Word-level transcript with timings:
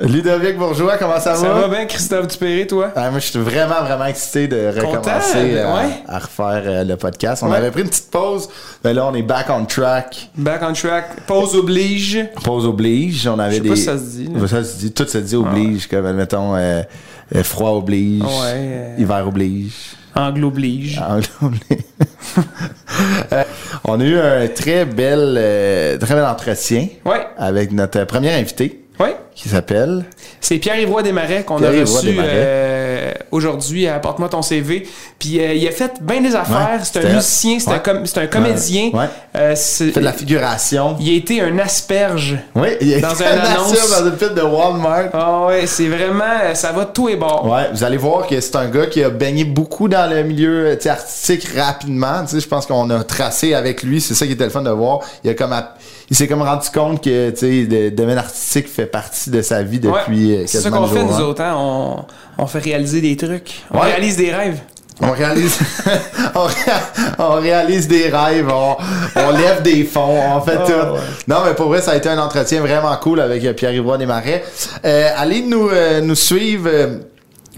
Ludovic 0.00 0.58
Bourgeois, 0.58 0.98
comment 0.98 1.20
ça 1.20 1.34
va? 1.34 1.36
Ça 1.36 1.52
va? 1.52 1.68
bien, 1.68 1.86
Christophe 1.86 2.26
Dupéré, 2.26 2.66
toi? 2.66 2.90
Ah, 2.96 3.12
moi, 3.12 3.20
je 3.20 3.26
suis 3.26 3.38
vraiment, 3.38 3.80
vraiment 3.84 4.06
excité 4.06 4.48
de 4.48 4.66
recommencer 4.74 4.98
Content, 4.98 5.72
à, 5.72 5.76
ouais. 5.86 5.92
à 6.08 6.18
refaire 6.18 6.62
euh, 6.66 6.82
le 6.84 6.96
podcast. 6.96 7.44
On 7.44 7.50
Ouais. 7.50 7.58
avait 7.58 7.70
pris 7.70 7.82
une 7.82 7.88
petite 7.88 8.10
pause, 8.10 8.48
mais 8.82 8.92
là, 8.92 9.06
on 9.06 9.14
est 9.14 9.22
back 9.22 9.46
on 9.50 9.64
track. 9.66 10.30
Back 10.36 10.62
on 10.68 10.72
track. 10.72 11.20
Pause 11.28 11.54
oblige. 11.54 12.18
Pause 12.42 12.66
oblige. 12.66 13.28
On 13.28 13.38
avait 13.38 13.52
Je 13.52 13.56
sais 13.58 13.62
des. 13.62 13.68
pas 13.68 13.76
si 13.76 13.82
ça 13.82 13.96
se 13.96 14.02
dit, 14.02 14.28
là. 14.34 14.48
Ça 14.48 14.64
se 14.64 14.76
dit. 14.78 14.92
Tout 14.92 15.06
se 15.06 15.18
dit 15.18 15.36
oblige. 15.36 15.86
Comme, 15.86 16.06
admettons, 16.06 16.56
euh, 16.56 16.82
euh, 17.36 17.44
froid 17.44 17.70
oblige. 17.70 18.20
Ouais, 18.24 18.28
euh, 18.52 18.96
Hiver 18.98 19.28
oblige. 19.28 19.72
Anglo 20.16 20.48
oblige. 20.48 20.98
Anglais 20.98 21.28
oblige. 21.40 21.78
Euh, 23.32 23.42
on 23.84 24.00
a 24.00 24.04
eu 24.04 24.18
un 24.18 24.46
très 24.48 24.84
bel, 24.84 25.34
euh, 25.36 25.98
très 25.98 26.14
bel 26.14 26.24
entretien 26.24 26.86
Ouais, 27.04 27.26
avec 27.36 27.72
notre 27.72 28.04
premier 28.04 28.32
invité 28.32 28.83
ouais. 29.00 29.16
qui 29.34 29.48
s'appelle? 29.48 30.04
C'est 30.40 30.58
Pierre-Yvroy 30.58 31.02
Desmarais 31.02 31.42
qu'on 31.44 31.62
a 31.62 31.70
reçu 31.70 32.16
euh, 32.18 33.12
aujourd'hui 33.30 33.86
à 33.88 33.96
Apporte-moi 33.96 34.28
ton 34.28 34.42
CV. 34.42 34.86
Puis 35.18 35.40
euh, 35.40 35.54
il 35.54 35.66
a 35.66 35.70
fait 35.70 35.92
bien 36.00 36.20
des 36.20 36.34
affaires. 36.36 36.78
Ouais, 36.78 36.84
c'est 36.84 37.04
un 37.04 37.14
musicien, 37.14 37.58
c'est 37.58 37.70
ouais. 37.70 37.76
un, 37.76 37.78
com- 37.78 38.02
c'est 38.04 38.18
un 38.20 38.26
comédien. 38.26 38.90
Ouais. 38.92 39.06
Euh, 39.36 39.54
Il 39.80 39.92
fait 39.92 40.00
de 40.00 40.04
la 40.04 40.12
figuration. 40.12 40.96
Il 41.00 41.08
a 41.08 41.16
été 41.16 41.40
un 41.40 41.58
asperge. 41.58 42.36
Oui, 42.54 42.68
il 42.80 42.94
a 42.94 43.00
Dans 43.00 43.14
été 43.14 43.24
un 43.26 43.38
annonce 43.40 43.90
dans 44.00 44.06
une 44.06 44.16
pub 44.16 44.34
de 44.34 44.42
Walmart. 44.42 45.08
Ah 45.14 45.46
ouais, 45.46 45.66
c'est 45.66 45.88
vraiment, 45.88 46.54
ça 46.54 46.72
va 46.72 46.84
tout 46.86 47.08
et 47.08 47.16
bord. 47.16 47.46
Ouais, 47.50 47.70
vous 47.72 47.82
allez 47.84 47.96
voir 47.96 48.26
que 48.26 48.38
c'est 48.40 48.56
un 48.56 48.68
gars 48.68 48.86
qui 48.86 49.02
a 49.02 49.10
baigné 49.10 49.44
beaucoup 49.44 49.88
dans 49.88 50.08
le 50.08 50.22
milieu 50.22 50.78
artistique 50.86 51.48
rapidement. 51.56 52.22
Tu 52.24 52.32
sais, 52.36 52.40
je 52.40 52.48
pense 52.48 52.66
qu'on 52.66 52.88
a 52.90 53.02
tracé 53.04 53.54
avec 53.54 53.82
lui, 53.82 54.00
c'est 54.00 54.14
ça 54.14 54.26
qui 54.26 54.32
était 54.32 54.44
le 54.44 54.50
fun 54.50 54.62
de 54.62 54.70
voir. 54.70 55.00
Il 55.24 55.30
a 55.30 55.34
comme 55.34 55.52
app- 55.52 55.78
il 56.10 56.16
s'est 56.16 56.28
comme 56.28 56.42
rendu 56.42 56.68
compte 56.74 57.02
que 57.02 57.30
tu 57.30 57.36
sais, 57.36 57.66
le 57.70 57.90
domaine 57.90 58.18
artistique 58.18 58.68
fait 58.68 58.86
partie 58.86 59.30
de 59.30 59.40
sa 59.42 59.62
vie 59.62 59.80
depuis 59.80 60.32
Ouais. 60.32 60.38
euh, 60.38 60.44
C'est 60.46 60.58
ça 60.58 60.70
quasiment 60.70 60.86
qu'on 60.88 60.94
fait, 60.94 61.04
nous 61.04 61.20
autres. 61.20 61.42
hein. 61.42 61.54
On, 61.56 62.04
on 62.38 62.46
fait 62.46 62.58
réaliser 62.58 63.00
des 63.00 63.16
trucs. 63.16 63.62
On 63.72 63.78
Ouais. 63.80 63.86
réalise 63.86 64.16
des 64.16 64.32
rêves. 64.32 64.58
On 65.00 65.10
réalise, 65.10 65.58
on, 66.36 66.44
ré- 66.44 66.54
on 67.18 67.32
réalise 67.40 67.88
des 67.88 68.08
rêves, 68.10 68.48
on, 68.48 68.76
on 69.16 69.30
lève 69.32 69.60
des 69.62 69.82
fonds, 69.82 70.20
on 70.36 70.40
fait 70.40 70.56
Oh, 70.62 70.66
tout. 70.66 70.72
ouais. 70.94 71.00
Non, 71.26 71.38
mais 71.44 71.54
pour 71.54 71.66
vrai, 71.66 71.80
ça 71.82 71.90
a 71.90 71.96
été 71.96 72.08
un 72.08 72.18
entretien 72.18 72.60
vraiment 72.60 72.96
cool 72.98 73.20
avec 73.20 73.44
euh, 73.44 73.52
Pierre-Yvroy 73.54 73.98
Desmarais. 73.98 74.44
Euh, 74.84 75.08
allez 75.16 75.42
nous, 75.42 75.68
euh, 75.68 76.00
nous 76.00 76.14
suivre. 76.14 76.68
euh, 76.72 76.98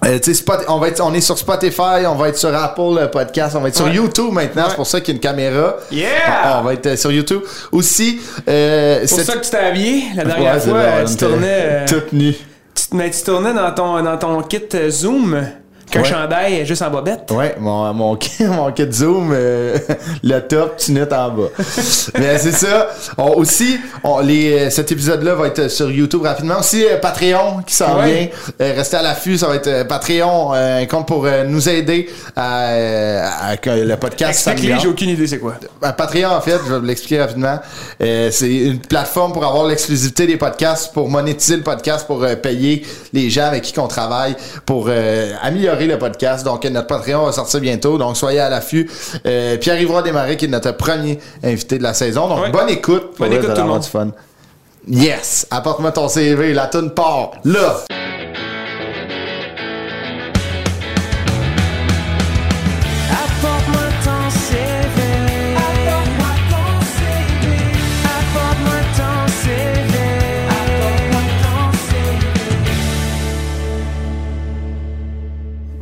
euh, 0.04 0.18
Spot- 0.34 0.64
on, 0.68 0.78
va 0.78 0.88
être, 0.88 1.00
on 1.02 1.12
est 1.14 1.20
sur 1.20 1.38
Spotify, 1.38 2.04
on 2.06 2.14
va 2.16 2.28
être 2.28 2.36
sur 2.38 2.54
Apple 2.54 2.80
euh, 2.98 3.06
Podcast, 3.08 3.56
on 3.56 3.60
va 3.60 3.68
être 3.68 3.76
sur 3.76 3.86
Ouais. 3.86 3.94
YouTube 3.94 4.30
maintenant, 4.32 4.62
Ouais. 4.64 4.68
c'est 4.70 4.76
pour 4.76 4.86
ça 4.86 5.00
qu'il 5.00 5.08
y 5.08 5.10
a 5.12 5.16
une 5.16 5.20
caméra. 5.20 5.76
Yeah! 5.90 6.58
On 6.60 6.62
va 6.62 6.74
être 6.74 6.86
euh, 6.86 6.96
sur 6.96 7.10
YouTube. 7.12 7.40
Aussi, 7.72 8.20
euh, 8.48 9.00
C'est 9.02 9.08
pour 9.08 9.18
cette- 9.18 9.26
ça 9.26 9.32
que 9.36 9.44
tu 9.44 9.50
t'es 9.50 9.56
habillé 9.58 10.02
la 10.14 10.24
dernière 10.24 10.54
Ouais, 10.54 10.60
fois. 10.60 10.72
vrai, 10.72 11.04
tu 11.06 11.16
tournais, 11.16 11.46
euh, 11.62 11.86
Toute 11.88 12.12
nue. 12.12 12.34
tu, 12.74 12.82
mais 12.92 13.10
tu 13.10 13.22
tournais 13.22 13.54
dans 13.54 13.72
ton, 13.72 14.02
dans 14.02 14.18
ton 14.18 14.42
kit 14.42 14.62
euh, 14.74 14.90
Zoom 14.90 15.46
qu'un 15.90 16.00
Ouais. 16.02 16.08
chandail 16.08 16.66
juste 16.66 16.82
en 16.82 16.90
bobette. 16.90 17.30
Ouais, 17.30 17.54
mon, 17.58 17.92
mon, 17.94 18.16
kit- 18.16 18.44
mon 18.46 18.70
kit 18.72 18.90
Zoom, 18.90 19.30
euh, 19.32 19.76
le 20.22 20.40
top, 20.40 20.76
tu 20.78 20.92
notes 20.92 21.12
en 21.12 21.30
bas. 21.30 21.48
Mais 22.18 22.38
c'est 22.38 22.52
ça. 22.52 22.88
On- 23.18 23.34
aussi, 23.36 23.78
on, 24.04 24.20
les, 24.20 24.52
euh, 24.66 24.70
cet 24.70 24.90
épisode-là 24.92 25.34
va 25.34 25.46
être 25.48 25.68
sur 25.68 25.90
YouTube 25.90 26.22
rapidement. 26.22 26.58
Aussi, 26.60 26.84
euh, 26.84 26.98
Patreon 26.98 27.62
qui 27.66 27.74
s'en 27.74 27.98
Ouais. 27.98 28.06
vient. 28.12 28.28
Euh, 28.66 28.72
restez 28.76 28.96
à 28.96 29.02
l'affût, 29.02 29.38
ça 29.38 29.48
va 29.48 29.56
être 29.56 29.66
euh, 29.68 29.84
Patreon, 29.84 30.52
euh, 30.54 30.82
un 30.82 30.86
compte 30.86 31.06
pour 31.06 31.24
euh, 31.26 31.44
nous 31.44 31.68
aider 31.68 32.08
à, 32.34 32.68
euh, 32.70 33.28
à 33.42 33.56
que 33.56 33.70
le 33.70 33.96
podcast 33.96 34.46
Explique-les, 34.48 34.80
j'ai 34.80 34.88
aucune 34.88 35.10
idée 35.10 35.26
c'est 35.26 35.38
quoi. 35.38 35.54
Ben, 35.80 35.92
Patreon, 35.92 36.30
en 36.30 36.40
fait, 36.40 36.58
je 36.66 36.72
vais 36.72 36.78
vous 36.78 36.84
l'expliquer 36.84 37.20
rapidement. 37.20 37.58
Euh, 38.02 38.30
c'est 38.30 38.50
une 38.52 38.78
plateforme 38.80 39.32
pour 39.32 39.44
avoir 39.44 39.66
l'exclusivité 39.66 40.26
des 40.26 40.36
podcasts, 40.36 40.92
pour 40.92 41.08
monétiser 41.08 41.56
le 41.56 41.62
podcast, 41.62 42.06
pour 42.06 42.22
euh, 42.24 42.34
payer 42.36 42.84
les 43.12 43.30
gens 43.30 43.46
avec 43.46 43.62
qui 43.62 43.72
qu'on 43.72 43.86
travaille, 43.88 44.34
pour 44.64 44.86
euh, 44.88 45.32
le 45.84 45.98
podcast. 45.98 46.44
Donc, 46.46 46.64
notre 46.64 46.86
Patreon 46.86 47.26
va 47.26 47.32
sortir 47.32 47.60
bientôt. 47.60 47.98
Donc, 47.98 48.16
soyez 48.16 48.40
à 48.40 48.48
l'affût. 48.48 48.90
Euh, 49.26 49.58
Pierre-Yvroy 49.58 50.00
Desmarais, 50.02 50.38
qui 50.38 50.46
est 50.46 50.48
notre 50.48 50.72
premier 50.72 51.18
invité 51.44 51.76
de 51.76 51.82
la 51.82 51.92
saison. 51.92 52.28
Donc, 52.28 52.40
Ouais. 52.40 52.50
bonne 52.50 52.70
écoute. 52.70 53.14
Pour 53.16 53.26
Bonne 53.26 53.34
écoute, 53.34 53.52
tout 53.54 53.60
le 53.60 53.66
monde. 53.66 53.84
fun. 53.84 54.08
Yes! 54.88 55.46
Apporte-moi 55.50 55.92
ton 55.92 56.08
CV. 56.08 56.54
La 56.54 56.68
tune 56.68 56.90
part. 56.90 57.32
Là! 57.44 57.84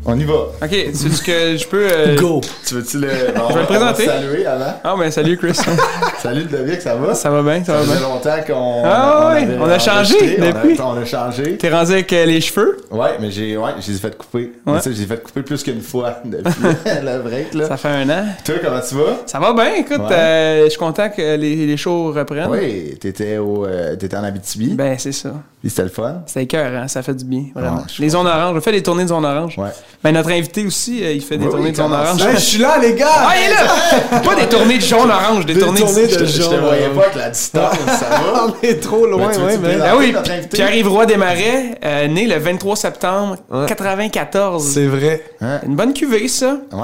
On 0.07 0.19
y 0.19 0.25
va. 0.25 0.35
Ok, 0.35 0.69
c'est 0.93 1.09
ce 1.11 1.23
que 1.23 1.57
je 1.57 1.67
peux. 1.67 1.89
euh, 1.91 2.17
Go! 2.17 2.41
Tu 2.67 2.75
veux-tu 2.75 2.99
le... 2.99 3.09
on 3.37 3.49
vais 3.49 3.55
va- 3.55 3.61
le 3.61 3.67
présenter. 3.67 4.03
on 4.05 4.13
saluer 4.13 4.47
avant? 4.47 4.75
Ah 4.85 4.95
ben 4.99 5.11
salut 5.11 5.39
Chris. 5.39 5.59
Salut, 6.23 6.41
Ludovic, 6.43 6.81
ça 6.81 6.95
va? 6.95 7.15
ça 7.15 7.29
va 7.31 7.43
bien, 7.43 7.63
ça 7.65 7.75
Ça 7.75 7.85
va 7.85 7.93
bien. 7.99 8.01
longtemps 8.09 8.37
qu'on 8.47 8.83
Ah 8.85 9.33
ouais, 9.35 9.43
avait 9.43 9.59
on 9.59 9.65
a 9.69 9.79
changé 9.79 10.39
on 10.41 10.47
depuis. 10.47 10.81
On 10.81 10.97
a, 10.97 11.05
changé. 11.05 11.57
T'es 11.59 11.69
rendu 11.71 11.93
avec 11.93 12.11
euh, 12.15 12.25
les 12.25 12.41
cheveux? 12.41 12.79
Ouais, 12.91 13.17
mais 13.21 13.31
j'ai 13.31 13.57
ouais, 13.59 13.73
j'ai 13.81 13.93
fait 13.95 14.17
couper. 14.17 14.53
Ouais. 14.67 14.73
Mais 14.75 14.81
ça, 14.81 14.91
j'ai 14.93 15.05
fait 15.05 15.23
couper 15.23 15.43
plus 15.43 15.63
qu'une 15.63 15.83
fois 15.83 16.17
depuis 16.25 16.53
le 17.03 17.23
break 17.23 17.53
là. 17.55 17.69
Ça 17.69 17.77
fait 17.77 17.89
un 17.89 18.09
an. 18.09 18.25
Toi, 18.45 18.55
comment 18.65 18.81
tu 18.87 18.95
vas? 18.95 19.17
Ça 19.27 19.39
va 19.39 19.53
bien, 19.53 19.75
écoute, 19.75 19.99
Ouais. 20.01 20.13
euh, 20.15 20.65
je 20.65 20.71
suis 20.71 20.79
content 20.79 21.11
que 21.11 21.37
les, 21.37 21.67
les 21.67 21.77
shows 21.77 22.13
reprennent. 22.13 22.49
Oui, 22.51 22.97
t'étais 23.01 23.37
au 23.39 23.67
euh, 23.67 23.95
t'étais 23.97 24.17
en 24.17 24.25
Abitibi. 24.25 24.75
Ben 24.75 24.97
c'est 24.99 25.13
ça. 25.13 25.33
Puis 25.65 25.71
c'était 25.71 25.85
le 25.85 25.89
fun. 25.89 26.17
C'est 26.27 26.45
cœur, 26.45 26.71
hein? 26.79 26.89
ça 26.89 27.03
fait 27.03 27.15
du 27.15 27.25
bien, 27.25 27.45
vraiment. 27.55 27.77
Ouais, 27.79 27.83
les 27.99 28.11
zones 28.11 28.27
oranges, 28.27 28.55
on 28.55 28.61
fait 28.61 28.73
des 28.73 28.83
tournées 28.83 29.05
de 29.05 29.09
zones 29.09 29.25
oranges. 29.25 29.57
Ouais. 29.57 29.71
Ben 30.03 30.13
notre 30.13 30.29
invité 30.31 30.67
aussi, 30.67 31.03
euh, 31.03 31.13
il 31.13 31.23
fait 31.23 31.39
des 31.39 31.47
Oui, 31.47 31.51
tournées 31.53 31.65
oui, 31.65 31.71
de 31.73 31.77
zones 31.77 31.91
oranges. 31.95 32.21
Hey, 32.21 32.35
je 32.35 32.41
suis 32.41 32.59
là, 32.59 32.77
les 32.83 32.93
gars! 32.93 33.07
Ah, 33.11 33.33
il 33.35 33.51
est 33.51 33.55
là! 33.55 34.21
Pas 34.21 34.35
des 34.35 34.47
tournées 34.47 34.77
de 34.77 34.83
jaune 34.83 35.11
orange, 35.11 35.47
des, 35.47 35.55
Des 35.55 35.61
tournées, 35.61 35.81
tournées 35.81 36.07
Je 36.07 36.15
de 36.19 36.21
te, 36.21 36.25
je 36.27 36.37
te 36.37 36.43
jaune. 36.43 36.61
voyais 36.61 36.91
pas 36.91 37.01
avec 37.05 37.15
la 37.15 37.31
distance, 37.31 37.77
ça 37.87 38.09
va? 38.11 38.47
On 38.49 38.55
est 38.67 38.75
trop 38.75 39.07
loin, 39.07 39.29
Mais 39.31 39.39
ouais, 39.39 39.57
te 39.57 39.61
mais. 39.63 39.69
présenter? 39.69 39.89
Ah 39.91 39.97
oui? 39.97 40.15
Pierre-Yves 40.53 40.89
Roy 40.89 41.07
Desmarais, 41.07 41.79
euh, 41.83 42.09
né 42.09 42.27
le 42.27 42.37
23 42.39 42.77
septembre 42.77 43.37
Ouais. 43.51 43.65
94. 43.67 44.63
C'est 44.69 44.87
vrai. 44.87 45.25
Une 45.67 45.77
bonne 45.77 45.95
cuvée, 45.95 46.29
ça. 46.29 46.59
Ouais. 46.73 46.83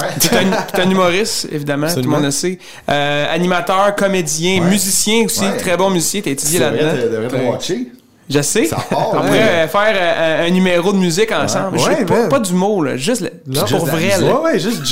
T'es 0.72 0.80
un, 0.80 0.90
humoriste, 0.90 1.48
évidemment, 1.52 1.88
tout 1.92 2.00
le 2.00 2.08
monde 2.08 2.22
le 2.24 2.30
sait. 2.30 2.58
Euh, 2.90 3.26
animateur, 3.30 3.94
comédien, 3.94 4.62
Ouais. 4.62 4.70
musicien 4.70 5.24
aussi, 5.26 5.40
Ouais. 5.44 5.58
très 5.58 5.76
bon 5.76 5.90
musicien, 5.90 6.22
t'as 6.24 6.30
étudié 6.30 6.60
Tu 6.60 6.64
devrais 6.64 6.82
là-dedans. 6.82 7.58
Je 8.30 8.40
sais. 8.42 8.64
Ça 8.66 8.76
part, 8.88 9.08
On 9.14 9.16
pourrait 9.22 9.64
euh, 9.64 9.68
faire 9.68 9.92
euh, 9.94 10.42
un, 10.44 10.46
un 10.46 10.50
numéro 10.50 10.92
de 10.92 10.98
musique 10.98 11.32
ensemble. 11.32 11.78
Ouais, 11.78 12.28
pas, 12.28 12.38
du 12.38 12.52
mot, 12.54 12.82
là, 12.82 12.96
juste, 12.96 13.28
pour 13.44 13.66
Juste 13.66 13.86
la 13.86 13.92
vrai. 13.92 14.08
là. 14.20 14.26
Ouais, 14.34 14.40
ouais, 14.52 14.58
juste 14.60 14.82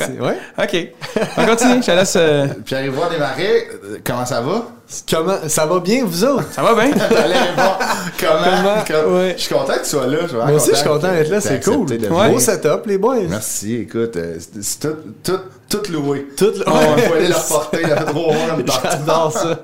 esti, 0.00 0.18
Ouais. 0.18 0.38
OK. 0.58 0.88
On 1.36 1.44
continue, 1.46 1.82
je 1.82 1.86
te 1.86 1.90
laisse. 1.90 2.14
euh, 2.16 2.46
Pierre-Yvroy 2.64 3.10
Desmarais, 3.10 3.66
euh, 3.84 3.98
comment 4.02 4.24
ça 4.24 4.40
va? 4.40 4.62
Comment? 5.10 5.36
Ça 5.48 5.66
va 5.66 5.80
bien, 5.80 6.04
vous 6.04 6.24
autres? 6.24 6.44
Ça 6.52 6.62
va 6.62 6.74
bien? 6.74 6.92
Comment? 8.20 8.44
Comment? 8.44 8.84
Comme- 8.86 9.14
Ouais. 9.14 9.34
Je 9.36 9.42
suis 9.42 9.54
content 9.54 9.74
que 9.74 9.82
tu 9.82 9.88
sois 9.90 10.06
là. 10.06 10.18
Je 10.22 10.26
suis 10.28 10.36
Moi 10.36 10.52
aussi, 10.52 10.70
je 10.70 10.76
suis 10.76 10.88
content 10.88 11.10
d'être 11.12 11.30
là, 11.30 11.40
c'est 11.40 11.64
cool. 11.64 11.86
Ouais. 11.90 12.30
Beau 12.30 12.38
setup, 12.38 12.82
les 12.86 12.98
boys. 12.98 13.16
Merci, 13.28 13.76
écoute, 13.76 14.16
euh, 14.16 14.38
c'est- 14.60 14.80
tout, 14.80 14.96
tout, 15.22 15.38
tout 15.68 15.92
loué. 15.92 16.26
Tout 16.36 16.52
le- 16.56 16.64
On 16.68 16.98
faut 16.98 17.14
aller 17.14 17.28
leur 17.28 17.44
porter, 17.46 17.84
a 17.84 18.04
de 18.04 18.64
J'adore 18.66 19.32
ça. 19.32 19.60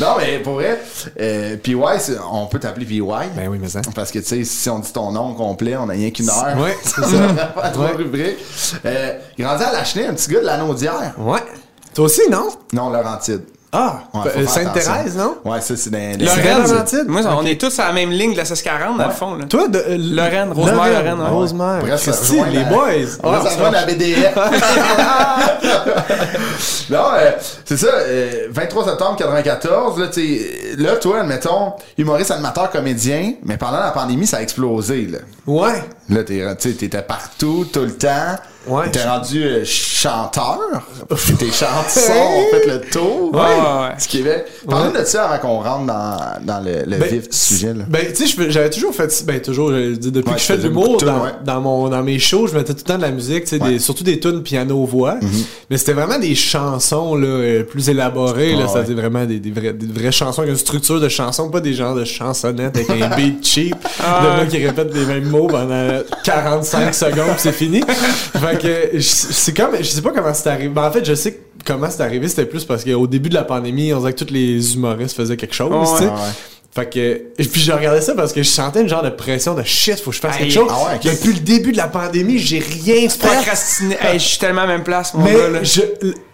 Non, 0.00 0.14
mais 0.18 0.38
pour 0.40 0.54
vrai, 0.54 0.80
euh, 1.20 1.56
PY, 1.56 1.76
on 2.32 2.46
peut 2.46 2.58
t'appeler 2.58 2.86
PY. 2.86 3.00
Ben 3.36 3.48
oui, 3.48 3.58
mais 3.60 3.68
ça. 3.68 3.80
Parce 3.94 4.10
que, 4.10 4.18
tu 4.18 4.24
sais, 4.26 4.44
si 4.44 4.68
on 4.68 4.78
dit 4.80 4.92
ton 4.92 5.12
nom 5.12 5.32
complet, 5.34 5.76
on 5.76 5.86
n'a 5.86 5.94
rien 5.94 6.10
qu'une 6.10 6.28
heure. 6.28 6.56
Ouais, 6.58 6.76
c'est 6.82 7.02
Ça 7.02 7.16
va 7.26 7.44
pas 7.46 7.68
trop 7.70 7.86
rubrique. 7.96 8.38
Euh, 8.84 9.12
grandi 9.38 9.62
à 9.64 9.72
Lachenay, 9.72 10.06
un 10.06 10.14
petit 10.14 10.30
gars 10.32 10.40
de 10.40 10.46
la 10.46 10.56
Naudière. 10.58 11.14
Ouais. 11.18 11.40
Toi 11.94 12.04
aussi, 12.06 12.22
non? 12.30 12.48
Non, 12.72 12.90
Laurentide. 12.90 13.42
Ah, 13.78 14.00
Ouais, 14.14 14.30
euh, 14.38 14.46
Sainte-Thérèse, 14.46 15.16
non? 15.16 15.36
Ouais, 15.44 15.60
ça, 15.60 15.76
c'est 15.76 15.90
dans- 15.90 15.98
Lorraine, 16.24 17.04
moi, 17.08 17.20
on 17.38 17.44
est 17.44 17.60
tous 17.60 17.78
à 17.78 17.88
la 17.88 17.92
même 17.92 18.10
ligne 18.10 18.32
de 18.32 18.36
la 18.38 18.44
1640, 18.44 18.96
dans 18.96 19.04
le 19.06 19.10
fond. 19.12 19.34
Là. 19.34 19.44
Toi, 19.44 19.68
de, 19.68 19.78
euh, 19.78 19.96
Lorraine, 19.98 20.50
Rosemère, 20.52 20.76
Lorraine, 21.02 21.20
ouais. 21.20 21.28
Rosemère. 21.28 21.78
Bref, 21.80 22.00
ça 22.02 22.12
rejoint 22.12 22.46
les 22.48 22.58
la- 22.60 22.64
boys. 22.64 23.18
On 23.22 23.30
va 23.32 23.70
la 23.70 23.84
BDF. 23.84 24.34
non, 26.90 27.04
euh, 27.14 27.30
c'est 27.64 27.76
ça, 27.76 27.86
euh, 27.88 28.46
23 28.50 28.84
septembre 28.86 29.16
94, 29.16 29.98
là, 29.98 30.06
tu 30.08 30.12
sais, 30.38 30.50
là, 30.78 30.96
toi, 30.96 31.20
admettons, 31.20 31.72
humoriste, 31.98 32.30
animateur, 32.30 32.70
comédien, 32.70 33.34
mais 33.44 33.56
pendant 33.56 33.80
la 33.80 33.90
pandémie, 33.90 34.26
ça 34.26 34.38
a 34.38 34.42
explosé, 34.42 35.06
là. 35.06 35.18
Ouais. 35.46 35.82
Là, 36.08 36.24
t'es, 36.24 36.42
tu 36.58 36.70
sais, 36.70 36.74
t'étais 36.76 37.02
partout, 37.02 37.66
tout 37.72 37.80
le 37.80 37.92
temps. 37.92 38.36
Ouais. 38.66 38.90
T'es 38.90 39.04
rendu 39.04 39.42
euh, 39.44 39.64
chanteur? 39.64 40.58
Tes 41.38 41.46
chansons 41.52 42.12
ont 42.12 42.50
fait 42.50 42.66
le 42.66 42.80
tour. 42.90 43.30
Ouais, 43.32 43.40
ouais, 43.40 43.46
ouais. 43.88 43.96
Du 44.00 44.06
Québec. 44.08 44.44
Parlons 44.68 44.92
de 44.98 45.04
ça 45.04 45.28
avant 45.28 45.38
qu'on 45.38 45.60
rentre 45.62 45.86
dans, 45.86 46.18
dans 46.44 46.64
le, 46.64 46.84
le 46.86 46.96
Ben, 46.98 47.08
vif 47.08 47.28
du 47.28 47.36
sujet, 47.36 47.74
là. 47.74 47.84
Ben, 47.88 48.02
tu 48.14 48.26
sais, 48.26 48.50
j'avais 48.50 48.70
toujours 48.70 48.94
fait, 48.94 49.24
ben, 49.26 49.40
toujours, 49.40 49.70
depuis 49.70 50.18
Ouais, 50.28 50.34
que 50.34 50.40
je 50.40 50.44
fais 50.44 50.58
de 50.58 50.62
l'humour, 50.64 50.96
dans, 50.98 51.22
ouais. 51.24 51.30
dans, 51.44 51.60
mon, 51.60 51.88
dans 51.88 52.02
mes 52.02 52.18
shows, 52.18 52.48
je 52.48 52.54
mettais 52.54 52.72
tout 52.72 52.80
le 52.80 52.84
temps 52.92 52.96
de 52.96 53.02
la 53.02 53.10
musique, 53.10 53.44
Ouais. 53.52 53.58
Des- 53.58 53.78
surtout 53.78 54.04
des 54.04 54.18
tunes 54.20 54.42
piano-voix. 54.42 55.16
Mais 55.70 55.76
c'était 55.78 55.92
vraiment 55.92 56.18
des 56.18 56.34
chansons, 56.34 57.14
là, 57.16 57.26
euh, 57.26 57.62
plus 57.64 57.88
élaborées, 57.88 58.54
Ah, 58.56 58.62
ouais. 58.62 58.68
c'était 58.82 58.94
vraiment 59.00 59.24
des, 59.24 59.38
des, 59.38 59.50
vrais- 59.50 59.72
des 59.72 59.86
vraies 60.00 60.12
chansons 60.12 60.42
avec 60.42 60.52
une 60.52 60.58
structure 60.58 61.00
de 61.00 61.08
chansons, 61.08 61.50
pas 61.50 61.60
des 61.60 61.74
genres 61.74 61.94
de 61.94 62.04
chansonnettes 62.04 62.76
avec 62.76 62.90
un 63.02 63.14
beat 63.16 63.46
cheap, 63.46 63.74
de 64.00 64.36
moi 64.36 64.46
qui 64.48 64.64
répète 64.64 64.92
les 64.94 65.06
mêmes 65.06 65.28
mots 65.28 65.46
pendant 65.46 66.00
45 66.24 66.94
secondes, 66.94 67.34
pis 67.36 67.42
c'est 67.42 67.52
fini. 67.52 67.80
Fait 68.32 68.55
que, 68.58 69.00
c'est 69.00 69.56
comme, 69.56 69.76
je 69.78 69.82
sais 69.84 70.02
pas 70.02 70.10
comment 70.12 70.32
c'est 70.34 70.48
arrivé. 70.48 70.68
Ben, 70.68 70.84
en 70.88 70.92
fait, 70.92 71.04
je 71.04 71.14
sais 71.14 71.40
comment 71.64 71.88
c'est 71.90 72.02
arrivé, 72.02 72.28
c'était 72.28 72.46
plus 72.46 72.64
parce 72.64 72.84
qu'au 72.84 73.06
début 73.06 73.28
de 73.28 73.34
la 73.34 73.44
pandémie, 73.44 73.92
on 73.92 73.98
dirait 74.00 74.12
que 74.12 74.24
tous 74.24 74.32
les 74.32 74.74
humoristes 74.74 75.16
faisaient 75.16 75.36
quelque 75.36 75.54
chose, 75.54 75.70
Ouais. 75.72 75.98
tu 75.98 76.04
sais. 76.04 76.10
Ouais. 76.10 76.30
Fait 76.76 76.86
que, 76.90 76.98
et 76.98 77.44
puis 77.50 77.60
je 77.62 77.72
regardais 77.72 78.02
ça 78.02 78.12
parce 78.14 78.32
que 78.34 78.42
je 78.42 78.48
sentais 78.48 78.82
une 78.82 78.88
genre 78.88 79.02
de 79.02 79.08
pression 79.08 79.54
de 79.54 79.62
shit, 79.62 79.98
faut 79.98 80.10
que 80.10 80.16
je 80.16 80.20
fasse 80.20 80.36
quelque 80.36 80.52
chose. 80.52 80.70
Ah 80.70 80.92
ouais. 80.92 81.10
Depuis 81.10 81.32
le 81.32 81.40
début 81.40 81.72
de 81.72 81.78
la 81.78 81.88
pandémie, 81.88 82.38
j'ai 82.38 82.58
rien 82.58 83.08
fait. 83.08 83.26
Procrastiner. 83.26 83.96
Hey, 84.00 84.18
je 84.18 84.24
suis 84.26 84.38
tellement 84.38 84.62
à 84.62 84.66
même 84.66 84.82
place, 84.84 85.14
mon 85.14 85.24
Mais 85.24 85.32
gars. 85.32 85.48
Là. 85.48 85.58
je, 85.62 85.80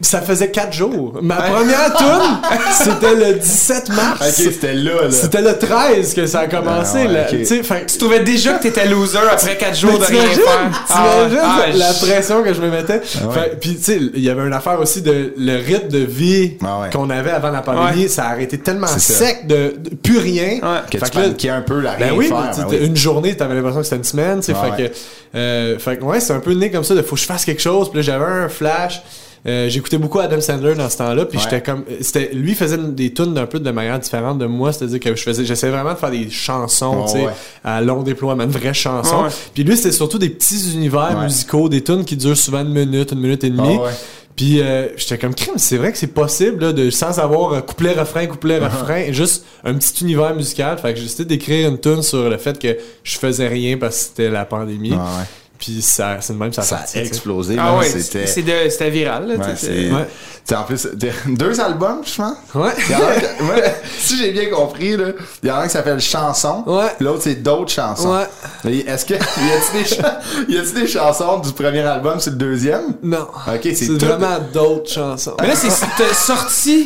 ça 0.00 0.20
faisait 0.20 0.50
4 0.50 0.72
jours. 0.72 1.16
Ma 1.22 1.36
première 1.36 1.94
tune, 1.96 2.58
c'était 2.72 3.14
le 3.14 3.34
17 3.38 3.88
mars. 3.90 4.20
Ok, 4.20 4.34
c'était 4.34 4.74
là, 4.74 5.02
là. 5.04 5.10
C'était 5.12 5.42
le 5.42 5.56
13 5.56 6.14
que 6.14 6.26
ça 6.26 6.40
a 6.40 6.46
commencé. 6.48 6.98
Ah 7.04 7.06
ouais, 7.06 7.12
là. 7.12 7.26
ok. 7.32 7.86
Tu 7.86 7.98
trouvais 7.98 8.20
déjà 8.20 8.54
que 8.54 8.64
t'étais 8.64 8.88
loser 8.88 9.18
après 9.30 9.56
4 9.56 9.76
jours 9.78 9.96
de 9.98 10.04
rien 10.04 10.22
faire. 10.24 10.70
Ah, 10.90 11.04
T'imagines 11.28 11.38
ah, 11.40 11.66
la 11.76 11.92
je- 11.92 12.04
pression 12.04 12.42
que 12.42 12.52
je 12.52 12.60
me 12.60 12.70
mettais? 12.70 13.00
Fait- 13.00 13.58
Puis, 13.60 13.76
tu 13.76 13.82
sais, 13.84 14.00
il 14.14 14.20
y 14.22 14.28
avait 14.28 14.42
une 14.44 14.52
affaire 14.52 14.80
aussi 14.80 15.02
de 15.02 15.32
le 15.36 15.56
rythme 15.56 15.88
de 15.88 15.98
vie 15.98 16.54
Ah 16.64 16.88
qu'on 16.92 17.10
avait 17.10 17.30
avant 17.30 17.50
la 17.50 17.62
pandémie. 17.62 18.08
Ça 18.08 18.24
a 18.24 18.30
arrêté 18.32 18.58
tellement 18.58 18.88
ça. 18.88 18.98
sec 18.98 19.46
de, 19.46 19.74
de 19.78 19.94
plus 19.94 20.18
rien. 20.18 20.31
Ouais. 20.40 20.60
Que 20.90 20.98
tu 20.98 21.10
paniquais 21.10 21.48
un 21.50 21.62
peu 21.62 21.80
la 21.80 21.92
rien 21.92 22.08
Ben 22.08 22.14
oui, 22.16 22.26
faire. 22.28 22.50
tu- 22.54 22.60
ben 22.62 22.66
oui. 22.70 22.86
une 22.86 22.96
journée, 22.96 23.36
t'avais 23.36 23.54
l'impression 23.54 23.80
que 23.80 23.84
c'était 23.86 23.96
une 23.96 24.04
semaine. 24.04 24.38
Ouais, 24.38 24.54
que, 24.88 24.92
euh, 25.36 25.78
fait 25.78 25.96
que, 25.98 26.04
ouais, 26.04 26.20
c'est 26.20 26.32
un 26.32 26.40
peu 26.40 26.52
né 26.52 26.70
comme 26.70 26.84
ça 26.84 26.94
de 26.94 27.02
faut 27.02 27.14
que 27.16 27.20
je 27.20 27.26
fasse 27.26 27.44
quelque 27.44 27.62
chose. 27.62 27.88
Puis 27.90 27.98
là, 27.98 28.02
j'avais 28.02 28.24
un 28.24 28.48
flash. 28.48 29.02
Euh, 29.44 29.68
J'écoutais 29.68 29.98
beaucoup 29.98 30.20
Adam 30.20 30.40
Sandler 30.40 30.74
dans 30.76 30.88
ce 30.88 30.98
temps-là, 30.98 31.24
puis 31.26 31.36
Ouais. 31.36 31.42
j'étais 31.42 31.60
comme, 31.60 31.82
c'était, 32.00 32.30
lui 32.32 32.54
faisait 32.54 32.78
des 32.78 33.12
tunes 33.12 33.34
d'un 33.34 33.46
peu 33.46 33.58
de 33.58 33.70
manière 33.72 33.98
différente 33.98 34.38
de 34.38 34.46
moi, 34.46 34.72
c'est-à-dire 34.72 35.00
que 35.00 35.16
je 35.16 35.20
faisais, 35.24 35.44
j'essayais 35.44 35.72
vraiment 35.72 35.94
de 35.94 35.98
faire 35.98 36.12
des 36.12 36.30
chansons, 36.30 37.06
tu 37.06 37.14
sais, 37.18 37.24
ouais. 37.26 37.32
à 37.64 37.80
long 37.80 38.02
déploiement, 38.04 38.46
de 38.46 38.52
vraies 38.52 38.72
chansons. 38.72 39.24
Ouais. 39.24 39.30
Puis 39.52 39.64
lui, 39.64 39.76
c'était 39.76 39.90
surtout 39.90 40.18
des 40.18 40.28
petits 40.30 40.72
univers 40.74 41.18
musicaux, 41.20 41.68
des 41.68 41.82
tunes 41.82 42.04
qui 42.04 42.16
durent 42.16 42.36
souvent 42.36 42.60
une 42.60 42.68
minute, 42.72 43.10
une 43.10 43.18
minute 43.20 43.42
et 43.42 43.50
demie. 43.50 43.78
Ah. 43.84 43.88
Puis 44.36 44.60
euh, 44.60 44.88
j'étais 44.96 45.18
comme 45.18 45.34
crime, 45.34 45.54
c'est 45.56 45.76
vrai 45.76 45.92
que 45.92 45.98
c'est 45.98 46.06
possible 46.14 46.64
là, 46.64 46.72
de 46.72 46.90
sans 46.90 47.18
avoir 47.18 47.52
euh, 47.52 47.60
couplet 47.60 47.92
refrain 47.92 48.26
couplet 48.26 48.58
Uh-huh. 48.60 48.64
refrain, 48.64 49.12
juste 49.12 49.44
un 49.64 49.74
petit 49.74 50.04
univers 50.04 50.34
musical. 50.34 50.78
Fait 50.78 50.92
que 50.92 50.98
j'ai 50.98 51.04
décidé 51.04 51.24
d'écrire 51.24 51.68
une 51.68 51.78
tune 51.78 52.02
sur 52.02 52.28
le 52.30 52.36
fait 52.38 52.58
que 52.58 52.76
je 53.04 53.18
faisais 53.18 53.48
rien 53.48 53.76
parce 53.76 53.96
que 53.98 54.02
c'était 54.04 54.30
la 54.30 54.44
pandémie. 54.44 54.94
Ah 54.94 55.18
ouais. 55.18 55.24
Puis 55.64 55.80
ça 55.80 56.16
c'est 56.20 56.32
de 56.32 56.38
même 56.38 56.52
ça, 56.52 56.62
a 56.76 56.98
explosé. 56.98 57.54
Ah 57.56 57.76
ouais, 57.76 57.86
c'était. 57.86 58.26
c'était 58.26 58.90
viral. 58.90 59.28
Là, 59.28 59.34
Ouais, 59.36 59.52
tu 59.52 59.56
sais, 59.56 59.66
c'est. 59.88 59.90
Ouais. 59.92 60.56
En 60.56 60.64
plus, 60.64 60.88
de- 60.92 61.08
deux 61.36 61.60
albums, 61.60 62.00
je 62.04 62.16
pense. 62.16 62.34
Ouais. 62.56 62.72
Que- 62.76 63.42
moi, 63.44 63.54
si 64.00 64.18
j'ai 64.18 64.32
bien 64.32 64.46
compris, 64.50 64.96
là, 64.96 65.10
il 65.40 65.48
y 65.48 65.52
en 65.52 65.54
a 65.54 65.58
un 65.60 65.64
qui 65.66 65.70
s'appelle 65.70 66.00
Chanson. 66.00 66.64
Ouais. 66.66 66.88
L'autre, 66.98 67.20
c'est 67.22 67.36
d'autres 67.36 67.70
chansons. 67.70 68.12
Ouais. 68.12 68.24
Mais 68.64 68.78
Est-ce 68.78 69.06
que, 69.06 69.14
y 69.14 69.16
a-t-il 69.18 69.82
des, 69.84 69.88
cha- 69.88 70.20
y 70.48 70.58
a-t-il 70.58 70.74
des 70.74 70.86
chansons 70.88 71.38
du 71.38 71.52
premier 71.52 71.82
album 71.82 72.18
sur 72.18 72.32
le 72.32 72.38
deuxième? 72.38 72.94
Non. 73.04 73.28
Ok, 73.46 73.60
c'est 73.62 73.74
c'est 73.76 73.86
tout- 73.86 74.04
vraiment 74.04 74.38
d'autres 74.52 74.90
chansons. 74.92 75.36
Mais 75.40 75.46
là, 75.46 75.54
c'est 75.54 76.12
sorti. 76.12 76.82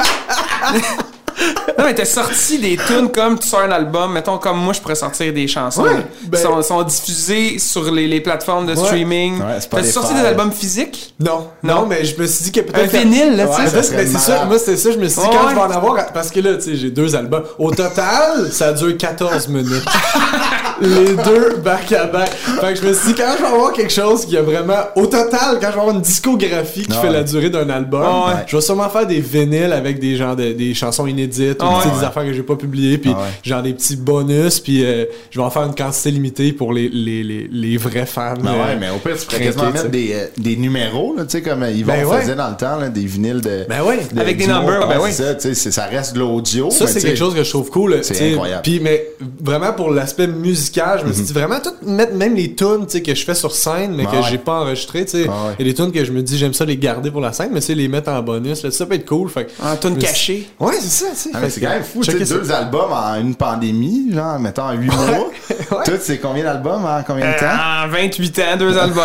Non, 1.78 1.84
mais 1.84 1.94
t'as 1.94 2.04
sorti 2.04 2.58
des 2.58 2.76
tunes 2.76 3.10
comme 3.10 3.38
tu 3.38 3.46
sors 3.48 3.60
un 3.60 3.70
album. 3.70 4.12
Mettons, 4.12 4.38
comme 4.38 4.58
moi, 4.58 4.72
je 4.72 4.80
pourrais 4.80 4.94
sortir 4.94 5.32
des 5.32 5.46
chansons. 5.46 5.82
Ouais, 5.82 5.90
ben- 6.26 6.40
sont, 6.40 6.62
sont 6.62 6.82
diffusées 6.82 7.58
sur 7.58 7.90
les, 7.92 8.06
les 8.08 8.20
plateformes 8.20 8.66
de 8.66 8.72
Ouais. 8.74 8.84
streaming. 8.84 9.38
Ouais, 9.38 9.56
c'est 9.60 9.68
pas 9.70 9.78
T'as 9.82 9.84
sorti 9.88 10.14
des 10.14 10.20
albums 10.20 10.52
physiques? 10.52 11.14
Non, 11.20 11.48
non, 11.62 11.74
Non. 11.82 11.86
mais 11.86 12.04
je 12.04 12.20
me 12.20 12.26
suis 12.26 12.44
dit 12.44 12.52
que 12.52 12.60
Un 12.60 12.64
peut-être 12.64 12.92
que- 12.92 12.96
vinyle, 12.98 13.36
là, 13.36 13.44
tu 13.46 13.60
Ouais, 13.62 13.68
sais. 13.68 13.82
c'est 14.06 14.18
ça, 14.18 14.44
moi 14.46 14.58
c'était 14.58 14.76
ça, 14.76 14.90
je 14.90 14.98
me 14.98 15.08
suis 15.08 15.20
dit 15.20 15.26
quand 15.30 15.44
ouais. 15.44 15.50
je 15.50 15.54
vais 15.54 15.60
en 15.60 15.70
avoir, 15.70 16.12
parce 16.12 16.30
que 16.30 16.40
là, 16.40 16.54
tu 16.54 16.62
sais, 16.62 16.76
j'ai 16.76 16.90
deux 16.90 17.14
albums. 17.14 17.44
Au 17.58 17.70
total, 17.70 18.50
ça 18.52 18.72
dure 18.72 18.96
14 18.96 19.48
minutes. 19.48 19.84
Les 20.80 21.14
deux 21.14 21.56
back 21.64 21.90
à 21.92 22.04
back. 22.04 22.28
Fait 22.60 22.74
que 22.74 22.80
je 22.80 22.86
me 22.86 22.92
suis 22.92 23.06
dit 23.08 23.14
quand 23.14 23.32
je 23.38 23.42
vais 23.42 23.48
avoir 23.48 23.72
quelque 23.72 23.92
chose 23.92 24.26
qui 24.26 24.36
a 24.36 24.42
vraiment, 24.42 24.76
au 24.94 25.06
total, 25.06 25.58
quand 25.58 25.68
je 25.68 25.72
vais 25.74 25.80
avoir 25.80 25.90
une 25.94 26.02
discographie 26.02 26.82
qui 26.82 26.92
fait 26.92 27.06
ouais. 27.06 27.12
la 27.14 27.22
durée 27.22 27.48
d'un 27.48 27.70
album, 27.70 28.02
ouais. 28.02 28.44
je 28.46 28.54
vais 28.56 28.60
sûrement 28.62 28.88
faire 28.90 29.06
des 29.06 29.20
vinyles 29.20 29.72
avec 29.72 29.98
des 29.98 30.16
gens 30.16 30.34
de- 30.34 30.52
des 30.52 30.74
chansons 30.74 31.06
inédites, 31.06 31.62
Ah 31.68 31.78
ouais. 31.88 31.98
des 31.98 32.04
affaires 32.04 32.24
que 32.24 32.32
j'ai 32.32 32.42
pas 32.42 32.56
publiées, 32.56 32.98
puis 32.98 33.12
Ah 33.14 33.20
ouais. 33.20 33.28
genre 33.42 33.62
des 33.62 33.72
petits 33.74 33.96
bonus, 33.96 34.60
puis 34.60 34.84
euh, 34.84 35.04
je 35.30 35.38
vais 35.38 35.44
en 35.44 35.50
faire 35.50 35.62
une 35.64 35.74
quantité 35.74 36.10
limitée 36.10 36.52
pour 36.52 36.72
les, 36.72 36.88
les, 36.88 37.22
les, 37.22 37.48
les 37.50 37.76
vrais 37.76 38.06
fans. 38.06 38.34
Euh, 38.44 38.48
ouais, 38.48 38.76
mais 38.78 38.90
au 38.90 38.98
pire, 38.98 39.16
tu 39.18 39.26
pourrais 39.26 39.40
quasiment 39.44 39.70
mettre 39.70 39.88
des, 39.90 40.10
euh, 40.12 40.26
des 40.38 40.56
numéros, 40.56 41.14
là, 41.16 41.24
tu 41.24 41.30
sais, 41.30 41.42
comme 41.42 41.62
euh, 41.62 41.70
Yvon 41.70 41.92
Ben 41.92 42.04
ouais. 42.06 42.20
faisait 42.20 42.34
dans 42.36 42.50
le 42.50 42.56
temps, 42.56 42.76
là, 42.76 42.88
des 42.88 43.04
vinyles 43.04 43.40
de. 43.40 43.64
Ben 43.68 43.82
ouais. 43.82 43.98
de- 44.12 44.20
Avec 44.20 44.36
des 44.36 44.46
numbers, 44.46 44.86
ben 44.88 44.98
Ouais, 45.00 45.12
ça, 45.12 45.84
reste 45.86 46.14
de 46.14 46.20
l'audio. 46.20 46.70
Ça, 46.70 46.86
c'est 46.86 47.00
quelque 47.00 47.16
chose 47.18 47.34
que 47.34 47.44
je 47.44 47.50
trouve 47.50 47.70
cool. 47.70 47.98
C'est 48.02 48.32
incroyable. 48.32 48.62
Puis, 48.62 48.80
mais 48.80 49.08
vraiment 49.42 49.72
pour 49.72 49.90
l'aspect 49.90 50.26
musical, 50.26 51.00
je 51.02 51.06
me 51.08 51.12
suis 51.12 51.24
dit 51.24 51.32
vraiment 51.32 51.58
tout 51.60 51.72
mettre 51.86 52.14
même 52.14 52.34
les 52.34 52.54
tunes 52.54 52.86
tu 52.86 52.92
sais, 52.92 53.02
que 53.02 53.14
je 53.14 53.24
fais 53.24 53.34
sur 53.34 53.52
scène, 53.54 53.94
mais 53.94 54.04
Ah 54.10 54.16
que 54.16 54.26
j'ai 54.28 54.38
pas 54.38 54.60
enregistré. 54.60 55.04
tu 55.04 55.12
sais. 55.12 55.26
Ah 55.28 55.48
ouais. 55.48 55.54
Il 55.58 55.66
y 55.66 55.68
a 55.68 55.72
des 55.72 55.74
tunes 55.82 55.92
que 55.92 56.04
je 56.04 56.12
me 56.12 56.22
dis 56.22 56.36
j'aime 56.38 56.54
ça 56.54 56.64
les 56.64 56.76
garder 56.76 57.10
pour 57.10 57.20
la 57.20 57.32
scène, 57.32 57.50
mais 57.52 57.60
tu 57.60 57.66
sais, 57.66 57.74
les 57.74 57.88
mettre 57.88 58.10
en 58.10 58.22
bonus, 58.22 58.62
là, 58.62 58.70
ça 58.70 58.86
peut 58.86 58.94
être 58.94 59.06
cool. 59.06 59.28
Fait, 59.28 59.48
En 59.62 59.76
tune 59.76 59.96
cachée. 59.98 60.48
Ouais, 60.60 60.74
c'est 60.80 61.04
ça. 61.04 61.06
tu 61.12 61.16
sais. 61.50 61.55
Ah, 61.56 61.58
c'est 61.58 61.60
quand 61.60 61.68
même 61.70 61.84
fou, 61.84 62.00
tu 62.02 62.10
sais, 62.12 62.24
ça. 62.24 62.34
deux 62.34 62.52
albums 62.52 62.92
en 62.92 63.14
une 63.20 63.34
pandémie, 63.34 64.12
genre, 64.14 64.38
mettons, 64.38 64.62
en 64.62 64.72
huit 64.72 64.92
mois. 64.92 65.28
Ouais. 65.70 65.78
Tout, 65.84 65.92
c'est 66.00 66.18
combien 66.18 66.44
d'albums 66.44 66.84
en 66.84 67.02
combien 67.04 67.32
de 67.32 67.38
temps? 67.38 67.46
En 67.84 67.88
28 67.88 68.38
ans, 68.38 68.56
deux 68.56 68.78
albums. 68.78 69.02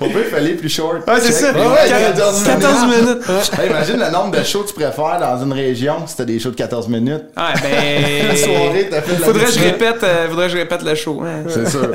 Au 0.00 0.04
pire, 0.06 0.18
il 0.24 0.30
fallait 0.30 0.52
plus 0.54 0.68
short. 0.68 0.98
Ouais, 1.06 1.20
c'est 1.20 1.32
ça. 1.32 1.52
Ouais, 1.52 1.60
ouais, 1.66 1.88
14 1.88 2.44
14 2.44 2.84
minutes. 2.84 3.22
Hey, 3.60 3.68
imagine 3.70 3.98
le 3.98 4.10
nombre 4.10 4.36
de 4.38 4.44
shows 4.44 4.62
que 4.62 4.68
tu 4.68 4.74
pourrais 4.74 4.92
faire 4.92 5.18
dans 5.20 5.42
une 5.42 5.52
région 5.52 6.06
si 6.06 6.16
t'as 6.16 6.24
des 6.24 6.38
shows 6.38 6.50
de 6.50 6.56
14 6.56 6.88
minutes. 6.88 7.24
Ouais, 7.36 7.42
ben. 7.62 8.30
Une 8.30 8.36
soirée, 8.36 8.88
t'as 8.90 9.02
fait 9.02 9.16
de 9.16 9.20
la 9.20 9.26
Faudrait 9.26 9.44
que 9.46 9.52
je 9.52 9.58
répète, 9.60 10.02
euh, 10.04 10.28
faudrait 10.28 10.46
que 10.46 10.52
je 10.52 10.58
répète 10.58 10.82
le 10.82 10.94
show. 10.94 11.22
hein. 11.24 11.44
C'est 11.48 11.68
sûr. 11.68 11.88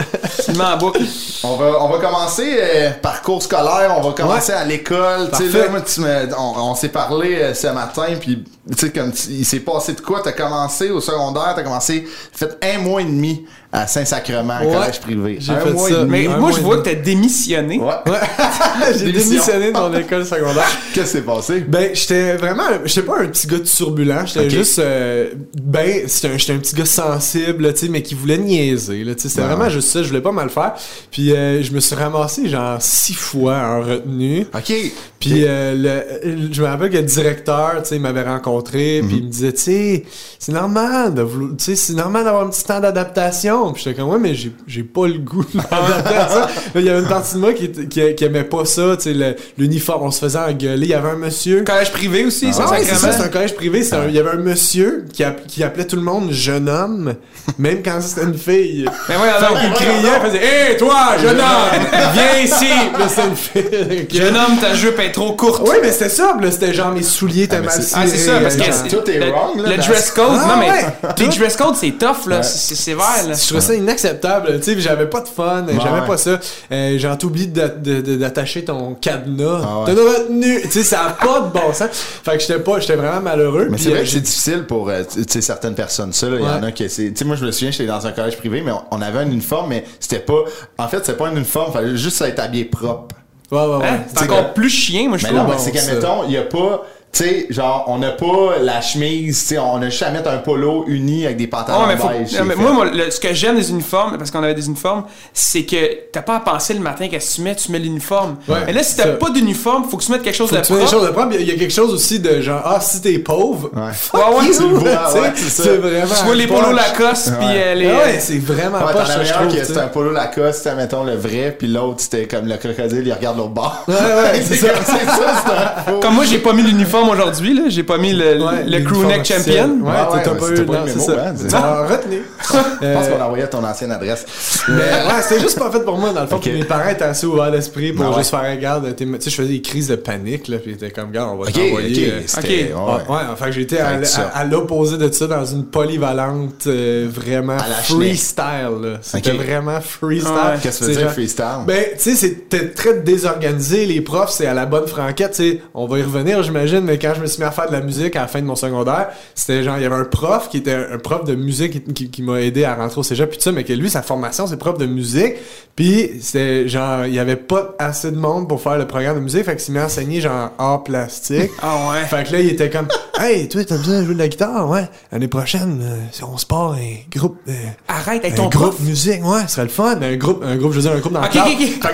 Il 0.49 0.57
met 0.57 0.63
en 0.63 0.77
boucle. 0.77 1.01
On 1.43 1.55
va, 1.55 1.65
on 1.83 1.89
va 1.89 1.97
commencer 1.99 2.57
euh, 2.59 2.89
parcours 3.01 3.41
scolaire, 3.43 3.93
on 3.97 4.01
va 4.01 4.13
commencer 4.13 4.53
à 4.53 4.65
l'école. 4.65 5.29
Tu 5.37 5.49
sais, 5.51 5.57
là, 5.59 5.69
moi, 5.69 5.81
tu 5.81 6.01
me- 6.01 6.27
on, 6.37 6.71
on 6.71 6.75
s'est 6.75 6.89
parlé 6.89 7.10
euh, 7.13 7.53
ce 7.53 7.67
matin, 7.67 8.15
puis 8.19 8.43
tu 8.71 8.77
sais, 8.77 8.91
comme 8.91 9.11
il 9.29 9.45
s'est 9.45 9.59
passé 9.59 9.93
de 9.93 10.01
quoi? 10.01 10.21
T'as 10.23 10.31
commencé 10.31 10.89
au 10.89 11.01
secondaire, 11.01 11.53
t'as 11.55 11.63
commencé, 11.63 12.07
fait 12.31 12.57
un 12.63 12.79
mois 12.79 13.01
et 13.01 13.05
demi 13.05 13.45
à 13.73 13.87
Saint-Sacrement, 13.87 14.59
Ouais. 14.65 14.73
collège 14.73 14.99
privé. 14.99 15.37
J'ai 15.39 15.53
fait 15.55 15.71
mois 15.71 15.89
ça. 15.89 16.03
Mais 16.05 16.27
moi, 16.27 16.51
je 16.51 16.59
vois 16.59 16.77
que 16.79 16.83
t'as 16.89 16.95
démissionné. 16.95 17.79
Ouais. 17.79 17.93
J'ai 18.97 19.05
Démission. 19.05 19.29
démissionné 19.31 19.71
de 19.71 19.77
mon 19.77 19.93
école 19.97 20.25
secondaire. 20.25 20.65
Qu'est-ce 20.93 21.05
qui 21.05 21.11
s'est 21.17 21.21
passé? 21.21 21.59
Ben, 21.67 21.89
j'étais 21.93 22.35
vraiment, 22.35 22.63
j'étais 22.83 23.03
pas 23.07 23.19
un 23.21 23.27
petit 23.27 23.47
gars 23.47 23.59
turbulent, 23.59 24.25
j'étais 24.25 24.49
juste, 24.49 24.79
euh, 24.79 25.29
ben, 25.61 26.01
c'était 26.07 26.33
un- 26.33 26.37
j'étais 26.37 26.53
un 26.53 26.57
petit 26.57 26.75
gars 26.75 26.85
sensible, 26.85 27.73
tu 27.73 27.79
sais, 27.79 27.87
mais 27.87 28.01
qui 28.01 28.13
voulait 28.15 28.37
niaiser, 28.37 29.03
tu 29.05 29.13
sais, 29.21 29.29
c'était 29.29 29.41
Ouais, 29.41 29.47
vraiment 29.47 29.69
juste 29.69 29.89
ça, 29.89 30.03
je 30.03 30.07
voulais 30.09 30.21
pas 30.21 30.31
mal 30.33 30.49
faire. 30.49 30.73
Puis 31.11 31.31
euh, 31.31 31.63
je 31.63 31.71
me 31.71 31.79
suis 31.79 31.95
ramassé 31.95 32.49
genre 32.49 32.77
six 32.81 33.13
fois 33.13 33.55
en 33.57 33.81
retenue. 33.81 34.45
OK. 34.53 34.73
Puis 35.19 35.45
euh, 35.45 35.75
le, 36.23 36.51
je 36.51 36.61
me 36.61 36.67
rappelle 36.67 36.89
que 36.89 36.97
le 36.97 37.03
directeur, 37.03 37.75
tu 37.83 37.89
sais, 37.89 37.95
il 37.95 38.01
m'avait 38.01 38.21
rencontré 38.23 38.41
rencontré, 38.41 39.03
puis 39.07 39.17
il 39.17 39.23
me 39.25 39.29
disait, 39.29 39.53
tu 39.53 39.61
sais, 39.61 40.03
c'est 40.39 40.51
normal 40.51 41.13
de 41.13 41.21
vouloir- 41.21 41.51
tu 41.57 41.63
sais, 41.65 41.75
c'est 41.75 41.93
normal 41.93 42.23
d'avoir 42.23 42.43
un 42.43 42.49
petit 42.49 42.63
temps 42.63 42.79
d'adaptation. 42.79 43.60
Puis 43.73 43.83
j'étais 43.83 43.99
comme, 43.99 44.09
ouais, 44.09 44.19
mais 44.19 44.33
j'ai, 44.33 44.51
j'ai 44.67 44.83
pas 44.83 45.07
le 45.07 45.19
goût 45.19 45.43
de 45.53 45.59
ça. 45.59 46.47
Il 46.75 46.81
y 46.81 46.89
avait 46.89 46.99
une 47.01 47.07
partie 47.07 47.35
de 47.35 47.39
moi 47.39 47.53
qui, 47.53 47.69
qui, 47.71 48.15
qui 48.15 48.23
aimait 48.23 48.43
pas 48.43 48.65
ça, 48.65 48.95
tu 48.97 49.03
sais, 49.03 49.13
le- 49.13 49.35
l'uniforme, 49.57 50.03
on 50.03 50.11
se 50.11 50.19
faisait 50.19 50.39
engueuler. 50.39 50.87
Il 50.87 50.89
y 50.89 50.93
avait 50.93 51.09
un 51.09 51.15
monsieur. 51.17 51.63
Collège 51.63 51.91
privé 51.91 52.25
aussi, 52.25 52.53
ça, 52.53 52.65
Ah 52.67 52.71
ouais, 52.71 52.79
c'est 52.79 52.85
ça, 52.89 52.95
sacrément. 52.95 53.17
c'est 53.17 53.23
un 53.25 53.29
collège 53.29 53.55
privé. 53.55 53.83
c'est 53.83 53.95
un- 53.95 54.07
Il 54.07 54.15
y 54.15 54.19
avait 54.19 54.31
un 54.31 54.37
monsieur 54.41 55.05
qui, 55.13 55.23
qui 55.47 55.63
appelait 55.63 55.85
tout 55.85 55.95
le 55.95 56.01
monde 56.01 56.31
jeune 56.31 56.67
homme, 56.69 57.13
même 57.57 57.81
quand 57.83 57.99
c'était 58.01 58.23
une 58.25 58.37
fille. 58.37 58.85
Mais 59.09 59.15
ouais, 59.15 59.29
alors, 59.29 59.59
qu'il 59.59 59.73
criait, 59.73 59.91
il 60.01 60.25
faisait 60.27 60.71
Hé, 60.73 60.77
toi, 60.77 61.17
jeune 61.21 61.39
homme, 61.39 61.85
viens 62.13 62.39
ici! 62.43 62.65
C'est 63.09 63.23
une 63.27 63.35
fille. 63.35 64.07
jeune 64.11 64.35
homme, 64.35 64.57
ta 64.59 64.73
jupe 64.73 64.99
est 64.99 65.11
trop 65.11 65.33
courte. 65.33 65.61
Oui, 65.67 65.75
mais 65.81 65.91
c'était 65.91 66.09
ça. 66.09 66.35
c'était 66.51 66.73
genre 66.73 66.91
mes 66.93 67.03
souliers 67.03 67.43
étaient 67.43 67.57
Ah, 67.57 67.59
mais 67.61 67.65
mal 67.67 67.81
c'est- 67.81 67.95
Ah, 67.95 68.03
c'est 68.07 68.17
ça, 68.17 68.39
parce 68.41 68.55
que 68.55 68.89
tout 68.89 69.09
est 69.09 69.19
le, 69.19 69.31
wrong, 69.31 69.59
là, 69.61 69.69
le 69.71 69.77
dress 69.77 70.11
code, 70.11 70.25
Ah, 70.31 70.47
non 70.47 70.57
mais 70.59 71.13
les 71.17 71.27
dress 71.27 71.55
code 71.57 71.75
c'est 71.75 71.91
tough 71.91 72.27
là, 72.27 72.41
c'est 72.43 72.57
c'est 72.57 72.75
sévère 72.75 73.27
là. 73.27 73.33
Je 73.55 73.57
trouvais 73.59 73.73
ça 73.73 73.75
inacceptable, 73.75 74.59
tu 74.59 74.73
sais, 74.73 74.79
j'avais 74.79 75.05
pas 75.07 75.21
de 75.21 75.27
fun, 75.27 75.65
ouais. 75.67 76.07
pas 76.07 76.17
ça. 76.17 76.39
Euh, 76.71 76.97
j'ai 76.97 77.25
oublié 77.25 77.47
d'attacher 77.47 78.63
ton 78.65 78.95
cadenas. 78.95 79.61
Ah 79.63 79.79
ouais. 79.79 79.85
T'as 79.85 79.91
une 79.93 79.99
retenue, 79.99 80.61
tu 80.63 80.71
sais, 80.71 80.83
ça 80.83 81.05
a 81.05 81.09
pas 81.11 81.41
de 81.41 81.47
bon 81.53 81.73
sens. 81.73 81.89
Fait 81.91 82.33
que 82.37 82.39
j'étais 82.39 82.59
pas, 82.59 82.79
j'étais 82.79 82.95
vraiment 82.95 83.21
malheureux. 83.21 83.67
Mais 83.69 83.77
c'est 83.77 83.89
vrai 83.89 83.99
euh, 83.99 84.03
que 84.03 84.09
c'est 84.09 84.19
difficile 84.21 84.63
pour 84.65 84.89
euh, 84.89 85.03
tu 85.11 85.23
sais, 85.27 85.41
certaines 85.41 85.75
personnes. 85.75 86.13
Ça, 86.13 86.29
là, 86.29 86.37
il 86.39 86.43
y 86.43 86.47
en 86.47 86.63
a 86.63 86.71
qui. 86.71 86.89
c'est- 86.89 87.09
Tu 87.11 87.17
sais, 87.17 87.25
moi, 87.25 87.35
je 87.35 87.45
me 87.45 87.51
souviens, 87.51 87.71
j'étais 87.71 87.85
dans 87.85 88.05
un 88.05 88.11
collège 88.11 88.37
privé, 88.37 88.61
mais 88.65 88.71
on, 88.71 88.81
on 88.91 89.01
avait 89.01 89.19
un 89.19 89.29
uniforme, 89.29 89.69
mais 89.69 89.83
c'était 89.99 90.19
pas. 90.19 90.43
En 90.77 90.87
fait, 90.87 90.97
c'était 91.05 91.17
pas 91.17 91.27
un 91.27 91.35
uniforme, 91.35 91.71
fallait 91.73 91.95
juste 91.97 92.21
être 92.21 92.39
habillé 92.39 92.65
propre. 92.65 93.15
Ouais, 93.51 93.59
ouais, 93.59 93.75
ouais. 93.77 93.85
Hein? 93.87 93.99
C'est 94.15 94.23
encore 94.23 94.49
que- 94.53 94.59
plus 94.59 94.69
chien, 94.69 95.09
moi 95.09 95.17
je 95.17 95.23
Mais 95.23 95.29
trouve. 95.33 95.41
non, 95.43 95.49
mais 95.49 95.57
c'est 95.59 95.77
ça. 95.77 95.85
qu'admettons, 95.87 96.23
il 96.25 96.31
y 96.31 96.37
a 96.37 96.43
pas. 96.43 96.85
Tu 97.13 97.23
sais, 97.23 97.47
genre, 97.49 97.83
on 97.87 97.97
n'a 97.97 98.11
pas 98.11 98.57
la 98.61 98.79
chemise, 98.79 99.41
tu 99.41 99.47
sais, 99.47 99.57
on 99.57 99.75
a 99.81 99.89
juste 99.89 100.01
à 100.03 100.11
mettre 100.11 100.29
un 100.29 100.37
polo 100.37 100.85
uni 100.87 101.25
avec 101.25 101.35
des 101.35 101.47
pantalons 101.47 101.81
Ouais, 101.81 101.87
mais 101.95 101.97
faut- 101.97 102.07
beige. 102.07 102.19
non, 102.21 102.27
c'est 102.31 102.43
mais 102.45 102.53
fait. 102.55 102.61
moi, 102.61 102.71
moi, 102.71 102.85
le- 102.85 103.11
ce 103.11 103.19
que 103.19 103.33
j'aime 103.33 103.57
des 103.57 103.69
uniformes, 103.69 104.17
parce 104.17 104.31
qu'on 104.31 104.41
avait 104.41 104.53
des 104.53 104.65
uniformes, 104.67 105.03
c'est 105.33 105.63
que 105.63 105.75
t'as 106.13 106.21
pas 106.21 106.37
à 106.37 106.39
penser 106.39 106.73
le 106.73 106.79
matin 106.79 107.09
qu'est-ce 107.09 107.31
que 107.31 107.35
tu 107.35 107.41
mets, 107.41 107.55
tu 107.55 107.69
mets 107.73 107.79
l'uniforme. 107.79 108.37
Ouais, 108.47 108.59
mais 108.65 108.71
là, 108.71 108.81
si 108.81 108.95
t'as 108.95 109.07
pas 109.07 109.29
d'uniforme, 109.29 109.83
faut 109.89 109.97
que 109.97 110.03
tu 110.03 110.11
mettes 110.13 110.21
quelque 110.23 110.35
chose 110.37 110.49
Faut 110.49 110.55
de 110.55 110.61
que 110.61 110.65
tu 110.67 110.71
propre. 110.73 110.89
choses 110.89 111.05
de 111.05 111.11
propre. 111.11 111.27
Il 111.31 111.35
y 111.35 111.37
a- 111.39 111.41
il 111.41 111.47
y 111.49 111.51
a 111.51 111.59
quelque 111.59 111.73
chose 111.73 111.93
aussi 111.93 112.19
de 112.21 112.39
genre, 112.39 112.61
ah, 112.63 112.79
si 112.79 113.01
t'es 113.01 113.19
pauvre, 113.19 113.69
Ouais. 113.75 113.91
fuck 113.91 114.13
Ouais, 114.29 114.35
ouais, 114.39 114.45
you, 114.45 114.53
tu 114.55 114.61
le 114.63 114.67
vois, 114.75 114.89
tu 115.07 115.11
sais, 115.13 115.19
ouais, 115.19 115.31
c'est 115.35 115.49
ça. 115.49 115.63
c'est 115.63 115.77
vraiment. 115.77 116.13
Tu 116.17 116.23
vois 116.25 116.35
les 116.35 116.47
polos 116.47 116.71
Lacoste, 116.73 117.33
puis 117.37 117.47
euh, 117.49 117.73
les. 117.75 117.89
Ah 117.89 118.05
ouais, 118.05 118.19
c'est 118.19 118.39
vraiment 118.39 118.77
Ouais, 118.85 118.93
pas 118.93 119.03
je 119.03 119.79
un 119.79 119.87
polo 119.87 120.11
Lacoste, 120.13 120.69
mettons, 120.77 121.03
le 121.03 121.15
vrai, 121.15 121.53
puis 121.59 121.67
l'autre, 121.67 121.99
c'était 121.99 122.25
comme 122.25 122.45
le 122.47 122.55
crocodile, 122.55 123.03
il 123.05 123.11
regarde 123.13 123.35
l'autre 123.37 123.49
bord. 123.49 123.83
Ouais, 123.89 123.95
ouais, 123.95 124.41
c'est, 124.41 124.43
c'est 124.55 124.67
ça. 124.67 124.73
c'est 124.85 125.05
ça, 125.05 125.75
c'est. 125.85 125.99
Comme 125.99 126.15
moi, 126.15 126.23
j'ai 126.23 126.37
pas 126.39 126.53
mis 126.53 126.61
l'uniforme 126.63 127.00
aujourd'hui, 127.09 127.53
là. 127.53 127.63
J'ai 127.67 127.83
pas 127.83 127.97
mis 127.97 128.13
le, 128.13 128.41
Ouais, 128.43 128.63
le 128.65 128.79
crewneck 128.83 129.21
officiel. 129.21 129.41
champion. 129.67 129.85
Ouais, 129.85 129.91
Ah 129.95 130.07
t'as- 130.09 130.17
ouais, 130.17 130.23
t'as 130.23 130.33
mais 130.33 130.39
pas 130.39 130.49
eu, 130.49 130.65
pas 130.65 130.73
non, 130.73 130.79
c'est 130.87 130.95
mémo, 130.95 131.05
ça. 131.49 131.57
hein, 131.57 131.63
as 131.63 131.87
retenu. 131.87 132.21
Je 132.81 132.93
pense 132.93 133.07
qu'on 133.07 133.21
envoyait 133.21 133.47
ton 133.47 133.63
ancienne 133.63 133.91
adresse. 133.91 134.25
Mais 134.69 134.75
ouais, 134.75 135.21
c'était 135.21 135.41
juste 135.41 135.57
pas 135.59 135.71
fait 135.71 135.83
pour 135.83 135.97
moi, 135.97 136.11
dans 136.13 136.21
le 136.21 136.27
fond. 136.27 136.35
Ok. 136.37 136.43
Puis 136.43 136.51
mes 136.53 136.63
parents 136.63 136.89
étaient 136.89 137.03
assez 137.03 137.25
ouverts 137.25 137.51
d'esprit 137.51 137.93
pour 137.93 138.05
Ah 138.05 138.09
ouais. 138.11 138.17
juste 138.17 138.29
faire, 138.31 138.49
regarde, 138.49 138.95
tu 138.95 139.05
sais, 139.19 139.29
je 139.29 139.35
faisais 139.35 139.47
des 139.49 139.61
crises 139.61 139.87
de 139.87 139.95
panique, 139.95 140.47
là, 140.47 140.57
puis 140.57 140.71
ils 140.71 140.75
étaient 140.75 140.91
comme, 140.91 141.11
gars, 141.11 141.27
on 141.27 141.37
va 141.37 141.51
t'envoyer. 141.51 142.07
ok. 142.07 142.13
euh, 142.13 142.21
C'était, 142.25 142.71
ok. 142.73 142.79
ouais. 142.79 142.93
Ouais, 142.93 143.15
ouais, 143.15 143.21
enfin 143.31 143.45
que 143.47 143.51
j'étais 143.53 143.79
à, 143.79 144.45
l'opposé 144.45 144.97
de 144.97 145.11
ça 145.11 145.27
dans 145.27 145.45
une 145.45 145.65
polyvalente 145.65 146.67
euh, 146.67 147.07
vraiment 147.11 147.53
À 147.57 147.67
la 147.67 147.81
Schneck. 147.83 147.97
freestyle. 148.07 148.81
là. 148.81 148.97
C'était 149.01 149.31
vraiment 149.31 149.79
freestyle. 149.81 150.31
Ouais. 150.31 150.57
Qu'est-ce 150.61 150.79
que 150.79 150.85
C'est 150.85 150.91
tu 150.91 150.97
veux 150.97 150.97
dire, 150.97 151.01
genre- 151.05 151.11
freestyle? 151.13 151.45
Ben, 151.67 151.83
tu 151.93 151.99
sais, 151.99 152.15
c'était 152.15 152.69
très 152.69 152.99
désorganisé. 152.99 153.85
Les 153.85 154.01
profs, 154.01 154.31
c'est 154.31 154.45
à 154.47 154.53
la 154.53 154.65
bonne 154.65 154.87
franquette. 154.87 155.31
Tu 155.31 155.37
sais, 155.51 155.61
on 155.73 155.85
va 155.87 155.99
y 155.99 156.03
revenir, 156.03 156.41
j'imagine, 156.43 156.81
mais 156.81 156.97
quand 156.99 157.13
je 157.15 157.21
me 157.21 157.25
suis 157.27 157.41
mis 157.41 157.47
à 157.47 157.51
faire 157.51 157.67
de 157.67 157.73
la 157.73 157.81
musique 157.81 158.15
à 158.15 158.21
la 158.21 158.27
fin 158.27 158.39
de 158.41 158.45
mon 158.45 158.55
secondaire, 158.55 159.09
c'était 159.35 159.63
genre, 159.63 159.77
il 159.77 159.83
y 159.83 159.85
avait 159.85 159.95
un 159.95 160.03
prof 160.05 160.49
qui 160.49 160.57
était 160.57 160.73
un 160.91 160.97
prof 160.97 161.23
de 161.25 161.35
musique 161.35 161.83
qui, 161.85 161.93
qui- 161.93 162.09
qui 162.11 162.21
m'a 162.23 162.41
aidé 162.41 162.63
à 162.63 162.75
rentrer 162.75 162.99
au 162.99 163.03
cégep, 163.03 163.29
puis 163.29 163.37
tout 163.37 163.43
ça, 163.43 163.51
mais 163.51 163.63
que 163.63 163.73
lui, 163.73 163.89
sa 163.89 164.01
formation, 164.01 164.47
prof 164.57 164.77
de 164.77 164.85
musique. 164.85 165.33
Puis, 165.75 166.11
c'était 166.21 166.67
genre, 166.67 167.05
il 167.05 167.13
y 167.13 167.19
avait 167.19 167.37
pas 167.37 167.73
assez 167.79 168.11
de 168.11 168.17
monde 168.17 168.47
pour 168.49 168.61
faire 168.61 168.77
le 168.77 168.85
programme 168.85 169.15
de 169.15 169.21
musique, 169.21 169.45
fait 169.45 169.51
qu'il 169.53 169.61
s'est 169.61 169.71
mis 169.71 169.79
à 169.79 169.85
enseigner 169.85 170.19
genre 170.19 170.49
art 170.59 170.83
plastique. 170.83 171.49
Ah 171.61 171.89
ouais. 171.91 172.05
Fait 172.07 172.27
que 172.27 172.33
là, 172.33 172.39
il 172.41 172.49
était 172.49 172.69
comme 172.69 172.87
Hey, 173.17 173.47
toi, 173.47 173.63
t'as 173.63 173.77
besoin 173.77 173.99
de 174.01 174.05
jouer 174.05 174.13
de 174.15 174.19
la 174.19 174.27
guitare, 174.27 174.69
ouais. 174.69 174.89
L'année 175.11 175.27
prochaine, 175.29 175.79
euh, 175.81 175.95
si 176.11 176.23
on 176.23 176.37
se 176.37 176.45
part 176.45 176.73
un 176.73 176.95
groupe. 177.17 177.37
euh, 177.47 177.51
Arrête 177.87 178.23
avec 178.25 178.33
un 178.33 178.43
ton 178.43 178.49
groupe 178.49 178.71
prof. 178.75 178.79
musique, 178.81 179.25
ouais, 179.25 179.41
ce 179.47 179.53
serait 179.53 179.63
le 179.63 179.69
fun. 179.69 179.97
Un 180.01 180.15
groupe, 180.17 180.43
un 180.45 180.57
groupe, 180.57 180.71
je 180.73 180.77
veux 180.77 180.81
dire, 180.83 180.91
un 180.91 180.99
groupe 180.99 181.13
dans. 181.13 181.23
Fait 181.23 181.29
que 181.29 181.37
là, 181.37 181.45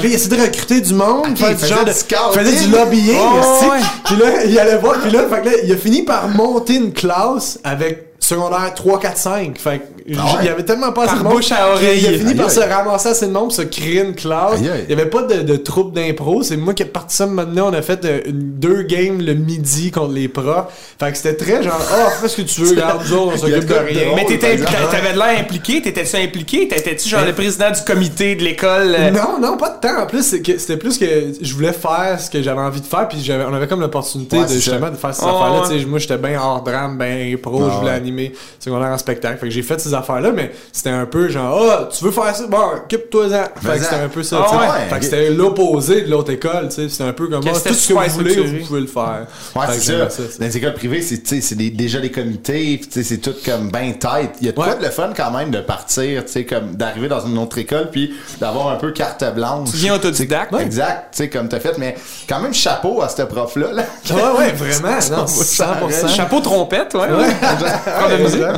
il 0.03 0.13
essayait 0.13 0.35
de 0.37 0.41
recruter 0.41 0.81
du 0.81 0.93
monde, 0.95 1.27
Ok, 1.29 1.37
faire 1.37 1.51
il 1.51 1.55
du 1.55 1.61
faisait 1.61 1.73
genre 1.75 1.85
de, 1.85 1.91
du 1.91 1.97
scouting. 1.97 2.41
faisait 2.41 2.65
du 2.65 2.71
lobbying, 2.71 3.17
Oh, 3.19 3.69
ouais. 3.71 3.79
Puis 4.05 4.15
là, 4.15 4.43
il 4.45 4.59
allait 4.59 4.77
voir, 4.77 4.99
puis 5.01 5.11
là, 5.11 5.27
fait 5.29 5.41
que 5.41 5.45
là, 5.45 5.51
il 5.63 5.71
a 5.71 5.77
fini 5.77 6.03
par 6.03 6.27
monter 6.29 6.75
une 6.77 6.93
classe 6.93 7.59
avec 7.63 8.05
secondaire 8.19 8.73
3, 8.73 8.99
4, 8.99 9.17
5. 9.17 9.57
Fait 9.59 9.79
que 9.79 9.83
j- 9.85 9.89
Ah 9.89 9.93
ouais? 9.93 9.96
Il 10.07 10.45
y 10.45 10.49
avait 10.49 10.63
tellement 10.63 10.91
pas 10.93 11.03
assez 11.05 11.17
de 11.17 11.23
monde. 11.23 11.33
bouche 11.33 11.51
à 11.51 11.71
oreille. 11.73 11.99
Il 12.01 12.15
a 12.15 12.17
fini 12.17 12.33
par 12.35 12.47
Aïe, 12.47 12.55
se 12.55 12.59
ramasser 12.61 13.09
assez 13.09 13.27
de 13.27 13.31
monde, 13.31 13.45
pour 13.45 13.53
se 13.53 13.61
créer 13.63 14.01
une 14.03 14.15
classe. 14.15 14.53
Aïe, 14.59 14.69
aïe. 14.69 14.85
Il 14.87 14.95
y 14.97 14.99
avait 14.99 15.09
pas 15.09 15.23
de, 15.23 15.41
de 15.41 15.55
troupe 15.57 15.93
d'impro. 15.93 16.43
C'est 16.43 16.55
moi 16.57 16.73
qui 16.73 16.83
ai 16.83 16.85
parti 16.85 17.15
ça 17.15 17.25
maintenant. 17.25 17.69
On 17.69 17.73
a 17.73 17.81
fait 17.81 18.03
euh, 18.05 18.21
une- 18.25 18.53
deux 18.57 18.83
games 18.83 19.21
le 19.21 19.33
midi 19.33 19.91
contre 19.91 20.13
les 20.13 20.27
profs. 20.27 20.95
Fait 20.99 21.11
que 21.11 21.17
c'était 21.17 21.35
très 21.35 21.61
genre, 21.63 21.79
ah, 21.91 22.09
fais 22.21 22.27
ce 22.29 22.37
que 22.37 22.41
tu 22.43 22.61
veux, 22.61 22.69
regarde, 22.71 23.01
nous 23.09 23.17
on 23.17 23.37
s'occupe 23.37 23.65
de 23.65 23.73
rien. 23.73 24.01
Mais 24.15 24.25
t'étais, 24.25 24.57
t'avais 24.57 25.13
de 25.13 25.17
l'air 25.17 25.39
impliqué, 25.39 25.81
t'étais-tu 25.81 26.15
impliqué? 26.15 26.67
T'étais-tu 26.67 27.09
genre 27.09 27.25
le 27.25 27.33
président 27.33 27.71
du 27.71 27.81
comité 27.85 28.35
de 28.35 28.43
l'école? 28.43 28.95
Non, 29.13 29.39
non, 29.41 29.57
pas 29.57 29.69
de 29.71 29.79
temps. 29.87 30.03
En 30.03 30.05
plus, 30.07 30.23
c'était 30.23 30.77
plus 30.77 30.97
que 30.97 31.05
je 31.41 31.53
voulais 31.53 31.73
faire 31.73 32.17
ce 32.19 32.29
que 32.29 32.41
j'avais 32.41 32.61
envie 32.61 32.81
de 32.81 32.85
faire, 32.85 33.07
puis 33.07 33.19
j'avais, 33.21 33.43
on 33.45 33.53
avait 33.53 33.67
comme 33.67 33.81
l'opportunité 33.81 34.41
de 34.41 34.47
justement 34.47 34.89
de 34.89 34.95
faire 34.95 35.13
ces 35.13 35.23
Oh, 35.25 35.29
affaires-là. 35.29 35.85
moi, 35.87 35.99
j'étais 35.99 36.17
bien 36.17 36.39
hors 36.41 36.61
drame, 36.63 36.97
bien 36.97 37.33
impro, 37.33 37.63
Ah, 37.65 37.71
je 37.73 37.79
voulais 37.79 37.91
animer 37.91 38.33
secondaire 38.59 38.89
en 38.89 38.97
spectacle. 38.97 39.39
Fait 39.39 39.47
que 39.47 39.53
j'ai 39.53 39.61
fait 39.63 39.79
ces 39.79 39.93
affaires-là, 39.97 40.31
mais 40.31 40.51
c'était 40.71 40.89
un 40.89 41.05
peu 41.05 41.27
genre, 41.29 41.61
ah, 41.71 41.89
tu 41.95 42.03
veux 42.03 42.11
faire 42.11 42.35
ça? 42.35 42.45
Bon, 42.47 42.57
occupe-toi-en. 42.75 43.59
Fait 43.61 43.77
que 43.77 43.83
c'était 43.83 43.95
un 43.95 44.07
peu 44.09 44.23
ça. 44.23 44.45
Ah, 44.49 44.57
ouais. 44.59 44.89
Fait 44.89 44.99
que 44.99 45.05
c'était 45.05 45.29
l'opposé 45.29 46.01
de 46.03 46.11
l'autre 46.11 46.31
école, 46.31 46.69
tu 46.69 46.75
sais. 46.75 46.89
C'était 46.89 47.03
un 47.03 47.13
peu 47.13 47.27
comme, 47.27 47.43
ah, 47.45 47.51
tout 47.51 47.73
ce 47.73 47.87
que 47.89 47.93
vous 47.93 47.99
voulez, 47.99 48.09
structuré. 48.31 48.59
vous 48.59 48.65
pouvez 48.67 48.81
le 48.81 48.87
faire. 48.87 49.25
Ouais, 49.55 49.65
c'est 49.71 49.81
ça. 50.09 50.23
Dans 50.39 50.45
les 50.45 50.57
écoles 50.57 50.73
privées, 50.73 51.01
c'est, 51.01 51.19
tu 51.23 51.35
sais, 51.35 51.41
c'est 51.41 51.55
déjà 51.55 51.99
des 51.99 52.11
comités, 52.11 52.79
tu 52.83 52.89
sais, 52.91 53.03
c'est 53.03 53.17
tout 53.17 53.33
comme 53.45 53.69
ben 53.69 53.93
tight. 53.97 54.31
Il 54.41 54.45
y 54.45 54.49
a 54.49 54.51
de 54.51 54.55
quoi 54.55 54.67
Ouais. 54.67 54.77
de 54.77 54.83
le 54.83 54.89
fun 54.91 55.09
quand 55.15 55.31
même 55.31 55.49
de 55.51 55.59
partir, 55.61 56.25
tu 56.25 56.31
sais, 56.31 56.45
comme 56.45 56.75
d'arriver 56.75 57.07
dans 57.07 57.25
une 57.25 57.37
autre 57.37 57.57
école, 57.57 57.89
puis 57.91 58.13
d'avoir 58.39 58.69
un 58.69 58.75
peu 58.75 58.91
carte 58.91 59.23
blanche. 59.33 59.69
Tu 59.71 59.77
viens 59.77 59.95
autodidacte. 59.95 60.53
C'est- 60.55 60.63
Exact, 60.63 61.07
tu 61.11 61.17
sais, 61.17 61.29
comme 61.29 61.47
t'as 61.49 61.59
fait, 61.59 61.77
mais 61.77 61.95
quand 62.27 62.39
même 62.39 62.53
chapeau 62.53 63.01
à 63.01 63.09
ce 63.09 63.21
prof-là. 63.23 63.71
Là. 63.71 63.83
Ouais, 64.11 64.37
ouais, 64.39 64.51
vraiment. 64.55 64.95
Non, 65.11 65.27
Ça 65.27 65.77
100%. 65.81 66.07
Chapeau 66.15 66.39
trompette, 66.41 66.93
ouais. 66.93 67.01
ouais. 67.01 67.07
Ouais, 67.07 68.23
ouais. 68.23 68.49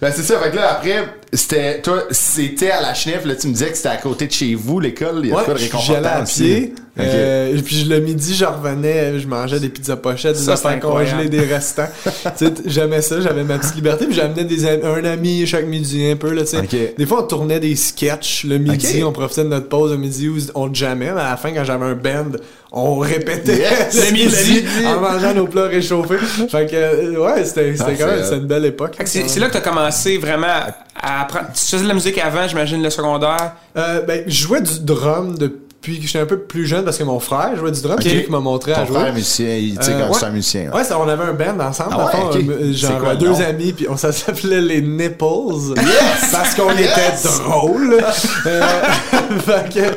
ben 0.00 0.12
c'est 0.14 0.22
ça, 0.24 0.40
fait 0.40 0.50
que 0.50 0.56
là 0.56 0.72
après, 0.72 1.06
c'était 1.32 1.80
toi, 1.80 2.04
c'était 2.10 2.70
à 2.70 2.80
la 2.80 2.94
Chenef, 2.94 3.24
là 3.24 3.36
tu 3.36 3.46
me 3.46 3.52
disais 3.52 3.70
que 3.70 3.76
c'était 3.76 3.88
à 3.88 3.96
côté 3.96 4.26
de 4.26 4.32
chez 4.32 4.54
vous, 4.54 4.80
l'école, 4.80 5.20
il 5.22 5.30
y 5.30 5.32
a 5.32 5.36
de 5.36 5.44
quoi 5.44 5.54
de 5.54 5.58
Ouais, 5.58 5.64
réconfortant 5.64 6.08
à 6.08 6.22
pied. 6.22 6.74
Ok. 6.96 7.04
Euh, 7.04 7.56
et 7.56 7.60
puis 7.60 7.82
le 7.84 7.98
midi, 7.98 8.34
je 8.36 8.44
revenais, 8.44 9.18
je 9.18 9.26
mangeais 9.26 9.58
des 9.58 9.68
pizzas 9.68 9.96
pochettes, 9.96 10.36
des 10.36 10.48
affaires 10.48 10.78
congelées, 10.78 11.28
des 11.28 11.40
restants. 11.40 11.88
tu 12.38 12.46
j'aimais 12.66 13.02
ça, 13.02 13.20
j'avais 13.20 13.42
ma 13.42 13.58
petite 13.58 13.74
liberté. 13.74 14.06
Puis 14.06 14.14
j'amenais 14.14 14.44
des 14.44 14.64
am- 14.64 14.84
un 14.84 15.04
ami 15.04 15.44
chaque 15.44 15.66
midi 15.66 16.06
un 16.08 16.14
peu 16.14 16.30
là, 16.32 16.42
tu 16.42 16.50
sais. 16.50 16.58
Ok. 16.58 16.76
Des 16.96 17.06
fois, 17.06 17.24
on 17.24 17.26
tournait 17.26 17.58
des 17.58 17.74
sketchs 17.74 18.44
le 18.44 18.58
midi, 18.58 19.02
on 19.02 19.10
profitait 19.10 19.42
de 19.42 19.48
notre 19.48 19.68
pause 19.68 19.90
le 19.90 19.96
midi 19.96 20.28
où 20.28 20.36
on 20.54 20.72
jammait. 20.72 21.10
Mais 21.12 21.20
à 21.20 21.30
la 21.30 21.36
fin, 21.36 21.50
quand 21.50 21.64
j'avais 21.64 21.84
un 21.84 21.94
band, 21.96 22.30
on 22.70 22.98
répétait 22.98 23.56
Yes, 23.58 24.06
le 24.10 24.12
midi. 24.12 24.64
en 24.86 25.00
mangeant 25.00 25.34
nos 25.34 25.46
plats 25.48 25.66
réchauffés. 25.66 26.18
Fait 26.48 26.66
que 26.70 26.76
euh, 26.76 27.16
ouais, 27.18 27.44
c'était 27.44 27.72
c'était 27.76 27.90
Ah, 27.90 27.94
quand 27.98 28.06
même 28.06 28.40
une 28.42 28.46
belle 28.46 28.66
époque. 28.66 28.94
Fait 28.96 29.02
que 29.02 29.10
C'est 29.28 29.40
là 29.40 29.48
que 29.48 29.52
t'as 29.54 29.60
commencé 29.60 30.16
vraiment 30.18 30.46
à, 30.46 30.76
à 31.00 31.22
apprendre. 31.22 31.46
Tu 31.54 31.60
faisais 31.66 31.82
de 31.82 31.88
la 31.88 31.94
musique 31.94 32.18
avant, 32.18 32.46
j'imagine, 32.46 32.80
le 32.82 32.90
secondaire? 32.90 33.54
Euh, 33.76 34.00
ben, 34.02 34.22
je 34.28 34.42
jouais 34.42 34.60
du 34.60 34.78
drum 34.80 35.36
depuis 35.36 35.58
que 36.00 36.06
j'étais 36.06 36.18
un 36.18 36.26
peu 36.26 36.38
plus 36.38 36.66
jeune 36.66 36.84
parce 36.84 36.98
que 36.98 37.04
mon 37.04 37.20
frère 37.20 37.54
jouait 37.56 37.70
du 37.70 37.80
drum. 37.82 37.96
C'est 38.00 38.08
lui 38.08 38.24
qui 38.24 38.30
m'a 38.30 38.40
montré 38.40 38.72
à 38.72 38.80
Ton 38.80 38.86
jouer. 38.86 39.00
frère 39.00 39.12
musicien, 39.14 39.54
il- 39.56 39.78
tu 39.78 39.84
sais, 39.84 39.92
Euh, 39.92 40.08
ouais. 40.08 40.24
un 40.24 40.30
musicien. 40.30 40.62
ouais. 40.70 40.76
Ouais, 40.78 40.84
ça, 40.84 40.98
on 40.98 41.08
avait 41.08 41.24
un 41.24 41.32
band 41.32 41.64
ensemble. 41.64 41.90
Ah 41.98 42.06
ouais, 42.32 42.46
euh, 42.48 42.72
genre 42.72 42.98
quoi 43.00 43.12
le 43.12 43.18
deux 43.18 43.40
amis, 43.42 43.72
puis 43.72 43.86
on 43.88 43.96
ça 43.96 44.10
s'appelait 44.12 44.60
les 44.60 44.80
Nipples. 44.82 45.74
Yes! 45.76 46.30
Parce 46.32 46.54
qu'on 46.54 46.70
Yes! 46.72 46.90
était 46.90 47.28
drôles. 47.44 47.98
Euh, 48.46 48.62
fait 49.46 49.72
que, 49.74 49.94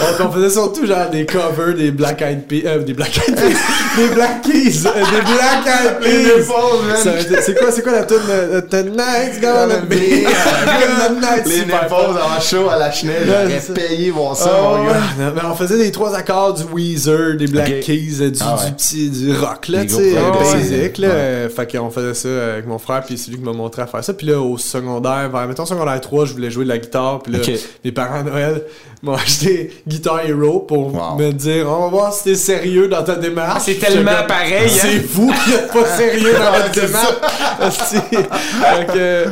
on, 0.00 0.24
on 0.26 0.32
faisait 0.32 0.50
surtout 0.50 0.86
genre 0.86 1.08
des 1.10 1.26
covers 1.26 1.74
des 1.74 1.90
Black 1.90 2.22
Eyed 2.22 2.46
Peas, 2.46 2.62
euh, 2.66 2.78
des 2.82 2.94
Black 2.94 3.16
Eyed 3.18 3.36
Peas, 3.36 3.58
des 3.96 4.14
Black 4.14 4.42
Keys, 4.42 4.86
euh, 4.86 4.92
des 4.92 5.22
Black 5.32 5.66
Eyed 5.66 5.98
Peas. 6.46 7.40
C'est 7.42 7.58
quoi, 7.58 7.70
c'est 7.70 7.82
quoi 7.82 7.92
la 7.92 8.04
tune 8.04 8.16
de 8.52 8.60
Tonight's 8.60 9.40
gonna 9.40 9.78
be? 9.78 10.26
A 10.26 11.08
good 11.08 11.20
night? 11.20 11.46
Les 11.46 11.58
Nipples 11.60 11.92
en 11.92 12.40
show 12.40 12.68
à 12.70 12.78
la 12.78 12.88
Ouais, 12.88 13.10
j'aurais 13.26 13.74
payé 13.74 14.10
voir 14.10 14.36
ça, 14.36 14.50
Ah, 14.54 14.62
mon 14.62 14.84
gars. 14.86 14.94
Non, 15.18 15.32
mais 15.34 15.40
on 15.50 15.54
faisait 15.54 15.78
des 15.78 15.90
trois 15.90 16.14
accords 16.14 16.54
du 16.54 16.62
Weezer, 16.72 17.36
des 17.36 17.46
Black 17.46 17.68
Ok. 17.68 17.80
Keys, 17.80 18.30
du, 18.30 18.38
Ah 18.40 18.56
ouais. 18.56 18.66
du 18.66 18.72
petit 18.72 19.10
du 19.10 19.32
rock 19.36 19.68
là, 19.68 19.80
Des 19.82 19.86
tu 19.88 19.94
sais, 19.94 20.14
euh, 20.16 20.30
basic 20.30 20.98
là. 20.98 21.08
Ouais. 21.08 21.48
Fait 21.54 21.70
qu'on 21.76 21.90
faisait 21.90 22.14
ça 22.14 22.52
avec 22.52 22.66
mon 22.66 22.78
frère 22.78 23.02
puis 23.04 23.18
c'est 23.18 23.30
lui 23.30 23.38
qui 23.38 23.44
m'a 23.44 23.52
montré 23.52 23.82
à 23.82 23.86
faire 23.86 24.02
ça. 24.04 24.14
Puis 24.14 24.26
là 24.26 24.40
au 24.40 24.56
secondaire, 24.58 25.28
vers 25.30 25.46
mettons 25.48 25.66
secondaire 25.66 26.00
3, 26.00 26.24
je 26.26 26.32
voulais 26.32 26.50
jouer 26.50 26.64
de 26.64 26.70
la 26.70 26.78
guitare 26.78 27.22
puis 27.22 27.32
là 27.32 27.38
mes 27.84 27.92
parents 27.92 28.20
à 28.20 28.22
Noël 28.22 28.62
m'ont 29.02 29.14
acheté 29.14 29.70
Guitar 29.86 30.24
Hero 30.26 30.60
pour 30.60 30.94
Wow. 30.94 31.18
me 31.18 31.30
dire 31.32 31.66
on 31.68 31.82
va 31.84 31.88
voir 31.88 32.12
si 32.14 32.24
t'es 32.24 32.34
sérieux 32.36 32.88
dans 32.88 33.02
ta 33.02 33.16
démarche. 33.16 33.52
Ah, 33.56 33.60
c'est 33.60 33.74
tellement 33.74 34.12
comme, 34.18 34.26
pareil, 34.28 34.64
hein. 34.66 34.78
C'est 34.80 34.98
vous 35.06 35.30
qui 35.44 35.52
êtes 35.52 35.70
pas 35.72 35.84
sérieux 35.96 36.32
dans 36.32 36.52
votre 36.52 36.70
démarche. 36.72 37.84
Fait 38.14 38.86
que, 38.86 39.24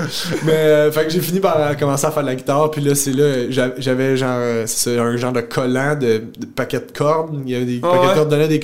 mais 0.45 0.53
euh, 0.53 0.93
fait 0.93 1.05
que 1.05 1.11
j'ai 1.11 1.21
fini 1.21 1.41
par 1.41 1.57
euh, 1.59 1.75
commencer 1.75 2.07
à 2.07 2.11
faire 2.11 2.23
de 2.23 2.29
la 2.29 2.35
guitare 2.35 2.71
puis 2.71 2.81
là 2.83 2.95
c'est 2.95 3.13
là 3.13 3.51
j'a- 3.51 3.73
j'avais 3.79 4.17
genre 4.17 4.31
euh, 4.39 4.67
un 4.87 5.17
genre 5.17 5.33
de 5.33 5.41
collant 5.41 5.95
de, 5.95 6.23
de 6.39 6.47
paquets 6.55 6.79
de 6.81 6.93
cordes. 6.97 7.41
Il 7.47 7.53
y 7.53 7.57
avait 7.57 7.65
des 7.65 7.81
Ah 7.83 7.89
paquets 7.89 7.99
ouais. 8.01 8.09
de 8.11 8.15
cordes 8.15 8.29
donnaient 8.29 8.49
des 8.49 8.61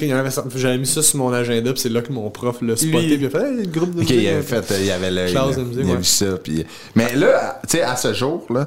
j'avais 0.57 0.79
mis 0.79 0.87
ça 0.87 1.03
sur 1.03 1.19
mon 1.19 1.33
agenda 1.33 1.73
puis 1.73 1.81
c'est 1.81 1.89
là 1.89 2.01
que 2.03 2.13
mon 2.13 2.31
prof 2.31 2.57
l'a 2.63 2.77
spoté 2.77 3.17
puis 3.17 3.19
il 3.21 3.27
a 3.27 3.31
fait 3.31 3.39
hey, 3.49 3.57
le 3.65 3.67
groupe 3.71 3.95
de 3.95 4.03
Ok, 4.03 4.09
musique, 4.11 4.23
il 4.23 4.29
avait 4.29 4.37
euh, 4.39 4.43
fait, 4.43 4.75
il 4.81 4.87
y 4.87 4.91
avait 4.91 5.11
le, 5.11 5.29
il, 5.29 5.35
de 5.35 5.41
musique, 5.63 5.85
il 5.85 5.91
a 5.91 5.95
vu 5.97 6.05
ça. 6.05 6.27
Puis, 6.43 6.67
mais 6.95 7.15
là, 7.17 7.61
tu 7.69 7.77
sais, 7.79 7.83
à 7.83 7.97
ce 7.97 8.13
jour, 8.15 8.45
là, 8.51 8.67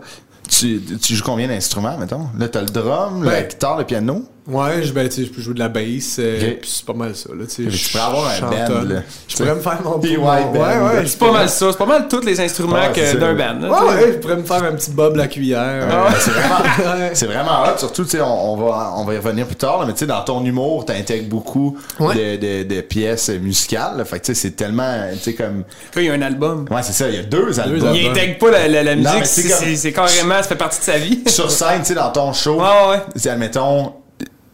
tu, 0.52 0.82
tu 1.02 1.16
joues 1.16 1.24
combien 1.24 1.48
d'instruments, 1.48 1.98
mettons? 1.98 2.28
Là, 2.38 2.48
t'as 2.50 2.62
le 2.62 2.68
drum, 2.68 3.24
la 3.24 3.32
Ben, 3.32 3.48
guitare, 3.48 3.78
le 3.78 3.86
piano? 3.86 4.24
Ouais, 4.52 4.84
je, 4.84 4.92
ben, 4.92 5.08
tu 5.08 5.16
sais, 5.16 5.26
je 5.26 5.32
peux 5.32 5.42
jouer 5.42 5.54
de 5.54 5.60
la 5.60 5.70
bass, 5.70 6.18
euh, 6.20 6.56
puis 6.60 6.70
c'est 6.70 6.86
pas 6.86 6.94
mal 6.94 7.16
ça. 7.16 7.30
Là, 7.30 7.46
tu 7.48 7.52
sais, 7.56 7.62
Mais 7.64 7.72
tu 7.72 7.78
je 7.78 7.90
pourrais 7.92 8.04
avoir 8.04 8.28
un 8.28 8.36
chantonne. 8.36 8.68
band, 8.88 8.94
là. 8.96 9.02
Je 9.28 9.36
pourrais 9.38 9.56
me 9.56 9.62
faire 9.62 9.80
mon 9.84 9.96
white 9.98 10.18
Ouais, 10.18 10.18
band. 10.18 10.88
ouais. 10.88 11.04
C'est 11.06 11.20
pas 11.20 11.32
mal 11.32 11.50
ça. 11.50 11.68
C'est 11.72 11.78
pas 11.78 11.86
mal 11.86 12.08
tous 12.10 12.22
les 12.26 12.40
instruments 12.42 12.74
Ouais, 12.76 13.14
d'un 13.16 13.34
band. 13.34 13.60
là, 13.62 13.70
Ouais, 13.72 13.90
ouais, 13.94 14.12
je 14.14 14.18
pourrais 14.18 14.36
me 14.36 14.44
faire 14.44 14.64
un 14.64 14.72
petit 14.74 14.92
bob 14.92 15.16
la 15.16 15.28
cuillère. 15.28 15.88
Ah 15.90 16.04
ouais. 16.06 16.12
C'est 16.20 16.32
vraiment, 16.32 16.56
Ouais. 17.00 17.10
c'est 17.14 17.26
vraiment 17.28 17.64
hot. 17.64 17.78
Surtout, 17.78 18.04
tu 18.04 18.10
sais, 18.12 18.22
on, 18.22 18.54
on 18.54 18.58
va, 18.58 18.94
on 18.98 19.06
va 19.06 19.14
y 19.14 19.18
revenir 19.18 19.46
plus 19.48 19.56
tard, 19.56 19.80
là, 19.80 19.86
mais 19.86 19.94
tu 19.94 20.00
sais, 20.00 20.06
dans 20.08 20.22
ton 20.24 20.44
humour, 20.44 20.84
t'intègres 20.86 21.30
beaucoup 21.30 21.78
Ouais. 22.00 22.16
de, 22.38 22.64
de, 22.64 22.76
de 22.76 22.82
pièces 22.82 23.30
musicales. 23.30 23.98
là. 23.98 24.06
Fait 24.06 24.20
que, 24.20 24.26
tu 24.26 24.36
sais, 24.36 24.42
c'est 24.42 24.52
tellement, 24.52 24.94
tu 25.14 25.20
sais, 25.20 25.34
comme. 25.34 25.60
Là, 25.96 26.02
il 26.02 26.04
y 26.04 26.10
a 26.10 26.14
un 26.14 26.22
album. 26.22 26.66
Ouais, 26.70 26.84
c'est 26.84 26.94
ça, 26.94 27.08
il 27.08 27.16
y 27.16 27.20
a 27.20 27.24
deux 27.24 27.60
albums. 27.60 27.96
Il 27.96 28.08
intègre 28.10 28.38
pas 28.38 28.52
la, 28.52 28.68
la, 28.68 28.84
la 28.84 28.96
Non, 28.96 29.20
musique, 29.20 29.46
mais 29.66 29.76
c'est 29.76 29.94
carrément, 29.94 30.36
ça 30.38 30.44
fait 30.44 30.56
partie 30.56 30.80
de 30.80 30.84
sa 30.84 30.98
vie. 30.98 31.22
Sur 31.28 31.50
scène, 31.50 31.80
tu 31.80 31.86
sais, 31.86 31.94
dans 31.94 32.10
ton 32.12 32.34
show, 32.34 32.56
Ouais, 32.56 32.90
ouais. 32.92 33.02
tu 33.14 33.20
sais, 33.22 33.30
admettons, 33.30 33.94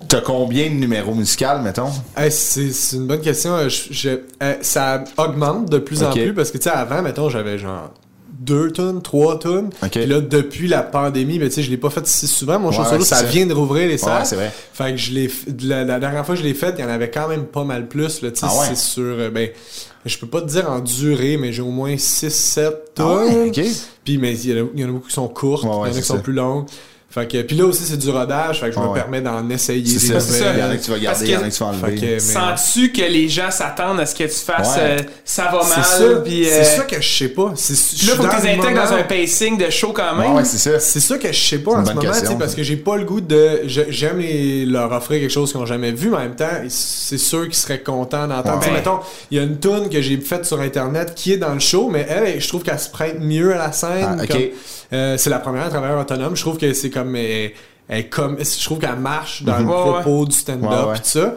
t'as 0.08 0.22
combien 0.22 0.66
de 0.70 0.76
numéros 0.76 1.14
musicaux, 1.14 1.60
mettons? 1.64 1.90
Hey, 2.16 2.32
c'est 2.32 2.72
c'est 2.72 2.96
une 2.98 3.08
bonne 3.08 3.22
question. 3.22 3.54
Euh, 3.56 3.70
je- 3.70 3.92
je- 3.92 4.10
euh, 4.44 4.54
ça 4.62 5.04
augmente 5.18 5.70
de 5.70 5.78
plus 5.80 6.02
en 6.04 6.12
plus 6.26 6.34
parce 6.34 6.52
que, 6.52 6.58
tu 6.58 6.64
sais, 6.64 6.70
avant, 6.70 7.02
mettons, 7.02 7.30
j'avais 7.30 7.58
genre 7.58 7.92
deux 8.40 8.72
tonnes, 8.72 9.02
trois 9.02 9.38
tonnes. 9.40 9.72
Puis 10.02 10.06
là, 10.10 10.22
depuis 10.22 10.68
la 10.68 10.82
pandémie, 10.84 11.38
ben, 11.40 11.50
tu 11.50 11.56
sais, 11.56 11.64
je 11.64 11.70
l'ai 11.70 11.78
pas 11.78 11.90
fait 11.90 12.06
si 12.08 12.28
souvent. 12.28 12.60
Mon 12.60 12.72
show 12.72 12.84
Ouais, 12.84 12.90
solo, 12.90 13.04
c'est 13.04 13.16
ça, 13.16 13.24
vient 13.24 13.46
de 13.46 13.54
rouvrir 13.54 13.88
les 13.90 13.98
salles. 13.98 14.20
Ouais, 14.20 14.26
c'est 14.26 14.36
vrai. 14.36 14.52
Fait 14.74 14.92
que 14.92 14.98
je 14.98 15.12
l'ai 15.12 15.30
la, 15.64 15.84
la 15.84 16.00
dernière 16.00 16.26
fois 16.26 16.36
que 16.36 16.42
je 16.42 16.46
l'ai 16.48 16.54
fait, 16.54 16.76
il 16.78 16.82
y 16.82 16.88
en 16.88 16.90
avait 16.90 17.10
quand 17.10 17.28
même 17.28 17.46
pas 17.46 17.64
mal 17.64 17.88
plus. 17.88 18.22
Là, 18.22 18.32
tu 18.32 18.40
sais, 18.40 18.46
Ah 18.48 18.60
ouais? 18.60 18.66
C'est 18.70 18.78
sur. 18.78 19.04
euh, 19.04 19.30
ben, 19.30 19.50
je 20.06 20.18
peux 20.18 20.28
pas 20.28 20.42
te 20.42 20.48
dire 20.48 20.70
en 20.72 20.80
durée, 20.80 21.36
mais 21.38 21.52
j'ai 21.52 21.62
au 21.64 21.72
moins 21.72 21.96
6-7 21.98 22.68
Ah 22.68 22.72
tonnes. 22.96 23.52
Puis, 24.06 24.18
mais 24.18 24.34
il 24.38 24.50
y, 24.50 24.54
en 24.62 24.66
a, 24.66 24.68
il 24.76 24.80
y 24.82 24.86
en 24.86 24.90
a 24.90 24.92
beaucoup 24.92 25.08
qui 25.08 25.14
sont 25.14 25.28
courtes, 25.28 25.64
il 25.64 25.68
y 25.68 25.70
en 25.70 25.84
a 25.84 25.90
qui 25.90 26.02
sont 26.04 26.16
ça. 26.16 26.22
plus 26.22 26.34
longues. 26.34 26.68
Fait 27.10 27.26
que, 27.26 27.42
puis 27.42 27.56
là 27.56 27.66
aussi, 27.66 27.84
c'est 27.84 27.98
du 27.98 28.10
rodage, 28.10 28.60
fait 28.60 28.68
que 28.68 28.74
je 28.76 28.80
Ouais, 28.80 28.86
me 28.86 28.90
ouais. 28.92 29.00
permets 29.00 29.22
d'en 29.22 29.50
essayer 29.50 29.84
C'est 29.98 30.08
ça, 30.14 30.20
c'est 30.20 30.40
ça. 30.44 30.54
Il 30.54 30.60
y 30.60 30.64
en 30.64 30.70
a 30.70 30.76
que 30.76 30.84
tu 30.84 30.92
vas 30.92 31.00
garder, 31.00 31.26
il 31.26 31.32
y 31.32 31.36
en 31.38 31.40
a 31.42 31.50
que- 31.50 31.54
tu 31.56 31.64
vas 31.64 31.72
Fait 31.72 31.86
enlever. 31.86 31.96
que, 32.02 32.06
mais- 32.06 32.20
Sens-tu 32.20 32.92
que 32.92 33.02
les 33.02 33.30
gens 33.30 33.50
s'attendent 33.50 34.00
à 34.02 34.06
ce 34.06 34.14
que 34.14 34.26
tu 34.26 34.30
fasses 34.30 34.76
Ouais. 34.76 34.82
euh, 34.82 34.98
ça 35.24 35.44
va 35.46 35.62
C'est 35.64 35.76
mal, 35.78 35.86
ça, 36.16 36.22
puis 36.24 36.46
c'est 36.46 36.60
euh, 36.60 36.64
ça 36.64 36.84
que 36.84 37.02
je 37.02 37.08
sais 37.18 37.30
pas. 37.30 37.44
Là, 37.46 37.56
faut 37.56 38.24
que 38.24 38.36
tu 38.42 38.46
les 38.46 38.54
intègres 38.60 38.84
dans 38.86 38.94
un 38.94 39.04
pacing 39.04 39.58
de 39.58 39.70
show 39.70 39.94
quand 39.94 40.16
même. 40.18 40.32
Ouais, 40.32 40.38
ouais, 40.40 40.46
c'est 40.46 40.58
ça. 40.58 40.80
C'est 40.82 41.00
ça 41.00 41.18
que 41.18 41.32
je 41.32 41.40
sais 41.40 41.60
pas 41.60 41.72
C'est 41.72 41.78
en 41.78 41.86
ce 41.86 41.90
moment, 41.92 42.02
question, 42.02 42.22
tu 42.26 42.28
sais, 42.34 42.38
parce 42.38 42.52
ça. 42.52 42.58
que 42.58 42.64
j'ai 42.64 42.76
pas 42.78 42.98
le 42.98 43.06
goût 43.06 43.22
de. 43.22 43.62
je- 43.66 43.82
J'aime 43.90 44.20
les- 44.20 44.66
leur 44.66 44.92
offrir 44.92 45.22
quelque 45.22 45.32
chose 45.32 45.52
qu'ils 45.54 45.62
ont 45.62 45.66
jamais 45.66 45.94
vu, 45.94 46.10
mais 46.10 46.18
en 46.18 46.20
même 46.20 46.36
temps, 46.36 46.46
c'est 46.68 47.18
sûr 47.18 47.46
qu'ils 47.46 47.56
seraient 47.56 47.80
contents 47.82 48.28
d'entendre. 48.28 48.56
Ouais. 48.56 48.60
Tu 48.60 48.66
sais, 48.68 48.72
Mettons, 48.74 49.00
il 49.32 49.38
y 49.38 49.40
a 49.40 49.44
une 49.44 49.58
tune 49.60 49.88
que 49.90 50.02
j'ai 50.02 50.18
faite 50.20 50.46
sur 50.46 50.60
internet 50.60 51.14
qui 51.16 51.32
est 51.34 51.38
dans 51.38 51.54
le 51.54 51.60
show, 51.62 51.90
mais 51.90 52.06
elle, 52.10 52.40
je 52.42 52.48
trouve 52.50 52.64
qu'elle 52.64 52.78
se 52.80 52.90
prête 52.90 53.20
mieux 53.22 53.56
à 53.56 53.58
la 53.58 53.72
scène. 53.72 54.18
Ah, 54.20 54.24
ok. 54.24 54.28
comme- 54.28 54.42
euh, 54.94 55.18
c'est 55.18 55.30
la 55.30 55.40
première 55.40 55.70
travailleur 55.70 56.00
autonome. 56.00 56.36
Je 56.36 56.42
trouve 56.42 56.58
que 56.58 56.74
c'est 56.74 56.90
comme. 56.90 57.16
elle- 57.16 57.54
comme 58.10 58.38
je 58.40 58.66
trouve 58.66 58.80
qu'elle 58.80 58.96
marche 58.98 59.44
dans 59.44 59.58
le 59.60 59.66
Ouais, 59.66 59.72
propos 59.74 60.26
du 60.26 60.36
stand-up 60.36 60.94
pis 60.94 61.02
tout 61.02 61.08
ça. 61.08 61.36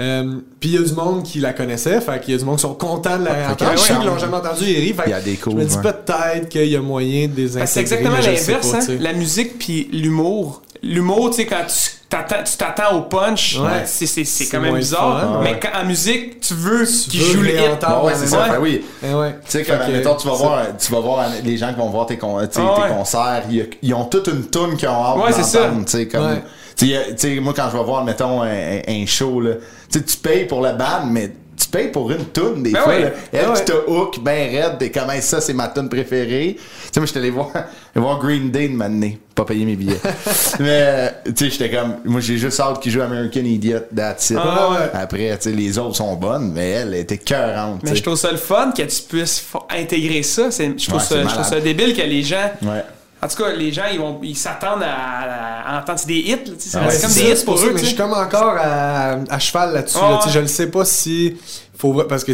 Euh, 0.00 0.36
puis 0.58 0.70
il 0.70 0.74
y 0.74 0.78
a 0.78 0.82
du 0.86 0.94
monde 0.94 1.22
qui 1.22 1.38
la 1.38 1.52
connaissait, 1.52 2.00
fait 2.00 2.18
qu'il 2.20 2.32
y 2.32 2.36
a 2.36 2.38
du 2.38 2.44
monde 2.46 2.56
qui 2.56 2.62
sont 2.62 2.74
contents 2.74 3.18
de 3.18 3.24
la 3.24 3.32
réentendre. 3.34 3.56
qu'elle 3.56 3.76
Je 3.78 3.82
sais 3.82 3.86
qu'ils 3.88 3.96
chante. 3.96 4.06
l'ont 4.06 4.18
jamais 4.18 4.36
entendu. 4.36 4.64
Fait 4.64 5.02
Il 5.06 5.10
y 5.10 5.12
a 5.12 5.20
des 5.20 5.34
je 5.34 5.40
cours, 5.40 5.54
me 5.54 5.64
dis 5.64 5.76
ouais. 5.76 5.82
peut-être 5.82 6.48
qu'il 6.48 6.66
y 6.68 6.76
a 6.76 6.80
moyen 6.80 7.28
de 7.28 7.36
les 7.36 7.66
c'est 7.66 7.80
exactement 7.80 8.16
je 8.20 8.30
l'inverse, 8.30 8.74
hein. 8.74 8.80
La 9.00 9.12
musique 9.12 9.58
puis 9.58 9.88
l'humour. 9.92 10.62
L'humour, 10.84 11.30
tu 11.30 11.36
sais, 11.36 11.46
quand 11.46 11.64
tu 11.68 11.90
t'attends, 12.08 12.42
tu 12.42 12.56
t'attends 12.56 12.96
au 12.96 13.02
punch, 13.02 13.56
Ouais. 13.60 13.82
c'est, 13.84 14.06
c'est, 14.06 14.24
c'est 14.24 14.44
C'est 14.44 14.50
quand 14.50 14.60
même 14.60 14.74
bizarre. 14.74 15.20
fun, 15.20 15.40
mais 15.44 15.50
ouais. 15.52 15.60
quand, 15.62 15.80
en 15.80 15.84
musique, 15.84 16.40
tu 16.40 16.54
veux 16.54 16.84
qu'ils 16.84 17.20
jouent 17.20 17.42
le 17.42 17.50
hit. 17.50 17.56
réentendre. 17.60 18.00
Bon, 18.00 18.06
ouais, 18.08 18.14
c'est 18.16 18.26
ça. 18.26 18.42
Ouais. 18.42 18.50
Ben 18.50 18.58
oui. 18.60 18.84
Eh 19.08 19.14
ouais. 19.14 19.36
Tu 19.44 19.50
sais, 19.52 19.62
comme, 19.64 19.80
admettons, 19.80 20.16
tu 20.16 20.26
vas 20.26 20.34
voir, 20.34 20.62
tu 20.76 20.90
vas 20.90 20.98
voir 21.00 21.26
les 21.44 21.56
gens 21.56 21.68
qui 21.72 21.78
vont 21.78 21.90
voir 21.90 22.06
tes, 22.06 22.18
Ah 22.20 22.88
concerts, 22.88 23.44
ils, 23.48 23.68
ils 23.80 23.94
ont 23.94 24.06
toute 24.06 24.26
une 24.26 24.46
toune 24.46 24.76
qu'ils 24.76 24.88
ont 24.88 24.92
hâte 25.04 25.16
Ouais, 25.18 25.32
c'est 25.32 25.44
ça. 25.44 25.66
d'entendre, 25.68 25.84
tu 25.84 25.92
sais, 25.92 26.08
comme, 26.08 26.26
Ouais. 26.26 26.42
tu 26.76 26.88
sais, 27.16 27.38
moi, 27.38 27.52
quand 27.54 27.68
je 27.72 27.78
vais 27.78 27.84
voir, 27.84 28.04
mettons, 28.04 28.42
un, 28.42 29.06
show, 29.06 29.40
là, 29.40 29.52
sais, 29.98 30.04
tu 30.04 30.16
payes 30.16 30.44
pour 30.46 30.60
la 30.60 30.72
band, 30.72 31.06
mais 31.10 31.32
tu 31.56 31.68
payes 31.68 31.88
pour 31.88 32.10
une 32.10 32.24
toune, 32.26 32.62
des 32.62 32.72
Ben 32.72 32.80
fois, 32.80 32.98
là. 32.98 33.10
Elle 33.32 33.46
Ben 33.46 33.54
qui 33.54 33.64
te 33.64 33.72
hook 33.90 34.18
ben 34.20 34.50
raide, 34.50 34.78
t'es 34.78 34.90
comme, 34.90 35.10
ça, 35.20 35.40
c'est 35.40 35.52
ma 35.52 35.68
tune 35.68 35.88
préférée. 35.88 36.56
Tu 36.56 36.62
sais, 36.92 37.00
moi, 37.00 37.06
j'étais 37.06 37.18
allé 37.20 37.30
voir, 37.30 37.50
allé 37.54 37.64
voir 37.94 38.18
Green 38.18 38.50
Day 38.50 38.68
de 38.68 38.74
m'amener, 38.74 39.18
pas 39.34 39.44
payer 39.44 39.64
mes 39.64 39.76
billets. 39.76 40.00
mais, 40.60 41.12
tu 41.24 41.32
sais, 41.44 41.50
j'étais 41.50 41.70
comme, 41.70 41.96
moi, 42.04 42.20
j'ai 42.20 42.36
juste 42.38 42.58
hâte 42.58 42.80
qu'ils 42.80 42.90
jouent 42.92 43.02
American 43.02 43.40
Idiot, 43.44 43.80
that's 43.94 44.30
it. 44.30 44.38
Ah 44.40 44.70
ouais. 44.70 44.90
Après, 44.94 45.36
tu 45.36 45.50
sais, 45.50 45.52
les 45.56 45.78
autres 45.78 45.96
sont 45.96 46.14
bonnes, 46.16 46.52
mais 46.52 46.70
elle 46.70 46.94
était 46.94 47.18
cœurante, 47.18 47.80
Mais 47.84 47.94
je 47.94 48.02
trouve 48.02 48.16
ça 48.16 48.30
le 48.32 48.38
fun 48.38 48.72
que 48.76 48.82
tu 48.82 49.02
puisses 49.08 49.44
intégrer 49.70 50.22
ça. 50.22 50.50
C'est- 50.50 50.78
Je 50.78 50.88
trouve, 50.88 51.00
Ouais, 51.00 51.28
ça, 51.28 51.44
ça 51.44 51.60
débile 51.60 51.94
que 51.94 52.02
les 52.02 52.22
gens. 52.22 52.50
Ouais. 52.62 52.82
En 53.24 53.28
tout 53.28 53.36
cas, 53.36 53.52
les 53.52 53.70
gens, 53.72 53.84
ils 53.92 54.00
vont 54.00 54.18
ils 54.22 54.36
s'attendent 54.36 54.82
à, 54.82 55.76
à 55.76 55.80
entendre. 55.80 55.98
C'est 56.00 56.08
des 56.08 56.18
hits, 56.18 56.30
là, 56.30 56.36
tu 56.44 56.50
sais, 56.58 56.70
c'est 56.70 56.78
Ah 56.78 56.88
ouais, 56.88 56.98
comme 57.00 57.12
des 57.12 57.20
hits 57.40 57.44
pour 57.44 57.56
ça, 57.58 57.66
eux. 57.66 57.70
mais 57.72 57.80
je 57.80 57.86
suis 57.86 57.96
comme 57.96 58.12
encore 58.12 58.56
à, 58.58 59.18
à 59.30 59.38
cheval 59.38 59.72
là-dessus. 59.74 59.98
Ah 60.02 60.10
là, 60.10 60.16
tu 60.16 60.22
sais, 60.22 60.28
ouais. 60.28 60.32
je 60.34 60.40
ne 60.40 60.46
sais 60.48 60.66
pas 60.66 60.84
si. 60.84 61.36
Faut, 61.78 61.94
parce 62.04 62.22
que 62.24 62.32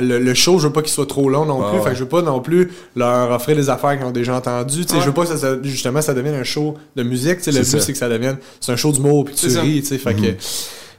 le, 0.00 0.18
le 0.18 0.34
show, 0.34 0.58
je 0.58 0.66
veux 0.66 0.72
pas 0.72 0.82
qu'il 0.82 0.92
soit 0.92 1.06
trop 1.06 1.28
long 1.28 1.44
non 1.44 1.60
Ah 1.64 1.70
plus. 1.70 1.78
ouais. 1.78 1.84
Fait 1.84 1.90
que 1.90 1.96
je 1.96 2.02
veux 2.02 2.08
pas 2.08 2.22
non 2.22 2.40
plus 2.40 2.70
leur 2.96 3.30
offrir 3.30 3.56
des 3.56 3.70
affaires 3.70 3.96
qu'ils 3.96 4.06
ont 4.06 4.10
déjà 4.10 4.34
entendues. 4.36 4.84
Tu 4.84 4.88
sais, 4.88 4.94
Ouais. 4.96 5.00
Je 5.00 5.06
veux 5.06 5.12
pas 5.14 5.22
que 5.22 5.28
ça, 5.28 5.36
ça- 5.38 5.56
justement 5.62 6.02
ça 6.02 6.12
devienne 6.14 6.34
un 6.34 6.44
show 6.44 6.76
de 6.96 7.02
musique. 7.04 7.38
tu 7.38 7.44
sais, 7.44 7.52
Le 7.52 7.60
but, 7.64 7.80
c'est 7.80 7.92
que 7.92 7.98
ça 7.98 8.08
devienne. 8.08 8.36
C'est 8.60 8.72
un 8.72 8.76
show 8.76 8.90
d'humour 8.92 9.24
puis 9.26 9.34
tu 9.34 9.46
ris. 9.58 9.80
tu 9.82 9.86
sais, 9.86 9.98
Fait 9.98 10.14
que. 10.14 10.34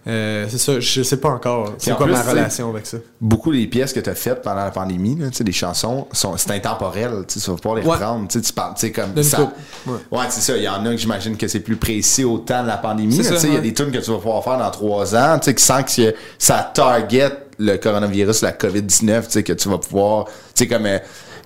Euh, 0.06 0.46
c'est 0.50 0.58
ça, 0.58 0.80
je 0.80 1.04
sais 1.04 1.18
pas 1.18 1.30
encore. 1.30 1.74
C'est 1.78 1.94
quoi 1.96 2.06
plus, 2.06 2.14
ma 2.16 2.22
relation 2.22 2.70
avec 2.70 2.86
ça? 2.86 2.98
beaucoup 3.20 3.52
des 3.52 3.68
pièces 3.68 3.92
que 3.94 4.00
tu 4.00 4.10
as 4.10 4.16
faites 4.16 4.42
pendant 4.42 4.64
la 4.64 4.72
pandémie, 4.72 5.16
là, 5.18 5.30
tu 5.30 5.38
sais, 5.38 5.44
les 5.44 5.52
chansons, 5.52 6.08
sont, 6.14 6.38
c'est 6.38 6.52
intemporel. 6.52 7.26
Tu 7.28 7.40
vas 7.40 7.56
pouvoir 7.56 7.76
les 7.76 7.82
Ouais. 7.84 7.94
reprendre. 7.96 8.28
Tu 8.30 8.40
sais, 8.40 8.46
tu 8.46 8.54
parles, 8.54 8.74
tu 8.76 8.82
sais, 8.82 8.92
comme 8.92 9.22
ça. 9.24 9.42
ouais. 9.86 9.94
Ouais, 10.12 10.26
c'est 10.30 10.42
ça. 10.42 10.56
Il 10.56 10.64
y 10.64 10.70
en 10.70 10.86
a 10.86 10.90
que 10.92 10.98
j'imagine 10.98 11.36
que 11.36 11.48
c'est 11.48 11.60
plus 11.60 11.76
précis 11.78 12.24
au 12.24 12.38
temps 12.38 12.62
de 12.64 12.68
la 12.68 12.78
pandémie. 12.78 13.16
Il 13.18 13.54
y 13.54 13.58
a 13.58 13.60
des 13.60 13.74
tunes 13.74 13.92
que 13.92 13.98
tu 13.98 14.12
vas 14.12 14.18
pouvoir 14.18 14.44
faire 14.44 14.58
dans 14.58 14.72
trois 14.72 15.16
ans, 15.16 15.40
tu 15.40 15.46
sais, 15.46 15.56
qui 15.56 15.64
sans 15.64 15.84
que 15.84 16.14
ça 16.38 16.72
target 16.74 17.32
le 17.60 17.76
coronavirus, 17.78 18.44
la 18.44 18.52
COVID-19, 18.52 19.24
tu 19.26 19.32
sais, 19.32 19.44
que 19.44 19.54
tu 19.54 19.68
vas 19.68 19.80
pouvoir, 19.80 20.26
tu 20.26 20.32
sais, 20.56 20.68
comme, 20.68 20.86
euh, 20.86 21.00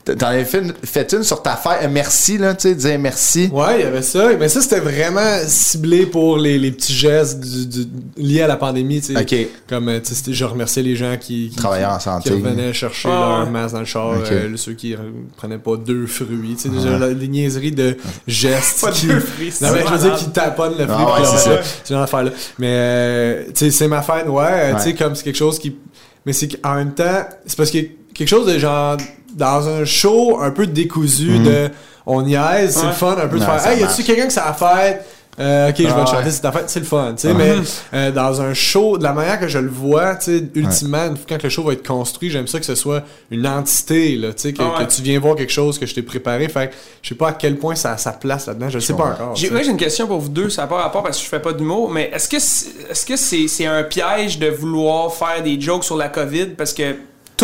t'en 0.04 0.28
avais 0.28 0.46
fait, 0.46 0.60
une- 0.60 0.74
fait 0.84 1.12
une 1.14 1.24
sur 1.24 1.42
ta 1.42 1.56
fête, 1.56 1.80
euh, 1.84 1.88
merci, 1.92 2.38
là, 2.38 2.54
tu 2.56 2.70
sais, 2.70 2.76
dire 2.76 3.00
merci. 3.00 3.50
Ouais, 3.54 3.80
il 3.80 3.82
y 3.82 3.84
avait 3.88 4.02
ça. 4.02 4.30
Mais 4.40 4.50
ça, 4.50 4.62
c'était 4.62 4.80
vraiment 4.80 5.40
ciblé 5.48 6.06
pour 6.06 6.38
les, 6.38 6.58
les 6.58 6.72
petits 6.72 6.94
gestes 6.94 7.40
du- 7.40 7.66
du- 7.86 7.90
liés 8.18 8.42
à 8.42 8.48
la 8.48 8.56
pandémie. 8.58 9.02
tu 9.02 9.14
sais. 9.14 9.20
Ok. 9.22 9.48
Comme, 9.68 9.90
euh, 9.90 10.00
tu 10.00 10.14
sais, 10.16 10.34
je 10.34 10.46
remerciais 10.46 10.84
les 10.84 10.96
gens 10.96 11.16
qui, 11.20 11.50
qui, 11.50 11.66
en 11.66 11.98
qui- 11.98 12.04
santé. 12.04 12.30
qui 12.30 12.36
revenaient 12.36 12.74
chercher 12.74 13.10
Ah, 13.12 13.38
leur 13.38 13.44
ouais. 13.46 13.50
masse 13.52 13.74
dans 13.74 13.80
le 13.80 13.86
char. 13.86 14.12
Euh, 14.32 14.58
ceux 14.58 14.74
qui 14.74 14.96
prenaient 15.38 15.58
pas 15.58 15.78
deux 15.78 16.06
fruits. 16.08 16.56
Tu 16.56 16.64
sais, 16.64 16.70
déjà, 16.70 16.98
la- 16.98 17.14
des 17.14 17.28
niaiseries 17.28 17.72
de 17.72 17.98
gestes. 18.28 18.82
Pas 18.82 18.92
qui- 18.92 19.08
deux 19.08 19.20
fruits, 19.20 19.52
c'est 19.52 19.66
Non, 19.66 19.74
mais 19.74 19.84
je 19.86 19.92
veux 19.94 19.98
dire 20.10 20.16
qu'ils 20.16 20.32
taponnent 20.32 20.78
le 20.78 20.86
fruit. 20.88 20.96
Ah, 21.08 21.14
ouais, 21.14 21.22
leur- 21.22 21.38
c'est 21.38 21.50
ça. 21.50 21.62
ce 21.84 21.94
genre 21.94 22.02
d'affaires-là. 22.02 22.32
Mais, 22.60 22.68
euh, 22.72 23.44
tu 23.48 23.52
sais, 23.56 23.72
c'est 23.72 23.88
ma 23.88 24.02
fête, 24.02 24.28
ouais. 24.28 24.44
euh, 24.46 24.74
Tu 24.76 24.80
sais, 24.82 24.88
Ouais. 24.88 24.94
comme 24.96 25.16
c'est 25.16 25.24
quelque 25.24 25.38
chose 25.38 25.60
qui. 25.60 25.76
Mais 26.26 26.34
c'est 26.34 26.48
qu'en 26.48 26.76
même 26.76 26.94
temps, 26.94 27.26
c'est 27.46 27.58
parce 27.58 27.72
que 27.72 27.80
quelque 28.13 28.28
chose 28.30 28.47
de 28.47 28.58
genre. 28.60 28.97
Dans 29.34 29.69
un 29.69 29.86
show 29.86 30.39
un 30.41 30.52
peu 30.52 30.67
décousu 30.67 31.39
de. 31.39 31.69
On 32.06 32.21
niaise, 32.24 32.74
c'est 32.76 32.82
Ouais. 32.82 32.88
le 32.88 32.91
fun 32.93 33.15
un 33.17 33.28
peu 33.28 33.39
de 33.39 33.43
faire. 33.45 33.65
Hey, 33.65 33.80
y 33.80 33.84
a-tu 33.84 34.04
quelqu'un 34.04 34.28
que 34.28 34.34
ça 34.34 34.47
a 34.50 34.54
fait? 34.54 35.06
Euh, 35.39 35.69
ok, 35.69 35.76
je 35.78 35.84
vais 35.84 35.89
Ah, 35.95 36.04
te 36.04 36.10
chanter, 36.10 36.24
ouais. 36.26 36.32
c'est 36.32 36.41
ta 36.41 36.52
fête, 36.52 36.65
c'est 36.69 36.82
le 36.82 36.86
fun, 36.86 37.13
tu 37.15 37.21
sais, 37.30 37.34
mais 37.34 37.54
euh, 37.93 38.12
dans 38.12 38.41
un 38.41 38.54
show, 38.54 38.97
de 38.97 39.04
la 39.04 39.13
manière 39.13 39.39
que 39.39 39.47
je 39.47 39.60
le 39.60 39.69
vois, 39.69 40.15
tu 40.15 40.26
sais, 40.39 40.43
ultimement, 40.56 41.06
une 41.08 41.15
fois- 41.15 41.26
quand 41.30 41.41
le 41.41 41.47
show 41.50 41.63
va 41.63 41.71
être 41.71 41.88
construit, 41.88 42.30
j'aime 42.30 42.47
ça 42.47 42.60
que 42.60 42.65
ce 42.65 42.76
soit 42.76 43.04
une 43.32 43.47
entité, 43.47 44.17
là, 44.17 44.34
tu 44.34 44.41
sais, 44.41 44.54
que, 44.54 44.62
Ah 44.62 44.80
ouais. 44.80 44.86
que 44.86 44.91
tu 44.91 45.02
viens 45.02 45.17
voir 45.21 45.36
quelque 45.38 45.54
chose 45.54 45.80
que 45.80 45.86
je 45.86 45.95
t'ai 45.95 46.02
préparé, 46.02 46.50
fait 46.50 46.67
que 46.71 46.74
je 47.02 47.10
sais 47.10 47.15
pas 47.15 47.30
à 47.30 47.34
quel 47.34 47.56
point 47.58 47.76
ça 47.76 47.93
a 47.93 47.97
sa 47.97 48.12
place 48.12 48.47
là-dedans, 48.47 48.67
je 48.69 48.76
le 48.76 48.82
sais 48.82 48.93
pas 48.93 49.06
encore. 49.06 49.36
J'ai 49.38 49.50
ouais, 49.50 49.65
une 49.65 49.78
question 49.78 50.06
pour 50.06 50.19
vous 50.19 50.30
deux, 50.30 50.50
ça 50.50 50.63
n'a 50.63 50.67
pas 50.67 50.82
rapport 50.82 51.02
parce 51.04 51.17
que 51.17 51.24
je 51.24 51.30
fais 51.30 51.39
pas 51.39 51.54
d'humour, 51.54 51.89
mais 51.89 52.12
est-ce 52.13 52.28
que 52.28 52.38
c'est 52.39 52.67
est-ce 52.91 53.06
que 53.06 53.15
c'est 53.15 53.47
c'est 53.47 53.65
un 53.65 53.84
piège 53.84 54.38
de 54.38 54.47
vouloir 54.50 55.13
faire 55.13 55.41
des 55.41 55.60
jokes 55.62 55.86
sur 55.86 55.95
la 55.95 56.10
COVID 56.10 56.47
parce 56.58 56.74
que 56.74 56.93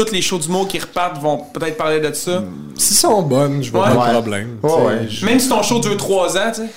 toutes 0.02 0.12
les 0.12 0.22
shows 0.22 0.38
d'humour 0.38 0.68
qui 0.68 0.78
repartent 0.78 1.20
vont 1.20 1.38
peut-être 1.54 1.76
parler 1.76 2.00
de 2.00 2.14
ça? 2.14 2.44
Si 2.76 2.94
sont 2.94 3.22
bonnes, 3.24 3.64
je 3.64 3.72
vois 3.72 3.90
Ouais. 3.90 3.96
pas 3.96 4.08
de 4.10 4.12
problème. 4.14 4.58
Ouais, 4.62 4.72
ouais. 4.72 5.08
Même 5.24 5.40
si 5.40 5.50
ton 5.50 5.64
show 5.64 5.80
dure 5.80 5.98
3 5.98 6.38
ans, 6.38 6.52
tu 6.54 6.62
sais. 6.62 6.70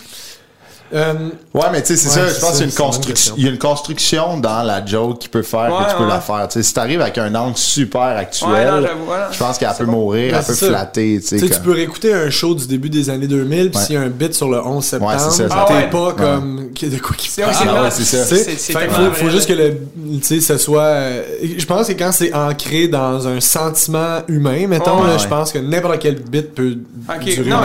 Euh, 0.92 1.14
Ouais, 1.55 1.66
mais 1.72 1.83
tu 1.83 1.88
sais, 1.88 1.96
c'est 1.96 2.20
Ouais, 2.20 2.29
ça. 2.29 2.35
Je 2.35 2.40
pense 2.40 2.50
qu'il 2.53 2.61
y 2.61 2.62
a 2.62 2.66
une 2.66 2.72
construction. 2.74 3.11
question. 3.12 3.35
Il 3.37 3.44
y 3.44 3.48
a 3.48 3.50
une 3.50 3.59
construction 3.59 4.37
dans 4.38 4.62
la 4.62 4.85
joke 4.85 5.18
qui 5.18 5.29
peut 5.29 5.42
faire 5.42 5.72
Ouais, 5.72 5.85
que 5.85 5.90
tu 5.90 5.96
peux 5.96 6.03
ouais. 6.05 6.09
la 6.09 6.20
faire. 6.20 6.48
Tu 6.48 6.55
sais, 6.55 6.62
si 6.62 6.74
t'arrives 6.74 7.00
avec 7.00 7.16
un 7.18 7.35
angle 7.35 7.57
super 7.57 8.03
actuel, 8.03 8.88
je 9.33 9.38
pense 9.38 9.59
qu'elle 9.59 9.68
peut 9.79 9.85
bon. 9.85 9.92
mourir, 9.92 10.33
Ouais, 10.33 10.38
elle 10.40 10.44
peut 10.46 10.55
ça. 10.55 10.66
flatter. 10.66 11.20
Tu 11.20 11.38
sais, 11.38 11.48
Tu 11.48 11.61
peux 11.61 11.72
réécouter 11.72 12.12
un 12.12 12.31
show 12.31 12.55
du 12.55 12.66
début 12.66 12.88
des 12.90 13.09
années 13.11 13.26
2000, 13.26 13.70
puis 13.70 13.81
s'il 13.81 13.94
y 13.94 13.98
a 13.98 14.03
un 14.03 14.09
bit 14.09 14.35
sur 14.35 14.48
le 14.48 14.64
11 14.64 14.85
septembre, 14.85 15.37
t'es 15.37 15.44
Ah 15.50 15.72
ouais. 15.72 15.90
pas 15.90 16.12
comme 16.16 16.70
de 16.81 16.98
quoi 16.98 17.16
Ah 17.46 17.90
c'est 17.90 18.72
fait 18.72 18.87
qu'il 18.87 18.94
tellement 18.94 19.12
faut, 19.12 19.31
juste 19.31 19.48
que 19.48 19.53
là. 19.53 19.64
le, 19.68 20.18
tu 20.20 20.22
sais, 20.22 20.40
ce 20.40 20.59
soit. 20.59 20.83
euh, 20.83 21.22
je 21.59 21.64
pense 21.66 21.87
que 21.88 21.92
quand 21.92 22.11
c'est 22.12 22.33
ancré 22.35 22.88
dans 22.88 23.26
un 23.29 23.40
sentiment 23.40 24.18
humain, 24.29 24.66
mettons, 24.66 25.03
je 25.18 25.26
pense 25.29 25.53
que 25.53 25.59
n'importe 25.59 25.98
quel 26.00 26.16
bit 26.16 26.55
peut 26.55 26.76
durer 27.24 27.50
non, 27.50 27.59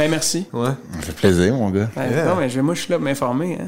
Ben, 0.00 0.10
merci. 0.10 0.46
Ouais. 0.52 0.70
Ça 0.96 1.06
fait 1.06 1.12
plaisir, 1.12 1.52
mon 1.54 1.70
gars. 1.70 1.88
Yeah. 1.96 2.24
Non, 2.24 2.36
mais 2.36 2.48
je, 2.48 2.60
moi, 2.60 2.74
je 2.74 2.80
suis 2.80 2.90
là 2.90 2.96
pour 2.96 3.04
m'informer. 3.04 3.58
Hein. 3.60 3.66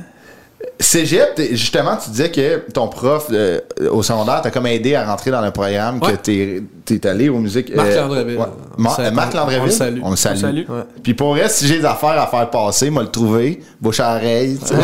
Cégep, 0.78 1.40
justement, 1.52 1.96
tu 1.96 2.10
disais 2.10 2.30
que 2.30 2.70
ton 2.72 2.88
prof 2.88 3.26
euh, 3.32 3.60
au 3.90 4.02
secondaire 4.02 4.40
t'a 4.42 4.50
comme 4.50 4.66
aidé 4.66 4.94
à 4.94 5.04
rentrer 5.04 5.30
dans 5.30 5.40
le 5.40 5.50
programme, 5.50 6.00
que 6.00 6.06
Ouais. 6.06 6.16
t'es 6.16 6.62
t'es 6.84 7.06
allé 7.06 7.28
aux 7.28 7.38
musiques. 7.38 7.74
Marc 7.74 7.88
euh, 7.88 8.00
Landreville. 8.00 8.36
ouais. 8.38 8.46
Mar- 8.78 8.96
On 8.98 9.02
euh, 9.02 9.10
Marc 9.10 9.32
salue. 9.32 9.40
Landreville. 9.40 9.60
On 9.60 9.64
le 9.66 9.70
salue. 9.70 10.00
On 10.04 10.10
le 10.10 10.16
salue. 10.16 10.32
On 10.32 10.34
le 10.34 10.40
salue. 10.40 10.68
Ouais. 10.70 10.82
Puis 11.02 11.14
pour 11.14 11.34
vrai, 11.34 11.48
si 11.48 11.66
j'ai 11.66 11.78
des 11.80 11.84
affaires 11.84 12.20
à 12.20 12.26
faire 12.26 12.48
passer, 12.50 12.90
m'a 12.90 13.02
le 13.02 13.08
trouvé. 13.10 13.60
Bouche 13.80 14.00
à 14.00 14.14
oreille. 14.16 14.58
Ah 14.70 14.74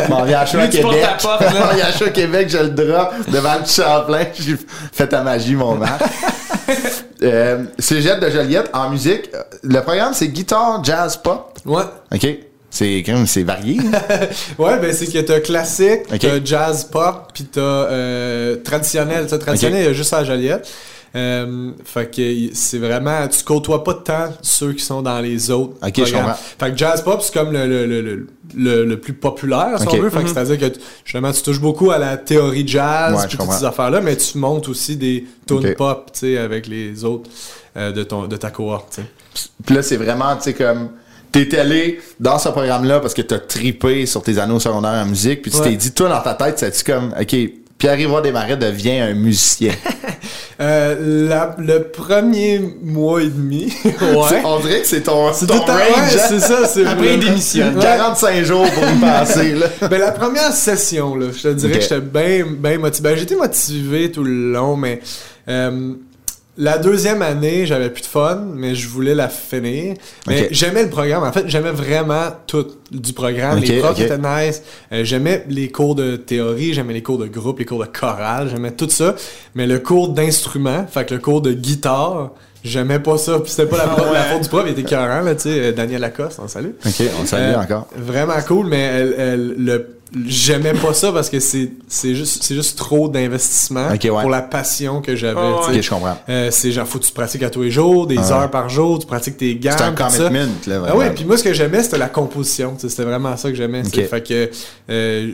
ouais. 0.00 0.08
M'en 0.08 0.24
viens 0.24 0.40
à 0.40 0.44
Québec. 0.46 0.82
M'en 0.82 0.90
viens 0.90 1.86
à 2.06 2.10
Québec, 2.10 2.48
je 2.50 2.58
le 2.58 2.70
drop 2.70 3.12
devant 3.28 3.54
le 3.60 3.66
Champlain. 3.66 4.26
J'ai 4.38 4.56
fait 4.92 5.06
ta 5.06 5.22
magie, 5.22 5.54
mon 5.54 5.74
Marc. 5.76 6.02
euh, 7.22 7.64
Cégep 7.78 8.20
de 8.20 8.30
Joliette 8.30 8.70
en 8.72 8.90
musique. 8.90 9.30
Le 9.62 9.80
programme, 9.80 10.12
c'est 10.14 10.28
guitare, 10.28 10.82
jazz, 10.84 11.16
pop. 11.16 11.58
Ouais. 11.64 11.82
OK. 12.14 12.26
C'est 12.70 13.02
quand 13.06 13.12
même, 13.14 13.26
c'est 13.26 13.42
varié. 13.44 13.78
hein? 13.80 14.26
Ouais, 14.58 14.78
ben 14.78 14.92
c'est 14.92 15.06
que 15.06 15.18
t'as 15.20 15.40
classique, 15.40 16.02
t'as 16.20 16.44
jazz 16.44 16.84
pop, 16.84 17.30
puis 17.32 17.44
t'as 17.44 17.60
euh, 17.60 18.56
traditionnel. 18.56 19.26
T'as 19.28 19.38
traditionnel, 19.38 19.82
il 19.82 19.86
y 19.86 19.88
a 19.88 19.92
juste 19.92 20.12
à 20.12 20.24
Joliette. 20.24 20.68
Euh, 21.16 21.70
fait 21.84 22.14
que 22.14 22.54
c'est 22.54 22.78
vraiment, 22.78 23.26
tu 23.28 23.42
côtoies 23.42 23.82
pas 23.82 23.94
tant 23.94 24.28
ceux 24.42 24.74
qui 24.74 24.84
sont 24.84 25.00
dans 25.00 25.18
les 25.20 25.50
autres. 25.50 25.74
Ok, 25.82 26.04
je 26.04 26.12
comprends. 26.12 26.34
Fait 26.34 26.70
que 26.72 26.76
jazz 26.76 27.02
pop, 27.02 27.22
c'est 27.22 27.32
comme 27.32 27.52
le, 27.52 27.66
le, 27.66 27.86
le, 27.86 28.26
le, 28.54 28.84
le- 28.84 29.00
plus 29.00 29.14
populaire, 29.14 29.78
si 29.80 29.88
on 29.88 29.96
veut. 29.96 30.10
Fait 30.10 30.22
que 30.24 30.28
c'est-à-dire 30.28 30.58
que 30.58 30.66
tu- 30.74 30.80
justement, 31.04 31.32
tu 31.32 31.40
touches 31.42 31.60
beaucoup 31.60 31.90
à 31.90 31.96
la 31.98 32.18
théorie 32.18 32.68
jazz, 32.68 33.14
Ouais, 33.14 33.26
puis 33.28 33.38
toutes 33.38 33.50
ces 33.52 33.64
affaires-là, 33.64 34.00
mais 34.02 34.16
tu 34.16 34.36
montes 34.36 34.68
aussi 34.68 34.96
des 34.96 35.24
tunes 35.46 35.74
pop, 35.74 36.10
tu 36.12 36.18
sais, 36.20 36.36
avec 36.38 36.66
les 36.66 37.02
autres 37.04 37.30
euh, 37.78 37.92
de, 37.92 38.02
ton, 38.02 38.26
de 38.26 38.36
ta 38.36 38.50
cohorte, 38.50 38.96
tu 38.96 39.00
sais. 39.02 39.48
Puis 39.64 39.74
là, 39.74 39.82
c'est 39.82 39.96
vraiment, 39.96 40.36
tu 40.36 40.42
sais, 40.42 40.54
comme. 40.54 40.90
T'es 41.32 41.58
allé 41.58 42.00
dans 42.20 42.38
ce 42.38 42.48
programme-là 42.48 43.00
parce 43.00 43.12
que 43.12 43.20
t'as 43.20 43.38
tripé 43.40 44.06
sur 44.06 44.22
tes 44.22 44.38
anneaux 44.38 44.58
secondaires 44.60 45.02
en 45.02 45.06
musique, 45.06 45.42
puis 45.42 45.50
tu 45.50 45.58
Ouais. 45.58 45.64
t'es 45.70 45.76
dit, 45.76 45.92
toi, 45.92 46.08
dans 46.08 46.20
ta 46.22 46.32
tête, 46.34 46.58
c'est-tu 46.58 46.84
comme, 46.90 47.14
OK, 47.20 47.36
Pierre-Yves 47.76 48.22
Desmarais 48.22 48.56
devient 48.56 49.00
un 49.00 49.12
musicien. 49.14 49.72
Euh, 50.58 51.28
la- 51.28 51.54
le 51.58 51.82
premier 51.82 52.60
mois 52.82 53.20
et 53.22 53.28
demi, 53.28 53.70
ouais. 53.84 54.42
On 54.44 54.58
dirait 54.60 54.80
que 54.80 54.86
c'est 54.86 55.02
ton, 55.02 55.30
C'est 55.34 55.46
ton 55.46 55.58
range, 55.58 55.68
ouais, 55.68 55.74
hein? 55.98 56.18
c'est 56.28 56.40
ça, 56.40 56.66
c'est 56.66 56.86
Après, 56.86 57.14
il 57.14 57.20
démissionne. 57.20 57.76
Ouais. 57.76 57.82
45 57.82 58.42
jours 58.42 58.66
pour 58.72 58.82
y 58.88 58.98
passer, 59.00 59.52
là. 59.54 59.66
Ben, 59.90 59.98
la 60.00 60.12
première 60.12 60.52
session, 60.52 61.14
là, 61.14 61.26
je 61.36 61.42
te 61.42 61.48
dirais 61.48 61.74
que 61.74 61.80
j'étais 61.82 62.00
bien 62.00 62.46
ben 62.58 62.80
motivé. 62.80 63.10
Ben, 63.10 63.18
j'étais 63.18 63.36
motivé 63.36 64.10
tout 64.10 64.24
le 64.24 64.52
long, 64.52 64.76
mais 64.76 65.00
euh, 65.48 65.92
la 66.58 66.78
deuxième 66.78 67.22
année, 67.22 67.66
j'avais 67.66 67.90
plus 67.90 68.02
de 68.02 68.06
fun, 68.06 68.42
mais 68.54 68.74
je 68.74 68.88
voulais 68.88 69.14
la 69.14 69.28
finir. 69.28 69.94
Mais 70.26 70.48
j'aimais 70.50 70.84
le 70.84 70.90
programme. 70.90 71.22
En 71.24 71.32
fait, 71.32 71.44
j'aimais 71.48 71.70
vraiment 71.70 72.28
tout 72.46 72.66
du 72.90 73.12
programme. 73.12 73.58
Les 73.60 73.78
profs 73.80 74.00
étaient 74.00 74.18
nice. 74.18 74.62
Euh, 74.92 75.04
j'aimais 75.04 75.44
les 75.48 75.70
cours 75.70 75.94
de 75.94 76.16
théorie, 76.16 76.72
j'aimais 76.72 76.94
les 76.94 77.02
cours 77.02 77.18
de 77.18 77.26
groupe, 77.26 77.58
les 77.58 77.64
cours 77.64 77.80
de 77.84 77.88
chorale, 77.90 78.48
j'aimais 78.50 78.70
tout 78.72 78.88
ça. 78.88 79.14
Mais 79.54 79.66
le 79.66 79.78
cours 79.78 80.08
d'instrument, 80.10 80.86
fait 80.86 81.04
que 81.06 81.14
le 81.14 81.20
cours 81.20 81.40
de 81.42 81.52
guitare, 81.52 82.30
J'aimais 82.64 82.98
pas 82.98 83.16
ça, 83.16 83.38
puis 83.38 83.52
c'était 83.52 83.68
pas 83.68 83.76
la, 83.76 84.12
la 84.12 84.22
faute 84.24 84.42
du 84.42 84.48
prof, 84.48 84.64
il 84.66 84.72
était 84.72 84.80
écœurant, 84.80 85.20
là, 85.20 85.36
tu 85.36 85.42
sais, 85.42 85.50
euh, 85.66 85.72
Daniel 85.72 86.00
Lacoste, 86.00 86.40
on 86.42 86.48
salue. 86.48 86.70
OK, 86.84 87.02
on 87.22 87.24
salue 87.24 87.54
Euh, 87.54 87.60
encore. 87.60 87.86
Vraiment 87.94 88.32
cool, 88.48 88.66
mais 88.66 88.80
elle, 88.80 89.14
elle- 89.16 89.54
le, 89.56 89.95
j'aimais 90.26 90.72
pas 90.72 90.94
ça 90.94 91.12
parce 91.12 91.28
que 91.28 91.40
c'est, 91.40 91.70
c'est 91.88 92.14
juste, 92.14 92.42
c'est 92.42 92.54
juste 92.54 92.78
trop 92.78 93.08
d'investissement 93.08 93.88
Ok, 93.88 94.04
ouais. 94.04 94.10
pour 94.10 94.30
la 94.30 94.42
passion 94.42 95.00
que 95.02 95.16
j'avais. 95.16 95.38
Ouais, 95.40 95.54
tu 95.66 95.72
sais. 95.72 95.76
OK, 95.78 95.82
je 95.82 95.90
comprends. 95.90 96.18
Euh, 96.28 96.50
c'est 96.50 96.70
genre, 96.72 96.86
faut 96.86 96.98
que 96.98 97.04
tu 97.04 97.12
pratiques 97.12 97.42
à 97.42 97.50
tous 97.50 97.62
les 97.62 97.70
jours, 97.70 98.06
des 98.06 98.18
heures 98.18 98.50
par 98.50 98.68
jour, 98.68 98.98
tu 98.98 99.06
pratiques 99.06 99.36
tes 99.36 99.56
gammes. 99.56 99.74
C'est 99.76 99.84
un 99.84 99.92
tout 99.92 100.02
ça. 100.10 100.28
commitment, 100.28 100.52
là, 100.66 100.82
Ah 100.88 100.96
ouais, 100.96 101.10
puis 101.10 101.24
moi 101.24 101.36
ce 101.36 101.44
que 101.44 101.52
j'aimais 101.52 101.82
c'était 101.82 101.98
la 101.98 102.08
composition, 102.08 102.74
tu 102.74 102.82
sais, 102.82 102.88
c'était 102.88 103.04
vraiment 103.04 103.36
ça 103.36 103.50
que 103.50 103.56
j'aimais. 103.56 103.82
tu 103.82 103.90
sais. 103.90 104.04
Ok. 104.04 104.08
Fait 104.10 104.22
que 104.22 104.50
euh, 104.90 105.30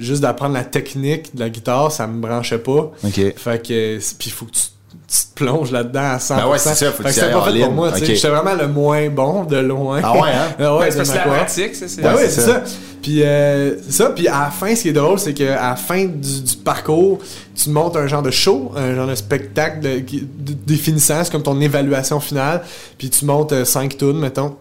juste 0.00 0.20
d'apprendre 0.22 0.54
la 0.54 0.64
technique 0.64 1.34
de 1.34 1.40
la 1.40 1.48
guitare, 1.50 1.90
ça 1.90 2.06
me 2.06 2.20
branchait 2.20 2.58
pas. 2.58 2.92
OK. 3.04 3.34
Fait 3.36 3.62
que 3.66 3.98
puis 4.18 4.28
il 4.28 4.32
faut 4.32 4.44
que 4.46 4.52
tu, 4.52 4.60
tu 5.08 5.16
te 5.16 5.34
plonges 5.34 5.70
là-dedans 5.72 6.00
à 6.00 6.16
100%. 6.18 6.36
Ben 6.36 6.46
ouais, 6.48 6.58
c'est 6.58 6.74
ça, 6.74 6.92
faut 6.92 7.02
que 7.02 7.08
tu 7.08 7.20
pas 7.20 7.26
fait 7.52 7.60
pour 7.64 7.72
moi, 7.72 7.92
tu 7.92 7.98
sais. 7.98 8.04
Ok. 8.04 8.14
J'étais 8.14 8.28
vraiment 8.28 8.54
le 8.54 8.68
moins 8.68 9.08
bon 9.08 9.44
de 9.44 9.56
loin. 9.56 10.00
Ah 10.02 10.12
ouais, 10.14 10.20
hein? 10.30 10.48
Ah 10.58 10.74
ouais, 10.76 10.80
Ouais, 10.80 10.86
de 10.96 11.04
c'est 11.04 11.14
la 11.14 11.20
pratique, 11.22 11.74
ça, 11.74 11.88
c'est. 11.88 12.02
Ben 12.02 12.14
Ouais, 12.14 12.22
oui, 12.22 12.28
c'est 12.30 12.40
c'est 12.40 12.46
ça. 12.46 12.62
Puis 13.02 13.22
euh, 13.22 13.76
ça. 13.88 14.10
Puis 14.10 14.28
à 14.28 14.40
la 14.40 14.50
fin, 14.50 14.74
ce 14.74 14.82
qui 14.82 14.88
est 14.90 14.92
drôle, 14.92 15.18
c'est 15.18 15.32
qu'à 15.34 15.54
la 15.70 15.76
fin 15.76 16.04
du, 16.04 16.42
du 16.42 16.56
parcours, 16.56 17.18
tu 17.54 17.70
montes 17.70 17.96
un 17.96 18.06
genre 18.06 18.22
de 18.22 18.30
show, 18.30 18.72
un 18.76 18.94
genre 18.94 19.06
de 19.06 19.14
spectacle 19.14 19.80
de, 19.80 19.98
de- 20.00 20.52
définissant. 20.66 21.24
C'est 21.24 21.32
comme 21.32 21.42
ton 21.42 21.58
évaluation 21.60 22.20
finale. 22.20 22.62
Puis 22.98 23.08
tu 23.10 23.24
montes 23.24 23.64
5 23.64 23.96
tunes, 23.96 24.18
mettons. 24.18 24.56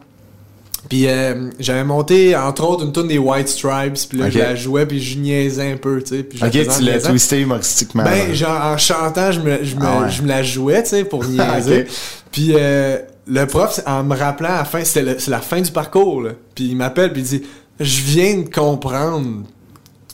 Puis 0.88 1.08
euh, 1.08 1.50
j'avais 1.60 1.84
monté, 1.84 2.36
entre 2.36 2.64
autres, 2.66 2.86
une 2.86 2.94
tune 2.94 3.08
des 3.08 3.18
White 3.18 3.48
Stripes. 3.50 3.96
Puis 4.10 4.18
là, 4.18 4.30
je 4.30 4.40
la 4.40 4.56
jouais, 4.56 4.86
puis 4.86 5.02
je 5.02 5.18
niaisais 5.20 5.74
un 5.74 5.78
peu, 5.78 6.02
tu 6.02 6.16
sais. 6.18 6.24
Puis 6.24 6.38
je 6.38 6.44
la 6.46 6.50
OK, 6.50 6.76
tu 6.78 6.84
l'as 6.84 7.00
twisté 7.02 7.42
humoristiquement. 7.42 8.04
Ben, 8.04 8.34
genre, 8.34 8.62
en 8.64 8.78
chantant, 8.78 9.32
je 9.32 9.42
me, 9.42 9.64
je 9.64 9.76
me, 9.76 9.82
Ah 9.84 10.02
ouais. 10.04 10.10
je 10.10 10.22
me 10.22 10.28
la 10.30 10.42
jouais, 10.42 10.82
tu 10.84 10.90
sais, 10.90 11.04
pour 11.04 11.24
niaiser. 11.28 11.82
Ok. 11.82 11.88
Puis 12.32 12.52
euh, 12.56 12.98
le 13.28 13.46
prof, 13.46 13.82
en 13.86 14.04
me 14.04 14.16
rappelant 14.16 14.50
à 14.50 14.58
la 14.60 14.66
fin, 14.66 14.84
c'était 14.86 15.18
la 15.28 15.42
fin 15.42 15.60
du 15.62 15.72
parcours, 15.72 16.22
là. 16.22 16.32
Puis 16.56 16.66
il 16.70 16.78
m'appelle, 16.78 17.12
puis 17.12 17.22
il 17.24 17.28
dit 17.28 17.42
Je 17.80 18.02
viens 18.04 18.38
de 18.38 18.50
comprendre, 18.50 19.44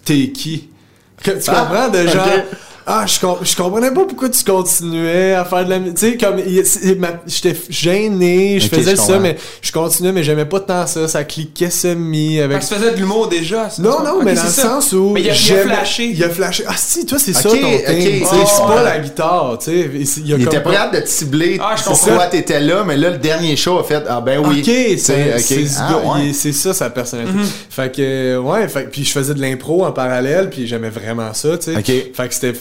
t'es 0.03 0.29
qui. 0.31 0.69
Que, 1.23 1.31
tu 1.31 1.49
Ah, 1.49 1.67
comprends? 1.69 1.89
De 1.89 2.07
genre. 2.07 2.27
Ah, 2.87 3.05
je, 3.07 3.19
com- 3.19 3.37
je 3.41 3.55
comprenais 3.55 3.91
pas 3.91 4.05
pourquoi 4.05 4.29
tu 4.29 4.43
continuais 4.43 5.33
à 5.33 5.43
faire 5.43 5.65
de 5.65 5.69
la 5.71 5.79
musique. 5.79 5.97
Tu 5.97 6.11
sais, 6.11 6.17
comme, 6.17 6.37
j'étais 7.25 7.55
gêné, 7.69 8.59
je 8.59 8.67
faisais 8.67 8.91
je 8.91 9.01
ça, 9.01 9.17
mais 9.17 9.37
je 9.61 9.71
continuais, 9.71 10.11
mais 10.11 10.23
j'aimais 10.23 10.45
pas 10.45 10.59
tant 10.59 10.85
ça. 10.85 11.07
Ça 11.07 11.23
cliquait 11.23 11.71
semi 11.71 12.39
avec. 12.39 12.57
Parce 12.59 12.69
que 12.69 12.75
tu 12.75 12.79
faisais 12.81 12.91
de 12.93 12.97
l'humour 12.97 13.27
déjà. 13.27 13.69
ça, 13.71 13.81
Non, 13.81 14.03
non, 14.03 14.19
mais 14.23 14.35
dans 14.35 14.43
le 14.43 14.49
ça. 14.49 14.61
sens 14.69 14.91
où. 14.93 15.09
Mais 15.13 15.21
il 15.21 15.29
a, 15.31 15.33
il 15.33 15.53
a 15.53 15.57
flashé. 15.63 16.05
Il 16.05 16.23
a 16.23 16.29
flashé. 16.29 16.63
Ah, 16.67 16.73
si, 16.77 17.05
toi, 17.07 17.17
c'est 17.17 17.33
ça 17.33 17.43
ton 17.43 17.55
sais, 17.55 17.61
ouais, 17.61 17.85
c'est 17.87 18.21
ouais. 18.61 18.67
pas 18.67 18.83
la 18.83 18.99
guitare, 18.99 19.57
tu 19.59 19.65
sais. 19.71 19.89
Il, 19.93 20.27
Il 20.27 20.43
était 20.43 20.61
capable 20.61 20.95
de 20.95 21.01
te 21.01 21.09
cibler 21.09 21.57
Ah, 21.61 21.75
je 21.77 21.83
pourquoi 21.83 22.27
t'étais 22.27 22.59
là, 22.59 22.83
mais 22.85 22.97
là, 22.97 23.09
le 23.09 23.17
dernier 23.17 23.55
show 23.55 23.79
a 23.79 23.83
fait 23.83 24.03
Ah 24.07 24.21
ben 24.21 24.39
oui. 24.45 24.59
Ok, 24.59 24.99
c'est 24.99 25.33
Ah, 25.79 26.19
ça 26.53 26.73
sa 26.73 26.89
personnalité. 26.89 27.33
Fait 27.69 27.91
que 27.95 28.37
ouais, 28.37 28.67
fait, 28.67 28.89
puis 28.91 29.03
je 29.03 29.11
faisais 29.11 29.33
de 29.33 29.41
l'impro 29.41 29.85
en 29.85 29.91
parallèle, 29.91 30.49
puis 30.49 30.67
j'aimais 30.67 30.89
vraiment 30.89 31.33
ça, 31.33 31.57
tu 31.57 31.73
sais. 31.73 31.77
Ok. 31.77 31.85
Fait 32.13 32.27
que 32.27 32.33
c'était 32.33 32.53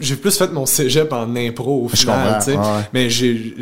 j'ai 0.00 0.16
plus 0.16 0.36
fait 0.36 0.52
mon 0.52 0.66
cégep 0.66 1.12
en 1.12 1.34
impro 1.36 1.84
au 1.84 1.88
final, 1.88 2.38
tu 2.38 2.52
sais. 2.52 2.56
ouais. 2.56 2.62
Mais 2.92 3.10
j'ai 3.10 3.54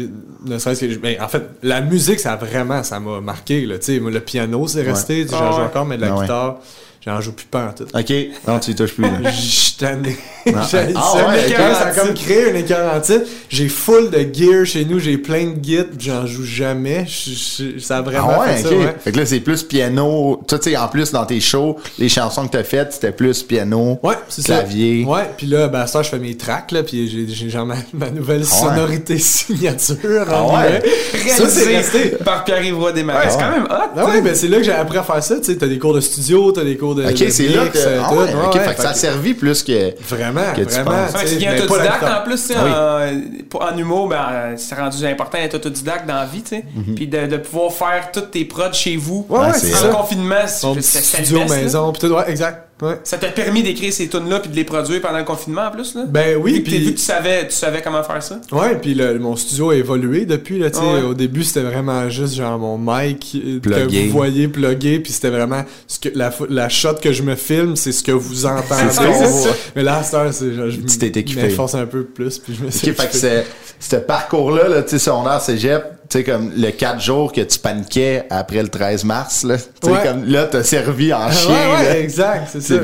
ne 0.47 0.59
serait-ce 0.59 0.85
que 0.87 0.99
ben, 0.99 1.16
en 1.21 1.29
fait 1.29 1.42
la 1.62 1.81
musique 1.81 2.21
ça 2.21 2.33
a 2.33 2.37
vraiment 2.37 2.83
ça 2.83 3.01
m'a 3.01 3.21
marqué 3.21 3.66
là, 3.66 3.79
tu 3.79 3.87
sais, 3.94 4.01
Moi, 4.01 4.11
le 4.11 4.21
piano 4.21 4.66
c'est 4.68 4.83
resté, 4.83 5.27
j'en 5.29 5.37
Ah 5.40 5.51
joue 5.53 5.59
ouais. 5.59 5.64
encore 5.64 5.85
mais 5.87 5.97
de 5.97 6.03
la 6.03 6.14
ouais. 6.14 6.21
guitare, 6.23 6.59
j'en 7.04 7.20
joue 7.20 7.32
plus 7.32 7.46
pas 7.46 7.66
en 7.68 7.72
tout. 7.72 7.84
OK. 7.94 8.12
Non, 8.46 8.58
tu 8.58 8.70
y 8.72 8.74
touches 8.74 8.92
plus. 8.94 9.02
là. 9.04 9.30
Je 9.30 9.40
suis 9.40 9.76
tanné. 9.78 10.16
Ah, 10.46 10.50
ah 10.56 10.64
ça, 10.64 10.78
ouais, 10.78 10.92
mais 11.32 11.46
ok. 11.46 11.54
quand 11.56 11.74
ça 11.74 11.87
a 11.87 11.90
comme 11.92 12.14
créé 12.14 12.50
une 12.50 12.56
écœur 12.56 12.94
en 12.94 13.00
titre. 13.00 13.26
J'ai 13.50 13.68
full 13.68 14.11
de 14.11 14.26
gear 14.32 14.64
chez 14.64 14.84
nous, 14.84 14.98
j'ai 14.98 15.18
plein 15.18 15.46
de 15.46 15.62
gits, 15.62 15.78
j'en 15.98 16.26
joue 16.26 16.44
jamais. 16.44 17.06
Je- 17.06 17.74
je- 17.74 17.78
ça 17.78 17.98
a 17.98 18.02
vraiment 18.02 18.30
Ah 18.37 18.40
ouais, 18.40 18.56
fait 18.56 18.64
ok. 18.64 18.68
ça, 18.72 18.76
ouais. 18.78 18.96
Fait 19.00 19.12
que 19.12 19.18
là, 19.18 19.26
c'est 19.26 19.40
plus 19.40 19.62
piano. 19.62 20.40
Tu 20.48 20.56
sais, 20.61 20.76
en 20.76 20.88
plus, 20.88 21.12
dans 21.12 21.26
tes 21.26 21.40
shows, 21.40 21.76
les 21.98 22.08
chansons 22.08 22.46
que 22.46 22.52
t'as 22.52 22.64
faites, 22.64 22.92
c'était 22.94 23.12
plus 23.12 23.42
piano, 23.42 23.98
Ouais, 24.02 24.14
c'est 24.28 24.44
clavier. 24.44 25.04
ça. 25.04 25.11
Ouais, 25.11 25.30
puis 25.37 25.46
là, 25.46 25.68
ben, 25.68 25.87
ça, 25.87 26.02
je 26.02 26.08
fais 26.11 26.18
mes 26.18 26.37
tracks, 26.37 26.72
là, 26.72 26.82
puis 26.82 27.08
j'ai, 27.11 27.26
j'ai 27.32 27.50
genre 27.50 27.66
ma, 27.66 27.76
ma 27.92 28.11
nouvelle 28.11 28.42
Ah 28.50 28.54
ouais. 28.64 28.68
sonorité 28.70 29.18
signature. 29.58 30.24
Ah 30.28 30.42
en 30.42 30.56
ouais. 30.56 30.82
guillemets. 31.12 31.30
Ça, 31.30 31.48
c'est 31.48 31.64
Réalisé 31.66 31.98
resté. 31.98 32.16
par 32.24 32.44
Pierre-Yves 32.44 32.78
Roy 32.78 32.92
Desmarais. 32.92 33.28
C'est 33.30 33.38
quand 33.38 33.50
même 33.50 33.64
hot. 33.64 33.90
Ah 33.96 34.06
ouais, 34.06 34.20
ben 34.22 34.34
c'est 34.34 34.48
là 34.48 34.58
que 34.58 34.62
j'ai 34.64 34.72
appris 34.72 34.98
à 34.98 35.02
faire 35.02 35.22
ça, 35.22 35.37
tu 35.38 35.44
sais, 35.44 35.56
t'as 35.56 35.66
des 35.66 35.78
cours 35.78 35.94
de 35.94 36.00
studio, 36.00 36.52
t'as 36.52 36.64
des 36.64 36.76
cours 36.76 36.94
de 36.98 37.04
Ok, 37.11 37.30
c'est 37.30 37.48
là 37.48 37.66
que. 37.66 37.78
euh, 37.78 38.00
Ah 38.04 38.12
ouais, 38.12 38.18
Ouais, 38.18 38.32
ok, 38.46 38.54
ouais, 38.54 38.61
fait 38.61 38.74
que 38.74 38.82
ça 38.82 38.90
a 38.90 38.94
servi 38.94 39.34
plus 39.34 39.62
que. 39.62 39.94
Vraiment, 40.08 40.52
que 40.54 40.62
tu 40.62 40.66
vraiment. 40.74 40.90
penses. 41.12 41.22
Deviens 41.24 41.52
mais 41.52 41.56
pas 41.66 41.76
la 41.78 41.82
autodidacte 41.84 42.04
en 42.04 42.24
plus, 42.24 42.40
tu 42.40 42.46
sais, 42.48 42.54
oui. 42.54 42.70
en, 42.70 43.44
pour- 43.48 43.62
en 43.62 43.76
humour, 43.78 44.08
ben, 44.08 44.26
euh, 44.30 44.54
c'est 44.56 44.74
rendu 44.74 45.06
important 45.06 45.38
d'être 45.38 45.54
autodidacte 45.54 46.06
dans 46.06 46.14
la 46.14 46.26
vie, 46.26 46.42
tu 46.42 46.50
sais. 46.56 46.64
Mhm. 46.74 46.94
Puis 46.94 47.06
de, 47.06 47.26
de 47.26 47.37
pouvoir 47.38 47.72
faire 47.72 48.11
toutes 48.12 48.30
tes 48.30 48.44
prods 48.44 48.72
chez 48.72 48.96
vous 48.96 49.26
Ouais, 49.28 49.38
ouais, 49.40 49.46
c'est 49.54 49.66
c'est 49.68 49.74
en 49.87 49.92
ça. 49.92 49.96
confinement, 49.98 50.34
c'est 50.46 50.74
le 50.74 50.80
studio 50.82 51.44
maison, 51.48 51.92
pis 51.92 52.00
tout, 52.00 52.08
ouais, 52.08 52.24
exact. 52.30 52.67
Ouais. 52.80 52.94
Ça 53.02 53.16
t'a 53.18 53.28
permis 53.28 53.62
d'écrire 53.62 53.92
ces 53.92 54.06
tunes-là 54.08 54.40
puis 54.40 54.50
de 54.50 54.56
les 54.56 54.64
produire 54.64 55.00
pendant 55.00 55.18
le 55.18 55.24
confinement 55.24 55.66
en 55.66 55.70
plus, 55.72 55.94
là? 55.96 56.04
Ben 56.08 56.36
oui, 56.40 56.60
puis- 56.60 56.78
vu 56.78 56.92
que 56.92 56.98
tu 56.98 57.04
savais, 57.04 57.46
tu 57.48 57.54
savais 57.54 57.82
comment 57.82 58.02
faire 58.04 58.22
ça? 58.22 58.40
Ouais, 58.52 58.76
puis 58.76 58.94
le- 58.94 59.18
mon 59.18 59.34
studio 59.34 59.70
a 59.70 59.74
évolué 59.76 60.26
depuis. 60.26 60.58
Là, 60.58 60.70
tu 60.70 60.78
sais, 60.78 60.84
ouais. 60.84 61.02
Au 61.02 61.14
début, 61.14 61.42
c'était 61.42 61.62
vraiment 61.62 62.08
juste 62.08 62.34
genre 62.36 62.58
mon 62.58 62.78
mic 62.78 63.32
euh, 63.34 63.58
Plugué. 63.60 64.02
que 64.02 64.06
vous 64.06 64.12
voyez 64.12 64.46
plugué, 64.48 65.00
puis 65.00 65.12
c'était 65.12 65.30
vraiment 65.30 65.64
ce 65.88 65.98
que, 65.98 66.08
la, 66.14 66.32
la 66.48 66.68
shot 66.68 66.94
que 67.02 67.12
je 67.12 67.22
me 67.22 67.34
filme, 67.34 67.74
c'est 67.74 67.92
ce 67.92 68.02
que 68.04 68.12
vous 68.12 68.46
entendez. 68.46 68.94
Qu'on 68.96 69.12
voit. 69.26 69.50
Mais 69.74 69.82
là, 69.82 70.02
c'est 70.04 70.54
genre, 70.54 70.70
je 70.70 70.76
Tu 70.80 70.98
t'es 70.98 71.18
équipé. 71.20 71.42
m'efforce 71.42 71.74
un 71.74 71.86
peu 71.86 72.04
plus, 72.04 72.38
puis 72.38 72.54
je 72.58 72.64
me 72.64 72.70
suis 72.70 72.90
Ok, 72.90 72.96
fait 72.96 73.10
que 73.10 73.44
ce 73.80 73.96
parcours-là, 73.96 74.68
là, 74.68 74.82
tu 74.82 74.90
sais, 74.90 74.98
secondaire 74.98 75.40
cégep, 75.40 75.82
tu 76.09 76.18
sais, 76.18 76.25
comme 76.25 76.53
le 76.57 76.71
4 76.71 77.01
jours 77.01 77.33
que 77.33 77.40
tu 77.42 77.59
paniquais 77.59 78.25
après 78.31 78.62
le 78.62 78.68
13 78.68 79.05
mars, 79.05 79.42
là. 79.44 79.57
Tu 79.59 79.64
sais, 79.83 79.90
Ouais. 79.90 80.03
comme 80.03 80.25
là, 80.25 80.47
t'as 80.47 80.62
servi 80.62 81.12
en 81.12 81.31
chien, 81.31 81.51
ouais, 81.51 81.85
ouais, 81.87 82.01
exact, 82.03 82.49
c'est 82.51 82.61
C'est 82.61 82.75
ça. 82.77 82.81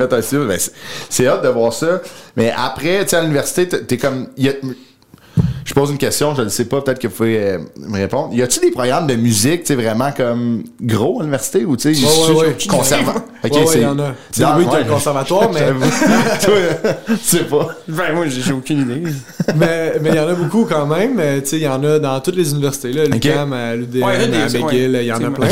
Ben, 0.46 0.58
c'est- 1.08 1.26
hâte 1.26 1.42
de 1.42 1.48
voir 1.48 1.72
ça. 1.72 2.00
Mais 2.36 2.52
après, 2.56 3.02
tu 3.04 3.10
sais, 3.10 3.16
à 3.16 3.22
l'université, 3.22 3.68
t'es- 3.68 3.82
t'es 3.84 3.96
comme. 3.96 4.28
y 4.36 4.48
a- 4.48 4.52
je 5.64 5.72
pose 5.74 5.90
une 5.90 5.98
question, 5.98 6.34
je 6.34 6.42
ne 6.42 6.48
sais 6.48 6.66
pas, 6.66 6.80
peut-être 6.82 6.98
que 6.98 7.08
vous 7.08 7.14
pouvez 7.14 7.38
euh, 7.38 7.58
me 7.78 7.96
répondre. 7.98 8.34
Y 8.34 8.42
a-tu 8.42 8.60
des 8.60 8.70
programmes 8.70 9.06
de 9.06 9.14
musique, 9.16 9.62
tu 9.62 9.68
sais, 9.68 9.74
vraiment 9.74 10.12
comme 10.12 10.62
gros 10.80 11.20
à 11.20 11.22
l'université 11.22 11.64
ou 11.64 11.76
tu 11.76 11.94
sais, 11.94 12.04
Ouais, 12.06 12.34
ouais, 12.34 12.40
ouais. 12.48 12.56
conserva- 12.68 13.14
Ok, 13.44 13.52
c'est. 13.66 13.78
il 13.78 13.82
y 13.82 13.86
en 13.86 13.98
a. 13.98 14.08
Ouais. 14.10 14.80
un 14.80 14.84
conservatoire, 14.84 15.50
mais- 15.52 15.60
tu 16.40 17.16
sais 17.22 17.44
pas. 17.44 17.68
Ben, 17.88 18.14
moi, 18.14 18.26
j'ai 18.28 18.52
aucune 18.52 18.80
idée. 18.82 19.02
mais 19.56 19.94
mais 20.00 20.10
il 20.10 20.16
y 20.16 20.20
en 20.20 20.28
a 20.28 20.34
beaucoup 20.34 20.64
quand 20.64 20.86
même. 20.86 21.18
euh, 21.18 21.40
Tu 21.40 21.46
sais, 21.48 21.56
il 21.56 21.62
y 21.62 21.68
en 21.68 21.82
a 21.84 21.98
dans 21.98 22.20
toutes 22.20 22.36
les 22.36 22.50
universités. 22.52 22.92
Là, 22.92 23.04
l'UQAM, 23.06 23.52
à 23.52 23.76
l'UDM, 23.76 23.98
y 23.98 24.02
a 24.02 24.06
à 24.08 24.48
McGill, 24.48 24.98
il 25.00 25.06
y 25.06 25.12
en 25.12 25.22
a 25.24 25.30
plein. 25.30 25.48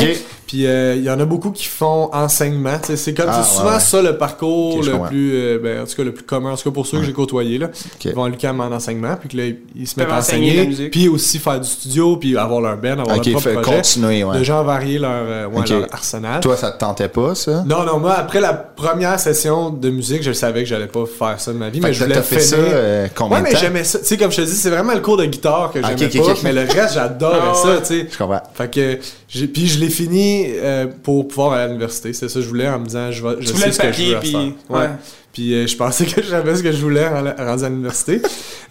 Puis 0.47 0.67
euh, 0.67 0.95
il 0.95 1.03
y 1.03 1.09
en 1.09 1.19
a 1.19 1.25
beaucoup 1.25 1.51
qui 1.51 1.65
font 1.65 2.09
enseignement. 2.13 2.77
C'est 2.83 3.13
comme 3.15 3.25
Ah, 3.29 3.41
c'est 3.43 3.55
ouais, 3.55 3.57
souvent 3.59 3.73
ouais. 3.75 3.79
ça 3.79 4.01
le 4.01 4.17
parcours 4.17 4.83
le 4.83 5.07
plus, 5.07 5.31
euh, 5.33 5.59
ben, 5.61 5.81
en 5.81 5.85
tout 5.85 5.95
cas 5.95 6.03
le 6.03 6.11
plus 6.13 6.23
commun, 6.25 6.51
en 6.51 6.55
tout 6.57 6.63
cas 6.69 6.71
pour 6.73 6.85
ceux 6.85 6.99
que 6.99 7.05
j'ai 7.05 7.13
côtoyés 7.13 7.57
là, 7.57 7.67
Ok. 7.67 8.05
ils 8.05 8.13
vont 8.13 8.25
à 8.25 8.29
l'UQAM 8.29 8.59
en 8.59 8.65
enseignement, 8.71 9.15
puis 9.19 9.29
que 9.29 9.37
là 9.37 9.45
ils- 9.47 9.57
ils 9.75 9.87
se 9.87 9.99
mettent 9.99 10.02
enseigner 10.11 10.47
la 10.47 10.61
enseigner, 10.61 10.67
musique. 10.67 10.91
puis 10.91 11.07
aussi 11.07 11.39
faire 11.39 11.59
du 11.59 11.67
studio, 11.67 12.17
puis 12.17 12.37
avoir 12.37 12.61
leur 12.61 12.77
band, 12.77 12.91
avoir 12.99 13.15
leur 13.15 13.21
propre 13.21 13.39
fait 13.39 13.53
projet, 13.53 13.75
continuer, 13.77 14.23
ouais. 14.23 14.39
de 14.39 14.43
gens 14.43 14.63
varier 14.63 14.99
leur, 14.99 15.11
euh, 15.11 15.47
ouais, 15.47 15.65
leur 15.69 15.87
arsenal. 15.93 16.39
Toi, 16.41 16.57
ça 16.57 16.71
te 16.71 16.79
tentait 16.79 17.07
pas, 17.09 17.35
ça? 17.35 17.63
Non, 17.65 17.83
non, 17.83 17.99
moi, 17.99 18.13
après 18.13 18.41
la 18.41 18.53
première 18.53 19.19
session 19.19 19.69
de 19.69 19.89
musique, 19.89 20.23
je 20.23 20.31
savais 20.33 20.63
que 20.63 20.69
j'allais 20.69 20.87
pas 20.87 21.05
faire 21.05 21.39
ça 21.39 21.51
de 21.53 21.57
ma 21.57 21.69
vie, 21.69 21.79
Fait 21.81 21.87
mais 21.87 21.93
je 21.93 22.03
voulais 22.03 22.15
t'as 22.15 22.21
fait 22.21 22.39
ça 22.39 22.55
finir. 22.57 22.71
euh, 22.73 23.07
combien 23.15 23.37
Ouais, 23.37 23.43
mais 23.43 23.55
j'aimais 23.55 23.83
ça. 23.83 23.99
Tu 23.99 24.05
sais, 24.05 24.17
comme 24.17 24.31
je 24.31 24.37
te 24.37 24.41
dis, 24.41 24.55
c'est 24.55 24.69
vraiment 24.69 24.93
le 24.93 25.01
cours 25.01 25.17
de 25.17 25.25
guitare 25.25 25.71
que 25.71 25.79
j'aimais 25.81 26.05
ok, 26.17 26.25
pas, 26.25 26.33
mais 26.43 26.53
le 26.53 26.61
reste, 26.61 26.93
j'adorais 26.95 27.39
Ah 27.41 27.53
ça, 27.53 27.77
tu 27.79 27.85
sais. 27.85 28.07
Je 28.11 28.17
comprends. 28.17 28.41
Fait 28.53 28.69
que, 28.69 29.45
puis 29.47 29.67
je 29.67 29.79
l'ai 29.79 29.89
fini 29.89 30.45
euh, 30.49 30.87
pour 31.03 31.27
pouvoir 31.27 31.53
aller 31.53 31.63
à 31.63 31.67
l'université. 31.67 32.13
C'est 32.13 32.27
ça 32.29 32.35
que 32.35 32.41
je 32.41 32.47
voulais 32.47 32.67
en 32.67 32.79
me 32.79 32.85
disant, 32.85 33.11
je, 33.11 33.23
vais, 33.25 33.35
je 33.39 33.47
sais 33.47 33.65
le 33.67 33.71
ce 33.71 33.79
que 33.79 33.91
je 33.91 34.03
veux 34.13 34.19
puis-. 34.19 34.55
Ouais. 34.69 34.89
Puis 35.33 35.53
euh, 35.55 35.65
je 35.65 35.75
pensais 35.75 36.05
que 36.05 36.21
j'avais 36.21 36.55
ce 36.55 36.61
que 36.61 36.71
je 36.71 36.77
voulais 36.81 37.07
en- 37.07 37.43
rendu 37.45 37.63
à 37.63 37.69
l'université. 37.69 38.21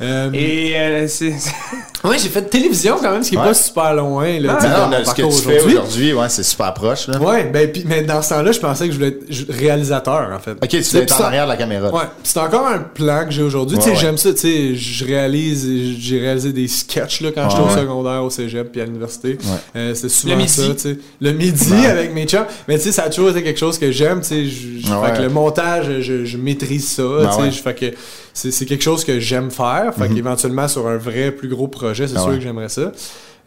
Euh, 0.00 0.30
Et 0.32 0.74
euh, 0.76 1.06
c'est. 1.08 1.34
ouais, 2.04 2.18
j'ai 2.18 2.28
fait 2.28 2.42
de 2.42 2.48
télévision 2.48 2.96
quand 3.02 3.10
même, 3.10 3.24
ce 3.24 3.30
qui 3.30 3.34
est 3.34 3.38
Ouais. 3.38 3.44
pas 3.46 3.54
super 3.54 3.94
loin. 3.94 4.38
Là, 4.38 4.56
Ah, 4.58 4.60
sais, 4.60 4.68
Non, 4.68 4.88
non, 4.88 5.04
ce 5.04 5.10
que 5.14 5.28
fais 5.30 5.60
aujourd'hui, 5.60 6.12
ouais, 6.12 6.28
c'est 6.28 6.44
super 6.44 6.72
proche, 6.72 7.08
là. 7.08 7.18
Ouais, 7.20 7.44
ben, 7.52 7.70
puis- 7.70 7.84
mais 7.86 8.02
dans 8.02 8.22
ce 8.22 8.28
temps-là, 8.30 8.52
je 8.52 8.60
pensais 8.60 8.86
que 8.86 8.92
je 8.92 8.96
voulais 8.96 9.08
être 9.08 9.24
je- 9.28 9.44
réalisateur, 9.50 10.30
en 10.32 10.38
fait. 10.38 10.52
Ok, 10.52 10.68
tu 10.68 10.80
vas 10.82 11.00
être 11.00 11.20
en 11.20 11.24
arrière 11.24 11.44
de 11.46 11.50
la 11.50 11.56
caméra. 11.56 11.92
Ouais, 11.92 12.04
c'est 12.22 12.38
encore 12.38 12.66
un 12.68 12.78
plan 12.78 13.24
que 13.24 13.32
j'ai 13.32 13.42
aujourd'hui. 13.42 13.76
tu 13.78 13.82
Ouais, 13.82 13.88
sais, 13.90 13.94
ouais. 13.96 14.00
j'aime 14.00 14.16
ça, 14.18 14.32
tu 14.32 14.38
sais, 14.40 14.74
je 14.76 15.04
réalise, 15.04 15.68
j'ai 15.98 16.20
réalisé 16.20 16.52
des 16.52 16.68
sketchs 16.68 17.22
là, 17.22 17.30
quand 17.34 17.50
j'étais 17.50 17.62
au 17.62 17.68
secondaire, 17.76 18.22
au 18.22 18.30
cégep 18.30 18.70
puis 18.70 18.80
à 18.80 18.84
l'université. 18.84 19.36
Euh, 19.74 19.94
c'est 19.94 20.08
souvent 20.08 20.36
Le 20.36 20.46
ça, 20.46 20.62
tu 20.74 20.78
sais. 20.78 20.98
Le 21.20 21.32
midi 21.32 21.72
Ouais. 21.72 21.86
avec 21.86 22.14
mes 22.14 22.24
chums. 22.26 22.46
Mais 22.68 22.76
tu 22.78 22.84
sais, 22.84 22.92
ça 22.92 23.02
a 23.04 23.10
toujours 23.10 23.30
été 23.30 23.42
quelque 23.42 23.58
chose 23.58 23.78
que 23.78 23.90
j'aime, 23.90 24.20
tu 24.20 24.28
sais. 24.28 24.44
je- 24.44 24.86
je- 24.86 24.92
Ouais. 24.92 25.08
Fait 25.10 25.16
que 25.18 25.22
le 25.22 25.28
montage, 25.30 25.86
je, 26.00 26.24
je 26.24 26.36
maîtrise 26.52 26.88
ça, 26.88 27.02
Ben 27.02 27.26
tu 27.28 27.34
sais. 27.34 27.40
ouais. 27.42 27.50
je- 27.50 27.62
Fait 27.62 27.74
que 27.74 27.86
c'est 28.32 28.50
c'est 28.50 28.64
quelque 28.66 28.82
chose 28.84 29.04
que 29.04 29.18
j'aime 29.20 29.50
faire. 29.50 29.92
Fait 29.96 30.08
qu'éventuellement, 30.08 30.68
sur 30.68 30.86
un 30.86 30.96
vrai, 30.96 31.30
plus 31.32 31.48
gros 31.48 31.68
projet, 31.68 32.06
c'est 32.08 32.14
Ah 32.16 32.20
sûr 32.20 32.30
ouais. 32.30 32.36
que 32.36 32.42
j'aimerais 32.42 32.68
ça. 32.68 32.92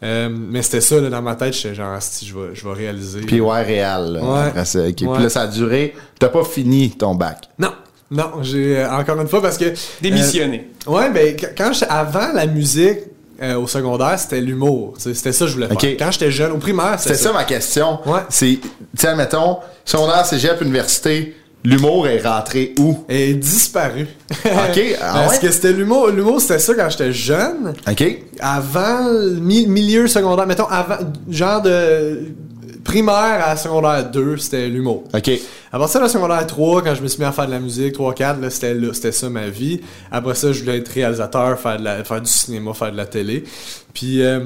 Euh, 0.02 0.28
mais 0.30 0.60
c'était 0.60 0.82
ça, 0.82 1.00
là, 1.00 1.08
dans 1.08 1.22
ma 1.22 1.34
tête, 1.36 1.54
j'étais 1.54 1.74
genre, 1.74 1.96
si 2.00 2.26
je 2.26 2.34
vais, 2.36 2.54
je 2.54 2.62
vais 2.68 2.74
réaliser. 2.74 3.20
Puis 3.20 3.40
ouais, 3.40 3.62
réel. 3.62 4.12
là, 4.12 4.22
Ouais. 4.22 4.46
après 4.48 4.64
ça. 4.66 4.80
Puis 4.94 5.06
là, 5.06 5.28
ça 5.30 5.42
a 5.42 5.46
duré. 5.46 5.94
T'as 6.18 6.28
pas 6.28 6.44
fini 6.44 6.90
ton 6.90 7.14
bac. 7.14 7.48
Non, 7.58 7.72
non, 8.10 8.42
j'ai 8.42 8.78
euh, 8.78 8.90
encore 8.92 9.18
une 9.20 9.26
fois 9.28 9.40
parce 9.40 9.56
que. 9.56 9.72
Démissionné. 10.02 10.70
Euh, 10.86 10.90
ouais, 10.92 11.10
ben 11.10 11.34
qu- 11.34 11.46
quand 11.56 11.72
j'étais- 11.72 11.86
avant 11.90 12.30
la 12.34 12.46
musique 12.46 12.98
euh, 13.42 13.54
au 13.58 13.66
secondaire, 13.66 14.18
c'était 14.18 14.40
l'humour. 14.42 14.94
C'était 14.98 15.32
ça 15.32 15.44
que 15.46 15.48
je 15.50 15.54
voulais 15.54 15.66
faire. 15.68 15.76
Ok. 15.76 15.84
Quand 15.98 16.10
j'étais 16.10 16.30
jeune, 16.30 16.52
au 16.52 16.58
primaire, 16.58 16.96
C'était 16.98 17.14
c'était 17.14 17.28
ça 17.28 17.32
ma 17.32 17.44
question. 17.44 17.98
Ouais. 18.06 18.20
C'est, 18.28 18.58
tu 18.60 18.68
sais, 18.98 19.08
admettons, 19.08 19.58
secondaire, 19.84 20.24
cégep, 20.26 20.60
université, 20.60 21.34
l'humour 21.68 22.06
est 22.08 22.20
rentré 22.26 22.74
où? 22.78 23.04
Et 23.08 23.34
disparu. 23.34 24.06
Ok, 24.44 24.80
ah 25.00 25.12
Parce 25.14 25.34
ouais? 25.34 25.38
que 25.46 25.50
c'était 25.52 25.72
l'humour. 25.72 26.08
L'humour, 26.08 26.40
c'était 26.40 26.58
ça 26.58 26.74
quand 26.74 26.88
j'étais 26.90 27.12
jeune. 27.12 27.74
OK? 27.88 28.04
Avant 28.40 29.08
le 29.10 29.30
mi- 29.40 29.66
milieu 29.66 30.06
secondaire, 30.08 30.46
mettons, 30.46 30.66
avant, 30.68 30.96
genre 31.28 31.62
de 31.62 32.28
primaire 32.84 33.42
à 33.46 33.56
secondaire 33.56 34.08
2, 34.10 34.36
c'était 34.36 34.68
l'humour. 34.68 35.04
OK. 35.14 35.30
Après 35.72 35.88
ça, 35.88 36.00
le 36.00 36.08
secondaire 36.08 36.46
3, 36.46 36.82
quand 36.82 36.94
je 36.94 37.02
me 37.02 37.08
suis 37.08 37.18
mis 37.20 37.26
à 37.26 37.32
faire 37.32 37.46
de 37.46 37.50
la 37.50 37.58
musique, 37.60 37.94
3-4, 37.96 38.40
là, 38.40 38.48
c'était, 38.50 38.74
là, 38.74 38.88
c'était 38.94 39.12
ça 39.12 39.28
ma 39.28 39.48
vie. 39.48 39.80
Après 40.12 40.34
ça, 40.34 40.52
je 40.52 40.60
voulais 40.60 40.78
être 40.78 40.88
réalisateur, 40.88 41.58
faire, 41.58 41.78
de 41.78 41.84
la- 41.84 42.04
faire 42.04 42.20
du 42.20 42.30
cinéma, 42.30 42.72
faire 42.74 42.92
de 42.92 42.96
la 42.96 43.06
télé. 43.06 43.44
Puis, 43.92 44.22
euh, 44.22 44.38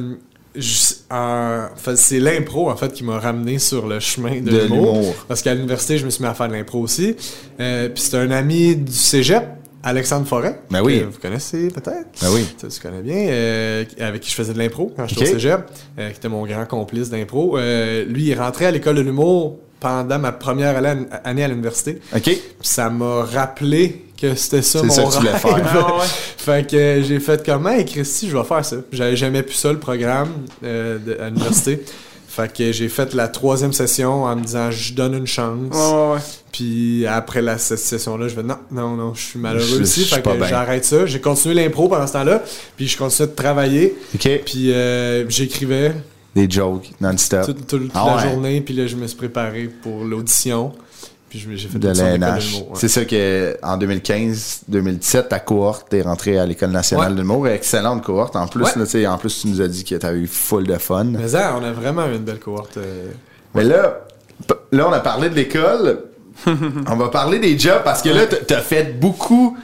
c'est 0.58 2.18
l'impro, 2.20 2.70
en 2.70 2.76
fait, 2.76 2.92
qui 2.92 3.04
m'a 3.04 3.18
ramené 3.18 3.58
sur 3.58 3.86
le 3.86 4.00
chemin 4.00 4.40
de, 4.40 4.50
De 4.50 4.58
l'humour. 4.62 5.14
Parce 5.28 5.42
qu'à 5.42 5.54
l'université, 5.54 5.98
je 5.98 6.04
me 6.04 6.10
suis 6.10 6.22
mis 6.22 6.28
à 6.28 6.34
faire 6.34 6.48
de 6.48 6.54
l'impro 6.54 6.80
aussi. 6.80 7.16
Euh, 7.60 7.88
puis 7.88 8.02
c'était 8.02 8.18
un 8.18 8.30
ami 8.30 8.76
du 8.76 8.92
cégep, 8.92 9.44
Alexandre 9.82 10.26
Forêt. 10.26 10.60
Ben 10.70 10.82
oui. 10.82 11.00
que 11.00 11.04
Vous 11.06 11.18
connaissez 11.20 11.68
peut-être? 11.68 12.08
Ben 12.20 12.28
oui. 12.32 12.46
Tu, 12.58 12.68
tu 12.68 12.80
connais 12.80 13.02
bien, 13.02 13.16
euh, 13.28 13.84
avec 14.00 14.20
qui 14.22 14.30
je 14.30 14.34
faisais 14.34 14.52
de 14.52 14.58
l'impro 14.58 14.92
quand 14.96 15.06
j'étais 15.06 15.22
au 15.22 15.26
cégep, 15.34 15.60
euh, 15.98 16.10
qui 16.10 16.16
était 16.16 16.28
mon 16.28 16.44
grand 16.46 16.66
complice 16.66 17.08
d'impro. 17.10 17.56
Lui, 17.58 18.24
il 18.26 18.34
rentré 18.38 18.66
à 18.66 18.70
l'école 18.70 18.96
de 18.96 19.00
l'humour 19.02 19.58
pendant 19.78 20.18
ma 20.18 20.32
première 20.32 20.76
année 21.24 21.42
à- 21.44 21.48
l'université. 21.48 22.00
OK? 22.14 22.30
Ça 22.60 22.90
m'a 22.90 23.24
rappelé 23.24 24.04
que 24.20 24.34
c'était 24.34 24.62
ça 24.62 24.80
C'est 24.80 24.86
mon 24.86 25.10
ça 25.10 25.18
que 25.18 25.24
tu 25.24 25.26
rêve. 25.30 25.36
faire. 25.38 25.56
Ah 25.74 25.96
ouais. 25.98 26.04
fait 26.36 26.70
que 26.70 26.76
euh, 26.76 27.02
j'ai 27.02 27.20
fait 27.20 27.44
comment 27.44 27.70
et 27.70 27.84
Christy, 27.84 28.28
je 28.28 28.36
vais 28.36 28.44
faire 28.44 28.64
ça. 28.64 28.76
J'avais 28.92 29.16
jamais 29.16 29.42
pu 29.42 29.54
ça 29.54 29.72
le 29.72 29.78
programme 29.78 30.28
euh, 30.64 30.98
de, 30.98 31.16
à 31.20 31.28
l'université. 31.28 31.82
fait 32.28 32.52
que 32.52 32.72
j'ai 32.72 32.88
fait 32.88 33.12
la 33.14 33.28
troisième 33.28 33.72
session 33.72 34.24
en 34.24 34.36
me 34.36 34.42
disant 34.44 34.70
je 34.70 34.92
donne 34.94 35.14
une 35.14 35.26
chance. 35.26 35.74
Ouais. 35.74 36.20
Puis 36.52 37.06
après 37.06 37.42
la, 37.42 37.58
cette 37.58 37.78
session-là, 37.78 38.28
je 38.28 38.34
vais 38.36 38.42
non, 38.42 38.56
non, 38.70 38.96
non, 38.96 39.14
je 39.14 39.20
suis 39.22 39.38
malheureux 39.38 39.66
Je- 39.78 39.82
aussi. 39.82 40.04
je 40.04 40.14
Fait 40.14 40.22
que 40.22 40.30
j'arrête 40.48 40.84
ça. 40.84 41.06
J'ai 41.06 41.20
continué 41.20 41.54
l'impro 41.54 41.88
pendant 41.88 42.06
ce 42.06 42.12
temps-là. 42.14 42.42
Puis 42.76 42.88
je 42.88 42.96
continuais 42.98 43.28
de 43.30 43.34
travailler. 43.34 43.94
OK. 44.14 44.28
Puis 44.44 44.72
euh, 44.72 45.28
j'écrivais 45.28 45.94
Des 46.34 46.48
jokes 46.50 46.90
non-stop. 47.00 47.46
toute, 47.46 47.66
toute- 47.66 47.82
toute 47.82 47.90
Ah 47.94 48.06
la 48.06 48.16
ouais. 48.16 48.30
journée. 48.32 48.60
Puis 48.60 48.74
là, 48.74 48.86
je 48.86 48.96
me 48.96 49.06
suis 49.06 49.16
préparé 49.16 49.68
pour 49.82 50.04
l'audition. 50.04 50.72
Puis 51.30 51.46
j'ai 51.54 51.68
fait 51.68 51.78
de 51.78 51.88
l'ANH. 51.88 52.64
C'est 52.74 52.88
ça 52.88 53.04
que 53.04 53.56
en 53.62 53.78
2015-2017, 53.78 55.28
ta 55.28 55.38
cohorte, 55.38 55.86
t'es 55.88 56.02
rentré 56.02 56.38
à 56.38 56.44
l'École 56.46 56.70
nationale 56.70 57.08
Ouais. 57.10 57.14
de 57.14 57.20
l'humour. 57.20 57.46
Excellente 57.48 58.02
cohorte. 58.02 58.34
En 58.36 58.46
plus, 58.48 58.64
Ouais. 58.64 58.70
là, 58.76 58.84
tu 58.84 58.90
sais, 58.90 59.06
en 59.06 59.16
plus, 59.16 59.40
tu 59.40 59.48
nous 59.48 59.60
as 59.60 59.68
dit 59.68 59.84
que 59.84 59.94
t'avais 59.94 60.18
eu 60.18 60.26
full 60.26 60.66
de 60.66 60.76
fun. 60.76 61.04
Mais 61.04 61.28
ça, 61.28 61.56
on 61.60 61.64
a 61.64 61.72
vraiment 61.72 62.06
une 62.06 62.18
belle 62.18 62.40
cohorte. 62.40 62.76
euh, 62.78 63.06
Mais 63.54 63.64
là, 63.64 64.00
là, 64.72 64.88
on 64.88 64.92
a 64.92 65.00
parlé 65.00 65.30
de 65.30 65.34
l'école. 65.36 66.04
on 66.46 66.96
va 66.96 67.08
parler 67.08 67.38
des 67.38 67.58
jobs 67.58 67.82
parce 67.84 68.02
que 68.02 68.08
là, 68.08 68.26
t- 68.26 68.38
t'as 68.46 68.60
fait 68.60 68.98
beaucoup, 68.98 69.56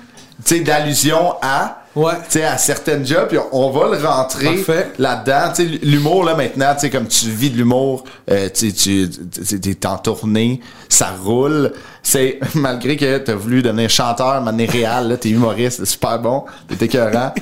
tu 0.45 0.57
sais, 0.57 0.61
d'allusions 0.63 1.35
à, 1.43 1.85
Ouais. 1.97 2.13
tu 2.29 2.39
sais, 2.39 2.45
à 2.45 2.59
certaines 2.59 3.05
jobs. 3.05 3.29
Puis 3.29 3.39
on, 3.39 3.67
on 3.67 3.71
va 3.71 3.97
le 3.97 4.07
rentrer 4.07 4.55
Parfait. 4.57 4.93
là-dedans. 4.99 5.53
Tu 5.55 5.63
sais, 5.65 5.79
l'humour, 5.83 6.25
là, 6.25 6.35
maintenant, 6.35 6.75
tu 6.75 6.83
sais, 6.83 6.91
comme 6.91 7.09
tu 7.09 7.29
vis 7.31 7.51
de 7.51 7.57
l'humour, 7.57 8.05
euh, 8.31 8.49
tu 8.53 8.73
t'es 8.73 9.87
en 9.87 9.97
tournée, 9.99 10.61
ça 10.89 11.09
roule. 11.25 11.73
C'est, 12.03 12.39
malgré 12.55 12.97
que 12.97 13.19
t'as 13.19 13.35
voulu 13.35 13.63
devenir 13.63 13.91
chanteur, 13.91 14.41
maintenant 14.43 14.67
réel, 14.71 15.09
là, 15.09 15.17
t'es 15.17 15.31
humoriste, 15.31 15.79
c'est 15.79 15.87
super 15.87 16.19
bon, 16.21 16.45
t'es 16.69 16.85
écœurant. 16.85 17.33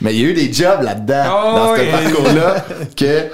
Mais 0.00 0.14
il 0.14 0.20
y 0.22 0.24
a 0.24 0.28
eu 0.28 0.34
des 0.34 0.52
jobs 0.52 0.80
là-dedans, 0.80 1.24
Oh, 1.28 1.56
dans 1.56 1.76
ce 1.76 1.90
parcours-là, 1.90 2.64
que 2.96 3.26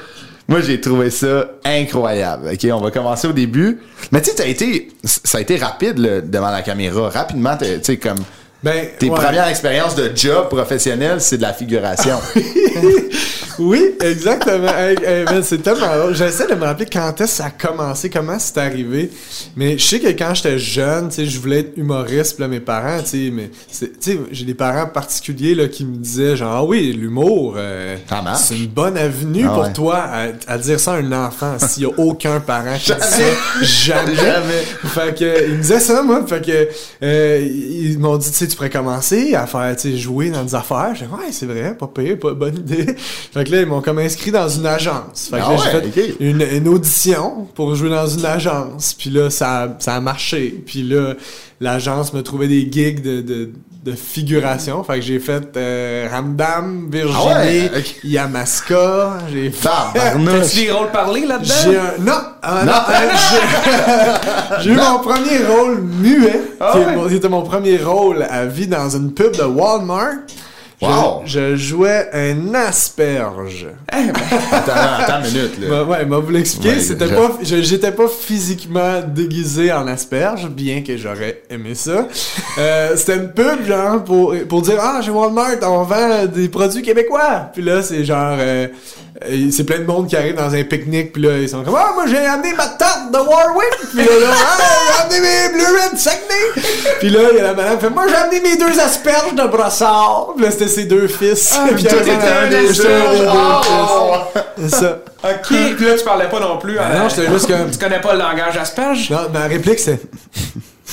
moi, 0.48 0.60
j'ai 0.62 0.80
trouvé 0.80 1.10
ça 1.10 1.44
incroyable. 1.64 2.50
OK, 2.52 2.66
on 2.72 2.80
va 2.80 2.90
commencer 2.90 3.28
au 3.28 3.32
début. 3.32 3.80
Mais 4.12 4.22
tu 4.22 4.30
sais, 4.30 4.36
ça 4.36 4.42
a 4.44 4.46
été, 4.46 4.88
ça 5.04 5.38
a 5.38 5.40
été 5.42 5.56
rapide, 5.56 5.98
là, 5.98 6.20
devant 6.22 6.50
la 6.50 6.62
caméra. 6.62 7.10
Rapidement, 7.10 7.56
tu 7.56 7.66
sais, 7.82 7.96
comme 7.98 8.18
Ben, 8.64 8.86
tes 8.98 9.10
ouais. 9.10 9.14
premières 9.14 9.46
expériences 9.46 9.94
de 9.94 10.10
job 10.14 10.48
professionnel, 10.48 11.20
c'est 11.20 11.36
de 11.36 11.42
la 11.42 11.52
figuration. 11.52 12.18
Oui, 13.58 13.94
exactement. 14.00 14.68
Hey, 14.68 14.96
hey, 15.04 15.24
man, 15.24 15.42
c'est 15.42 15.62
tellement. 15.62 16.12
J'essaie 16.12 16.46
de 16.46 16.54
me 16.54 16.64
rappeler 16.64 16.86
quand 16.86 17.12
est-ce 17.20 17.30
que 17.30 17.36
ça 17.36 17.44
a 17.46 17.50
commencé, 17.50 18.10
comment 18.10 18.38
c'est 18.38 18.58
arrivé. 18.58 19.10
Mais 19.56 19.78
je 19.78 19.84
sais 19.84 20.00
que 20.00 20.08
quand 20.08 20.34
j'étais 20.34 20.58
jeune, 20.58 21.08
tu 21.08 21.16
sais, 21.16 21.26
je 21.26 21.38
voulais 21.40 21.60
être 21.60 21.76
humoriste, 21.76 22.38
là, 22.38 22.48
mes 22.48 22.60
parents, 22.60 23.00
tu 23.02 23.08
sais, 23.10 23.30
mais 23.32 23.50
tu 23.70 23.88
sais, 24.00 24.18
j'ai 24.30 24.44
des 24.44 24.54
parents 24.54 24.86
particuliers 24.86 25.54
là, 25.54 25.68
qui 25.68 25.84
me 25.84 25.96
disaient 25.96 26.36
genre, 26.36 26.52
ah 26.56 26.64
oui, 26.64 26.92
l'humour, 26.92 27.54
euh, 27.56 27.96
marche. 28.10 28.40
c'est 28.44 28.56
une 28.56 28.66
bonne 28.66 28.96
avenue 28.96 29.44
Ah 29.48 29.54
pour 29.54 29.62
ouais. 29.64 29.72
toi 29.72 29.96
à, 29.98 30.26
à 30.46 30.58
dire 30.58 30.80
ça 30.80 30.94
à 30.94 30.96
un 30.96 31.12
enfant 31.12 31.56
s'il 31.58 31.84
y 31.84 31.86
a 31.86 31.90
aucun 31.96 32.40
parent 32.40 32.76
qui 32.78 32.92
dit 32.92 32.98
ça. 33.00 33.22
Jamais. 33.62 34.14
Jamais. 34.16 34.62
Fait 34.84 35.16
que, 35.16 35.46
ils 35.48 35.54
me 35.54 35.60
disaient 35.62 35.80
ça, 35.80 36.02
moi. 36.02 36.24
Fait 36.26 36.44
que, 36.44 36.68
euh, 37.02 37.40
ils 37.48 37.98
m'ont 37.98 38.16
dit, 38.16 38.30
tu 38.30 38.36
sais, 38.36 38.46
tu 38.48 38.56
pourrais 38.56 38.70
commencer 38.70 39.34
à 39.34 39.46
faire, 39.46 39.74
tu 39.76 39.90
sais, 39.92 39.96
jouer 39.96 40.30
dans 40.30 40.42
des 40.44 40.54
affaires. 40.54 40.92
J'ai 40.94 41.06
dit, 41.06 41.12
ouais, 41.12 41.30
c'est 41.30 41.46
vrai, 41.46 41.76
pas 41.78 41.86
payé, 41.86 42.16
pas 42.16 42.32
bonne 42.34 42.56
idée. 42.56 42.94
Fait 43.32 43.43
que 43.44 43.52
là, 43.52 43.60
ils 43.60 43.66
m'ont 43.66 43.80
comme 43.82 43.98
inscrit 43.98 44.30
dans 44.30 44.48
une 44.48 44.66
agence. 44.66 45.28
Fait 45.30 45.36
que 45.38 45.42
Ah 45.46 45.50
là, 45.52 45.56
j'ai 45.82 45.90
fait 45.90 46.14
une, 46.20 46.40
une 46.42 46.68
audition 46.68 47.46
pour 47.54 47.74
jouer 47.74 47.90
dans 47.90 48.06
une 48.06 48.24
agence. 48.24 48.94
Puis 48.98 49.10
là, 49.10 49.30
ça, 49.30 49.62
a- 49.62 49.68
ça 49.78 49.94
a 49.94 50.00
marché. 50.00 50.62
Puis 50.66 50.82
là, 50.82 51.14
l'agence 51.60 52.12
me 52.12 52.22
trouvait 52.22 52.48
des 52.48 52.68
gigs 52.70 53.00
de, 53.02 53.20
de, 53.22 53.50
de 53.84 53.92
figuration. 53.92 54.82
Fait 54.84 54.96
que 54.96 55.02
j'ai 55.02 55.18
fait 55.20 55.56
euh, 55.56 56.08
Ramdam, 56.10 56.88
Virginie, 56.90 57.18
Ah 57.28 57.38
ouais. 57.44 57.70
Yamaska. 58.02 59.18
J'ai 59.32 59.50
fait... 59.50 59.68
T'as-tu 59.94 60.56
des 60.64 60.70
rôles 60.70 60.90
parlés 60.90 61.26
là-dedans? 61.26 61.54
J'ai 61.64 61.76
un... 61.76 61.94
Non! 62.00 62.12
Ah, 62.42 62.62
non, 62.64 62.72
Non. 62.72 62.78
euh, 62.90 64.60
j'ai- 64.62 64.70
eu 64.70 64.74
mon 64.76 64.98
premier 64.98 65.44
rôle 65.46 65.80
muet, 65.82 66.40
Ah 66.60 66.70
qui, 66.72 66.78
est 66.78 66.84
ouais? 66.86 66.96
mon- 66.96 67.08
qui 67.08 67.14
était 67.14 67.28
mon 67.28 67.42
premier 67.42 67.76
rôle 67.78 68.22
à 68.28 68.44
vie 68.46 68.66
dans 68.66 68.88
une 68.90 69.12
pub 69.12 69.36
de 69.36 69.42
Walmart. 69.44 70.14
Je- 70.84 70.90
Wow. 71.04 71.22
Je, 71.24 71.56
jouais 71.56 72.08
un 72.12 72.54
asperge. 72.54 73.66
Attends, 73.92 74.72
attends 74.98 75.24
une 75.24 75.32
minute, 75.34 75.60
là. 75.60 75.68
Bah, 75.68 75.84
ouais, 75.84 76.04
m'a 76.04 76.18
vous 76.18 76.30
l'expliquer. 76.30 76.76
Ouais, 76.76 76.80
C'était 76.80 77.08
je- 77.08 77.14
pas, 77.14 77.30
j'étais 77.42 77.92
pas 77.92 78.08
physiquement 78.08 79.00
déguisé 79.06 79.72
en 79.72 79.86
asperge, 79.86 80.48
bien 80.48 80.82
que 80.82 80.96
j'aurais 80.96 81.42
aimé 81.50 81.74
ça. 81.74 82.06
Euh, 82.56 82.96
c'était 82.96 83.16
une 83.16 83.32
pub, 83.32 83.66
genre, 83.66 84.04
pour, 84.04 84.32
pour 84.48 84.62
dire, 84.62 84.78
ah, 84.80 85.00
chez 85.02 85.10
Walmart, 85.10 85.56
on 85.62 85.82
vend 85.82 86.24
des 86.32 86.48
produits 86.48 86.82
québécois. 86.82 87.50
Puis 87.52 87.62
là, 87.62 87.82
c'est 87.82 88.04
genre, 88.04 88.36
euh, 88.38 88.68
c'est 89.50 89.64
plein 89.64 89.78
de 89.78 89.84
monde 89.84 90.08
qui 90.08 90.16
arrive 90.16 90.34
dans 90.34 90.52
un 90.52 90.62
pique-nique, 90.64 91.12
puis 91.12 91.22
là, 91.22 91.38
ils 91.38 91.48
sont 91.48 91.62
comme, 91.62 91.76
ah, 91.76 91.92
moi, 91.94 92.04
j'ai 92.08 92.18
amené 92.26 92.52
ma 92.54 92.66
tarte 92.66 93.12
de 93.12 93.16
Warwick. 93.18 93.70
Puis 93.94 93.98
là, 94.04 94.04
là, 94.28 94.34
ah, 94.34 94.58
j'ai 95.08 95.16
amené 95.16 95.28
mes 95.28 95.52
Blue 95.54 95.64
Red 95.66 95.98
Saguenay. 95.98 96.96
Puis 96.98 97.10
là, 97.10 97.20
il 97.30 97.36
y 97.36 97.40
a 97.40 97.44
la 97.44 97.54
madame 97.54 97.78
qui 97.78 97.84
fait, 97.84 97.90
moi, 97.90 98.04
j'ai 98.08 98.16
amené 98.16 98.40
mes 98.40 98.56
deux 98.56 98.80
asperges 98.80 99.34
de 99.34 99.46
brossard. 99.46 100.32
Puis 100.36 100.44
là, 100.44 100.50
c'était 100.50 100.68
ses 100.68 100.84
deux 100.84 101.06
fils. 101.06 101.56
Puis 101.76 101.86
elle- 101.86 101.96
t'étais 101.96 102.10
un 102.12 102.48
des 102.48 102.72
deux. 102.72 102.88
Oh! 103.28 104.14
fils. 104.32 104.68
C'est 104.70 104.76
ça. 104.80 104.98
Ok, 105.22 105.46
puis 105.76 105.86
là, 105.86 105.94
tu 105.96 106.04
parlais 106.04 106.28
pas 106.28 106.40
non 106.40 106.58
plus. 106.58 106.76
Ah 106.78 106.82
hein? 106.92 106.98
non, 107.04 107.08
j'étais 107.08 107.30
juste 107.32 107.46
comme- 107.46 107.70
Tu 107.70 107.78
connais 107.78 108.00
pas 108.00 108.12
le 108.14 108.18
langage 108.18 108.56
asperge? 108.56 109.10
Non, 109.10 109.28
ma 109.32 109.44
réplique, 109.44 109.78
c'est. 109.78 110.00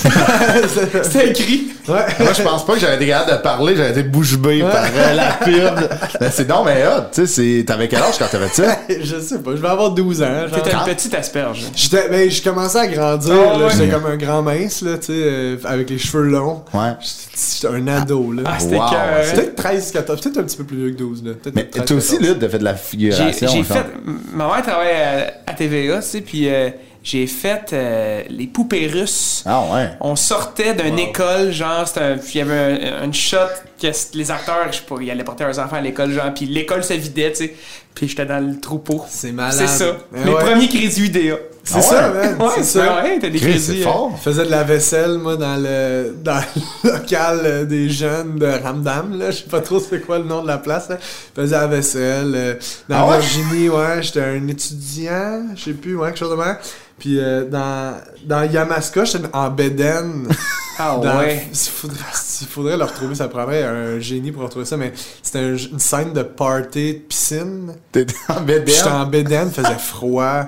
C'était 1.04 1.30
écrit. 1.30 1.68
Ouais. 1.88 1.96
Moi, 2.20 2.34
je 2.38 2.42
pense 2.44 2.66
pas 2.66 2.74
que 2.74 2.80
j'aurais 2.80 2.96
été 2.96 3.08
capable 3.08 3.32
de 3.32 3.38
parler, 3.38 3.76
j'aurais 3.76 3.92
été 3.92 4.04
bouche 4.04 4.38
bée 4.38 4.62
par 4.62 4.86
euh, 4.96 5.14
la 5.14 5.32
pub. 5.34 5.90
Mais 6.20 6.30
c'est 6.32 6.48
non, 6.48 6.64
mais 6.64 6.84
hot, 6.86 7.06
tu 7.12 7.26
sais, 7.26 7.28
c'est- 7.28 7.66
t'avais 7.66 7.88
quel 7.88 8.02
âge 8.02 8.18
quand 8.20 8.28
t'avais 8.32 8.48
ça? 8.50 8.78
je 8.90 9.20
sais 9.20 9.40
pas, 9.40 9.52
je 9.56 9.62
vais 9.62 9.68
avoir 9.68 9.92
12 9.92 10.22
ans. 10.22 10.48
genre. 10.48 10.62
T'étais 10.62 10.76
une 10.76 10.84
petite 10.86 11.14
asperge. 11.16 11.66
J'étais, 11.76 12.08
ben, 12.10 12.30
je 12.30 12.42
commençais 12.42 12.80
à 12.80 12.88
grandir, 12.88 13.34
Ah 13.34 13.58
là, 13.58 13.66
ouais. 13.66 13.72
j'étais 13.74 13.90
comme 13.90 14.06
un 14.06 14.18
grand 14.18 14.42
mince, 14.44 14.82
là, 14.84 14.98
tu 14.98 15.08
sais, 15.08 15.14
euh, 15.16 15.58
avec 15.66 15.90
les 15.90 15.98
cheveux 15.98 16.24
longs. 16.26 16.64
Ouais. 16.74 16.92
J'étais 17.02 17.74
un 17.74 17.88
ado, 17.88 18.32
là. 18.32 18.44
Ah, 18.46 18.60
c'était 18.60 18.76
Wow, 18.78 18.86
Peut-être 19.34 19.56
13, 19.56 19.92
14, 19.92 20.22
peut-être 20.22 20.38
un 20.38 20.44
petit 20.44 20.58
peu 20.58 20.64
plus 20.64 20.78
vieux 20.78 20.92
que 20.92 20.98
12, 20.98 21.24
là. 21.26 21.32
Peut-être 21.42 21.56
Mais 21.56 21.64
13, 21.66 21.86
toi 21.86 21.98
aussi, 21.98 22.12
14. 22.18 22.30
là, 22.30 22.36
t'as 22.40 22.50
fait 22.50 22.60
de 22.60 22.64
la 22.64 22.76
figuration. 22.76 23.48
j'ai 23.52 23.64
fait. 23.64 23.86
Ma 24.34 24.46
mère 24.48 24.62
travaille 24.62 24.92
à, 24.92 25.34
à 25.52 25.54
TVA, 25.54 25.98
tu 26.02 26.08
sais, 26.08 26.22
puis 26.22 26.48
euh, 26.48 26.70
j'ai 27.04 27.26
fait 27.26 27.74
euh, 27.74 28.22
les 28.30 28.46
poupées 28.48 28.86
russes. 28.88 29.44
Ah 29.48 29.64
ouais. 29.74 29.90
On 30.02 30.16
sortait 30.16 30.74
d'une 30.76 31.00
école, 31.00 31.52
genre, 31.52 31.88
c'était 31.88 32.02
un- 32.02 32.18
il 32.18 32.38
y 32.38 32.42
avait 32.42 32.90
un, 32.92 33.06
une 33.06 33.14
shot 33.14 33.38
que 33.82 33.88
les 34.14 34.30
acteurs, 34.32 34.68
je 34.72 34.78
sais 34.78 34.84
pas, 34.88 34.96
ils 35.02 35.10
allaient 35.10 35.24
porter 35.24 35.44
leurs 35.44 35.58
enfants 35.58 35.78
à 35.78 35.82
l'école, 35.82 36.12
genre, 36.12 36.32
puis 36.34 36.46
l'école 36.46 36.84
se 36.84 36.94
vidait, 36.94 37.32
tu 37.32 37.38
sais, 37.46 37.56
puis 37.95 38.08
j'étais 38.08 38.25
dans 38.25 38.39
le 38.45 38.60
troupeau. 38.60 39.04
C'est 39.10 39.32
malade. 39.32 39.54
C'est 39.58 39.67
ça. 39.67 39.97
Eh 40.15 40.25
Mes 40.25 40.34
ouais. 40.34 40.39
premiers 40.43 40.67
crédits 40.69 41.01
UDA. 41.06 41.38
C'est 41.63 41.75
Ah 41.77 41.82
ça, 41.82 42.12
ouais? 42.12 42.36
man. 42.36 42.49
C'est 42.56 42.63
ça. 42.63 43.04
Ouais, 43.04 43.19
t'as 43.21 43.30
des 43.30 43.38
Chris, 43.38 43.51
crédits. 43.51 43.60
c'est 43.60 43.82
euh, 43.82 43.84
fort. 43.84 44.12
Je 44.17 44.21
faisais 44.23 44.45
de 44.45 44.49
la 44.49 44.63
vaisselle, 44.63 45.19
moi, 45.19 45.38
dans 45.38 45.62
le, 45.62 46.15
dans 46.23 46.41
le 46.86 46.91
local 46.91 47.39
euh, 47.43 47.65
des 47.65 47.88
jeunes 47.88 48.39
de 48.39 48.47
Ramdam, 48.47 49.15
là. 49.19 49.30
Je 49.30 49.38
sais 49.38 49.43
pas 49.43 49.62
trop 49.62 49.80
c'est 49.80 50.01
quoi 50.04 50.17
le 50.17 50.25
nom 50.25 50.41
de 50.41 50.47
la 50.47 50.58
place, 50.58 50.89
là. 50.89 50.97
Je 51.36 51.41
faisais 51.41 51.56
la 51.56 51.67
vaisselle. 51.67 52.32
euh, 52.36 52.56
dans 52.89 52.95
Ah 53.08 53.08
ouais? 53.12 53.19
Virginie, 53.19 53.69
ouais, 53.69 54.01
j'étais 54.01 54.23
un 54.23 54.47
étudiant, 54.47 55.43
je 55.56 55.63
sais 55.65 55.73
plus, 55.73 55.95
ouais, 55.95 56.08
quelque 56.08 56.17
chose 56.19 56.32
de 56.32 56.36
même. 56.43 56.58
Puis 56.97 57.19
euh, 57.19 57.45
dans, 57.45 57.95
dans 58.25 58.43
Yamaska, 58.43 59.06
j'étais 59.06 59.25
en 59.32 59.49
Beden. 59.51 60.27
Ah 60.84 60.98
Dans- 61.02 61.20
ouais. 61.20 61.48
Il 61.52 61.58
faudrait, 61.58 62.00
il 62.41 62.48
faudrait 62.48 62.78
le 62.78 62.84
retrouver, 62.86 63.15
ça 63.15 63.28
prendrait 63.28 63.63
un 63.63 64.00
génie 64.00 64.32
pour 64.32 64.44
retrouver 64.44 64.65
ça, 64.65 64.78
mais 64.78 64.94
c'était 65.22 65.39
un- 65.39 65.56
une 65.58 65.80
scène 65.80 66.13
de 66.13 66.24
party 66.24 66.94
de 66.94 67.00
piscine. 67.00 67.74
T'étais 67.91 68.15
en 68.30 68.41
bédaine. 68.41 68.67
J'étais 68.67 68.89
en 68.89 69.12
il 69.48 69.52
faisait 69.54 69.78
froid. 69.80 70.44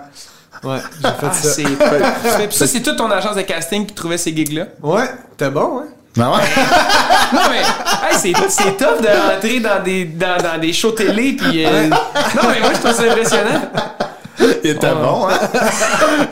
Ouais, 0.63 0.77
j'ai 0.95 1.09
fait 1.09 1.27
Ah, 1.29 1.33
ça. 1.33 1.49
c'est 1.49 2.51
ça, 2.53 2.67
c'est 2.67 2.81
toute 2.81 2.95
ton 2.97 3.11
agence 3.11 3.35
de 3.35 3.41
casting 3.41 3.85
qui 3.85 3.93
trouvait 3.93 4.17
ces 4.17 4.33
gigs-là. 4.35 4.67
Ouais, 4.81 5.09
t'es 5.37 5.49
bon, 5.49 5.79
hein? 5.81 5.87
Ah 6.19 6.31
ouais? 6.31 6.37
Non, 7.33 7.41
mais 7.49 7.59
hey, 7.61 8.15
c'est, 8.17 8.33
c'est 8.49 8.77
tough 8.77 9.01
de 9.01 9.07
rentrer 9.33 9.59
dans 9.59 9.81
des, 9.83 10.05
dans, 10.05 10.37
dans 10.37 10.59
des 10.59 10.71
shows 10.71 10.91
télé. 10.91 11.33
Puis, 11.33 11.65
euh, 11.65 11.87
non, 11.89 11.97
mais 12.49 12.59
moi, 12.59 12.69
je 12.73 12.79
trouve 12.79 12.93
ça 12.93 13.11
impressionnant. 13.11 13.61
Il 14.63 14.69
était 14.71 14.93
bon, 14.93 15.27
hein? 15.27 15.37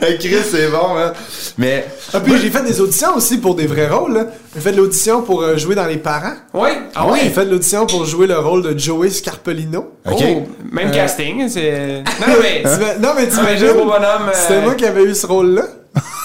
Chris, 0.18 0.36
c'est 0.50 0.68
bon, 0.68 0.96
hein? 0.98 1.12
Mais. 1.58 1.86
Ah, 2.12 2.20
puis 2.20 2.34
j'ai 2.40 2.50
fait 2.50 2.62
des 2.62 2.80
auditions 2.80 3.14
aussi 3.16 3.38
pour 3.38 3.54
des 3.54 3.66
vrais 3.66 3.88
rôles. 3.88 4.14
là. 4.14 4.26
J'ai 4.54 4.60
fait 4.60 4.72
de 4.72 4.76
l'audition 4.78 5.22
pour 5.22 5.42
euh, 5.42 5.56
jouer 5.56 5.74
dans 5.74 5.86
Les 5.86 5.96
Parents. 5.96 6.34
Oui? 6.54 6.70
Ah 6.94 7.06
J'ai 7.06 7.12
oui? 7.24 7.30
fait 7.30 7.44
de 7.46 7.50
l'audition 7.50 7.86
pour 7.86 8.04
jouer 8.04 8.26
le 8.26 8.38
rôle 8.38 8.62
de 8.62 8.78
Joey 8.78 9.10
Scarpolino. 9.10 9.92
Ok. 10.10 10.22
Oh, 10.22 10.46
même 10.70 10.88
Euh, 10.88 10.92
casting. 10.92 11.48
C'est... 11.48 12.02
Non, 12.20 12.34
mais. 12.40 12.62
Non, 13.00 13.08
mais 13.16 13.28
T'imagines 13.28 13.72
bonhomme. 13.72 14.28
euh, 14.28 14.32
c'était 14.34 14.60
moi 14.60 14.74
qui 14.74 14.84
avais 14.86 15.04
eu 15.04 15.14
ce 15.14 15.26
rôle-là. 15.26 15.62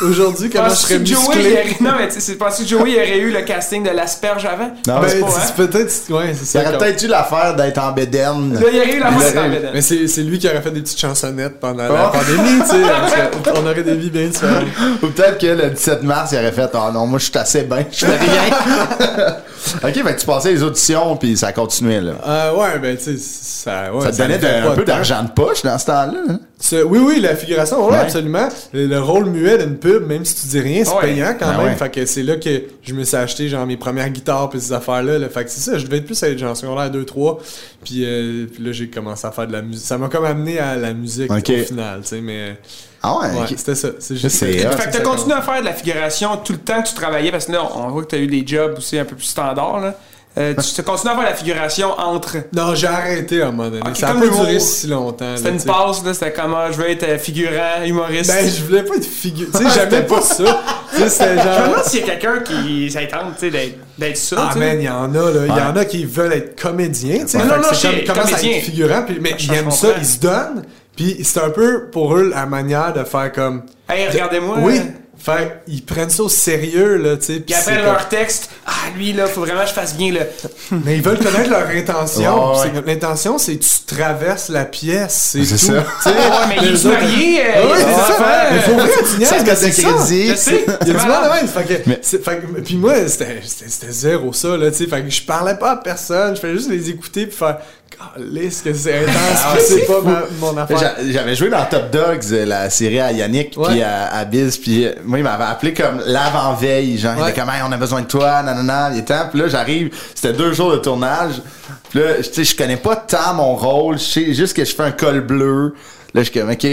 Aujourd'hui, 0.02 0.50
comment 0.50 0.70
je 0.70 0.76
serais 0.76 1.00
musclé? 1.00 1.18
aurait- 1.54 1.76
Non, 1.82 1.92
mais 1.98 2.08
tu 2.08 2.14
sais, 2.16 2.20
c'est 2.22 2.36
penses-tu 2.36 2.64
que 2.64 2.70
Joey 2.70 2.96
aurait 2.96 3.18
eu 3.18 3.32
le 3.32 3.42
casting 3.42 3.84
de 3.84 3.90
l'asperge 3.90 4.46
avant? 4.46 4.72
Non, 4.88 5.02
Ben, 5.02 5.10
c'est- 5.10 5.22
hein? 5.24 5.54
peut-être, 5.58 5.94
ouais, 6.10 6.34
c'est 6.34 6.46
Ça 6.46 6.64
ça. 6.64 6.70
aurait 6.70 6.78
peut-être 6.78 7.04
eu 7.04 7.08
l'affaire 7.08 7.56
d'être 7.56 7.78
en 7.80 7.92
bédaine. 7.92 8.54
Là, 8.54 8.60
il 8.72 8.78
aurait 8.80 8.94
eu 8.96 9.00
la 9.00 9.10
Il 9.10 9.14
voix 9.16 9.28
aurait 9.28 9.40
en 9.40 9.50
bédaine. 9.50 9.72
Mais 9.74 9.82
c'est, 9.82 10.08
c'est 10.08 10.22
lui 10.22 10.40
qui 10.40 10.48
aurait 10.48 10.62
fait 10.62 10.72
des 10.72 10.82
petites 10.82 11.00
chansonnettes 11.00 11.60
pendant 11.60 11.84
la 11.84 12.06
Oh. 12.14 12.18
pandémie, 12.18 12.62
tu 12.62 12.68
sais. 12.68 13.52
On 13.56 13.66
aurait 13.66 13.84
des 13.84 13.96
vies 13.96 14.10
bien 14.10 14.28
différentes. 14.28 14.68
Ou 15.04 15.08
peut-être 15.08 15.38
que 15.40 15.48
le 15.48 15.70
17 15.72 16.04
mars, 16.04 16.32
il 16.32 16.38
aurait 16.38 16.52
fait 16.54 16.70
Ah 16.74 16.92
non, 16.94 17.06
moi, 17.08 17.20
je 17.20 17.26
suis 17.26 17.38
assez 17.38 17.64
bien, 17.64 17.84
je 17.92 18.06
fais 18.06 18.18
rien. 18.18 19.36
ok, 19.84 19.94
fait 19.94 20.16
que 20.16 20.20
tu 20.20 20.26
passais 20.26 20.52
les 20.52 20.64
auditions, 20.64 21.18
puis 21.18 21.36
ça 21.36 21.52
continuait, 21.52 22.00
là. 22.02 22.14
Euh, 22.26 22.54
ouais, 22.56 22.80
ben, 22.80 22.96
tu 22.96 23.04
sais, 23.04 23.18
ça, 23.18 23.92
ouais, 23.94 24.02
ça 24.06 24.12
te 24.12 24.18
donnait 24.18 24.60
un 24.62 24.72
peu 24.72 24.86
d'argent 24.86 25.24
de 25.24 25.30
poche 25.32 25.64
dans 25.64 25.78
ce 25.78 25.86
temps-là. 25.88 26.38
Oui, 26.72 27.00
oui, 27.00 27.20
la 27.22 27.36
figuration, 27.36 27.86
ouais, 27.86 27.92
Ouais. 27.92 27.98
absolument. 28.00 28.48
Le, 28.74 28.88
le 28.88 29.00
rôle 29.00 29.26
muet 29.26 29.58
d'une 29.60 29.78
pub, 29.78 30.08
même 30.08 30.26
si 30.26 30.36
tu 30.42 30.48
dis 30.48 30.60
rien, 30.60 30.84
c'est 30.84 30.92
Ouais. 30.96 31.02
payant 31.02 31.36
quand 31.40 31.48
Ben 31.52 31.58
même. 31.58 31.66
ouais. 31.68 31.76
Fait 31.76 31.90
que 31.92 32.06
c'est 32.06 32.24
là 32.24 32.36
que 32.38 32.50
je 32.84 32.94
me 32.94 33.04
suis 33.04 33.16
acheté 33.16 33.48
genre 33.48 33.66
mes 33.68 33.78
premières 33.78 34.10
guitares 34.10 34.50
puis 34.50 34.60
ces 34.60 34.74
affaires-là. 34.74 35.20
là. 35.20 35.30
Fait 35.30 35.44
que 35.46 35.52
c'est 35.52 35.60
ça, 35.62 35.78
je 35.78 35.86
devais 35.86 35.98
être 35.98 36.06
plus 36.06 36.22
être 36.24 36.38
genre 36.38 36.58
secondaire 36.58 36.90
2-3. 36.90 37.40
Puis, 37.84 38.04
euh, 38.06 38.48
puis 38.52 38.64
là, 38.64 38.72
j'ai 38.72 38.90
commencé 38.90 39.28
à 39.28 39.32
faire 39.32 39.46
de 39.48 39.54
la 39.54 39.62
musique. 39.62 39.86
Ça 39.86 39.98
m'a 40.00 40.08
comme 40.10 40.26
amené 40.26 40.58
à 40.60 40.76
la 40.76 40.94
musique 40.94 41.32
au 41.32 41.36
final, 41.40 42.02
tu 42.02 42.08
sais, 42.08 42.22
mais 42.22 42.58
Ah 43.04 43.20
ouais, 43.20 43.46
c'était 43.56 43.76
ça. 43.76 43.90
C'est 44.00 44.16
juste. 44.18 44.38
Fait 44.40 44.58
que 44.58 44.92
t'as 44.92 45.02
continué 45.02 45.36
à 45.36 45.42
faire 45.42 45.60
de 45.62 45.66
la 45.66 45.74
figuration 45.74 46.38
tout 46.38 46.54
le 46.54 46.60
temps 46.60 46.82
que 46.82 46.88
tu 46.90 46.96
travaillais, 46.96 47.32
parce 47.32 47.46
que 47.46 47.52
là, 47.52 47.62
on 47.76 47.88
voit 47.90 48.02
que 48.04 48.08
t'as 48.08 48.18
eu 48.18 48.28
des 48.28 48.44
jobs 48.46 48.74
aussi 48.78 48.98
un 48.98 49.06
peu 49.06 49.16
plus 49.16 49.26
standards, 49.26 49.80
là. 49.80 49.96
Euh, 50.38 50.54
tu 50.54 50.74
t'as 50.76 50.84
continué 50.84 51.14
à 51.14 51.16
faire 51.16 51.26
la 51.26 51.36
figuration 51.36 51.90
entre. 51.98 52.38
Non, 52.54 52.76
j'ai 52.76 52.88
arrêté 52.88 53.42
à 53.42 53.48
un 53.48 53.52
moment 53.52 53.70
donné. 53.70 53.82
Ça 53.96 54.10
a 54.10 54.12
comme 54.12 54.22
pas 54.22 54.28
duré 54.36 54.60
si 54.60 54.88
longtemps. 54.88 55.36
C'était 55.36 55.50
une 55.50 55.64
passe, 55.64 56.04
là, 56.06 56.14
c'était 56.14 56.32
comment 56.32 56.72
je 56.72 56.78
veux 56.78 56.90
être 56.90 57.04
euh, 57.04 57.18
figurant, 57.18 57.84
humoriste. 57.84 58.30
Ben, 58.30 58.48
je 58.48 58.64
voulais 58.64 58.84
pas 58.84 58.96
être 58.96 59.06
figure. 59.06 59.48
Tu 59.52 59.58
sais, 59.58 59.70
j'aimais 59.74 60.04
pas 60.04 60.22
ça. 60.22 60.44
Tu 60.96 61.02
sais, 61.02 61.10
c'était 61.10 61.30
Je 61.32 61.36
me 61.36 61.44
genre. 61.44 61.68
demande 61.68 61.84
s'il 61.84 62.00
y 62.00 62.04
a 62.04 62.16
quelqu'un 62.16 62.40
qui 62.40 62.90
s'attend, 62.92 63.32
tu 63.38 63.52
sais, 63.52 63.76
d'être, 63.98 64.18
ça. 64.18 64.50
Ah 64.52 64.58
man, 64.58 64.78
il 64.80 64.86
y 64.86 64.90
en 64.90 65.14
a 65.14 65.32
là, 65.32 65.42
il 65.46 65.56
y 65.56 65.62
en 65.62 65.76
a 65.76 65.86
qui 65.86 66.06
veulent 66.06 66.32
être 66.34 66.60
comédiens, 66.60 67.20
tu 67.20 67.28
sais. 67.28 67.38
Non, 67.40 67.46
non, 67.46 67.58
non, 67.58 67.68
je 67.74 68.08
commence 68.08 68.34
à 68.34 68.42
être 68.42 68.64
figurant, 68.64 69.04
puis 69.06 69.18
mais 69.20 69.36
ils 69.38 69.54
aiment 69.54 69.70
ça, 69.70 69.90
ils 70.00 70.06
se 70.06 70.20
donnent, 70.20 70.64
puis 70.96 71.18
c'est 71.24 71.42
un 71.42 71.50
peu 71.50 71.90
pour 71.92 72.16
eux 72.16 72.30
la 72.34 72.46
manière 72.46 72.94
de 72.94 73.04
faire 73.04 73.32
comme 73.34 73.64
Hey, 73.90 74.08
regardez-moi. 74.08 74.58
Oui. 74.62 74.80
Fait 75.20 75.62
ils 75.68 75.84
prennent 75.84 76.10
ça 76.10 76.24
au 76.24 76.30
sérieux 76.30 76.98
là, 76.98 77.18
tu 77.18 77.26
sais. 77.26 77.40
Puis 77.40 77.54
après 77.56 77.82
leur 77.82 78.08
texte, 78.10 78.50
ah, 78.66 78.72
lui, 78.96 79.14
là, 79.14 79.26
faut 79.28 79.42
vraiment 79.42 79.62
que 79.62 79.68
je 79.70 79.74
fasse 79.74 79.96
bien, 79.96 80.12
là. 80.14 80.22
mais 80.86 80.96
ils 80.98 81.02
veulent 81.02 81.20
connaître 81.20 81.50
leur 81.50 81.68
intention. 81.68 82.54
Ouais. 82.54 82.72
L'intention 82.86 83.38
c'est 83.38 83.56
que 83.58 83.64
tu 83.64 83.96
traverses 83.96 84.50
la 84.50 84.66
pièce, 84.66 85.30
c'est 85.32 85.46
C'est 85.46 85.56
tout. 85.68 85.74
ça. 85.74 85.84
Tu 86.04 86.10
sais, 86.10 86.16
Ouais, 86.16 86.46
mais 86.50 86.56
il 86.62 86.68
est 86.68 86.86
autres- 86.86 86.90
marié, 86.90 87.42
euh, 87.46 87.68
des 87.74 87.82
c'est 87.82 87.84
ça. 87.84 87.90
enfants, 87.90 88.24
Mais 88.52 88.58
euh, 88.58 88.62
faut 88.62 88.74
vrai, 88.76 88.90
tu 89.12 89.18
niaises, 89.20 89.30
Ça 89.30 89.56
c'est 89.56 89.72
ça. 89.72 89.90
crédit. 89.94 90.28
Je 90.30 90.36
sais. 90.36 90.66
Il 90.82 90.88
y 90.88 90.92
a 90.92 91.00
du 91.00 91.06
monde 91.08 91.24
de 91.24 91.36
même, 91.36 91.48
fait 91.48 91.64
que, 91.64 91.90
Mais- 91.90 92.00
c'est- 92.02 92.24
fait 92.24 92.38
que- 92.38 92.62
puis 92.62 92.76
moi, 92.76 92.94
c'était, 93.08 93.42
zéro 93.90 94.34
ça, 94.34 94.56
là, 94.58 94.72
tu 94.72 94.78
sais, 94.78 94.88
fait 94.88 95.02
que 95.04 95.10
je 95.10 95.22
parlais 95.24 95.56
pas 95.56 95.72
à 95.72 95.76
personne, 95.78 96.36
je 96.36 96.42
faisais 96.42 96.54
juste 96.54 96.70
les 96.70 96.90
écouter 96.90 97.26
puis 97.28 97.36
faire, 97.38 97.58
calisse 97.90 98.62
que 98.62 98.74
c'est 98.74 99.00
intense, 99.04 99.16
Ah 99.46 99.56
c'est 99.60 99.86
pas 99.86 100.02
ma- 100.02 100.24
mon 100.40 100.58
affaire. 100.58 100.78
J'a- 100.78 100.96
J'avais 101.12 101.36
joué 101.36 101.50
dans 101.50 101.66
Top 101.66 101.90
Dogs, 101.92 102.24
euh, 102.32 102.46
la 102.46 102.70
série 102.70 103.00
à 103.00 103.12
Yannick, 103.12 103.52
puis 103.60 103.82
à, 103.82 104.08
à 104.14 104.26
Biz, 104.26 104.58
puis 104.58 104.86
euh, 104.86 104.94
moi, 105.06 105.20
il 105.20 105.24
m'avait 105.24 105.44
appelé 105.46 105.74
comme 105.74 106.02
l'avant-veille, 106.06 106.98
genre, 106.98 107.14
il 107.18 107.30
était 107.30 107.40
comme, 107.40 107.50
Hey, 107.50 107.62
on 107.68 107.72
a 107.72 107.78
besoin 107.78 108.02
de 108.02 108.08
toi, 108.08 108.42
nanana, 108.44 108.90
il 108.94 109.00
était, 109.00 109.16
puis 109.32 109.40
là, 109.40 109.48
j'arrive, 109.48 109.96
c'était 110.14 110.34
deux 110.34 110.54
jours 110.54 110.72
de 110.72 110.78
tournage, 110.78 111.42
puis 111.90 112.00
là, 112.00 112.16
tu 112.18 112.24
sais, 112.34 112.44
je 112.44 112.56
connais 112.56 112.78
pas 112.78 112.96
tant 112.96 113.34
mon 113.34 113.56
rôle, 113.56 113.98
je 113.98 114.04
sais 114.04 114.34
juste 114.34 114.56
que 114.56 114.66
je 114.66 114.76
fais 114.76 114.84
un 114.84 114.92
col 114.92 115.22
bleu, 115.22 115.74
Là, 116.18 116.24
je 116.24 116.32
suis 116.32 116.40
comme, 116.40 116.50
OK. 116.50 116.68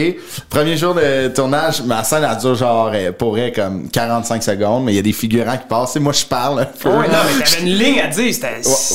Premier 0.49 0.75
jour 0.79 0.95
de 0.95 1.29
tournage, 1.29 1.83
ma 1.83 2.03
scène, 2.03 2.27
elle 2.27 2.39
dure 2.39 2.55
genre, 2.55 2.91
euh, 2.95 3.13
pour 3.13 3.33
vrai, 3.33 3.53
comme 3.53 3.91
45 3.91 4.43
secondes, 4.43 4.85
mais 4.85 4.93
il 4.93 4.97
y 4.97 4.99
a 4.99 5.03
des 5.03 5.13
figurants 5.13 5.59
qui 5.59 5.67
passent. 5.69 5.97
Et 5.97 6.01
moi, 6.01 6.15
je 6.15 6.25
parle 6.25 6.61
un 6.61 6.65
peu. 6.65 6.89
Oh, 6.89 6.99
ouais, 7.01 7.09
non, 7.09 7.19
mais 7.27 7.45
t'avais 7.45 7.61
une 7.61 7.77
ligne 7.77 8.01
à 8.01 8.07
dire. 8.07 8.33
C'était 8.33 8.47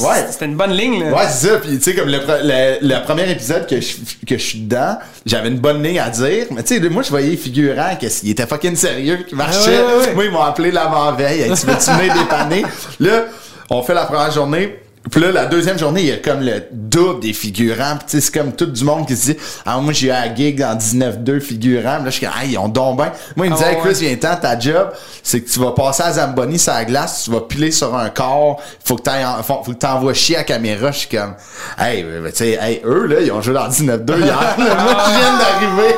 ouais. 0.02 0.26
c'était 0.32 0.46
une 0.46 0.56
bonne 0.56 0.72
ligne, 0.72 1.04
là. 1.04 1.12
Ouais, 1.12 1.28
c'est 1.30 1.50
ça. 1.50 1.58
Puis, 1.58 1.78
tu 1.78 1.84
sais, 1.84 1.94
comme 1.94 2.10
le, 2.10 2.18
le, 2.18 2.78
le 2.82 3.06
premier 3.06 3.30
épisode 3.30 3.68
que 3.68 3.80
je, 3.80 3.98
que 4.26 4.40
je 4.40 4.44
suis 4.44 4.62
dedans, 4.62 4.98
j'avais 5.24 5.50
une 5.50 5.60
bonne 5.60 5.84
ligne 5.84 6.00
à 6.00 6.10
dire. 6.10 6.48
Mais, 6.50 6.64
tu 6.64 6.82
sais, 6.82 6.90
moi, 6.90 7.04
je 7.04 7.12
voyais 7.12 7.30
les 7.30 7.38
figurants 7.38 7.96
qu'il 8.00 8.32
était 8.32 8.48
fucking 8.48 8.76
sérieux, 8.76 9.20
qui 9.30 9.36
marchait. 9.36 9.78
Ah 9.78 9.86
ouais, 9.86 9.94
ouais, 10.00 10.06
ouais. 10.08 10.14
Moi, 10.16 10.26
ils 10.26 10.32
m'ont 10.32 10.42
appelé 10.42 10.72
l'avant-veille. 10.72 11.42
Hey, 11.42 11.54
tu 11.54 11.68
veux-tu 11.68 11.92
venir 11.92 12.12
dépanner? 12.16 12.64
Là, 13.00 13.26
on 13.70 13.84
fait 13.84 13.94
la 13.94 14.06
première 14.06 14.32
journée. 14.32 14.80
Puis 15.10 15.22
là, 15.22 15.32
la 15.32 15.46
deuxième 15.46 15.80
journée, 15.80 16.02
il 16.02 16.08
y 16.08 16.12
a 16.12 16.18
comme 16.18 16.42
le 16.42 16.62
double 16.72 17.22
des 17.22 17.32
figurants. 17.34 17.96
Puis, 17.98 18.06
tu 18.10 18.20
sais, 18.20 18.22
c'est 18.22 18.34
comme 18.38 18.52
tout 18.52 18.66
du 18.66 18.84
monde 18.84 19.08
qui 19.08 19.16
se 19.16 19.32
dit, 19.32 19.38
ah, 19.66 19.78
moi, 19.80 19.94
j'ai 19.94 20.08
eu 20.08 20.12
à 20.12 20.26
la 20.28 20.36
gig 20.36 20.62
en 20.62 20.76
19-2 20.76 21.40
figurants. 21.40 21.96
Puis 21.96 22.04
là, 22.04 22.10
je 22.10 22.10
suis 22.12 22.26
comme, 22.26 22.36
ah, 22.38 22.46
ils 22.46 22.58
ont 22.58 22.68
donc 22.68 22.98
bien. 22.98 23.12
Moi, 23.36 23.48
il 23.48 23.50
me 23.52 23.56
Ah 23.56 23.60
disait, 23.60 23.70
ouais. 23.72 23.80
Chris, 23.82 23.98
viens-ten, 24.06 24.38
ta 24.42 24.60
job, 24.60 24.92
c'est 25.24 25.42
que 25.42 25.50
tu 25.50 25.60
vas 25.60 25.72
passer 25.72 26.04
à 26.04 26.12
Zamboni 26.14 26.60
sur 26.60 26.74
la 26.74 26.84
glace, 26.86 27.24
tu 27.24 27.32
vas 27.32 27.40
piler 27.42 27.72
sur 27.72 27.96
un 27.96 28.10
corps, 28.10 28.62
faut 28.84 28.98
que 28.98 29.04
t'ailles 29.04 29.26
en- 29.26 29.42
faut, 29.42 29.62
faut 29.64 29.72
que 29.72 29.78
t'envoies 29.78 30.14
chier 30.14 30.36
à 30.36 30.40
la 30.40 30.44
caméra. 30.44 30.92
Je 30.92 31.00
suis 31.00 31.08
comme, 31.18 31.34
hey, 31.80 32.04
euh, 32.06 32.30
tu 32.30 32.36
sais, 32.36 32.58
hey, 32.62 32.82
eux, 32.86 33.06
là, 33.08 33.22
ils 33.22 33.32
ont 33.32 33.42
joué 33.42 33.54
dans 33.54 33.68
19-2 33.70 34.20
hier. 34.20 34.38
Moi, 34.58 34.68
je 34.68 35.18
viens 35.18 35.38
d'arriver. 35.40 35.96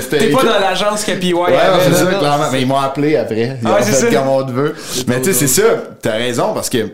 C'était- 0.00 0.18
T'es 0.18 0.30
pas 0.30 0.42
dans 0.44 0.60
l'agence 0.60 1.02
que 1.02 1.12
PY 1.12 1.32
Ouais, 1.32 1.56
avait, 1.56 1.82
c'est 1.84 1.90
là. 1.90 1.96
ça, 2.12 2.18
clairement. 2.18 2.44
Mais 2.52 2.60
ils 2.60 2.66
m'ont 2.68 2.76
appelé 2.78 3.16
après. 3.16 3.58
Ils 3.60 3.66
Ah 3.66 3.70
ont 3.70 3.74
ouais, 3.74 3.82
c'est 3.82 3.92
fait 4.06 4.12
ça. 4.12 4.18
comme 4.20 4.28
on 4.28 4.44
te 4.44 4.52
veut. 4.52 4.74
Mais 5.06 5.20
tu 5.22 5.32
sais, 5.32 5.46
c'est 5.46 5.60
ça. 5.62 5.68
T'as 6.02 6.12
raison 6.12 6.52
parce 6.54 6.68
que, 6.68 6.86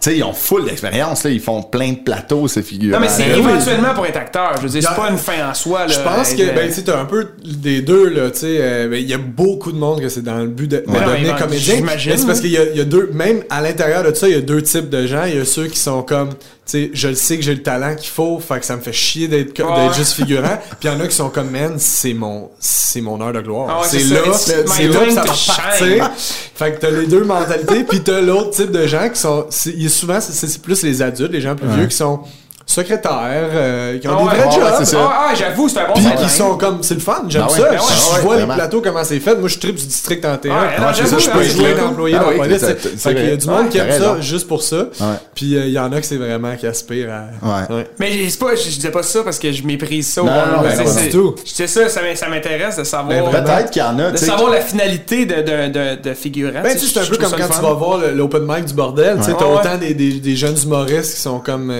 tu 0.00 0.10
sais, 0.10 0.16
ils 0.16 0.22
ont 0.24 0.32
full 0.32 0.64
d'expérience, 0.64 1.24
là. 1.24 1.30
Ils 1.30 1.40
font 1.40 1.62
plein 1.62 1.92
de 1.92 1.98
plateaux, 1.98 2.48
ces 2.48 2.62
figures. 2.62 2.92
Non, 2.92 3.00
mais 3.00 3.08
c'est 3.08 3.24
Ben 3.24 3.34
oui. 3.36 3.50
éventuellement 3.50 3.94
pour 3.94 4.04
être 4.06 4.16
acteur. 4.16 4.52
Je 4.56 4.62
veux 4.62 4.68
dire, 4.68 4.82
c'est 4.88 4.96
pas 5.00 5.08
une 5.10 5.18
fin 5.18 5.48
en 5.50 5.54
soi, 5.54 5.86
là. 5.86 5.92
Je 5.92 6.00
pense 6.00 6.34
que, 6.34 6.42
euh, 6.42 6.52
ben, 6.52 6.68
tu 6.68 6.74
sais, 6.74 6.82
t'as 6.82 7.00
un 7.00 7.04
peu 7.04 7.28
des 7.44 7.80
deux, 7.80 8.08
là, 8.08 8.30
tu 8.30 8.40
sais. 8.40 8.56
euh, 8.60 8.88
ben, 8.88 8.96
Il 9.00 9.08
y 9.08 9.14
a 9.14 9.18
beaucoup 9.18 9.70
de 9.72 9.78
monde 9.78 10.00
que 10.00 10.08
c'est 10.08 10.22
dans 10.22 10.38
le 10.38 10.48
but 10.48 10.66
de, 10.68 10.78
de 10.78 10.90
Ouais. 10.90 11.00
devenir 11.04 11.34
Ouais, 11.34 11.40
comédien. 11.40 11.74
j'imagine, 11.76 12.12
Mais 12.12 12.18
c'est 12.18 12.26
parce 12.26 12.40
qu'il 12.40 12.50
y 12.50 12.54
y 12.76 12.80
a 12.80 12.84
deux, 12.84 13.10
même 13.12 13.42
à 13.50 13.60
l'intérieur 13.62 14.02
de 14.02 14.12
ça, 14.14 14.28
il 14.28 14.34
y 14.34 14.38
a 14.38 14.40
deux 14.40 14.62
types 14.62 14.90
de 14.90 15.06
gens. 15.06 15.24
Il 15.26 15.36
y 15.36 15.40
a 15.40 15.44
ceux 15.44 15.66
qui 15.68 15.78
sont 15.78 16.02
comme, 16.02 16.30
tu 16.30 16.36
sais, 16.66 16.90
je 16.94 17.08
le 17.08 17.14
sais 17.14 17.36
que 17.36 17.42
j'ai 17.42 17.54
le 17.54 17.62
talent 17.62 17.94
qu'il 17.94 18.08
faut, 18.10 18.38
fait 18.40 18.60
que 18.60 18.66
ça 18.66 18.76
me 18.76 18.80
fait 18.82 18.92
chier 18.92 19.28
d'être, 19.28 19.58
Ouais. 19.62 19.84
d'être 19.84 19.94
juste 19.96 20.12
figurant. 20.14 20.58
Puis 20.80 20.88
il 20.88 20.92
y 20.92 20.94
en 20.94 21.00
a 21.00 21.06
qui 21.06 21.14
sont 21.14 21.28
comme, 21.30 21.50
man, 21.50 21.74
c'est 21.78 22.14
mon, 22.14 22.50
c'est 22.58 23.00
mon 23.00 23.20
heure 23.20 23.32
de 23.32 23.40
gloire. 23.40 23.66
Ah 23.70 23.80
ouais, 23.82 23.86
c'est 23.88 24.04
là, 24.04 24.20
c'est 24.32 24.88
là 24.88 25.04
que 25.04 25.12
ça 25.12 25.20
va 25.22 25.26
partir. 25.26 26.10
Fait 26.54 26.72
que 26.74 26.80
t'as 26.80 26.90
les 26.90 27.06
deux 27.06 27.24
mentalités, 27.24 27.84
puis 27.84 28.00
t'as 28.00 28.20
l'autre 28.20 28.50
type 28.50 28.70
de 28.70 28.86
gens 28.86 29.08
qui 29.08 29.18
sont, 29.20 29.46
c'est- 29.50 29.70
il 29.70 29.82
y 29.82 29.86
a 29.86 29.90
souvent, 29.90 30.20
c'est, 30.20 30.32
c'est 30.46 30.62
plus 30.62 30.82
les 30.82 31.02
adultes, 31.02 31.32
les 31.32 31.40
gens 31.40 31.54
plus 31.56 31.68
vieux 31.68 31.86
qui 31.86 31.96
sont 31.96 32.20
secrétaires, 32.66 33.50
euh, 33.54 33.98
qui 33.98 34.08
ont 34.08 34.12
Ah 34.14 34.22
des 34.22 34.28
ouais, 34.28 34.34
vrais 34.36 34.46
ouais, 34.46 34.52
jobs. 34.54 34.74
c'est 34.78 34.84
ça. 34.86 34.98
Ah, 35.00 35.26
ah, 35.30 35.34
j'avoue, 35.34 35.68
c'est 35.68 35.78
un 35.80 35.86
bon 35.86 35.92
Puis 35.94 36.04
qui 36.24 36.28
sont 36.30 36.56
comme, 36.56 36.82
c'est 36.82 36.94
le 36.94 37.00
fun, 37.00 37.24
j'aime 37.28 37.44
Ah 37.48 37.52
ouais, 37.52 37.58
ça. 37.58 37.64
ben 37.64 37.70
ouais, 37.72 37.76
je, 37.78 37.82
ah 37.84 37.94
je 38.10 38.14
ouais, 38.16 38.22
vois 38.22 38.36
les 38.36 38.44
plateaux, 38.46 38.80
comment 38.82 39.04
c'est 39.04 39.20
fait. 39.20 39.36
Moi, 39.36 39.48
je 39.48 39.58
tripe 39.58 39.76
du 39.76 39.86
district 39.86 40.22
31. 40.22 40.52
Ouais, 40.54 40.66
non, 40.80 40.86
c'est 40.94 41.06
ça, 41.06 41.18
j'avoue, 41.18 41.42
je 41.42 41.52
peux 41.56 41.64
hein, 41.64 41.72
cool. 41.74 41.80
d'employés 41.84 42.16
Ah 42.18 42.24
dans 42.24 42.30
la 42.30 42.36
police. 42.36 42.64
Fait 42.98 43.14
qu'il 43.14 43.28
y 43.28 43.30
a 43.32 43.36
du 43.36 43.46
monde 43.46 43.68
qui 43.68 43.78
Ouais, 43.80 43.88
aime 43.90 44.00
ça 44.02 44.20
juste 44.20 44.48
pour 44.48 44.62
ça. 44.62 44.86
Puis 45.34 45.56
euh, 45.56 45.66
il 45.66 45.72
y 45.72 45.78
en 45.78 45.92
a 45.92 46.00
que 46.00 46.06
c'est 46.06 46.16
vraiment 46.16 46.56
qui 46.56 46.66
aspirent 46.66 47.10
à. 47.12 47.68
Ouais. 47.70 47.86
Mais 47.98 48.28
c'est 48.28 48.38
pas, 48.38 48.54
je, 48.54 48.62
disais 48.62 48.90
pas 48.90 49.02
ça 49.02 49.22
parce 49.22 49.38
que 49.38 49.52
je 49.52 49.62
méprise 49.64 50.08
ça. 50.08 50.22
Non, 50.22 50.26
non, 50.28 50.62
ben 50.62 50.86
c'est- 50.86 51.04
du 51.04 51.10
tout. 51.10 51.34
Je 51.44 51.50
sais 51.50 51.66
ça, 51.66 51.88
ça 51.88 52.00
m'in- 52.02 52.16
ça 52.16 52.28
m'intéresse 52.28 52.76
de 52.76 52.84
savoir. 52.84 53.08
Ben. 53.30 53.42
Peut-être 53.42 53.70
qu'il 53.70 53.82
y 53.82 53.84
en 53.84 53.98
a, 53.98 54.06
de 54.10 54.16
tu 54.16 54.18
sais. 54.18 54.26
savoir 54.26 54.50
la 54.50 54.60
finalité 54.60 55.26
de, 55.26 55.34
de, 55.36 55.68
de, 55.96 56.02
de 56.08 56.14
figurant. 56.14 56.62
Ben, 56.62 56.72
tu 56.72 56.78
sais, 56.80 56.86
c'est 56.94 57.00
un 57.00 57.04
peu 57.06 57.16
comme 57.16 57.32
quand 57.32 57.48
tu 57.54 57.60
vas 57.62 57.72
voir 57.74 57.98
l'open 58.14 58.42
mic 58.48 58.64
du 58.64 58.74
bordel. 58.74 59.18
Tu 59.18 59.24
sais, 59.24 59.30
Ouais. 59.32 59.36
t'as 59.38 59.44
Ouais, 59.46 59.60
autant 59.60 59.76
des, 59.78 60.36
jeunes 60.36 60.56
humoristes 60.64 61.14
qui 61.14 61.20
sont 61.20 61.38
comme. 61.40 61.72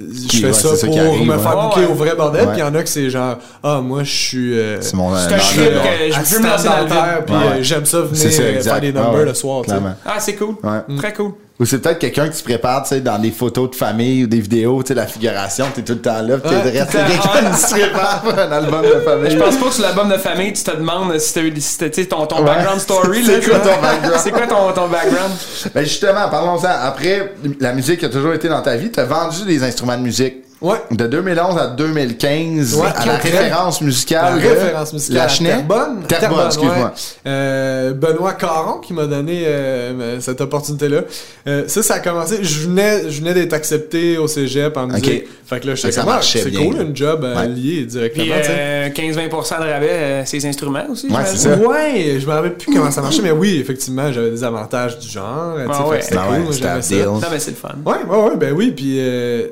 Euh, 0.00 0.06
je 0.12 0.28
Qui- 0.28 0.36
fais 0.40 0.46
ouais, 0.46 0.52
ça 0.52 0.68
pour 0.86 0.98
arrive, 0.98 1.26
me 1.26 1.32
ouais. 1.36 1.38
faire 1.42 1.56
bouquer 1.68 1.80
ouais. 1.80 1.86
au 1.86 1.94
vrai 1.94 2.14
bordel. 2.16 2.46
Puis 2.48 2.56
il 2.56 2.60
y 2.60 2.62
en 2.62 2.74
a 2.74 2.82
que 2.82 2.88
c'est 2.88 3.10
genre, 3.10 3.36
ah, 3.62 3.80
moi, 3.82 4.02
je 4.04 4.10
suis. 4.12 4.58
euh, 4.58 4.80
C'est 4.80 4.94
mon. 4.94 5.14
C'est 5.16 5.26
un 5.26 5.36
non, 5.36 5.42
trip 5.42 5.58
non, 5.60 5.64
que 5.66 6.08
non. 6.08 6.24
je 6.24 6.34
veux 6.34 6.40
me 6.42 6.46
lancer 6.48 6.64
dans 6.68 6.76
le 6.78 6.84
vide. 6.86 7.24
Puis 7.26 7.34
Ouais. 7.34 7.42
euh, 7.42 7.62
j'aime 7.62 7.84
ça 7.86 8.00
venir 8.02 8.26
euh, 8.40 8.60
faire 8.62 8.80
des 8.80 8.88
Ah 8.88 8.92
numbers 8.92 9.14
ouais, 9.20 9.24
le 9.26 9.34
soir. 9.34 9.62
tu 9.62 9.70
sais. 9.70 9.76
clairement. 9.76 9.94
Ah, 10.06 10.14
c'est 10.18 10.34
cool. 10.34 10.54
Ouais. 10.62 10.96
Très 10.96 11.12
cool. 11.14 11.32
Ou 11.60 11.66
c'est 11.66 11.78
peut-être 11.78 11.98
quelqu'un 11.98 12.26
qui 12.30 12.38
se 12.38 12.42
prépare, 12.42 12.84
tu 12.84 12.88
sais, 12.88 13.00
dans 13.02 13.18
des 13.18 13.30
photos 13.30 13.70
de 13.70 13.74
famille 13.76 14.24
ou 14.24 14.26
des 14.26 14.40
vidéos, 14.40 14.82
tu 14.82 14.88
sais, 14.88 14.94
la 14.94 15.06
figuration, 15.06 15.66
t'es 15.74 15.82
tout 15.82 15.92
le 15.92 16.00
temps 16.00 16.22
là, 16.22 16.38
pis 16.38 16.48
t'es 16.48 16.56
Ouais, 16.56 16.78
temps. 16.86 16.92
quelqu'un 16.92 17.50
qui 17.52 17.60
se 17.60 17.70
prépare 17.74 18.22
pour 18.22 18.32
un 18.32 18.50
album 18.50 18.82
de 18.82 19.00
famille. 19.00 19.30
Je 19.30 19.36
pense 19.36 19.56
pas 19.56 19.66
que 19.66 19.72
sur 19.74 19.82
l'album 19.82 20.08
de 20.08 20.16
famille, 20.16 20.54
tu 20.54 20.62
te 20.64 20.70
demandes 20.74 21.18
si 21.18 21.34
t'as 21.34 21.42
eu 21.42 21.52
si 21.60 21.76
t'as- 21.76 21.90
ton, 22.06 22.24
ton 22.26 22.38
Ouais. 22.38 22.44
background 22.46 22.80
story. 22.80 23.22
C'est 23.26 23.44
quoi 23.46 23.58
tu- 23.58 23.68
ton 23.68 23.80
background? 23.82 24.20
C'est 24.22 24.30
quoi 24.30 24.46
ton, 24.46 24.72
ton 24.72 24.88
background? 24.88 25.32
Ben 25.74 25.84
justement, 25.84 26.28
parlons-en. 26.30 26.64
Après, 26.82 27.34
la 27.60 27.72
musique 27.74 28.02
a 28.04 28.08
toujours 28.08 28.32
été 28.32 28.48
dans 28.48 28.62
ta 28.62 28.76
vie. 28.76 28.90
T'as 28.90 29.04
vendu 29.04 29.44
des 29.46 29.62
instruments 29.62 29.98
de 29.98 30.02
musique. 30.02 30.36
Ouais. 30.60 30.76
De 30.90 31.06
2011 31.06 31.56
à 31.58 31.68
2015, 31.68 32.74
Ouais, 32.74 32.88
à 32.94 33.06
la 33.06 33.16
référence 33.16 33.80
La 33.80 33.86
musicale. 33.86 34.40
de 34.42 34.46
référence 34.46 34.92
musicale 34.92 35.16
La 35.16 35.24
à 35.24 35.28
Chenet. 35.28 35.48
Terrebonne. 35.50 36.02
Terrebonne, 36.06 36.46
excuse-moi. 36.46 36.76
ouais. 36.84 36.90
Euh, 37.26 37.92
Benoît 37.94 38.34
Caron 38.34 38.78
qui 38.80 38.92
m'a 38.92 39.06
donné 39.06 39.44
euh, 39.46 40.20
cette 40.20 40.40
opportunité-là. 40.42 41.00
Euh, 41.46 41.64
ça, 41.66 41.82
ça 41.82 41.94
a 41.94 42.00
commencé. 42.00 42.38
Je 42.42 42.60
venais, 42.68 43.08
je 43.08 43.20
venais 43.20 43.32
d'être 43.32 43.54
accepté 43.54 44.18
au 44.18 44.26
cégep 44.28 44.76
en 44.76 44.86
musique. 44.86 45.24
Ok. 45.24 45.28
Fait 45.46 45.60
que 45.60 45.66
là, 45.66 45.74
je 45.74 45.86
ah, 45.98 46.04
marchait 46.04 46.42
c'est 46.42 46.52
cool, 46.52 46.76
une 46.80 46.94
job 46.94 47.24
euh, 47.24 47.34
Ouais. 47.40 47.48
liée 47.48 47.84
directement. 47.86 48.24
Puis 48.26 48.34
tu 48.42 48.46
sais. 48.46 48.54
euh, 48.56 48.88
15-20% 48.90 49.58
de 49.66 49.72
rabais, 49.72 49.88
euh, 49.90 50.24
ses 50.26 50.44
instruments 50.46 50.84
aussi. 50.92 51.06
Ouais, 51.08 51.22
c'est 51.24 51.38
ça. 51.38 51.56
Ouais, 51.56 52.18
je 52.20 52.26
me 52.26 52.32
rappelle 52.32 52.54
plus 52.54 52.72
comment 52.74 52.90
ça 52.90 53.00
marchait, 53.00 53.22
mais 53.22 53.30
oui, 53.32 53.58
effectivement, 53.60 54.12
j'avais 54.12 54.30
des 54.30 54.44
avantages 54.44 54.98
du 54.98 55.08
genre. 55.08 55.56
Ah 55.58 55.82
que 55.84 55.88
ouais. 55.88 56.02
C'était 56.02 56.16
Ben 56.16 56.22
cool, 56.44 56.54
un. 56.66 57.04
Non, 57.06 57.20
mais 57.30 57.38
c'est 57.38 57.50
le 57.50 57.56
fun. 57.56 57.70
Ouais, 57.84 57.94
ouais, 58.08 58.24
ouais, 58.30 58.36
ben 58.36 58.52
oui, 58.54 58.72
puis 58.76 58.96
euh, 58.98 59.46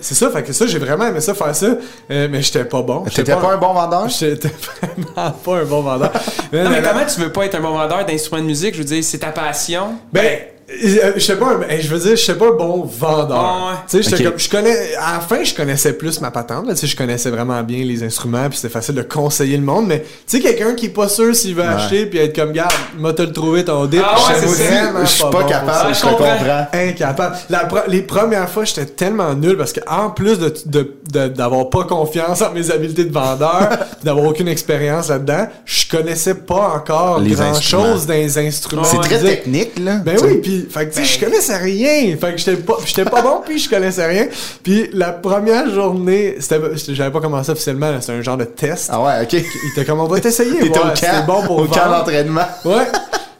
c'est 0.00 0.14
ça, 0.14 0.30
fait 0.30 0.42
que 0.42 0.52
ça, 0.52 0.66
j'ai 0.66 0.78
vraiment 0.78 1.06
aimé 1.06 1.20
ça 1.20 1.34
faire 1.34 1.54
ça, 1.54 1.66
euh, 2.10 2.28
mais 2.30 2.42
j'étais 2.42 2.64
pas 2.64 2.82
bon. 2.82 3.02
T'étais 3.04 3.34
pas 3.34 3.52
un 3.52 3.56
bon 3.58 3.72
vendeur? 3.72 4.08
J'étais 4.08 4.50
vraiment 4.82 5.30
pas 5.32 5.56
un 5.58 5.64
bon 5.64 5.82
vendeur. 5.82 6.12
Mais 6.52 6.64
Non, 6.64 6.70
mais 6.70 6.80
la- 6.80 6.88
comment 6.92 7.04
tu 7.06 7.20
veux 7.20 7.32
pas 7.32 7.44
être 7.46 7.54
un 7.56 7.60
bon 7.60 7.72
vendeur 7.72 8.04
d'instruments 8.06 8.42
de 8.42 8.46
musique? 8.46 8.74
Je 8.74 8.78
veux 8.78 8.84
dire, 8.84 9.02
c'est 9.04 9.18
ta 9.18 9.30
passion. 9.32 9.94
Ben, 10.12 10.24
euh, 10.24 10.36
je 10.70 11.18
sais 11.20 11.36
pas, 11.36 11.58
je 11.80 11.88
veux 11.88 11.98
dire, 11.98 12.10
je 12.10 12.22
sais 12.22 12.34
pas 12.34 12.48
un 12.48 12.56
bon 12.56 12.84
vendeur. 12.84 13.38
Ah 13.38 13.74
ouais. 13.92 14.00
Comme, 14.22 14.38
je 14.38 14.48
connais, 14.50 14.94
à 14.96 15.14
la 15.14 15.20
fin, 15.20 15.42
je 15.42 15.54
connaissais 15.54 15.94
plus 15.94 16.20
ma 16.20 16.30
patente, 16.30 16.66
là, 16.66 16.74
tu 16.74 16.80
sais, 16.80 16.86
je 16.86 16.96
connaissais 16.96 17.30
vraiment 17.30 17.62
bien 17.62 17.84
les 17.84 18.02
instruments, 18.02 18.48
puis 18.48 18.58
c'était 18.58 18.72
facile 18.72 18.94
de 18.96 19.02
conseiller 19.02 19.56
le 19.56 19.62
monde, 19.62 19.86
mais 19.86 20.00
tu 20.00 20.06
sais, 20.36 20.40
quelqu'un 20.40 20.74
qui 20.74 20.86
est 20.86 20.90
pas 20.90 21.08
sûr 21.08 21.34
s'il 21.34 21.54
veut 21.54 21.62
acheter, 21.64 22.06
puis 22.06 22.18
être 22.18 22.34
comme, 22.36 22.52
garde, 22.52 22.72
m'a 22.98 23.12
te 23.14 23.22
le 23.22 23.32
trouvé 23.32 23.64
ton 23.64 23.86
dip, 23.86 24.02
Ah 24.04 24.16
ouais, 24.28 24.34
c'est 24.40 25.00
Je 25.00 25.06
suis 25.06 25.22
pas 25.22 25.30
bon 25.30 25.46
capable, 25.46 25.94
ça. 25.94 26.00
je 26.06 26.10
comprends. 26.14 26.66
Incapable. 26.74 27.36
La 27.48 27.68
les 27.88 28.02
premières 28.02 28.48
fois, 28.50 28.64
j'étais 28.64 28.86
tellement 28.86 29.34
nul 29.34 29.56
parce 29.56 29.72
que 29.72 29.80
en 29.88 30.10
plus 30.10 30.38
de 30.38 30.52
de- 30.66 30.94
de- 31.12 31.28
d'avoir 31.28 31.70
pas 31.70 31.84
confiance 31.84 32.42
en 32.42 32.52
mes 32.52 32.70
habiletés 32.70 33.04
de 33.04 33.12
vendeur, 33.12 33.68
d'avoir 34.04 34.26
aucune 34.26 34.48
expérience 34.48 35.08
là-dedans, 35.08 35.46
je 35.64 35.88
connaissais 35.88 36.34
pas 36.34 36.72
encore 36.76 37.20
Les 37.20 37.30
grand 37.30 37.44
instruments. 37.50 37.84
chose 37.94 38.06
dans 38.06 38.14
les 38.14 38.36
instruments. 38.38 38.84
C'est 38.84 38.96
de 38.98 39.02
très 39.02 39.18
technique, 39.20 39.78
là. 39.78 39.96
Ben 40.04 40.16
oui, 40.22 40.38
puis 40.42 40.57
fait 40.70 40.88
que 40.88 40.94
tu 40.94 41.04
sais, 41.04 41.18
je 41.18 41.24
connaissais 41.24 41.56
rien. 41.56 42.16
Fait 42.16 42.32
que 42.32 42.38
j'étais 42.38 42.56
pas 42.56 42.76
j'étais 42.84 43.04
pas 43.04 43.22
bon 43.22 43.42
puis 43.44 43.58
je 43.58 43.68
connaissais 43.70 44.06
rien. 44.06 44.26
Puis 44.62 44.88
la 44.92 45.12
première 45.12 45.68
journée, 45.70 46.36
c'était 46.40 46.60
j'avais 46.94 47.10
pas 47.10 47.20
commencé 47.20 47.50
officiellement, 47.50 48.00
c'était 48.00 48.12
un 48.14 48.22
genre 48.22 48.36
de 48.36 48.44
test. 48.44 48.88
Ah 48.92 49.00
ouais, 49.02 49.22
ok. 49.22 49.32
Il 49.32 49.70
était 49.72 49.84
comme 49.84 50.00
on 50.00 50.06
va 50.06 50.20
t'essayer 50.20 50.58
T'étais 50.58 50.78
au 50.78 50.88
t'es 50.94 51.06
camp, 51.06 51.24
bon 51.26 51.42
pour 51.42 51.58
au 51.60 51.64
camp 51.66 51.74
vendre. 51.86 51.98
d'entraînement. 51.98 52.46
Ouais. 52.64 52.86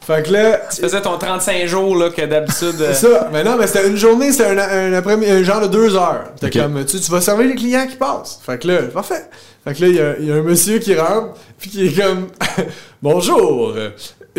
Fait 0.07 0.23
que 0.27 0.33
là, 0.33 0.61
Tu 0.75 0.81
faisais 0.81 1.03
ton 1.03 1.19
35 1.19 1.67
jours 1.67 1.95
là, 1.95 2.09
que 2.09 2.23
d'habitude. 2.25 2.81
euh, 2.81 2.95
C'est 2.95 3.09
ça. 3.13 3.29
Mais 3.31 3.45
non, 3.45 3.57
mais 3.59 3.67
c'était 3.67 3.87
une 3.89 3.97
journée, 3.99 4.33
c'était 4.33 4.47
un, 4.47 4.57
un, 4.59 4.93
après 4.95 5.15
un 5.31 5.43
genre 5.43 5.61
de 5.61 5.67
deux 5.67 5.95
heures. 5.97 6.25
Ok. 6.43 6.51
comme, 6.53 6.83
tu, 6.87 6.99
tu 6.99 7.11
vas 7.11 7.21
servir 7.21 7.47
les 7.47 7.55
clients 7.55 7.87
qui 7.87 7.97
passent. 7.97 8.41
Fait 8.45 8.59
que 8.59 8.69
là, 8.69 8.79
parfait. 8.85 9.29
Fait 9.67 9.75
que 9.75 9.83
là, 9.85 9.89
il 10.21 10.25
y 10.25 10.29
y, 10.29 10.33
a 10.33 10.37
un 10.37 10.43
monsieur 10.43 10.79
qui 10.79 10.95
rentre, 10.95 11.35
puis 11.59 11.69
qui 11.69 11.87
est 11.89 11.93
comme, 12.03 12.29
bonjour, 13.03 13.75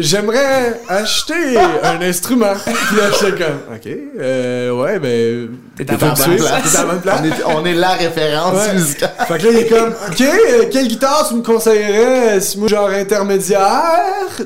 j'aimerais 0.01 0.79
acheter 0.87 1.57
un 1.83 2.01
instrument. 2.01 2.53
Puis 2.65 2.97
là, 2.97 3.03
j'étais 3.19 3.43
comme, 3.43 3.75
ok, 3.75 3.87
euh, 4.19 4.71
ouais, 4.71 4.99
ben, 4.99 5.49
T'es 5.77 5.89
à 5.89 5.93
la 5.93 5.97
bonne 5.97 6.13
place. 6.37 6.71
T'es 6.71 6.77
à 6.77 6.81
la 6.81 6.85
bonne 6.87 7.01
place. 7.01 7.19
On 7.21 7.25
est, 7.25 7.55
on 7.57 7.65
est 7.65 7.73
la 7.73 7.89
référence 7.91 8.67
Ouais. 8.67 8.73
musicale. 8.73 9.11
Fait 9.27 9.37
que 9.37 9.43
là, 9.45 9.49
il 9.51 9.57
est 9.59 9.67
comme, 9.67 9.89
OK, 10.09 10.21
euh, 10.21 10.63
quelle 10.71 10.87
guitare 10.87 11.25
tu 11.29 11.35
me 11.35 11.41
conseillerais? 11.41 12.39
Si 12.41 12.57
moi, 12.59 12.67
genre 12.67 12.89
intermédiaire? 12.89 13.61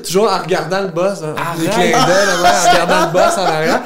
Toujours 0.04 0.30
en 0.30 0.38
regardant 0.38 0.82
le 0.82 0.88
boss. 0.88 1.18
Hein, 1.22 1.34
en 1.38 1.60
regardant 1.60 3.06
le 3.06 3.12
boss 3.12 3.36
en 3.38 3.44
arrière. 3.44 3.80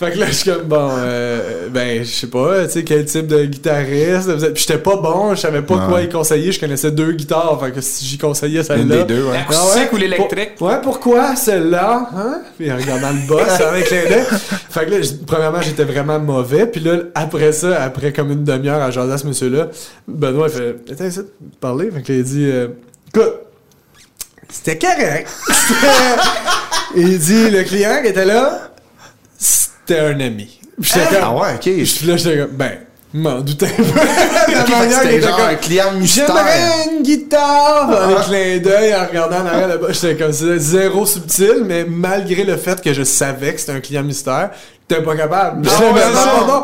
Fait 0.00 0.12
que 0.12 0.18
là, 0.18 0.26
je 0.28 0.32
suis 0.32 0.50
comme, 0.50 0.62
bon, 0.62 0.88
euh, 0.96 1.68
ben, 1.68 2.02
je 2.02 2.08
sais 2.08 2.26
pas, 2.28 2.64
tu 2.64 2.70
sais, 2.72 2.84
quel 2.84 3.04
type 3.04 3.26
de 3.26 3.44
guitariste. 3.44 4.34
Puis 4.54 4.64
j'étais 4.66 4.78
pas 4.78 4.96
bon, 4.96 5.34
je 5.34 5.40
savais 5.40 5.60
pas 5.60 5.74
Ouais. 5.74 5.86
quoi 5.88 6.00
y 6.00 6.08
conseiller. 6.08 6.52
Je 6.52 6.58
connaissais 6.58 6.90
deux 6.90 7.12
guitares, 7.12 7.60
fait 7.62 7.70
que 7.70 7.82
si 7.82 8.06
j'y 8.06 8.16
conseillais 8.16 8.60
Une 8.60 8.64
celle-là. 8.64 8.96
des 8.96 9.04
deux, 9.04 9.24
ouais. 9.24 9.32
L'acoustique 9.34 9.92
ou 9.92 9.96
l'électrique? 9.98 10.54
Pour- 10.56 10.68
ouais, 10.68 10.80
pourquoi 10.82 11.36
celle-là? 11.36 12.08
Hein? 12.16 12.40
Puis 12.58 12.72
en 12.72 12.76
regardant 12.78 13.10
le 13.10 13.26
boss 13.28 13.60
avec 13.60 13.90
d'œil. 13.90 14.24
Fait 14.70 14.86
que 14.86 14.90
là, 14.90 14.96
premièrement, 15.26 15.60
j'étais 15.60 15.84
vraiment 15.84 16.18
mauvais. 16.18 16.64
Puis 16.66 16.80
là, 16.80 17.00
après 17.14 17.52
ça, 17.52 17.82
après 17.82 18.14
comme 18.14 18.30
une 18.30 18.44
demi-heure 18.44 18.80
à 18.80 18.90
jaser 18.90 19.12
à 19.12 19.18
ce 19.18 19.26
monsieur-là, 19.26 19.68
Benoît, 20.08 20.46
il 20.48 20.54
fait 20.54 20.76
Attends, 20.92 21.04
essaie 21.04 21.20
de 21.20 21.28
parler? 21.60 21.90
Fait 21.90 22.00
que 22.00 22.10
là, 22.12 22.18
il 22.20 22.24
dit 22.24 22.48
euh, 22.50 22.68
Écoute, 23.14 23.34
c'était 24.48 24.78
correct. 24.78 25.28
C'était- 25.48 25.86
il 26.96 27.18
dit 27.18 27.50
Le 27.50 27.62
client 27.64 27.98
qui 28.02 28.08
était 28.08 28.24
là, 28.24 28.69
c'était 29.90 30.00
un 30.00 30.20
ami. 30.20 30.58
Puis 30.80 30.92
j'étais 30.94 31.16
Ah 31.20 31.26
comme. 31.26 31.36
ouais, 31.42 31.54
ok. 31.54 31.60
Puis 31.62 32.06
là, 32.06 32.16
j'étais 32.16 32.38
comme 32.38 32.50
Ben, 32.56 32.72
m'en 33.12 33.40
doutais 33.40 33.66
un 33.78 33.82
peu. 33.82 33.84
C'était 34.90 35.16
était 35.16 35.20
genre 35.26 35.36
comme, 35.36 35.46
un 35.46 35.54
client 35.56 35.92
mystère. 35.92 36.26
J'aimerais 36.26 36.96
une 36.96 37.02
guitare 37.02 37.88
dans 37.88 37.96
Ah. 37.96 38.08
les 38.08 38.24
clins 38.24 38.58
d'œil 38.70 38.94
en 38.94 39.06
regardant 39.06 39.36
en 39.40 39.46
arrière 39.46 39.68
là-bas. 39.68 39.88
J'étais 39.90 40.16
comme 40.16 40.32
zéro 40.32 41.04
subtil, 41.06 41.64
mais 41.66 41.84
malgré 41.88 42.44
le 42.44 42.56
fait 42.56 42.80
que 42.80 42.92
je 42.94 43.02
savais 43.02 43.52
que 43.54 43.60
c'était 43.60 43.72
un 43.72 43.80
client 43.80 44.02
mystère, 44.02 44.50
j'étais 44.90 45.02
pas 45.02 45.16
capable. 45.16 45.68
Ça. 45.68 45.78
pas 45.80 46.44
bon. 46.46 46.62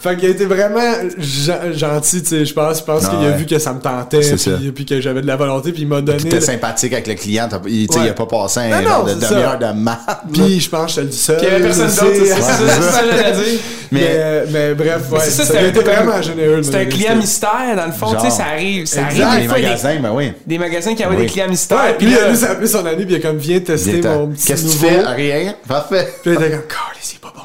Fait 0.00 0.16
qu'il 0.16 0.28
a 0.28 0.30
été 0.30 0.44
vraiment 0.44 0.94
gen- 1.18 1.72
gentil, 1.76 2.22
tu 2.22 2.28
sais, 2.28 2.44
je 2.44 2.54
pense. 2.54 2.78
Je 2.78 2.84
pense 2.84 3.02
Ah 3.06 3.08
qu'il 3.08 3.18
a 3.18 3.30
ouais. 3.32 3.36
vu 3.36 3.46
que 3.46 3.58
ça 3.58 3.72
me 3.72 3.80
tentait, 3.80 4.20
puis, 4.20 4.70
puis 4.70 4.86
que 4.86 5.00
j'avais 5.00 5.22
de 5.22 5.26
la 5.26 5.34
volonté, 5.34 5.72
puis 5.72 5.82
il 5.82 5.88
m'a 5.88 6.00
donné. 6.00 6.18
Puis 6.18 6.28
t'es 6.28 6.36
le- 6.36 6.40
sympathique 6.40 6.92
avec 6.92 7.08
le 7.08 7.14
client. 7.14 7.48
Il, 7.66 7.88
tu 7.88 7.94
sais, 7.94 7.98
Ouais. 7.98 8.06
il 8.06 8.10
a 8.10 8.12
pas 8.14 8.26
passé 8.26 8.60
un 8.60 8.80
Non, 8.80 8.88
genre 8.88 9.06
non, 9.08 9.14
de 9.14 9.20
demi-heure 9.20 9.58
de 9.58 9.72
maths. 9.72 10.20
Puis 10.32 10.60
je 10.60 10.70
pense 10.70 10.94
que 10.94 11.00
j'étais 11.02 11.06
le 11.06 11.12
seul. 11.12 11.36
Puis 11.38 11.46
il 11.46 11.50
y 11.50 11.54
avait 11.56 11.64
personne 11.64 11.86
d'autre, 11.86 12.16
c'est 12.16 12.26
ça, 12.26 12.34
Ouais, 12.36 12.42
c'est 12.42 12.92
ça, 12.92 13.00
que 13.02 13.10
j'allais 13.16 13.32
dire. 13.32 13.60
Mais, 13.90 14.44
Mais 14.52 14.74
bref, 14.74 15.02
ouais, 15.10 15.20
ça, 15.20 15.58
a 15.58 15.62
été 15.62 15.80
vraiment 15.80 16.22
généreux. 16.22 16.62
C'est 16.62 16.76
un 16.76 16.84
client 16.84 17.16
mystère, 17.16 17.74
dans 17.76 17.86
le 17.86 17.92
fond, 17.92 18.14
tu 18.14 18.20
sais, 18.20 18.30
ça 18.30 18.44
arrive. 18.52 18.86
Ça 18.86 19.00
arrive 19.06 19.40
des 19.42 19.48
magasins, 19.48 19.96
ben 20.00 20.10
oui. 20.12 20.32
des 20.46 20.58
magasins 20.58 20.94
qui 20.94 21.04
Oui. 21.04 21.16
des 21.16 21.26
clients 21.26 21.48
mystères. 21.48 21.96
Puis 21.98 22.14
ça 22.36 22.48
a 22.48 22.50
appelé 22.52 22.68
son 22.68 22.86
ami, 22.86 23.04
puis 23.04 23.14
il 23.14 23.16
a 23.16 23.20
comme 23.28 23.38
viens 23.38 23.58
tester 23.58 24.00
mon 24.02 24.28
petit 24.28 24.46
Qu'est-ce 24.46 24.64
que 24.64 24.70
tu 24.70 24.76
fais? 24.76 25.00
Rien. 25.00 25.54
Parfait. 25.66 26.06
Puis 26.22 26.30
il 26.30 26.34
était 26.34 26.50
comme, 26.52 26.60
c'est 27.00 27.18
pas 27.18 27.32
bon. 27.34 27.42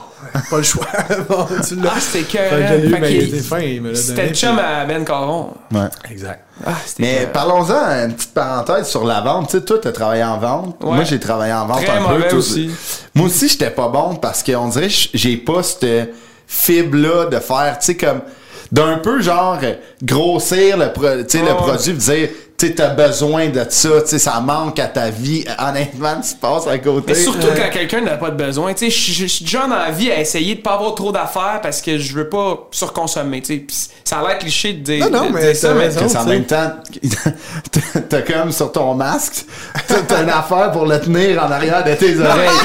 Pas 0.49 0.57
le 0.57 0.63
choix. 0.63 0.86
bon, 1.29 1.45
tu 1.67 1.75
l'as. 1.75 1.91
Ah, 1.95 1.99
c'était 1.99 2.23
Fait 2.25 2.38
que 2.39 2.67
je 2.67 2.73
l'ai 2.73 2.84
eu, 2.84 2.88
écœurant. 2.88 3.01
mais 3.01 3.07
Fait 3.07 3.13
il 3.13 3.19
qu'il- 3.25 3.36
était 3.36 3.43
fin, 3.47 3.59
il 3.59 3.81
me 3.81 3.88
l'a 3.89 3.93
donné. 3.93 3.95
C'était 4.07 4.27
le 4.27 4.34
chum 4.36 4.59
à 4.59 4.86
Ben 4.86 5.05
Caron. 5.05 5.53
Ouais. 5.71 5.79
Exact. 6.09 6.43
Ah, 6.65 6.71
c'était 6.86 7.03
Mais 7.03 7.27
parlons-en, 7.31 8.05
une 8.05 8.13
petite 8.13 8.34
parenthèse 8.34 8.88
sur 8.88 9.03
la 9.05 9.21
vente. 9.21 9.49
Tu 9.49 9.57
sais, 9.57 9.63
toi, 9.63 9.77
t'as 9.81 9.91
travaillé 9.91 10.23
en 10.23 10.38
vente. 10.38 10.77
Ouais. 10.84 10.95
Moi, 10.95 11.03
j'ai 11.03 11.19
travaillé 11.19 11.53
en 11.53 11.65
vente 11.67 11.84
Très 11.86 11.97
un 11.97 12.03
peu. 12.03 12.27
Toi, 12.27 12.39
aussi. 12.39 12.69
Moi 13.15 13.27
aussi, 13.27 13.47
j'étais 13.49 13.69
pas 13.71 13.88
bon 13.89 14.15
parce 14.15 14.41
qu'on 14.43 14.67
dirait 14.69 14.88
que 14.88 14.93
j'ai 15.13 15.38
pas 15.38 15.61
cette 15.63 16.13
fibre-là 16.47 17.25
de 17.25 17.39
faire, 17.39 17.77
tu 17.79 17.86
sais, 17.88 17.97
comme 17.97 18.21
d'un 18.71 18.97
peu 18.97 19.21
genre 19.21 19.59
euh, 19.63 19.73
grossir 20.01 20.77
le, 20.77 20.91
pro- 20.91 21.23
tu 21.27 21.38
sais, 21.38 21.43
le 21.45 21.55
produit, 21.55 21.93
dire, 21.93 22.29
tu 22.70 22.76
t'as 22.76 22.89
besoin 22.89 23.49
de 23.49 23.66
ça, 23.70 23.89
tu 24.01 24.07
sais, 24.07 24.20
ça 24.20 24.39
manque 24.39 24.80
à 24.80 24.88
ta 24.88 25.09
vie. 25.09 25.43
Honnêtement, 25.59 26.16
tu 26.22 26.36
passes 26.36 26.68
à 26.68 26.78
côté. 26.78 27.05
Mais 27.07 27.16
surtout 27.16 27.47
quand 27.55 27.70
quelqu'un 27.72 28.01
n'a 28.01 28.18
pas 28.18 28.30
de 28.30 28.36
besoin. 28.43 28.74
Tu 28.74 28.89
sais, 28.89 29.11
je 29.14 29.26
suis 29.26 29.45
déjà 29.45 29.61
dans 29.68 29.76
la 29.76 29.91
vie 29.91 30.11
à 30.11 30.20
essayer 30.20 30.55
de 30.55 30.61
pas 30.61 30.74
avoir 30.74 30.95
trop 30.95 31.11
d'affaires 31.11 31.59
parce 31.61 31.82
que 31.82 31.97
je 31.97 32.14
veux 32.14 32.30
pas 32.30 32.68
surconsommer. 32.72 33.41
Tu 33.41 33.66
sais, 33.70 33.88
ça 34.03 34.20
a 34.20 34.28
l'air 34.28 34.38
cliché 34.38 34.74
de 34.74 34.80
dire, 34.84 35.09
Non, 35.09 35.24
non, 35.24 35.30
de 35.30 35.34
mais 35.36 35.41
dire 35.53 35.55
ça, 35.55 35.68
t'as 35.70 35.74
mais 35.76 35.88
raison. 35.88 36.20
en 36.20 36.26
même 36.26 36.45
temps, 36.45 36.72
t'as 38.09 38.22
comme 38.22 38.51
sur 38.51 38.72
ton 38.72 38.93
masque, 38.93 39.45
t'as 40.07 40.24
une 40.24 40.30
affaire 40.30 40.72
pour 40.72 40.86
le 40.86 40.99
tenir 40.99 41.43
en 41.43 41.51
arrière 41.51 41.84
de 41.84 41.93
tes 41.95 42.18
oreilles. 42.20 42.49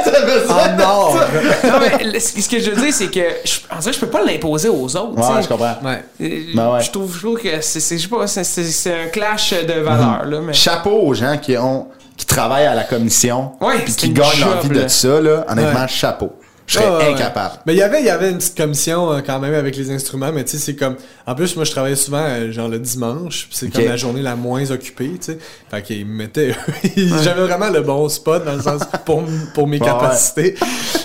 En 0.50 0.80
or. 0.80 1.16
non, 1.64 1.72
mais 1.80 2.18
ce 2.20 2.48
que 2.48 2.58
je 2.60 2.70
veux 2.70 2.80
dire, 2.82 2.92
c'est 2.92 3.08
que 3.10 3.20
je, 3.44 3.58
en 3.70 3.80
je 3.80 3.98
peux 3.98 4.06
pas 4.08 4.22
l'imposer 4.24 4.68
aux 4.68 4.84
autres. 4.96 5.14
Ouais, 5.16 5.42
je 5.42 5.48
comprends. 5.48 5.76
Ouais. 5.84 6.02
Euh, 6.20 6.40
Ben 6.54 6.72
ouais. 6.72 6.82
Je 6.82 6.90
trouve, 6.90 7.12
je 7.14 7.18
trouve 7.20 7.38
que 7.40 7.60
c'est, 7.60 7.80
c'est- 7.80 7.98
je 7.98 8.02
sais 8.02 8.08
pas, 8.08 8.26
c'est, 8.26 8.44
c'est- 8.70 9.04
un 9.04 9.06
clash 9.08 9.52
de 9.52 9.72
valeurs, 9.80 10.24
là, 10.26 10.40
mais. 10.40 10.52
Chapeau 10.52 11.00
aux 11.02 11.14
gens 11.14 11.36
qui 11.38 11.56
ont 11.56 11.88
qui 12.16 12.26
travaillent 12.26 12.66
à 12.66 12.74
la 12.74 12.84
commission 12.84 13.52
Ouais, 13.62 13.78
puis 13.82 13.94
qui 13.94 14.10
gagnent 14.10 14.40
leur 14.40 14.60
vie 14.60 14.68
de 14.68 14.86
ça 14.88 15.20
là, 15.22 15.46
honnêtement 15.48 15.80
Ouais. 15.80 15.88
chapeau. 15.88 16.32
Je 16.66 16.74
serais 16.74 16.84
Ah, 16.86 16.98
ouais, 16.98 17.14
incapable. 17.14 17.54
ouais. 17.54 17.60
Mais 17.66 17.72
il 17.72 17.78
y 17.78 17.82
avait, 17.82 17.98
il 18.00 18.06
y 18.06 18.10
avait 18.10 18.30
une 18.30 18.36
petite 18.38 18.56
commission 18.56 19.10
euh, 19.10 19.20
quand 19.26 19.40
même 19.40 19.54
avec 19.54 19.74
les 19.76 19.90
instruments, 19.90 20.30
mais 20.32 20.44
tu 20.44 20.52
sais, 20.52 20.58
c'est 20.58 20.76
comme. 20.76 20.94
En 21.26 21.34
plus, 21.34 21.56
moi, 21.56 21.64
je 21.64 21.70
travaillais 21.72 21.96
souvent, 21.96 22.22
euh, 22.22 22.52
genre 22.52 22.68
le 22.68 22.78
dimanche, 22.78 23.48
puis 23.48 23.56
c'est 23.58 23.70
comme 23.72 23.86
la 23.86 23.96
journée 23.96 24.20
la 24.22 24.36
moins 24.36 24.70
occupée, 24.70 25.10
tu 25.18 25.32
sais. 25.32 25.38
Fait 25.70 25.82
qu'ils 25.82 26.06
me 26.06 26.12
mettaient. 26.14 26.54
J'avais 27.24 27.42
vraiment 27.42 27.70
le 27.70 27.80
bon 27.80 28.08
spot 28.08 28.44
dans 28.44 28.54
le 28.54 28.60
sens 28.62 28.82
pour, 29.04 29.24
pour 29.54 29.66
mes 29.66 29.80
Ouais, 29.80 29.86
capacités. 29.86 30.54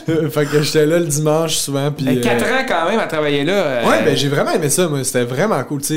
Euh, 0.09 0.29
fait 0.29 0.45
que 0.45 0.61
j'étais 0.61 0.85
là 0.85 0.99
le 0.99 1.05
dimanche 1.07 1.55
souvent, 1.55 1.89
puis. 1.91 2.09
Euh, 2.09 2.21
Quatre 2.21 2.45
euh, 2.45 2.59
ans 2.59 2.65
quand 2.67 2.89
même 2.89 2.99
à 2.99 3.07
travailler 3.07 3.43
là. 3.45 3.53
euh, 3.53 3.89
Ouais, 3.89 4.03
ben 4.03 4.15
j'ai 4.15 4.27
vraiment 4.27 4.51
aimé 4.51 4.69
ça, 4.69 4.87
moi. 4.87 5.03
C'était 5.03 5.23
vraiment 5.23 5.63
cool, 5.63 5.81
tu 5.81 5.87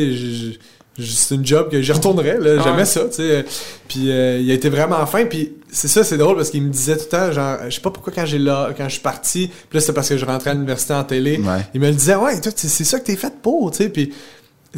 sais. 0.55 0.59
C'est 1.01 1.35
une 1.37 1.47
job 1.47 1.71
que 1.71 1.81
j'y 1.81 1.93
retournerais, 1.93 2.39
là. 2.41 2.63
J'aimais 2.63 2.79
Ouais. 2.79 2.85
ça, 2.85 3.05
tu 3.07 3.15
sais. 3.17 3.45
Puis 3.87 4.11
euh, 4.11 4.41
il 4.41 4.51
a 4.51 4.55
été 4.55 4.69
vraiment 4.69 5.05
fin. 5.07 5.25
Puis 5.27 5.53
c'est 5.71 5.87
ça, 5.89 6.03
c'est 6.03 6.17
drôle 6.17 6.37
parce 6.37 6.51
qu'il 6.51 6.63
me 6.63 6.71
disait 6.71 6.97
tout 6.97 7.05
le 7.05 7.09
temps, 7.09 7.33
genre, 7.33 7.59
je 7.69 7.75
sais 7.75 7.81
pas 7.81 7.91
pourquoi 7.91 8.13
quand 8.13 8.27
j'ai 8.27 8.39
là, 8.39 8.71
quand 8.77 8.85
je 8.89 8.95
suis 8.95 9.03
parti, 9.03 9.49
puis 9.49 9.79
là 9.79 9.81
c'est 9.81 9.93
parce 9.93 10.09
que 10.09 10.17
je 10.17 10.25
rentrais 10.25 10.51
à 10.51 10.55
l'université 10.55 10.95
en 10.95 11.05
télé. 11.05 11.39
Ouais. 11.39 11.67
Il 11.75 11.81
me 11.81 11.87
le 11.89 11.95
disait, 11.95 12.17
ouais, 12.17 12.41
toi, 12.41 12.51
c'est 12.55 12.69
c'est 12.69 12.85
ça 12.85 12.99
que 12.99 13.05
t'es 13.07 13.17
fait 13.17 13.33
pour, 13.41 13.71
tu 13.71 13.79
sais. 13.85 13.89
Puis 13.91 14.13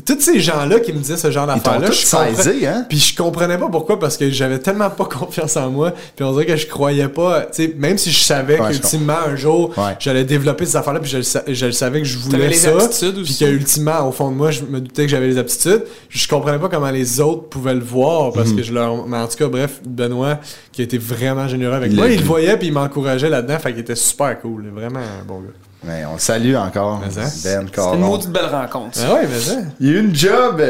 tous 0.06 0.20
ces 0.20 0.38
gens-là 0.38 0.78
qui 0.78 0.92
me 0.92 0.98
disaient 0.98 1.16
ce 1.16 1.30
genre 1.32 1.48
d'affaires-là, 1.48 1.90
je 1.90 2.08
comprenais- 2.08 2.34
saisi, 2.42 2.64
hein? 2.66 2.86
puis 2.88 2.96
je 2.98 3.16
comprenais 3.16 3.58
pas 3.58 3.68
pourquoi, 3.68 3.98
parce 3.98 4.16
que 4.16 4.30
j'avais 4.30 4.60
tellement 4.60 4.88
pas 4.88 5.04
confiance 5.18 5.56
en 5.56 5.68
moi. 5.68 5.92
Puis 6.14 6.24
on 6.24 6.30
dirait 6.32 6.46
que 6.46 6.56
je 6.56 6.66
croyais 6.68 7.08
pas, 7.08 7.42
tu 7.42 7.64
sais, 7.64 7.74
même 7.76 7.98
si 7.98 8.12
je 8.12 8.20
savais 8.20 8.60
Ouais, 8.60 8.70
qu'ultimement, 8.70 9.16
un 9.26 9.34
jour, 9.34 9.70
Ouais. 9.76 9.96
j'allais 9.98 10.22
développer 10.24 10.64
ces 10.64 10.76
affaires-là, 10.76 11.00
puis 11.00 11.10
je, 11.10 11.16
le 11.18 11.22
sa- 11.24 11.42
je 11.46 11.66
le 11.66 11.72
savais 11.72 11.98
que 12.00 12.06
je 12.06 12.18
voulais 12.18 12.46
les 12.48 12.54
ça. 12.54 12.70
aptitudes 12.70 13.14
Puis 13.14 13.22
aussi. 13.22 13.44
que 13.44 13.50
ultimement, 13.50 14.08
au 14.08 14.12
fond 14.12 14.30
de 14.30 14.36
moi, 14.36 14.52
je 14.52 14.62
me 14.62 14.80
doutais 14.80 15.02
que 15.06 15.08
j'avais 15.10 15.26
les 15.26 15.38
aptitudes. 15.38 15.82
Je 16.08 16.28
comprenais 16.28 16.58
pas 16.60 16.68
comment 16.68 16.90
les 16.90 17.20
autres 17.20 17.48
pouvaient 17.48 17.74
le 17.74 17.80
voir, 17.84 18.28
Mhm. 18.28 18.32
parce 18.34 18.52
que 18.52 18.62
je 18.62 18.72
leur. 18.72 19.06
Mais 19.08 19.16
en 19.16 19.26
tout 19.26 19.36
cas, 19.38 19.48
bref, 19.48 19.80
Benoît, 19.84 20.38
qui 20.70 20.82
a 20.82 20.84
été 20.84 20.98
vraiment 20.98 21.48
généreux 21.48 21.74
avec 21.74 21.90
Il 21.90 21.96
moi, 21.96 22.08
il 22.08 22.20
le 22.20 22.24
voyait, 22.24 22.56
puis 22.56 22.68
il 22.68 22.72
m'encourageait 22.72 23.28
là-dedans, 23.28 23.58
fait 23.58 23.72
qu'il 23.72 23.80
était 23.80 23.96
super 23.96 24.40
cool. 24.40 24.70
Vraiment 24.72 25.00
un 25.00 25.24
bon 25.26 25.40
gars. 25.40 25.48
Mais 25.84 26.04
on 26.04 26.14
le 26.14 26.18
salue 26.18 26.54
encore 26.56 27.00
Mais 27.00 27.06
hein? 27.06 27.28
Ben 27.44 27.66
C'était 27.70 27.94
une 27.94 28.00
maudite 28.00 28.30
belle 28.30 28.46
rencontre. 28.46 28.98
Ah 29.02 29.14
ouais, 29.14 29.26
mais 29.30 29.38
ça. 29.40 29.54
Il 29.80 29.92
y 29.92 29.96
a 29.96 30.00
une 30.00 30.14
job 30.14 30.62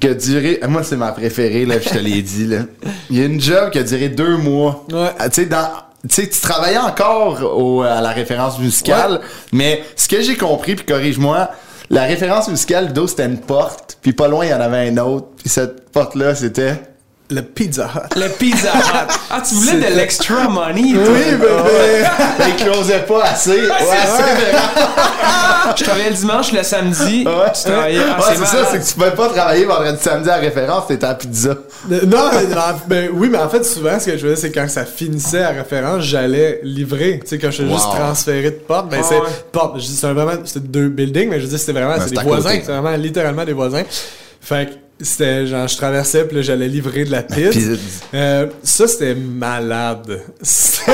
qui 0.00 0.06
a 0.08 0.14
duré. 0.14 0.60
Moi, 0.68 0.82
c'est 0.82 0.96
ma 0.96 1.12
préférée, 1.12 1.66
là, 1.66 1.76
je 1.80 1.88
te 1.90 1.98
l'ai 1.98 2.22
dit. 2.22 2.46
Là. 2.46 2.58
Il 3.10 3.18
y 3.18 3.22
a 3.22 3.26
une 3.26 3.40
job 3.40 3.70
qui 3.70 3.78
a 3.78 3.82
duré 3.82 4.08
deux 4.08 4.36
mois. 4.36 4.84
Ouais. 4.92 5.10
Ah, 5.18 5.28
Tu 5.28 5.42
sais, 5.42 5.46
dans. 5.46 5.68
Tu 6.08 6.14
sais, 6.22 6.28
tu 6.30 6.40
travaillais 6.40 6.78
encore 6.78 7.42
au- 7.58 7.82
à 7.82 8.00
la 8.00 8.08
référence 8.10 8.58
musicale, 8.58 9.20
mais 9.52 9.82
ce 9.96 10.08
que 10.08 10.22
j'ai 10.22 10.34
compris, 10.34 10.74
puis 10.74 10.86
corrige-moi, 10.86 11.50
la 11.90 12.04
référence 12.04 12.48
musicale, 12.48 12.86
Ludo, 12.86 13.06
c'était 13.06 13.26
une 13.26 13.36
porte, 13.38 13.98
puis 14.00 14.14
pas 14.14 14.26
loin, 14.26 14.46
il 14.46 14.50
y 14.50 14.54
en 14.54 14.60
avait 14.62 14.88
une 14.88 14.98
autre, 14.98 15.26
puis 15.36 15.50
cette 15.50 15.90
porte-là, 15.90 16.34
c'était... 16.34 16.80
Le 17.30 17.42
Pizza 17.42 17.84
Hut. 17.94 18.18
Le 18.18 18.28
Pizza 18.28 18.70
Hut. 18.74 19.12
Ah, 19.30 19.40
tu 19.46 19.54
voulais 19.54 19.90
de 19.90 19.96
l'extra 19.96 20.48
money, 20.48 20.92
toi? 20.94 21.02
Oui, 21.12 21.36
bébé! 21.36 22.04
il 22.48 22.56
closait 22.64 23.00
pas 23.06 23.22
assez. 23.24 23.50
Ouais, 23.52 23.70
assez 23.70 24.22
Je 25.76 25.84
travaillais 25.84 26.10
le 26.10 26.16
dimanche, 26.16 26.52
le 26.52 26.62
samedi. 26.62 27.24
Ouais, 27.26 27.52
Tu 27.54 27.70
travaillais. 27.70 28.00
Ah, 28.10 28.18
Ouais, 28.18 28.34
c'est 28.36 28.44
ça, 28.46 28.64
c'est 28.70 28.80
que 28.80 28.84
tu 28.84 28.94
pouvais 28.94 29.10
pas 29.12 29.28
travailler 29.28 29.64
vendredi 29.64 29.98
samedi 30.02 30.28
à 30.28 30.36
référence, 30.36 30.86
t'étais 30.88 31.06
à 31.06 31.14
pizza. 31.14 31.50
Euh, 31.90 32.00
Non, 32.06 32.30
mais, 32.32 32.54
en- 32.56 32.80
ben, 32.86 33.10
oui, 33.12 33.28
mais 33.30 33.38
en 33.38 33.48
fait, 33.48 33.64
souvent, 33.64 33.98
ce 34.00 34.06
que 34.06 34.12
je 34.12 34.26
faisais, 34.26 34.36
c'est 34.36 34.50
quand 34.52 34.68
ça 34.68 34.84
finissait 34.84 35.42
à 35.42 35.50
référence, 35.50 36.02
j'allais 36.04 36.60
livrer. 36.64 37.20
Tu 37.22 37.28
sais, 37.28 37.38
quand 37.38 37.50
je 37.50 37.58
faisais 37.62 37.68
juste 37.72 37.86
Wow. 37.86 37.94
transférer 37.94 38.50
de 38.50 38.58
porte, 38.66 38.88
ben, 38.88 38.98
Ah 39.00 39.06
c'est 39.08 39.14
ouais. 39.20 39.28
porte. 39.52 39.76
Je 39.78 39.86
dis, 39.86 39.96
c'est 39.96 40.12
vraiment, 40.12 40.32
c'était 40.44 40.66
deux 40.66 40.88
buildings, 40.88 41.28
mais 41.30 41.40
je 41.40 41.46
dis, 41.46 41.58
c'était 41.58 41.72
vraiment, 41.72 41.94
c'est 41.98 42.08
c'est 42.08 42.16
des 42.16 42.22
voisins. 42.22 42.50
C'est 42.64 42.72
vraiment 42.72 42.96
littéralement 42.96 43.44
des 43.44 43.52
voisins. 43.52 43.82
Fait 44.40 44.66
que 44.66 44.72
c'était 45.02 45.46
genre, 45.46 45.66
je 45.68 45.76
traversais, 45.76 46.24
puis 46.26 46.36
là, 46.36 46.42
j'allais 46.42 46.68
livrer 46.68 47.04
de 47.04 47.10
la 47.10 47.22
pizza. 47.22 47.70
Euh, 48.14 48.46
ça, 48.62 48.86
c'était 48.88 49.14
malade. 49.14 50.20
C'était- 50.42 50.92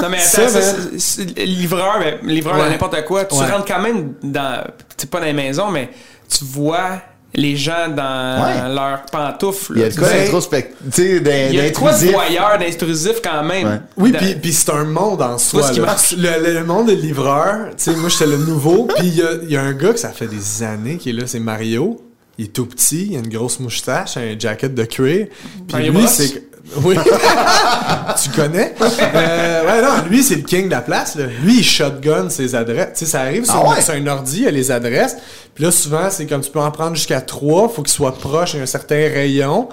Non, 0.00 0.08
mais 0.10 0.18
Ça, 0.18 0.42
attends, 0.42 0.60
ça, 0.98 1.22
livreur, 1.36 1.98
mais 2.00 2.18
livreur 2.32 2.56
Ouais. 2.58 2.64
de 2.66 2.70
n'importe 2.70 3.04
quoi, 3.04 3.24
tu 3.24 3.34
Ouais. 3.36 3.50
rentres 3.50 3.66
quand 3.66 3.80
même 3.80 4.14
dans. 4.22 4.64
Tu 4.96 5.06
pas 5.06 5.20
dans 5.20 5.26
les 5.26 5.32
maisons, 5.32 5.70
mais 5.70 5.88
tu 6.28 6.44
vois 6.44 7.00
les 7.34 7.56
gens 7.56 7.88
dans 7.88 8.44
Ouais. 8.44 8.74
leurs 8.74 9.02
pantoufles. 9.10 9.72
Il 9.76 9.80
y 9.80 9.84
a 9.84 9.88
de 9.88 9.96
quoi 9.96 10.06
Ben, 10.08 10.24
d'introspect... 10.24 10.74
Tu 10.84 11.02
sais, 11.02 11.20
d'in- 11.20 11.48
Il 11.48 11.54
y 11.54 11.60
a 11.60 11.70
de 11.70 11.74
quoi 11.74 11.90
de 11.92 11.94
d'intrusif. 11.96 12.12
voyeur, 12.12 12.58
d'intrusif 12.58 13.12
quand 13.24 13.42
même. 13.42 13.66
Ouais. 13.68 13.80
Oui, 13.96 14.12
puis, 14.12 14.34
puis 14.34 14.52
c'est 14.52 14.70
un 14.70 14.84
monde 14.84 15.22
en 15.22 15.38
soi. 15.38 15.70
qui. 15.70 15.80
Le, 16.16 16.52
le 16.52 16.64
monde 16.64 16.88
des 16.88 16.96
livreurs, 16.96 17.68
tu 17.70 17.84
sais, 17.90 17.96
moi 17.96 18.10
j'étais 18.10 18.26
le 18.26 18.36
nouveau, 18.36 18.84
puis 18.84 19.06
il 19.06 19.16
y 19.16 19.22
a, 19.22 19.28
il 19.42 19.50
y 19.50 19.56
a 19.56 19.62
un 19.62 19.72
gars 19.72 19.94
que 19.94 19.98
ça 20.00 20.10
fait 20.10 20.26
des 20.26 20.62
années 20.62 20.98
qui 20.98 21.08
est 21.08 21.14
là, 21.14 21.22
c'est 21.26 21.40
Mario. 21.40 22.02
Il 22.38 22.46
est 22.46 22.48
tout 22.48 22.66
petit, 22.66 23.08
il 23.10 23.16
a 23.16 23.18
une 23.20 23.28
grosse 23.28 23.60
moustache, 23.60 24.16
un 24.16 24.38
jacket 24.38 24.74
de 24.74 24.84
cuir. 24.84 25.26
Puis 25.68 25.72
Mario 25.72 25.92
lui, 25.92 26.08
c'est. 26.08 26.44
Oui. 26.76 26.96
tu 28.22 28.30
connais? 28.30 28.74
Euh, 28.80 29.64
ouais, 29.66 29.82
non, 29.82 30.08
lui, 30.08 30.22
c'est 30.22 30.36
le 30.36 30.42
king 30.42 30.66
de 30.66 30.70
la 30.70 30.80
place. 30.80 31.16
Là. 31.16 31.26
Lui, 31.42 31.58
il 31.58 31.64
shotgun 31.64 32.30
ses 32.30 32.54
adresses. 32.54 32.90
Tu 32.94 33.04
sais, 33.04 33.10
ça 33.10 33.20
arrive 33.22 33.44
sur, 33.44 33.54
Ah 33.56 33.70
ouais? 33.70 33.82
sur 33.82 33.94
un 33.94 34.06
ordi, 34.06 34.38
il 34.38 34.42
y 34.44 34.48
a 34.48 34.50
les 34.50 34.70
adresses. 34.70 35.16
Puis 35.54 35.64
là, 35.64 35.70
souvent, 35.70 36.08
c'est 36.10 36.24
comme 36.26 36.40
tu 36.40 36.50
peux 36.50 36.60
en 36.60 36.70
prendre 36.70 36.94
jusqu'à 36.94 37.20
trois. 37.20 37.68
Faut 37.68 37.82
qu'il 37.82 37.92
soit 37.92 38.14
proche 38.16 38.54
d'un 38.54 38.64
certain 38.66 38.94
rayon. 38.96 39.68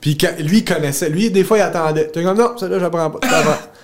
Puis 0.00 0.16
quand- 0.18 0.38
lui, 0.38 0.58
il 0.58 0.64
connaissait. 0.64 1.08
Lui, 1.08 1.30
des 1.30 1.44
fois, 1.44 1.58
il 1.58 1.62
attendait. 1.62 2.08
T'es 2.08 2.22
comme, 2.22 2.38
non, 2.38 2.52
celle-là, 2.58 2.78
je 2.78 2.84
la 2.84 2.90
prends 2.90 3.10
pas. 3.10 3.20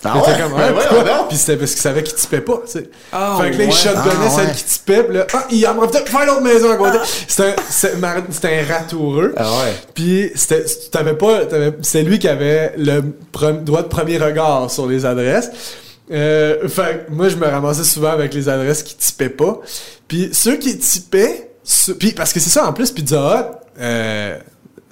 Ah 0.04 0.16
ouais? 0.16 0.22
comme, 0.40 0.52
ouais, 0.54 0.72
pourquoi? 0.72 1.04
donc. 1.04 1.28
Puis 1.28 1.36
c'était 1.36 1.56
parce 1.56 1.72
qu'ils 1.72 1.80
savaient 1.82 2.02
qu'ils 2.02 2.14
tipaient 2.16 2.40
pas, 2.40 2.60
tu 2.64 2.72
sais. 2.72 2.90
Ah, 3.12 3.38
fait 3.40 3.50
que 3.50 3.58
là, 3.58 3.64
ils 3.64 3.66
ouais. 3.66 3.72
shotgunnaient 3.72 4.14
Ah, 4.26 4.30
celle 4.30 4.46
ouais. 4.46 4.52
qui 4.54 4.64
tipait, 4.64 5.02
puis 5.04 5.16
là, 5.16 5.26
ah, 5.34 5.44
il 5.50 5.66
en 5.66 5.74
profitait 5.74 6.00
pour 6.04 6.18
faire 6.18 6.26
l'autre 6.26 6.40
maison 6.42 6.70
à 6.70 6.76
côté. 6.76 6.98
C'était 7.28 7.54
un, 8.02 8.24
c'était 8.30 8.60
un 8.60 8.74
ratoureux. 8.74 9.34
Ah 9.36 9.50
ouais. 9.50 9.74
Puis 9.94 10.30
c'était, 10.34 10.64
t'avais 10.90 11.14
pas, 11.14 11.44
t'avais- 11.46 11.74
c'est 11.82 12.02
lui 12.02 12.18
qui 12.18 12.28
avait 12.28 12.72
le 12.78 13.02
droit 13.62 13.82
de 13.82 13.88
premier 13.88 14.18
regard 14.18 14.70
sur 14.70 14.86
les 14.86 15.04
adresses. 15.04 15.50
Euh, 16.12 16.66
fait 16.68 17.06
que 17.06 17.12
moi, 17.12 17.28
je 17.28 17.36
me 17.36 17.46
ramassais 17.46 17.84
souvent 17.84 18.10
avec 18.10 18.34
les 18.34 18.48
adresses 18.48 18.82
qui 18.82 18.96
typaient 18.96 19.28
pas. 19.28 19.60
Puis 20.08 20.30
ceux 20.32 20.56
qui 20.56 20.76
typaient, 20.78 21.50
ceux- 21.62 21.94
puis 21.94 22.12
parce 22.12 22.32
que 22.32 22.40
c'est 22.40 22.50
ça, 22.50 22.66
en 22.66 22.72
plus, 22.72 22.90
Pizza 22.90 23.16
Hut, 23.18 23.56
euh, 23.80 24.36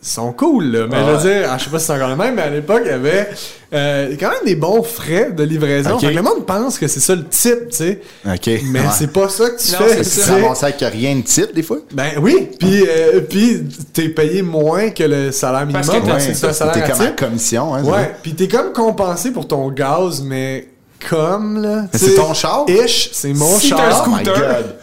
sont 0.00 0.32
cool, 0.32 0.66
là. 0.72 0.86
Mais 0.88 0.96
Ah 0.98 1.04
je 1.06 1.10
veux 1.16 1.30
dire, 1.34 1.48
ah, 1.50 1.58
je 1.58 1.64
sais 1.64 1.70
pas 1.70 1.78
si 1.78 1.86
c'est 1.86 1.92
encore 1.92 2.08
le 2.08 2.16
même, 2.16 2.34
mais 2.36 2.42
à 2.42 2.50
l'époque, 2.50 2.82
il 2.84 2.90
y 2.90 2.94
avait 2.94 3.28
euh, 3.74 4.14
quand 4.18 4.28
même 4.30 4.44
des 4.44 4.54
bons 4.54 4.82
frais 4.82 5.32
de 5.32 5.42
livraison. 5.42 5.94
Ok. 5.94 6.00
Fait 6.02 6.10
que 6.10 6.14
le 6.16 6.22
monde 6.22 6.46
pense 6.46 6.78
que 6.78 6.86
c'est 6.86 7.00
ça 7.00 7.14
le 7.16 7.24
type, 7.26 7.70
tu 7.70 7.76
sais. 7.76 8.00
OK. 8.26 8.46
Mais 8.70 8.80
Ouais. 8.80 8.86
c'est 8.96 9.12
pas 9.12 9.28
ça 9.28 9.50
que 9.50 9.60
tu 9.60 9.72
Non, 9.72 9.78
fais. 9.78 10.04
c'est 10.04 10.20
ça. 10.20 10.34
Ramasses 10.34 10.62
avec 10.62 10.76
rien 10.80 11.16
de 11.16 11.22
type, 11.22 11.52
des 11.54 11.62
fois? 11.64 11.78
Ben 11.92 12.12
oui, 12.22 12.48
puis 12.58 12.84
euh, 12.88 13.20
puis 13.28 13.64
t'es 13.92 14.08
payé 14.10 14.42
moins 14.42 14.90
que 14.90 15.02
le 15.02 15.32
salaire 15.32 15.66
minimum. 15.66 15.84
Parce 16.06 16.24
que 16.26 16.30
que 16.30 16.34
c'est 16.34 16.52
salaire 16.52 16.74
T'es 16.74 16.90
comme 16.92 17.00
à 17.00 17.10
commission, 17.10 17.74
hein? 17.74 17.80
c'est 17.84 17.90
Ouais, 17.90 18.14
puis 18.22 18.34
t'es 18.34 18.46
comme 18.48 18.72
compensé 18.72 19.32
pour 19.32 19.48
ton 19.48 19.68
gaz, 19.70 20.22
mais 20.22 20.68
comme 21.10 21.60
là. 21.60 21.84
C'est 21.92 22.14
ton 22.14 22.34
char? 22.34 22.64
Ish, 22.68 23.10
c'est 23.12 23.32
mon 23.32 23.58
Si 23.58 23.70
t'as 23.70 23.86
un 23.86 23.90
char. 23.90 24.04
Oh 24.06 24.10
my 24.10 24.24
scooter. 24.24 24.34
God. 24.48 24.74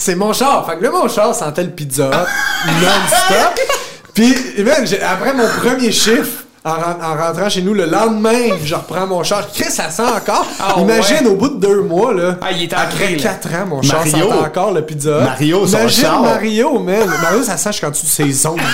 C'est 0.00 0.14
mon 0.14 0.32
char. 0.32 0.64
Fait 0.70 0.76
que 0.78 0.82
là, 0.84 0.90
mon 0.90 1.08
char 1.08 1.34
sentait 1.34 1.64
le 1.64 1.70
pizza 1.70 2.08
non-stop. 2.66 3.60
Puis, 4.22 4.64
man, 4.64 4.84
après 5.08 5.32
mon 5.34 5.46
premier 5.48 5.92
chiffre, 5.92 6.44
en, 6.64 6.72
ren- 6.72 6.96
en 7.02 7.16
rentrant 7.26 7.48
chez 7.48 7.62
nous 7.62 7.72
le 7.72 7.84
lendemain, 7.86 8.56
je 8.64 8.74
reprends 8.74 9.06
mon 9.06 9.22
char. 9.22 9.46
Chris, 9.52 9.70
ça 9.70 9.90
sent 9.90 10.02
encore? 10.02 10.46
Ah, 10.60 10.74
Imagine, 10.78 11.18
ouais. 11.22 11.26
au 11.28 11.34
bout 11.36 11.48
de 11.50 11.60
deux 11.66 11.82
mois, 11.82 12.12
là. 12.12 12.36
Ah, 12.42 12.48
il 12.52 12.64
est 12.64 12.72
Après. 12.72 13.14
4 13.16 13.48
ans, 13.54 13.66
mon 13.68 13.82
char 13.82 14.04
Mario. 14.04 14.28
sentait 14.30 14.44
encore 14.44 14.72
le 14.72 14.82
pizza. 14.82 15.20
Mario, 15.20 15.66
son 15.66 15.78
Imagine 15.78 16.02
char. 16.04 16.22
Mario, 16.22 16.78
man. 16.80 17.06
Mario, 17.22 17.42
ça 17.44 17.56
sent 17.56 17.70
dessous 17.90 18.04
de 18.06 18.10
ses 18.32 18.46
ongles. 18.46 18.60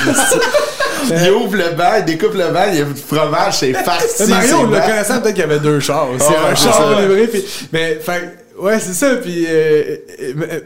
Il 1.11 1.31
ouvre 1.33 1.57
le 1.57 1.77
banc, 1.77 1.91
il 1.99 2.05
découpe 2.07 2.33
le 2.33 2.49
banc, 2.51 2.65
il 2.73 2.79
y 2.79 2.81
a 2.81 2.85
du 2.85 2.95
fromage, 2.99 3.59
c'est 3.59 3.75
farci. 3.85 4.25
Mario, 4.27 4.49
c'est 4.49 4.75
le 4.75 4.81
connaissant, 4.81 5.21
peut-être 5.21 5.35
qu'il 5.35 5.43
y 5.43 5.45
avait 5.45 5.59
deux 5.59 5.79
chars. 5.79 6.07
C'est 6.19 6.25
Ah 6.31 6.31
ouais, 6.47 6.53
un 6.53 6.57
c'est 6.57 6.73
char 6.73 6.99
livré. 7.01 7.27
Puis, 7.27 7.45
mais, 7.75 7.97
fait, 7.97 8.44
ouais, 8.59 8.79
c'est 8.81 8.93
ça. 8.95 9.17
Puis, 9.17 9.45
euh, 9.49 9.97
euh, 10.21 10.33
euh, 10.51 10.61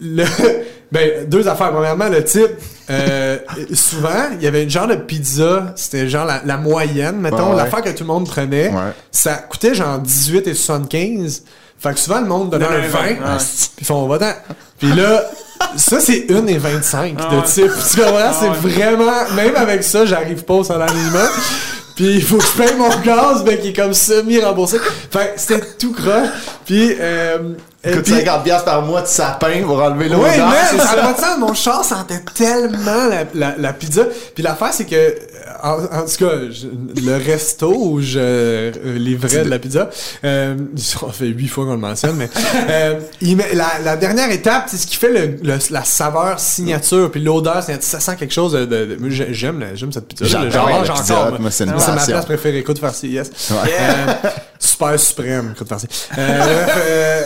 le, 0.00 0.24
ben, 0.92 1.26
deux 1.28 1.46
affaires. 1.48 1.72
Premièrement, 1.72 2.08
le 2.08 2.22
type, 2.24 2.50
euh, 2.90 3.38
souvent, 3.72 4.28
il 4.38 4.42
y 4.42 4.46
avait 4.46 4.62
une 4.64 4.70
genre 4.70 4.86
de 4.86 4.96
pizza, 4.96 5.72
c'était 5.76 6.08
genre 6.08 6.26
la, 6.26 6.42
la 6.44 6.56
moyenne, 6.56 7.16
mettons, 7.20 7.50
Ouais, 7.50 7.56
l'affaire 7.56 7.82
que 7.82 7.90
tout 7.90 8.04
le 8.04 8.08
monde 8.08 8.28
prenait. 8.28 8.68
Ouais. 8.68 8.92
Ça 9.10 9.34
coûtait 9.34 9.74
genre 9.74 9.98
18 9.98 10.46
et 10.48 10.54
75. 10.54 11.44
Fait 11.78 11.92
que 11.92 11.98
souvent, 12.00 12.20
le 12.20 12.26
monde 12.26 12.50
donnait 12.50 12.64
un 12.66 12.70
un 12.70 12.80
20. 12.80 12.88
vingt, 12.88 13.08
ouais. 13.08 13.16
Puis 13.38 13.70
ils 13.80 13.86
font, 13.86 14.06
va-t'en. 14.06 14.32
Puis 14.78 14.92
là, 14.94 15.24
ça, 15.76 16.00
c'est 16.00 16.26
une 16.28 16.48
et 16.48 16.56
25 16.58 17.16
Ah 17.18 17.30
de 17.30 17.36
ouais. 17.36 17.42
type. 17.42 17.70
Tu 17.92 18.00
comprends? 18.00 18.32
c'est 18.32 18.48
ouais. 18.48 18.54
vraiment, 18.56 19.12
même 19.36 19.56
avec 19.56 19.82
ça, 19.84 20.06
j'arrive 20.06 20.44
pas 20.44 20.54
au 20.54 20.64
salaire 20.64 20.92
minimum. 20.94 21.28
Puis 21.96 22.14
il 22.16 22.22
faut 22.22 22.38
que 22.38 22.44
je 22.44 22.52
paye 22.62 22.74
mon 22.76 22.88
gaz, 23.00 23.42
mais 23.46 23.58
qui 23.58 23.68
est 23.68 23.72
comme 23.72 23.94
semi-remboursé. 23.94 24.78
Fait 25.10 25.34
que 25.34 25.40
c'était 25.40 25.60
tout 25.78 25.92
croche. 25.92 26.28
Puis, 26.66 26.96
euh, 26.98 27.38
Coûte 27.84 28.02
puis- 28.02 28.14
50$ 28.14 28.42
piastres 28.42 28.64
par 28.64 28.82
mois 28.82 29.02
de 29.02 29.06
sapin 29.06 29.62
pour 29.62 29.80
enlever 29.82 30.08
l'odeur. 30.08 30.24
oui, 30.26 30.56
c'est 30.70 30.78
ça. 31.20 31.36
Mon 31.38 31.54
char 31.54 31.84
sentait 31.84 32.22
tellement 32.34 33.06
la, 33.08 33.24
la, 33.34 33.54
la 33.58 33.72
pizza. 33.72 34.04
Puis 34.34 34.42
l'affaire, 34.42 34.72
c'est 34.72 34.86
que, 34.86 34.94
euh, 34.96 35.12
en, 35.64 35.82
en 35.84 36.04
tout 36.06 36.16
cas, 36.24 36.32
je- 36.50 37.00
le 37.00 37.16
resto 37.16 37.72
où 37.74 38.00
je 38.00 38.18
euh, 38.20 38.72
livrais 38.98 39.44
de 39.44 39.48
la 39.50 39.58
pizza, 39.58 39.88
euh, 40.24 40.56
ça 40.76 40.98
fait 41.12 41.26
huit 41.26 41.48
fois 41.48 41.64
qu'on 41.64 41.72
le 41.72 41.78
mentionne, 41.78 42.16
mais 42.16 42.28
euh, 42.70 43.00
il 43.20 43.36
met, 43.36 43.54
la, 43.54 43.78
la 43.82 43.96
dernière 43.96 44.30
étape, 44.30 44.64
c'est 44.68 44.76
ce 44.76 44.86
qui 44.86 44.96
fait 44.96 45.10
le, 45.10 45.36
le- 45.42 45.58
la 45.70 45.84
saveur 45.84 46.38
signature, 46.38 47.10
puis 47.10 47.20
l'odeur, 47.22 47.62
ça 47.80 48.00
sent 48.00 48.16
quelque 48.16 48.34
chose 48.34 48.52
de... 48.52 48.64
de- 48.66 48.84
de- 48.96 48.98
j'aime, 49.32 49.64
j'aime 49.74 49.92
cette 49.92 50.06
pizza. 50.06 50.24
J'en 50.26 50.68
mange 50.68 50.90
encore. 50.90 51.38
C'est 51.50 51.66
ma 51.66 51.72
place 51.72 52.24
préférée. 52.26 52.58
Écoute 52.58 52.78
farci, 52.78 53.08
yes. 53.08 53.30
Ouais. 53.50 53.70
Euh, 53.80 54.12
super 54.58 54.98
suprême, 55.00 55.52
écoute 55.54 55.68
farci. 55.68 55.86
Euh, 56.18 57.22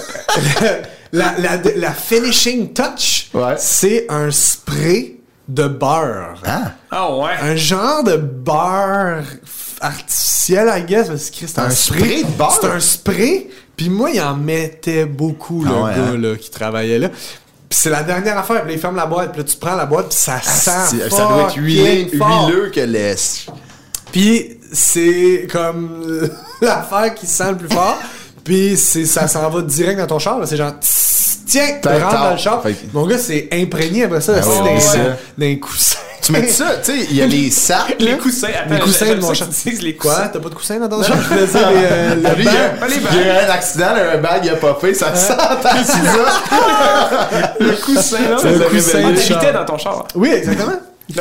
la, 1.13 1.35
la, 1.39 1.59
la 1.77 1.93
finishing 1.93 2.73
touch, 2.73 3.29
Ouais. 3.35 3.55
c'est 3.59 4.07
un 4.09 4.31
spray 4.31 5.18
de 5.49 5.67
beurre. 5.67 6.41
Ah, 6.47 6.73
Ah 6.91 7.15
ouais. 7.17 7.33
Un 7.41 7.57
genre 7.57 8.05
de 8.05 8.17
beurre 8.17 9.25
artificiel, 9.81 10.69
I 10.77 10.83
guess, 10.85 11.09
parce 11.09 11.31
que 11.31 11.47
c'est 11.47 11.59
un, 11.59 11.65
Un 11.65 11.71
spray. 11.71 11.99
spray 12.01 12.25
de 12.25 12.31
beurre? 12.37 12.59
C'est 12.61 12.67
un 12.69 12.81
spray, 12.81 13.49
puis 13.77 13.89
moi, 13.89 14.11
il 14.11 14.21
en 14.21 14.35
mettait 14.37 15.05
beaucoup, 15.07 15.65
le 15.65 15.71
Ah 15.75 15.83
ouais, 15.85 15.95
gars 15.95 16.03
hein? 16.13 16.17
là, 16.19 16.37
qui 16.37 16.51
travaillait 16.51 16.99
là. 16.99 17.09
Puis 17.09 17.79
c'est 17.83 17.91
la 17.91 18.03
dernière 18.03 18.39
affaire, 18.39 18.61
puis 18.63 18.69
là, 18.71 18.75
il 18.77 18.81
ferme 18.81 18.97
la 18.97 19.07
boîte, 19.07 19.33
puis 19.33 19.43
là, 19.43 19.45
tu 19.49 19.57
prends 19.57 19.75
la 19.77 19.87
boîte, 19.87 20.09
puis 20.09 20.19
ça 20.19 20.41
sent 20.41 20.71
c'est- 20.97 21.11
ça 21.11 21.27
doit 21.27 21.43
être 21.49 21.57
huilé, 21.57 22.11
fort. 22.19 22.49
huileux 22.49 22.71
que 22.71 22.81
laisse. 22.81 23.47
Puis 24.11 24.59
c'est 24.73 25.47
comme 25.53 26.31
l'affaire 26.63 27.15
qui 27.15 27.27
sent 27.27 27.51
le 27.53 27.57
plus 27.59 27.69
fort. 27.69 27.99
Puis 28.49 28.79
c'est 28.79 29.05
ça 29.05 29.29
s'en 29.29 29.51
va 29.51 29.61
direct 29.61 30.01
dans 30.01 30.07
ton 30.07 30.19
char. 30.19 30.39
là. 30.39 30.47
C'est 30.47 30.57
genre 30.57 30.73
tss, 30.81 31.41
tiens, 31.47 31.67
Tac, 31.83 32.01
rentre 32.03 32.11
tac. 32.13 32.21
dans 32.23 32.31
le 32.31 32.37
char. 32.39 32.63
Mon 32.95 33.07
gars, 33.07 33.19
c'est 33.19 33.47
imprégné 33.53 34.05
après 34.05 34.23
ça. 34.23 34.33
Ah 34.39 34.41
dans 34.41 34.65
les 35.37 35.59
coussins. 35.59 35.99
Tu 36.23 36.33
mets 36.33 36.49
ça, 36.49 36.77
tu 36.83 36.93
sais, 36.93 37.07
il 37.11 37.17
y 37.17 37.23
a 37.23 37.27
les 37.27 37.51
sacs. 37.51 37.97
Les 38.01 38.17
coussins, 38.19 38.49
attends, 38.49 38.75
Les 38.75 38.81
coussins 38.81 39.15
de 39.15 39.21
mon 39.21 39.29
ça 39.29 39.35
char. 39.35 39.49
tu 39.63 39.71
les 39.71 39.97
Quoi? 39.97 40.29
T'as 40.33 40.39
pas 40.41 40.49
de 40.49 40.55
coussins 40.55 40.79
dans 40.79 40.89
ton 40.89 41.03
char? 41.03 41.17
Je 41.31 41.35
les, 41.35 41.41
euh, 41.55 42.15
le 42.17 42.35
Lui, 42.37 42.45
il 42.45 43.17
y 43.17 43.21
a, 43.21 43.43
eu 43.43 43.47
un 43.47 43.51
accident, 43.51 43.87
un 44.15 44.19
bag, 44.19 44.41
il 44.45 44.51
a 44.51 44.57
pas 44.57 44.77
fait, 44.81 44.95
ça 44.95 45.15
sent 45.15 45.35
ta 45.63 45.75
pizza. 45.75 45.95
Le 47.61 47.73
coussin, 47.85 48.19
là. 48.31 48.37
C'est 48.41 48.51
le 48.53 48.65
Ah, 48.67 48.71
coussin 48.71 49.17
char. 49.17 49.53
dans 49.53 49.65
ton 49.65 49.79
char. 49.79 50.07
Oui, 50.15 50.31
exactement. 50.31 50.73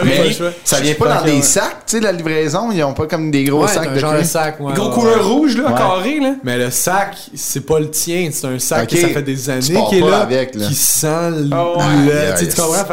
Mais. 0.03 0.35
Ça 0.65 0.79
vient 0.81 0.93
pas 0.95 1.15
dans 1.19 1.23
des 1.25 1.41
sacs, 1.41 1.85
tu 1.85 1.95
sais, 1.97 1.99
la 2.01 2.11
livraison, 2.11 2.71
ils 2.71 2.83
ont 2.83 2.93
pas 2.93 3.05
comme 3.07 3.31
des 3.31 3.45
gros 3.45 3.61
Ouais, 3.61 3.67
sacs 3.69 3.93
de 3.93 3.99
genre 3.99 4.11
de 4.13 4.17
cuir. 4.17 4.27
sac, 4.27 4.59
ouais, 4.59 4.73
Gros 4.73 4.89
couleur 4.89 5.25
rouge, 5.27 5.55
là, 5.57 5.69
Ouais. 5.71 5.77
carré, 5.77 6.19
là. 6.19 6.33
Mais 6.43 6.57
le 6.57 6.69
sac, 6.71 7.15
c'est 7.33 7.65
pas 7.65 7.79
le 7.79 7.89
tien, 7.89 8.29
c'est 8.31 8.47
un 8.47 8.59
sac 8.59 8.89
que 8.89 8.97
ça 8.97 9.07
fait 9.07 9.21
des 9.21 9.49
années 9.49 9.81
qu'il 9.89 9.99
est 9.99 10.09
là, 10.09 10.19
avec, 10.21 10.55
là. 10.55 10.67
qui 10.67 10.75
sent 10.75 11.29
le... 11.31 11.49
Ah 11.53 11.77
ouais. 11.77 11.83
le- 12.05 12.13
Yeah, 12.13 12.33
tu 12.33 12.47
comprends? 12.47 12.83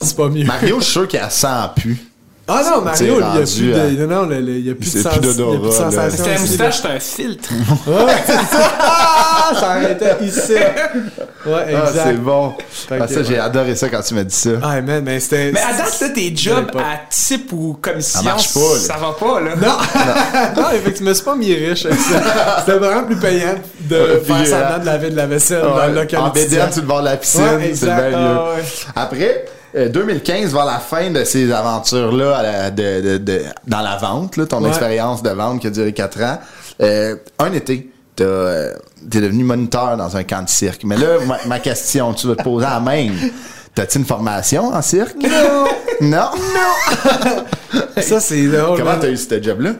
C'est 0.00 0.16
pas 0.16 0.28
mieux. 0.28 0.44
Mario, 0.44 0.80
je 0.80 0.84
suis 0.84 0.92
sûr 0.92 1.08
qu'elle 1.08 1.30
sent 1.30 1.46
plus. 1.76 1.96
Ah 2.46 2.60
non, 2.62 2.84
C'est 2.92 3.06
Mario, 3.08 3.14
il 3.16 3.20
y 3.20 3.42
a 3.42 3.44
plus 3.46 3.74
à- 3.74 3.86
de, 4.02 4.06
non, 4.06 4.22
non, 4.22 4.28
le- 4.28 4.40
le- 4.40 4.52
il 4.58 4.66
y 4.66 4.70
a 4.70 4.74
plus 4.74 4.84
de, 4.92 4.98
C'est 4.98 5.02
sens, 5.02 5.16
plus 5.16 5.30
il 5.32 5.40
y 5.40 5.42
a 5.42 5.46
plus 5.58 5.66
de 5.66 5.70
sensation. 5.70 6.10
C'était 6.10 6.28
la 6.28 6.34
ici, 6.34 6.42
moustache, 6.48 6.76
c'était 6.76 6.88
un 6.88 7.00
filtre. 7.00 7.48
là. 7.86 8.04
Ouais, 8.04 8.12
c'est 8.26 8.32
ça. 8.32 8.72
Ah, 8.80 9.50
ça 9.58 9.70
arrêtait 9.70 10.16
ici. 10.24 10.52
Ouais, 11.46 11.52
Ah, 11.76 11.88
exact. 11.90 12.02
c'est 12.06 12.14
bon. 12.22 12.54
Ah, 12.90 13.06
ça, 13.06 13.22
j'ai 13.22 13.38
adoré 13.38 13.76
ça 13.76 13.90
quand 13.90 14.00
tu 14.00 14.14
m'as 14.14 14.24
dit 14.24 14.34
ça. 14.34 14.50
Ah, 14.62 14.80
man, 14.80 15.02
mais 15.04 15.20
c'était. 15.20 15.52
Mais 15.52 15.60
à 15.60 15.76
date, 15.76 16.00
là, 16.00 16.08
tes 16.08 16.34
jobs 16.34 16.70
à 16.76 17.00
type 17.10 17.52
ou 17.52 17.78
commission, 17.82 18.20
Ça 18.20 18.24
marche 18.24 18.54
pas, 18.54 18.60
là. 18.60 18.80
ça 18.80 18.94
va 18.96 19.12
pas, 19.12 19.40
là. 19.40 19.50
Non, 19.54 19.76
non, 20.62 20.68
effectivement, 20.70 21.08
je 21.08 21.10
me 21.10 21.14
suis 21.14 21.24
pas 21.24 21.36
mis 21.36 21.52
riche 21.54 21.84
avec 21.84 21.98
ça. 22.00 22.60
C'était 22.60 22.78
vraiment 22.78 23.04
plus 23.04 23.16
payant 23.16 23.56
de 23.80 23.94
Ouais, 23.94 24.20
faire 24.24 24.36
puis, 24.38 24.46
semblant 24.46 24.66
euh, 24.70 24.78
de 24.78 24.86
laver 24.86 25.10
de 25.10 25.16
la 25.16 25.26
vaisselle 25.26 25.60
dans 25.62 25.76
Ouais, 25.76 25.88
le 25.88 25.94
local 25.96 26.20
en 26.20 26.30
bédaine 26.30 26.72
sur 26.72 26.80
le 26.80 26.88
bord 26.88 27.00
de 27.00 27.04
la 27.04 27.16
piscine, 27.18 27.42
Ouais, 27.42 27.58
c'est 27.60 27.68
exact. 27.68 28.08
bien 28.08 28.18
mieux. 28.18 28.36
Ah, 28.38 28.54
ouais. 28.56 28.62
Après, 28.96 29.44
euh, 29.76 29.88
2015, 29.88 30.52
vers 30.52 30.64
la 30.64 30.78
fin 30.78 31.10
de 31.10 31.24
ces 31.24 31.50
aventures-là 31.52 32.36
à 32.36 32.70
de, 32.70 33.00
de- 33.00 33.18
de- 33.18 33.42
dans 33.66 33.80
la 33.80 33.96
vente, 33.96 34.36
là, 34.36 34.46
ton 34.46 34.62
Ouais. 34.62 34.68
expérience 34.68 35.22
de 35.22 35.30
vente 35.30 35.60
qui 35.60 35.66
a 35.66 35.70
duré 35.70 35.92
4 35.92 36.22
ans, 36.22 36.38
euh, 36.82 37.16
un 37.38 37.52
été, 37.52 37.90
t'as, 38.16 38.24
euh, 38.24 38.74
t'es 39.10 39.20
devenu 39.20 39.44
moniteur 39.44 39.96
dans 39.96 40.16
un 40.16 40.24
camp 40.24 40.42
de 40.42 40.48
cirque. 40.48 40.82
Mais 40.84 40.96
là, 40.96 41.18
ma, 41.26 41.38
ma 41.46 41.58
question, 41.60 42.12
tu 42.14 42.26
vas 42.28 42.36
te 42.36 42.42
poser 42.42 42.66
la 42.66 42.80
même. 42.80 43.14
T'as-tu 43.74 43.98
une 43.98 44.04
formation 44.04 44.68
en 44.72 44.82
cirque? 44.82 45.16
Non. 46.00 46.30
non? 46.30 46.30
Ça, 48.00 48.20
c'est 48.20 48.46
drôle. 48.46 48.78
Comment 48.78 48.90
man. 48.92 48.98
t'as 49.00 49.08
eu 49.10 49.16
ce 49.16 49.42
job-là? 49.42 49.70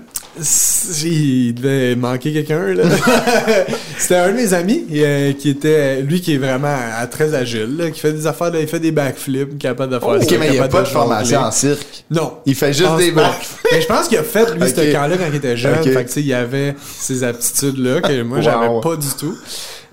Il 1.04 1.54
devait 1.54 1.94
manquer 1.94 2.32
quelqu'un, 2.32 2.74
là. 2.74 2.82
C'était 3.98 4.16
un 4.16 4.30
de 4.30 4.34
mes 4.36 4.52
amis 4.52 4.84
euh, 4.92 5.32
qui 5.32 5.48
était, 5.50 6.02
lui 6.02 6.20
qui 6.20 6.34
est 6.34 6.38
vraiment 6.38 6.66
euh, 6.76 7.06
très 7.10 7.34
agile, 7.34 7.76
là, 7.78 7.90
qui 7.90 8.00
fait 8.00 8.12
des 8.12 8.26
affaires, 8.26 8.50
de- 8.50 8.58
il 8.58 8.66
fait 8.66 8.80
des 8.80 8.90
backflips, 8.90 9.58
capable 9.58 9.92
de 9.94 9.98
faire 10.00 10.08
ok, 10.08 10.24
ça, 10.24 10.36
mais 10.38 10.46
il 10.48 10.52
n'y 10.52 10.58
a 10.58 10.68
pas 10.68 10.82
de 10.82 10.88
formation 10.88 11.38
en 11.40 11.50
cirque. 11.52 12.04
Non. 12.10 12.34
Il 12.46 12.54
fait 12.54 12.72
juste 12.72 12.96
des 12.98 13.12
bacs. 13.12 13.46
Mais 13.72 13.80
je 13.80 13.86
pense 13.86 14.08
qu'il 14.08 14.18
a 14.18 14.22
fait, 14.24 14.52
lui, 14.54 14.62
Ok. 14.62 14.68
ce 14.76 14.92
camp-là 14.92 15.16
quand 15.16 15.24
il 15.30 15.36
était 15.36 15.56
jeune. 15.56 15.82
Fait 15.82 16.04
que, 16.04 16.08
tu 16.08 16.14
sais, 16.14 16.22
il 16.22 16.32
avait 16.34 16.74
ces 16.98 17.22
aptitudes-là 17.24 18.00
que 18.00 18.22
moi, 18.22 18.38
Wow. 18.38 18.42
j'avais 18.44 18.80
pas 18.82 18.96
du 18.96 19.08
tout. 19.18 19.36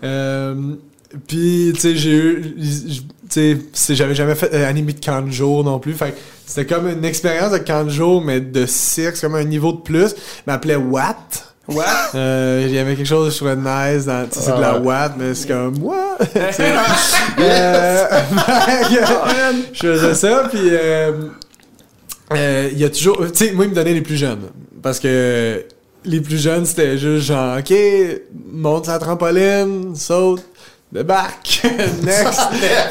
Euh, 0.03 0.55
puis, 1.27 1.71
tu 1.75 1.79
sais, 1.81 1.95
j'ai 1.95 2.11
eu... 2.11 2.55
Tu 3.31 3.61
sais, 3.73 3.95
j'avais 3.95 4.15
jamais 4.15 4.35
fait 4.35 4.53
euh, 4.53 4.69
animé 4.69 4.93
de 4.93 5.31
jour 5.31 5.63
non 5.63 5.79
plus. 5.79 5.93
Fait 5.93 6.11
que 6.11 6.17
c'était 6.45 6.65
comme 6.65 6.87
une 6.89 7.05
expérience 7.05 7.51
de 7.51 7.89
jour, 7.89 8.21
mais 8.21 8.41
de 8.41 8.65
cirque. 8.65 9.15
C'est 9.15 9.25
comme 9.25 9.35
un 9.35 9.43
niveau 9.43 9.71
de 9.71 9.81
plus. 9.81 10.11
Il 10.11 10.43
m'appelait 10.47 10.75
Watt. 10.75 11.51
Ouais. 11.67 11.85
Euh, 12.15 12.65
il 12.67 12.73
y 12.73 12.79
avait 12.79 12.95
quelque 12.95 13.07
chose 13.07 13.31
je 13.31 13.37
trouvais 13.37 13.55
nice 13.55 14.05
dans, 14.05 14.27
tu 14.27 14.39
sais, 14.39 14.45
c'est 14.45 14.55
de 14.55 14.61
la 14.61 14.73
Ah. 14.73 14.79
Watt, 14.79 15.13
mais 15.17 15.33
c'est 15.33 15.47
comme, 15.47 15.81
what? 15.81 16.17
Sais, 16.51 16.73
euh, 17.39 18.05
que, 18.89 19.73
je 19.73 19.79
faisais 19.79 20.15
ça, 20.15 20.47
puis 20.49 20.59
euh, 20.63 21.11
euh, 22.33 22.69
il 22.71 22.79
y 22.79 22.83
a 22.83 22.89
toujours, 22.89 23.19
tu 23.31 23.45
sais, 23.45 23.51
moi, 23.53 23.65
il 23.65 23.71
me 23.71 23.75
donnait 23.75 23.93
les 23.93 24.01
plus 24.01 24.17
jeunes. 24.17 24.49
Parce 24.81 24.99
que 24.99 25.63
les 26.03 26.21
plus 26.21 26.41
jeunes, 26.41 26.65
c'était 26.65 26.97
juste 26.97 27.27
genre, 27.27 27.59
OK, 27.59 27.73
monte 28.51 28.87
sa 28.87 28.97
trampoline, 28.97 29.95
saute, 29.95 30.43
débarque, 30.91 31.61
next. 32.03 32.41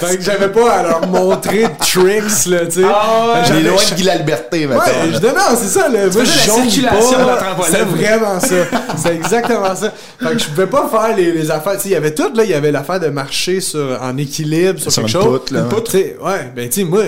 fait 0.01 0.17
que 0.17 0.23
j'avais 0.23 0.49
pas 0.49 0.73
à 0.73 0.83
leur 0.83 1.07
montrer 1.07 1.65
de 1.65 1.79
tricks, 1.79 2.47
là, 2.47 2.65
tu 2.67 2.81
sais. 2.81 2.83
Ah 2.87 3.43
ouais. 3.53 3.63
Loin 3.63 3.77
de 3.77 3.95
Guy 3.95 4.03
la 4.05 4.17
liberté, 4.17 4.67
maintenant. 4.67 4.85
Ouais, 4.85 5.13
je, 5.13 5.27
non, 5.27 5.57
c'est 5.57 5.69
ça, 5.69 5.89
là. 5.89 6.07
Moi, 6.13 6.25
je 6.25 6.47
jongle 6.47 6.89
pas. 6.89 7.67
C'est 7.71 7.85
vraiment 7.85 8.41
ça. 8.41 8.57
C'est 8.97 9.15
exactement 9.15 9.75
ça. 9.77 9.93
Fait 10.19 10.33
que 10.33 10.39
je 10.39 10.47
pouvais 10.47 10.67
pas 10.67 10.89
faire 10.89 11.17
les, 11.17 11.33
les 11.33 11.51
affaires. 11.51 11.75
Tu 11.75 11.81
sais, 11.83 11.89
il 11.91 11.93
y 11.93 11.97
avait 11.97 12.15
tout, 12.15 12.31
là. 12.35 12.45
Il 12.45 12.51
y 12.51 12.55
avait 12.55 12.73
l'affaire 12.73 13.01
de 13.01 13.09
marcher 13.09 13.61
sur, 13.61 13.99
en 14.01 14.17
équilibre 14.17 14.81
sur, 14.81 14.91
Sur 14.93 15.03
quelque 15.05 15.17
une 15.17 15.23
chose. 15.23 15.39
poutre, 15.39 15.53
là, 15.53 15.59
Une 15.61 15.65
ouais. 15.67 15.71
poutre, 15.75 15.91
tu 15.91 15.99
sais, 15.99 16.17
ouais. 16.23 16.53
Ben, 16.57 16.69
tu 16.69 16.81
sais, 16.81 16.85
moi, 16.85 17.03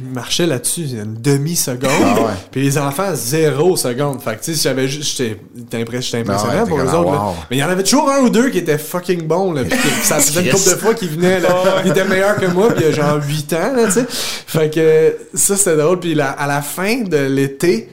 je 0.00 0.04
marchais 0.14 0.46
là-dessus 0.46 0.82
une 0.92 1.14
demi-seconde. 1.20 1.90
Ah 1.90 2.20
ouais. 2.20 2.30
Puis 2.52 2.62
les 2.62 2.78
enfants, 2.78 3.14
zéro 3.14 3.76
seconde. 3.76 4.20
Fait 4.22 4.36
que, 4.36 4.44
tu 4.44 4.54
sais, 4.54 4.62
j'avais 4.62 4.86
juste, 4.86 5.16
j'étais 5.18 5.76
impressionnant 5.80 6.36
Ah 6.38 6.62
ouais, 6.62 6.68
pour 6.68 6.78
eux 6.78 6.82
autres, 6.84 7.10
là. 7.12 7.18
wow. 7.24 7.34
Mais 7.50 7.56
il 7.56 7.60
y 7.60 7.64
en 7.64 7.68
avait 7.68 7.82
toujours 7.82 8.08
un 8.10 8.18
ou 8.20 8.30
deux 8.30 8.50
qui 8.50 8.58
étaient 8.58 8.78
fucking 8.78 9.22
bons, 9.26 9.52
là. 9.52 9.64
Puis 9.64 9.76
ça 10.02 10.20
faisait 10.20 10.42
une 10.44 10.50
couple 10.50 10.70
de 10.70 10.76
fois 10.76 10.94
qu'ils 10.94 11.10
venaient, 11.10 11.40
là. 11.40 11.82
Ils 11.84 11.90
étaient 11.90 12.04
meilleurs 12.04 12.36
que 12.36 12.46
moi, 12.46 12.68
puis 12.72 12.84
il 12.84 12.90
y 12.90 12.92
a 12.92 12.94
genre 12.94 13.18
8 13.26 13.52
ans, 13.54 13.72
là, 13.76 13.86
tu 13.86 13.92
sais. 13.92 14.06
Fait 14.08 14.70
que 14.72 15.16
ça, 15.34 15.56
c'était 15.56 15.76
drôle. 15.76 15.98
Puis 16.00 16.14
la- 16.14 16.30
à 16.30 16.46
la 16.46 16.62
fin 16.62 17.02
de 17.02 17.16
l'été, 17.16 17.88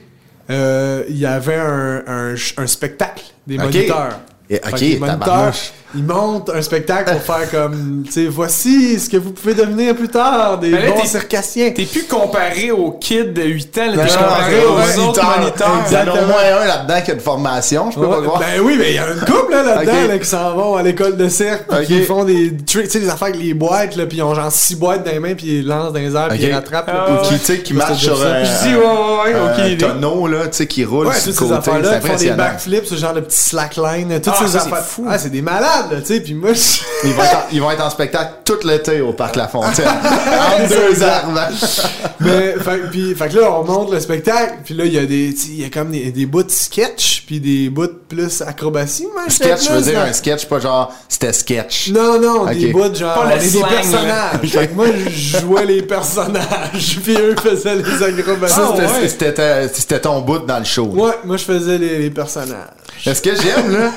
euh, 0.48 1.02
il 1.08 1.18
y 1.18 1.26
avait 1.26 1.56
un, 1.56 2.02
un, 2.06 2.34
un 2.56 2.66
spectacle 2.68 3.24
des 3.46 3.58
moniteurs. 3.58 4.20
Et- 4.48 4.56
ok, 4.64 4.80
les 4.80 4.98
moniteurs. 5.00 5.52
Ils 5.96 6.04
montent 6.04 6.50
un 6.54 6.62
spectacle 6.62 7.12
pour 7.12 7.22
faire 7.36 7.50
comme, 7.50 8.02
tu 8.06 8.12
sais, 8.12 8.26
voici 8.26 8.98
ce 9.00 9.08
que 9.08 9.16
vous 9.16 9.30
pouvez 9.30 9.54
devenir 9.54 9.94
plus 9.94 10.08
tard, 10.08 10.58
des 10.58 10.70
là, 10.70 10.90
bons 10.90 11.00
t'es- 11.00 11.06
circassiens. 11.08 11.70
T'es 11.70 11.84
plus 11.84 12.04
comparé 12.04 12.70
aux 12.70 12.92
kids 12.92 13.24
de 13.32 13.42
8 13.42 13.78
ans, 13.78 13.86
là, 13.86 14.04
t'es 14.04 14.12
non, 14.12 14.18
comparé 14.18 14.56
non, 14.56 15.04
aux 15.04 15.08
autres 15.08 15.24
moniteurs. 15.38 15.68
Il 15.88 15.92
y 15.92 15.96
en 15.96 16.00
a 16.00 16.02
au 16.04 16.06
Exactement. 16.06 16.26
moins 16.26 16.62
un 16.62 16.66
là-dedans 16.66 17.00
qui 17.04 17.10
a 17.10 17.14
une 17.14 17.20
formation, 17.20 17.90
je 17.90 17.98
peux 17.98 18.08
pas 18.08 18.18
Ouais, 18.20 18.26
croire. 18.26 18.40
ben 18.40 18.60
oui, 18.62 18.76
mais 18.78 18.90
il 18.90 18.94
y 18.96 18.98
a 18.98 19.06
une 19.12 19.20
couple 19.20 19.52
là, 19.52 19.62
là-dedans 19.62 19.92
Ok. 20.04 20.08
là, 20.08 20.18
qui 20.18 20.26
s'en 20.26 20.54
vont 20.54 20.76
à 20.76 20.82
l'école 20.82 21.16
de 21.16 21.28
cirque, 21.28 21.64
puis 21.68 21.78
Ok. 21.78 21.84
qui 21.86 22.02
font 22.02 22.24
des 22.24 22.56
tricks, 22.66 22.84
tu 22.84 22.90
sais, 22.90 22.98
les 22.98 23.08
affaires 23.08 23.28
avec 23.28 23.40
les 23.40 23.54
boîtes, 23.54 23.96
là, 23.96 24.06
puis 24.06 24.18
ils 24.18 24.22
ont 24.22 24.34
genre 24.34 24.50
six 24.52 24.74
boîtes 24.76 25.04
dans 25.04 25.10
les 25.12 25.18
mains, 25.20 25.34
puis 25.34 25.58
ils 25.58 25.66
lancent 25.66 25.92
dans 25.92 25.98
les 25.98 26.14
airs, 26.14 26.28
puis 26.28 26.38
Ok. 26.38 26.44
ils 26.48 26.54
rattrapent. 26.54 26.86
là, 26.88 27.04
Ah, 27.08 27.12
Ou 27.12 27.16
puis- 27.26 27.28
qui, 27.28 27.38
tu 27.38 27.44
sais, 27.44 27.58
qui 27.60 27.74
Moi, 27.74 27.84
marche 27.86 28.00
c'était 28.00 28.14
sur 28.14 28.24
Je 28.24 28.68
dis, 28.68 28.74
ouais, 28.74 28.82
ouais, 28.82 29.32
ouais, 29.34 29.34
un 29.40 29.52
aucune 29.52 29.64
idée. 29.66 29.76
tonneau, 29.86 30.26
là, 30.28 30.38
tu 30.46 30.48
sais, 30.52 30.66
qui 30.66 30.84
roule 30.84 31.06
Ouais, 31.08 31.14
sur 31.14 31.24
toutes 31.24 31.26
le 31.26 31.32
ces 31.34 31.44
côté. 31.44 31.54
affaires-là, 31.54 31.82
C'est 31.82 31.94
qui 31.94 32.00
font 32.00 32.06
des 32.06 32.10
impressionnant. 32.12 32.36
backflips, 32.36 32.84
ce 32.86 32.94
genre 32.96 33.14
de 33.14 33.20
petits 33.20 33.36
slackline, 33.48 34.20
toutes 34.20 34.32
Ah, 34.36 34.38
ces 34.44 34.48
ça, 34.52 34.60
c'est 34.60 34.66
affaires. 34.72 34.84
fou. 34.84 35.06
Ah, 35.08 35.18
c'est 35.18 35.30
des 35.30 35.42
malades, 35.42 35.85
là, 35.90 36.00
tu 36.00 36.06
sais, 36.06 36.20
puis 36.20 36.34
moi, 36.34 36.52
je- 36.52 37.06
Ils 37.08 37.12
vont, 37.14 37.22
être 37.22 37.34
en, 37.36 37.42
ils 37.52 37.60
vont 37.60 37.70
être 37.70 37.84
en 37.84 37.90
spectacle 37.90 38.32
tout 38.44 38.58
l'été 38.66 39.00
au 39.00 39.12
Parc 39.12 39.36
La 39.36 39.48
Fontaine. 39.48 39.86
en 39.86 40.66
deux 40.68 41.02
arbres. 41.02 41.40
Mais, 42.20 42.54
fait, 42.54 42.78
puis, 42.90 43.14
fait 43.14 43.28
que 43.28 43.38
là, 43.38 43.52
on 43.52 43.64
monte 43.64 43.92
le 43.92 44.00
spectacle, 44.00 44.54
puis 44.64 44.74
là, 44.74 44.84
il 44.84 44.92
y 44.94 44.98
a 44.98 45.04
des, 45.06 45.28
il 45.48 45.60
y 45.60 45.64
a 45.64 45.68
comme 45.70 45.90
des, 45.90 46.10
des 46.10 46.26
bouts 46.26 46.42
de 46.42 46.50
sketch, 46.50 47.24
puis 47.26 47.40
des 47.40 47.68
bouts 47.70 47.86
plus 48.08 48.42
acrobatie, 48.42 49.06
moi, 49.12 49.24
Sketch, 49.28 49.68
je 49.68 49.72
veux 49.72 49.82
dire 49.82 50.00
un 50.00 50.12
sketch, 50.12 50.46
pas 50.46 50.58
genre, 50.60 50.92
c'était 51.08 51.32
sketch. 51.32 51.88
Non, 51.90 52.18
non, 52.20 52.46
des 52.46 52.68
bouts 52.72 52.94
genre, 52.94 53.14
Pas 53.14 53.34
le 53.34 53.40
des 53.40 53.48
slang, 53.48 53.68
personnages. 53.68 54.50
fait 54.50 54.68
que 54.68 54.74
moi, 54.74 54.86
je 55.08 55.38
jouais 55.38 55.66
les 55.66 55.82
personnages, 55.82 56.98
puis 57.02 57.14
eux 57.16 57.34
faisaient 57.40 57.76
les 57.76 58.02
acrobaties. 58.02 58.54
Ça, 58.54 58.68
c'était- 58.74 58.86
ouais. 58.86 59.08
c'était 59.08 59.34
ta- 59.34 59.68
c'était 59.68 60.00
ton 60.00 60.20
bout 60.20 60.38
dans 60.46 60.58
le 60.58 60.64
show. 60.64 60.86
Ouais, 60.86 61.12
moi, 61.24 61.36
je 61.36 61.44
faisais 61.44 61.78
les, 61.78 61.98
les 61.98 62.10
personnages. 62.10 62.56
Ce 63.04 63.20
que 63.20 63.30
j'aime, 63.36 63.70
là, 63.72 63.90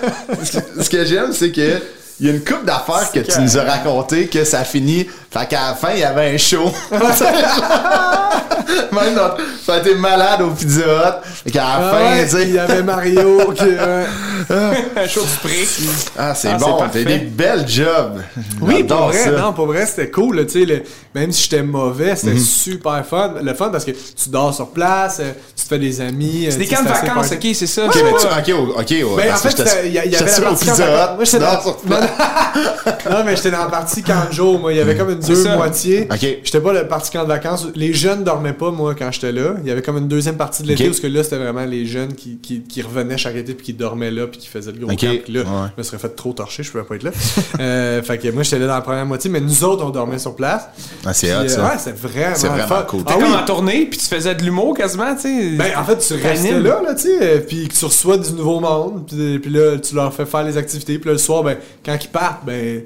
ce 0.44 0.58
que- 0.58 0.84
ce 0.84 0.90
que 0.90 1.06
j'aime, 1.06 1.32
c'est 1.32 1.52
que 1.52 1.79
il 2.20 2.28
y 2.28 2.30
a 2.30 2.34
une 2.34 2.44
couple 2.44 2.66
d'affaires 2.66 3.12
que 3.12 3.20
tu 3.20 3.40
nous 3.40 3.58
as 3.58 3.64
raconté 3.64 4.28
que 4.28 4.44
ça 4.44 4.64
finit. 4.64 5.08
Fait 5.32 5.48
qu'à 5.48 5.70
la 5.70 5.76
fin, 5.76 5.92
il 5.94 6.00
y 6.00 6.04
avait 6.04 6.34
un 6.34 6.38
show. 6.38 6.72
Même 8.92 9.14
notre, 9.16 9.38
ça 9.66 9.76
a 9.76 9.78
été 9.80 9.96
malade 9.96 10.42
au 10.42 10.50
Pizza 10.50 10.82
Hut. 10.82 11.28
Fait 11.44 11.52
qu'à 11.52 11.60
la 11.62 11.68
Ah 11.76 11.92
fin, 11.92 12.16
ouais, 12.18 12.26
tu 12.26 12.32
sais, 12.32 12.44
il 12.44 12.54
y 12.56 12.60
avait 12.60 12.84
Mario 12.84 13.52
qui... 13.56 13.64
ouais. 13.64 14.06
Un 14.50 15.08
show 15.08 15.22
du 15.22 15.48
prix. 15.48 15.68
ah, 16.18 16.34
c'est 16.36 16.50
Ah, 16.50 16.58
bon, 16.58 16.78
t'as 16.92 17.04
des 17.04 17.18
belles 17.20 17.68
jobs. 17.68 18.22
Oui, 18.62 18.84
pour 18.84 19.08
vrai, 19.08 19.18
ça. 19.26 19.32
non, 19.32 19.54
pour 19.54 19.68
vrai, 19.68 19.86
c'était 19.86 20.10
cool, 20.10 20.38
là, 20.38 20.46
tu 20.46 20.60
sais, 20.60 20.66
le- 20.66 20.84
même 21.16 21.32
si 21.32 21.44
j'étais 21.44 21.64
mauvais, 21.64 22.16
c'était 22.16 22.34
Mhm. 22.34 22.40
super 22.40 23.06
fun. 23.06 23.34
Le 23.42 23.54
fun 23.54 23.70
parce 23.70 23.86
que 23.86 23.92
tu 23.92 24.30
dors 24.30 24.54
sur 24.54 24.70
place, 24.70 25.18
euh, 25.20 25.32
tu 25.56 25.64
te 25.64 25.68
fais 25.70 25.80
des 25.80 26.02
amis. 26.02 26.46
euh, 26.48 26.52
C'est 26.52 26.58
des 26.58 26.66
tu 26.66 26.70
sais, 26.72 26.76
camps 26.78 26.84
de 26.84 26.90
vacances, 26.90 27.32
ok, 27.32 27.48
c'est 27.54 27.68
ça? 27.68 27.86
Ok, 27.86 27.96
mais 28.04 28.12
pas- 28.12 28.42
tu, 28.44 28.52
ok, 28.54 28.60
ok, 28.70 28.78
ok. 28.80 29.18
Ben, 29.18 29.34
en 29.34 29.38
fait, 29.38 29.64
il 29.86 29.92
y, 29.92 29.94
y 29.94 30.00
avait 30.00 30.10
la 30.10 30.40
au 30.40 30.42
partie 30.44 30.66
Pizza 30.66 30.86
de 30.86 30.90
Hut. 30.92 31.16
Moi, 31.16 31.24
j'étais 31.26 31.40
dans- 31.40 31.52
dors 31.54 31.62
sur 31.64 31.78
place. 31.78 32.10
Non, 33.10 33.24
mais 33.26 33.36
j'étais 33.36 33.52
dans 33.52 33.60
la 33.60 33.66
partie 33.66 34.02
camp 34.04 34.28
de 34.30 34.34
jour, 34.34 34.60
moi. 34.60 34.74
Il 34.74 34.78
y 34.78 34.82
avait 34.82 34.96
comme 34.96 35.10
une 35.12 35.56
moitiés. 35.56 36.08
Ok. 36.12 36.20
J'étais 36.44 36.60
pas 36.60 36.74
le 36.74 36.88
partie 36.88 37.12
camp 37.12 37.24
de 37.24 37.28
vacances. 37.28 37.68
Les 37.76 37.94
jeunes 37.94 38.24
dormaient 38.30 38.54
pas, 38.54 38.72
moi, 38.72 38.96
quand 38.96 39.12
j'étais 39.12 39.32
là. 39.32 39.56
Il 39.62 39.68
y 39.68 39.72
avait 39.72 39.82
comme 39.82 39.98
une 39.98 40.08
deuxième 40.08 40.38
partie 40.38 40.64
de 40.64 40.68
l'été, 40.68 40.84
Ok. 40.84 40.90
parce 40.90 41.00
que 41.00 41.08
là, 41.08 41.24
c'était 41.24 41.38
vraiment 41.38 41.66
les 41.66 41.86
jeunes 41.86 42.14
qui, 42.14 42.38
qui, 42.38 42.62
qui 42.62 42.82
revenaient 42.82 43.18
chaque 43.18 43.36
été 43.36 43.54
puis 43.54 43.66
qui 43.66 43.74
dormaient 43.74 44.12
là 44.12 44.28
puis 44.28 44.40
qui 44.40 44.48
faisaient 44.48 44.72
le 44.72 44.80
gros 44.80 44.92
Ok. 44.92 45.00
camp. 45.00 45.18
Puis 45.24 45.34
là, 45.34 45.42
Ouais. 45.42 45.68
je 45.76 45.80
me 45.80 45.84
serais 45.84 45.98
fait 45.98 46.10
trop 46.10 46.34
torcher, 46.34 46.64
je 46.64 46.72
pouvais 46.72 46.84
pas 46.84 46.96
être 46.96 47.04
là. 47.04 47.12
euh, 47.60 48.02
fait 48.04 48.18
que 48.18 48.30
moi, 48.30 48.44
j'étais 48.44 48.60
là 48.60 48.68
dans 48.68 48.76
la 48.76 48.82
première 48.82 49.06
moitié, 49.06 49.30
mais 49.30 49.42
nous 49.42 49.64
autres, 49.64 49.84
on 49.86 49.90
dormait 49.90 50.20
sur 50.20 50.36
place. 50.36 50.68
Ah, 51.06 51.14
c'est 51.14 51.34
hot, 51.34 51.40
euh, 51.42 51.48
ça. 51.48 51.64
ouais, 51.64 51.78
c'est 51.78 51.96
vraiment, 51.98 52.36
C'est 52.36 52.48
vraiment 52.48 52.68
fun. 52.68 52.86
cool. 52.88 53.02
Ah 53.06 53.14
T'es 53.14 53.16
oui, 53.24 53.30
comme 53.32 53.40
en 53.42 53.46
tournée, 53.46 53.86
puis 53.86 54.00
tu 54.00 54.06
faisais 54.06 54.36
de 54.36 54.44
l'humour 54.44 54.76
quasiment, 54.78 55.16
tu 55.16 55.22
sais. 55.22 55.50
ben, 55.58 55.72
en 55.78 55.84
fait, 55.84 55.98
tu 55.98 56.14
restais 56.14 56.60
là, 56.60 56.82
là, 56.84 56.94
tu 56.96 57.02
sais, 57.04 57.18
euh, 57.22 57.40
puis 57.40 57.68
que 57.68 57.74
tu 57.74 57.86
reçois 57.86 58.18
du 58.18 58.32
nouveau 58.34 58.60
monde, 58.60 59.06
puis, 59.08 59.40
puis 59.40 59.52
là, 59.52 59.78
tu 59.80 59.96
leur 59.96 60.14
fais 60.14 60.26
faire 60.26 60.44
les 60.44 60.58
activités, 60.58 61.00
puis 61.00 61.08
là, 61.08 61.14
le 61.14 61.18
soir, 61.20 61.44
ben, 61.44 61.58
quand 61.86 61.98
ils 62.02 62.08
partent, 62.10 62.46
ben, 62.46 62.84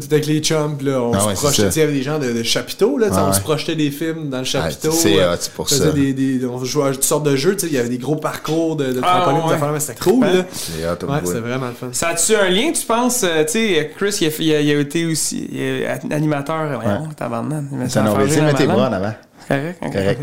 toi, 0.00 0.08
t'es 0.08 0.14
avec 0.14 0.26
les 0.26 0.40
chums, 0.40 0.76
là, 0.82 1.00
on 1.00 1.12
Ah 1.14 1.20
se 1.20 1.26
ouais, 1.28 1.34
projetait, 1.34 1.62
ça. 1.62 1.68
tu 1.68 1.72
sais, 1.74 1.80
il 1.80 1.82
y 1.82 1.86
avait 1.86 1.92
des 1.92 2.02
gens 2.02 2.18
de, 2.18 2.32
de 2.32 2.42
chapiteaux, 2.42 2.98
là, 2.98 3.06
tu 3.08 3.14
sais, 3.14 3.18
Ah 3.20 3.24
on 3.26 3.28
ouais. 3.30 3.36
se 3.36 3.40
projetait 3.40 3.76
des 3.76 3.90
films 3.90 4.28
dans 4.28 4.38
le 4.38 4.44
chapiteau. 4.44 4.90
c'est 4.90 5.20
euh, 5.20 5.32
hot, 5.32 5.36
c'est 5.38 5.52
pour 5.52 5.68
faisait 5.68 5.84
ça. 5.84 5.92
Des, 5.92 6.12
des, 6.12 6.44
on 6.46 6.64
jouait 6.64 6.88
à 6.88 6.92
toutes 6.92 7.04
sortes 7.04 7.24
de 7.26 7.36
jeux, 7.36 7.54
tu 7.54 7.60
sais, 7.60 7.66
il 7.68 7.74
y 7.74 7.78
avait 7.78 7.88
des 7.88 7.98
gros 7.98 8.16
parcours 8.16 8.76
de, 8.76 8.92
de 8.92 9.00
Ah, 9.02 9.22
trampoline, 9.22 9.56
des 9.58 9.64
ouais. 9.64 9.80
c'était 9.80 10.00
cool, 10.02 10.24
là. 10.24 10.44
C'est 10.52 10.84
hot, 10.86 11.06
au 11.06 11.12
Ouais, 11.12 11.20
bout. 11.20 11.26
c'était 11.28 11.40
vraiment 11.40 11.68
le 11.68 11.74
fun. 11.74 11.88
Ça 11.92 12.08
a-tu 12.08 12.34
un 12.34 12.48
lien, 12.50 12.72
tu 12.72 12.84
penses? 12.84 13.22
euh, 13.24 13.44
tu 13.44 13.52
sais, 13.52 13.92
Chris, 13.96 14.16
il 14.20 14.26
a, 14.26 14.30
il 14.40 14.54
a- 14.54 14.60
il 14.60 14.76
a 14.76 14.80
été 14.80 15.06
aussi 15.06 15.48
il 15.52 15.60
est 15.60 15.86
animateur. 16.10 16.80
Voyons, 16.82 17.08
tabarnak. 17.16 17.64
Il 17.70 17.78
met 17.78 17.88
Ça 17.88 18.02
tes 18.02 18.40
malade. 18.40 18.66
bras 18.66 18.88
en 18.88 18.92
avant. 18.92 19.14
Correct. 19.48 20.20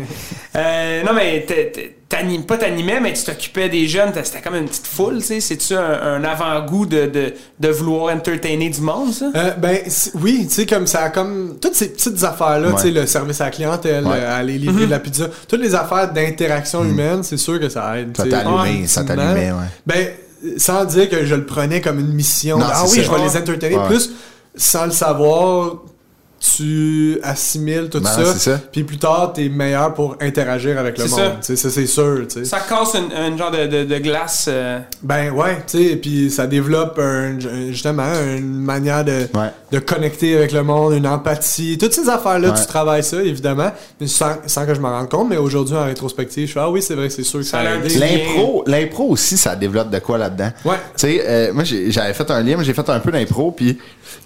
Euh, 0.56 1.02
non, 1.04 1.12
mais 1.14 1.44
t'a- 1.46 1.54
t'a- 1.72 1.86
t'animes 2.08 2.44
pas 2.44 2.58
t'animais, 2.58 3.00
mais 3.00 3.12
tu 3.14 3.22
t'occupais 3.24 3.68
des 3.68 3.86
jeunes. 3.88 4.12
t'as- 4.12 4.24
C'était 4.24 4.40
comme 4.42 4.54
une 4.56 4.66
petite 4.66 4.86
foule, 4.86 5.18
tu 5.18 5.24
sais. 5.24 5.40
C'est-tu 5.40 5.74
un, 5.74 5.80
un 6.02 6.24
avant-goût 6.24 6.86
de, 6.86 7.06
de, 7.06 7.32
de 7.58 7.68
vouloir 7.68 8.14
entertainer 8.14 8.68
du 8.68 8.80
monde, 8.80 9.12
ça? 9.12 9.30
Euh, 9.34 9.50
ben 9.56 9.78
oui, 10.14 10.46
tu 10.48 10.54
sais 10.54 10.66
comme 10.66 10.86
ça 10.86 11.04
a 11.04 11.10
comme 11.10 11.56
toutes 11.60 11.74
ces 11.74 11.88
petites 11.90 12.22
affaires 12.24 12.58
là, 12.60 12.68
Ouais. 12.68 12.74
tu 12.76 12.82
sais 12.82 12.90
le 12.90 13.06
service 13.06 13.40
à 13.40 13.46
la 13.46 13.50
clientèle, 13.50 14.04
Ouais. 14.06 14.16
euh, 14.16 14.38
aller 14.40 14.58
livrer 14.58 14.86
de 14.86 14.90
la 14.90 14.98
pizza, 15.00 15.26
toutes 15.48 15.62
les 15.62 15.74
affaires 15.74 16.12
d'interaction 16.12 16.84
humaine, 16.84 17.22
c'est 17.22 17.36
sûr 17.38 17.58
que 17.58 17.68
ça 17.68 17.98
aide. 17.98 18.16
Ça 18.16 18.24
tu 18.24 18.30
sais. 18.30 18.36
t'a 18.36 18.40
allumé, 18.48 18.80
Ouais, 18.82 18.86
ça 18.86 19.04
t'allumait, 19.04 19.52
ouais. 19.52 19.68
Ben 19.86 20.08
sans 20.58 20.84
dire 20.84 21.08
que 21.08 21.24
je 21.24 21.34
le 21.36 21.46
prenais 21.46 21.80
comme 21.80 21.98
une 22.00 22.12
mission. 22.12 22.58
Non, 22.58 22.66
ah 22.68 22.82
oui, 22.84 22.96
ça. 22.96 23.02
je 23.02 23.10
vais 23.10 23.22
les 23.22 23.36
entertainer 23.36 23.76
Ouais. 23.76 23.86
plus 23.86 24.10
sans 24.56 24.84
le 24.86 24.90
savoir. 24.90 25.76
Tu 26.42 27.20
assimiles 27.22 27.88
tout 27.88 28.00
Ben, 28.00 28.10
ça, 28.10 28.24
c'est 28.32 28.50
ça. 28.50 28.60
puis 28.72 28.82
plus 28.82 28.98
tard, 28.98 29.32
t'es 29.32 29.48
meilleur 29.48 29.94
pour 29.94 30.16
interagir 30.20 30.76
avec 30.76 30.98
le 30.98 31.06
monde. 31.06 31.20
ça. 31.40 31.54
C'est 31.56 31.86
sûr. 31.86 32.26
Ça 32.44 32.58
casse 32.68 32.94
une, 32.94 33.12
une 33.32 33.38
genre 33.38 33.52
de, 33.52 33.66
de, 33.66 33.84
de 33.84 33.98
glace. 33.98 34.46
euh, 34.48 34.80
Ben 35.04 35.30
ouais, 35.30 35.58
tu 35.70 35.78
sais, 35.90 35.96
puis 35.96 36.30
ça 36.32 36.48
développe 36.48 36.98
un, 36.98 37.38
justement 37.70 38.08
une 38.36 38.58
manière 38.58 39.04
de, 39.04 39.28
Ouais. 39.34 39.50
de 39.70 39.78
connecter 39.78 40.36
avec 40.36 40.50
le 40.50 40.64
monde, 40.64 40.94
une 40.94 41.06
empathie, 41.06 41.78
toutes 41.78 41.92
ces 41.94 42.08
affaires-là, 42.08 42.48
Ouais. 42.50 42.60
tu 42.60 42.66
travailles 42.66 43.04
ça, 43.04 43.22
évidemment, 43.22 43.70
mais 44.00 44.08
sans, 44.08 44.36
sans 44.46 44.66
que 44.66 44.74
je 44.74 44.80
m'en 44.80 44.90
rende 44.90 45.08
compte, 45.08 45.28
mais 45.30 45.36
aujourd'hui, 45.36 45.76
en 45.76 45.84
rétrospective, 45.84 46.48
je 46.48 46.52
fais, 46.54 46.60
ah 46.60 46.70
oui, 46.70 46.82
c'est 46.82 46.94
vrai, 46.94 47.08
c'est 47.08 47.22
sûr 47.22 47.38
que 47.38 47.44
ça, 47.46 47.62
Ça 47.62 47.70
a 47.70 47.74
un 47.74 47.82
aidé. 47.84 47.94
L'impro, 47.98 48.64
l'impro 48.66 49.04
aussi, 49.10 49.36
ça 49.36 49.54
développe 49.54 49.90
de 49.90 50.00
quoi 50.00 50.18
là-dedans? 50.18 50.50
Ouais. 50.64 50.74
Tu 50.96 51.06
sais, 51.06 51.24
euh, 51.24 51.52
moi, 51.52 51.62
j'ai- 51.62 51.92
j'avais 51.92 52.14
fait 52.14 52.28
un 52.32 52.42
livre, 52.42 52.62
j'ai 52.64 52.74
fait 52.74 52.88
un 52.90 52.98
peu 52.98 53.12
d'impro, 53.12 53.52
puis 53.52 53.78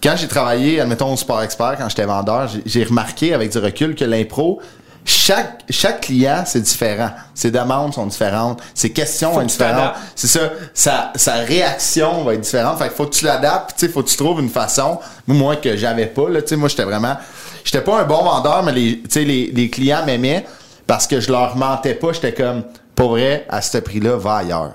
quand 0.03 0.15
j'ai 0.17 0.29
travaillé, 0.29 0.81
admettons, 0.81 1.13
au 1.13 1.17
Sport 1.17 1.43
Expert, 1.43 1.75
quand 1.79 1.89
j'étais 1.89 2.06
vendeur, 2.07 2.49
j'ai- 2.65 2.85
remarqué 2.85 3.35
avec 3.35 3.51
du 3.53 3.59
recul 3.59 3.95
que 3.95 4.05
l'impro, 4.05 4.61
chaque, 5.05 5.61
chaque 5.71 6.01
client, 6.01 6.43
c'est 6.47 6.61
différent. 6.61 7.11
Ses 7.33 7.53
demandes 7.53 7.95
sont 7.95 8.07
différentes. 8.07 8.61
Ses 8.75 8.91
questions 8.91 9.29
Faut 9.33 9.41
sont 9.41 9.47
que 9.47 9.51
différentes. 9.53 9.93
C'est 10.17 10.27
ça. 10.27 10.41
Sa, 10.75 11.13
sa 11.15 11.35
réaction 11.35 12.25
va 12.25 12.35
être 12.35 12.41
différente. 12.41 12.79
Fait 12.79 12.89
qu'il 12.89 12.97
faut 12.97 13.07
que 13.07 13.15
tu 13.15 13.25
l'adaptes. 13.25 13.75
Tu 13.79 13.89
faut 13.89 14.03
que 14.03 14.09
tu 14.09 14.17
trouves 14.17 14.41
une 14.41 14.49
façon. 14.49 14.99
Moi, 15.29 15.57
que 15.57 15.77
j'avais 15.77 16.07
pas, 16.07 16.29
là. 16.29 16.43
Tu 16.43 16.49
sais, 16.49 16.57
moi, 16.57 16.69
j'étais 16.69 16.83
vraiment, 16.83 17.17
j'étais 17.63 17.83
pas 17.83 18.01
un 18.01 18.05
bon 18.05 18.25
vendeur, 18.25 18.65
mais 18.65 18.73
les, 18.73 18.99
tu 19.03 19.11
sais, 19.11 19.25
les, 19.25 19.53
les 19.55 19.71
clients 19.71 20.05
m'aimaient 20.05 20.45
parce 20.89 21.07
que 21.07 21.21
je 21.21 21.31
leur 21.31 21.55
mentais 21.57 21.95
pas. 21.95 22.13
J'étais 22.13 22.35
comme, 22.35 22.65
pour 22.97 23.11
vrai, 23.11 23.47
à 23.49 23.63
ce 23.63 23.79
prix-là, 23.79 24.17
va 24.17 24.37
ailleurs. 24.39 24.75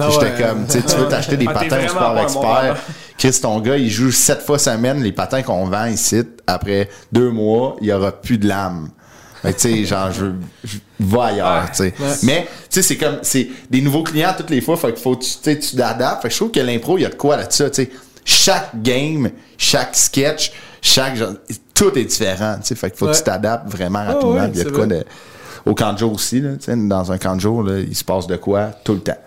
Ah 0.00 0.08
J'étais 0.12 0.42
comme, 0.44 0.66
tu 0.66 0.78
veux 0.78 1.08
t'acheter 1.08 1.36
des 1.38 1.46
Ah, 1.48 1.54
patins 1.54 1.84
au 1.84 1.88
sport 1.88 2.18
expert. 2.18 2.76
Chris, 3.18 3.38
ton 3.42 3.58
gars, 3.60 3.76
il 3.76 3.90
joue 3.90 4.10
sept 4.12 4.42
fois 4.42 4.58
semaine. 4.58 5.02
Les 5.02 5.12
patins 5.12 5.42
qu'on 5.42 5.66
vend 5.66 5.86
ici, 5.86 6.22
après 6.46 6.88
deux 7.12 7.30
mois, 7.30 7.76
il 7.80 7.88
y 7.88 7.92
aura 7.92 8.12
plus 8.12 8.38
de 8.38 8.46
lame. 8.48 8.90
Fait 9.42 9.52
que, 9.52 9.60
tu 9.60 9.68
sais, 9.70 9.84
genre, 9.84 10.10
je, 10.12 10.26
je 10.64 10.78
va 11.00 11.24
ailleurs, 11.26 11.62
Ouais. 11.64 11.68
tu 11.70 11.76
sais. 11.76 11.94
Mais, 12.24 12.42
tu 12.42 12.48
sais, 12.70 12.82
c'est 12.82 12.96
comme, 12.96 13.18
c'est 13.22 13.48
des 13.70 13.80
nouveaux 13.80 14.02
clients 14.02 14.34
toutes 14.36 14.50
les 14.50 14.60
fois, 14.60 14.76
fait 14.76 14.92
qu'il 14.92 15.02
faut, 15.02 15.14
que 15.16 15.24
tu 15.24 15.30
tu 15.30 15.38
sais, 15.42 15.58
tu 15.58 15.76
t'adaptes. 15.76 16.22
Fait 16.22 16.28
que 16.28 16.32
je 16.34 16.38
trouve 16.38 16.50
que 16.50 16.60
l'impro, 16.60 16.98
il 16.98 17.02
y 17.02 17.06
a 17.06 17.08
de 17.08 17.14
quoi 17.14 17.36
là-dessus, 17.36 17.64
tu 17.70 17.74
sais. 17.84 17.90
Chaque 18.24 18.82
game, 18.82 19.30
chaque 19.56 19.94
sketch, 19.96 20.52
chaque 20.82 21.16
genre, 21.16 21.32
tout 21.74 21.96
est 21.98 22.04
différent, 22.04 22.56
tu 22.60 22.66
sais. 22.68 22.74
Fait 22.74 22.90
qu'il 22.90 22.98
faut 22.98 23.06
que 23.06 23.10
Ouais. 23.12 23.16
tu 23.16 23.22
t'adaptes 23.24 23.68
vraiment 23.70 24.04
rapidement. 24.04 24.32
ouais, 24.34 24.48
Puis 24.48 24.52
il 24.54 24.58
y 24.58 24.60
a 24.60 24.64
de 24.64 24.70
quoi 24.70 24.86
de, 24.86 25.04
au 25.66 25.74
camp 25.74 25.92
de 25.92 25.98
jour 25.98 26.12
aussi, 26.12 26.40
là, 26.40 26.50
tu 26.56 26.64
sais. 26.64 26.76
Dans 26.76 27.10
un 27.12 27.18
camp 27.18 27.36
de 27.36 27.40
jour, 27.40 27.62
là, 27.62 27.78
il 27.78 27.94
se 27.96 28.04
passe 28.04 28.26
de 28.26 28.36
quoi 28.36 28.70
tout 28.84 28.94
le 28.94 29.00
temps. 29.00 29.18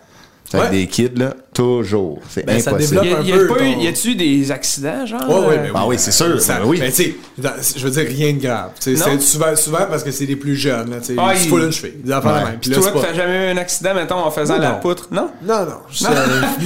Avec 0.53 0.65
Ouais. 0.65 0.71
des 0.71 0.87
kids, 0.87 1.11
là, 1.15 1.33
toujours. 1.53 2.19
C'est 2.29 2.45
Ben, 2.45 2.59
ça 2.59 2.71
impossible. 2.71 3.01
développe 3.01 3.25
Y 3.25 3.31
a, 3.33 3.37
ton- 3.47 3.87
a-tu 3.87 4.15
des 4.15 4.51
accidents, 4.51 5.05
genre? 5.05 5.21
Ouais, 5.27 5.47
ouais, 5.47 5.57
euh, 5.57 5.63
mais 5.63 5.69
Ah 5.75 5.85
oui, 5.87 5.95
c'est 5.99 6.11
sûr. 6.11 6.39
Ça, 6.41 6.59
Ben 6.59 6.65
oui. 6.65 6.77
Mais 6.79 6.89
tu 6.91 7.03
sais, 7.03 7.15
dans- 7.37 7.51
je 7.75 7.83
veux 7.85 7.91
dire, 7.91 8.05
rien 8.07 8.33
de 8.33 8.39
grave. 8.41 8.69
Tu? 8.81 8.95
C'est 8.95 9.21
souvent, 9.21 9.55
souvent 9.55 9.85
parce 9.89 10.03
que 10.03 10.11
c'est 10.11 10.25
les 10.25 10.35
plus 10.37 10.55
jeunes. 10.55 10.91
Là, 10.91 10.97
tu 10.99 11.07
sais, 11.07 11.15
Ah, 11.17 11.31
ils 11.33 11.39
se 11.39 11.43
il- 11.45 11.49
foulent 11.49 11.63
une 11.63 11.71
cheville. 11.71 11.93
Des 12.03 12.11
affaires 12.11 12.31
de 12.31 12.37
Ouais. 12.37 12.43
même. 12.45 12.59
Puis 12.59 12.69
Puis 12.71 12.79
là, 12.81 12.91
toi, 12.91 13.01
t'as 13.01 13.07
pas... 13.09 13.13
jamais 13.13 13.47
eu 13.47 13.51
un 13.51 13.57
accident, 13.57 13.93
mettons, 13.93 14.15
en 14.15 14.31
faisant 14.31 14.55
Non. 14.55 14.61
la 14.61 14.69
poutre? 14.71 15.07
Non? 15.11 15.29
Non, 15.43 15.65
non. 15.65 15.77
Je 15.91 16.05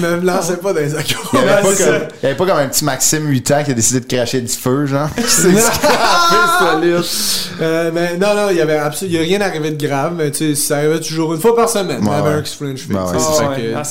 ne 0.01 0.15
me 0.17 0.21
lançais 0.25 0.57
pas 0.57 0.73
dans 0.73 0.79
les 0.79 0.95
accros. 0.95 1.29
Il 1.33 1.39
n'y 1.39 1.49
avait, 1.49 1.61
pas 1.63 1.73
ça. 1.75 1.85
comme- 1.85 2.07
il 2.23 2.27
un 2.59 2.67
petit 2.67 2.85
Maxime 2.85 3.27
8 3.27 3.51
ans 3.51 3.63
qui 3.63 3.71
a 3.71 3.73
décidé 3.73 3.99
de 4.01 4.05
cracher 4.13 4.41
du 4.41 4.53
feu, 4.53 4.85
genre. 4.85 5.09
C'est 5.27 5.51
solide. 6.59 7.03
Euh, 7.61 7.89
mais 7.93 8.17
non, 8.17 8.35
non, 8.35 8.49
il 8.51 8.57
y 8.57 8.61
avait 8.61 8.75
absolument, 8.75 9.15
il 9.17 9.21
y 9.29 9.35
a 9.35 9.37
rien 9.37 9.39
arrivé 9.47 9.71
de 9.71 9.87
grave, 9.87 10.13
mais 10.17 10.29
tu 10.29 10.53
sais, 10.53 10.55
ça 10.61 10.75
arrivait 10.77 10.99
toujours 10.99 11.33
une 11.33 11.39
fois 11.39 11.55
par 11.55 11.69
semaine. 11.69 11.99
il 12.01 12.05
y 12.05 12.09
avait 12.11 12.31
un 12.31 12.41
qui 12.41 12.51
se 12.51 12.57
foulait 12.57 12.71
une 12.71 12.77
cheville. 12.77 12.95
Ben 12.97 13.05
tu 13.13 13.19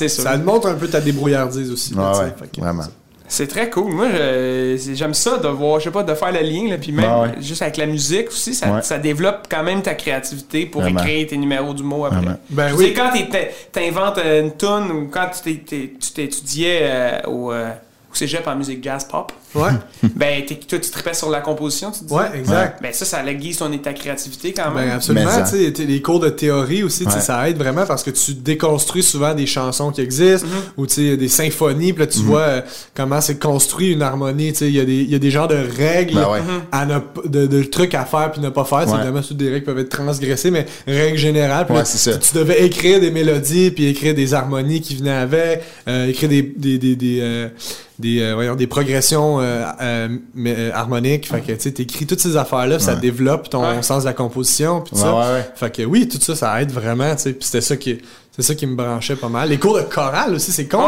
ça. 0.09 0.22
Ah. 0.26 0.32
Ça 0.32 0.36
montre 0.36 0.66
un 0.68 0.74
peu 0.74 0.84
ta 0.87 1.01
débrouillardise 1.01 1.70
aussi. 1.70 1.95
là, 1.95 2.12
Ouais, 2.18 2.32
que- 2.53 2.61
vraiment. 2.61 2.85
C'est 3.26 3.47
très 3.47 3.70
cool. 3.70 3.91
Moi, 3.91 4.07
j'aime 4.76 5.14
ça 5.14 5.39
de 5.39 5.49
voir, 5.49 5.80
je 5.80 5.85
sais 5.85 5.91
pas, 5.91 6.03
de 6.03 6.14
faire 6.14 6.30
le 6.30 6.41
lien, 6.41 6.68
là, 6.68 6.76
puis 6.78 6.93
même 6.93 7.20
ouais. 7.20 7.28
juste 7.41 7.62
avec 7.62 7.78
la 7.78 7.87
musique 7.87 8.28
aussi, 8.28 8.55
ça, 8.55 8.70
Ouais. 8.70 8.82
ça 8.82 8.99
développe 8.99 9.47
quand 9.51 9.62
même 9.62 9.80
ta 9.82 9.95
créativité 9.95 10.66
pour 10.66 10.82
Vraiment. 10.82 11.01
écrire 11.01 11.26
tes 11.28 11.37
numéros 11.39 11.72
d'humour 11.72 12.07
après. 12.07 12.18
Vraiment. 12.20 12.37
Ben 12.51 12.72
oui. 12.76 12.93
quand 12.95 13.11
t'es- 13.12 13.28
t'es- 13.28 13.55
t'inventes 13.72 14.18
euh, 14.18 14.43
une 14.43 14.55
tune 14.57 14.91
ou 14.93 15.09
quand 15.11 15.26
tu 15.43 15.57
t'étudiais 16.12 16.80
euh, 16.82 17.20
au, 17.26 17.51
euh, 17.51 17.70
au 18.12 18.14
cégep 18.14 18.47
en 18.47 18.57
musique 18.57 18.85
jazz 18.85 19.05
pop, 19.05 19.32
Ouais, 19.55 19.70
ben 20.16 20.44
t'es- 20.44 20.57
toi 20.57 20.78
tu 20.78 20.90
tripais 20.90 21.14
sur 21.14 21.30
la 21.30 21.40
composition, 21.40 21.90
tu 21.90 22.02
disais? 22.05 22.14
ouais, 22.14 22.26
exact. 22.38 22.82
Ben 22.82 22.92
ça, 22.92 23.05
ça 23.05 23.24
aiguise 23.24 23.57
ton 23.59 23.70
ta 23.78 23.92
créativité 23.92 24.52
quand 24.52 24.70
même. 24.72 24.88
Ben 24.88 24.94
absolument, 24.96 25.30
tu 25.48 25.72
sais, 25.74 25.84
les 25.84 26.02
cours 26.02 26.20
de 26.20 26.28
théorie 26.28 26.82
aussi, 26.82 27.05
Ouais. 27.05 27.20
ça 27.20 27.48
aide 27.48 27.57
vraiment 27.59 27.86
parce 27.86 28.02
que 28.02 28.11
tu 28.11 28.34
déconstruis 28.34 29.02
souvent 29.02 29.34
des 29.34 29.46
chansons 29.46 29.90
qui 29.90 30.00
existent 30.00 30.46
ou 30.76 30.86
tu 30.86 30.94
sais, 31.11 31.16
des 31.16 31.28
symphonies, 31.28 31.92
puis 31.92 32.00
là 32.00 32.07
tu 32.07 32.18
vois 32.20 32.40
euh, 32.40 32.61
comment 32.94 33.20
c'est 33.20 33.38
construit 33.38 33.92
une 33.92 34.02
harmonie, 34.02 34.52
tu 34.52 34.59
sais, 34.61 34.66
il 34.68 34.74
y, 34.74 34.80
a 34.80 34.84
des- 34.84 35.02
il 35.02 35.11
y 35.11 35.14
a 35.14 35.18
des 35.18 35.30
genres 35.30 35.48
de 35.48 35.57
règles 35.76 36.14
Ben 36.14 36.28
ouais. 36.30 36.40
à 36.72 36.86
ne 36.86 36.98
p- 36.98 37.28
de, 37.28 37.46
de 37.46 37.62
trucs 37.62 37.94
à 37.94 38.05
faire 38.05 38.30
puis 38.32 38.40
ne 38.40 38.48
pas 38.50 38.64
faire, 38.64 38.82
évidemment 38.82 39.22
toutes 39.22 39.36
des 39.36 39.46
règles 39.48 39.61
qui 39.61 39.66
peuvent 39.66 39.78
être 39.78 39.88
transgressées, 39.96 40.50
mais 40.50 40.66
règles 40.86 41.18
générales, 41.18 41.66
puis 41.66 41.74
Ouais, 41.74 41.80
là, 41.80 41.84
c'est 41.84 41.98
ça. 41.98 42.16
tu, 42.18 42.28
tu 42.30 42.34
devais 42.36 42.64
écrire 42.64 43.00
des 43.00 43.11
mélodies 43.11 43.70
puis 43.70 43.86
écrire 43.86 44.14
des 44.14 44.34
harmonies 44.34 44.80
qui 44.80 44.96
venaient 44.96 45.11
avec, 45.11 45.62
euh, 45.88 46.07
écrire 46.09 46.28
des 46.28 46.42
des 46.42 46.78
des 46.78 46.96
des, 46.96 47.18
euh, 47.20 47.48
des, 47.98 48.20
euh, 48.22 48.34
voyons, 48.34 48.55
des 48.57 48.66
progressions 48.66 49.38
euh, 49.45 49.64
euh, 49.80 50.09
mais, 50.34 50.55
euh, 50.59 50.70
harmoniques, 50.74 51.28
fait 51.28 51.40
que 51.40 51.53
tu 51.53 51.61
sais, 51.61 51.72
t'écris 51.72 52.07
toutes 52.07 52.20
ces 52.20 52.36
affaires-là, 52.36 52.78
ça 52.78 52.95
développe 52.97 53.49
ton 53.51 53.62
Ouais. 53.62 53.82
sens 53.82 54.03
de 54.05 54.09
la 54.09 54.14
composition, 54.14 54.80
puis 54.80 54.97
ça. 54.97 55.12
ouais, 55.14 55.20
ouais. 55.20 55.51
Fait 55.55 55.70
que 55.70 55.82
oui, 55.82 56.09
tout 56.09 56.18
ça, 56.20 56.34
ça 56.34 56.61
aide 56.62 56.72
vraiment, 56.72 57.14
tu 57.14 57.22
sais. 57.22 57.32
Puis 57.32 57.45
c'était 57.47 57.61
ça 57.61 57.76
qui, 57.76 57.99
c'est 58.36 58.42
ça 58.42 58.55
qui 58.55 58.66
me 58.66 58.74
branchait 58.74 59.14
pas 59.16 59.28
mal. 59.28 59.49
Les 59.49 59.59
cours 59.59 59.76
de 59.76 59.82
chorale 59.82 60.34
aussi, 60.34 60.51
c'est 60.51 60.66
con. 60.66 60.82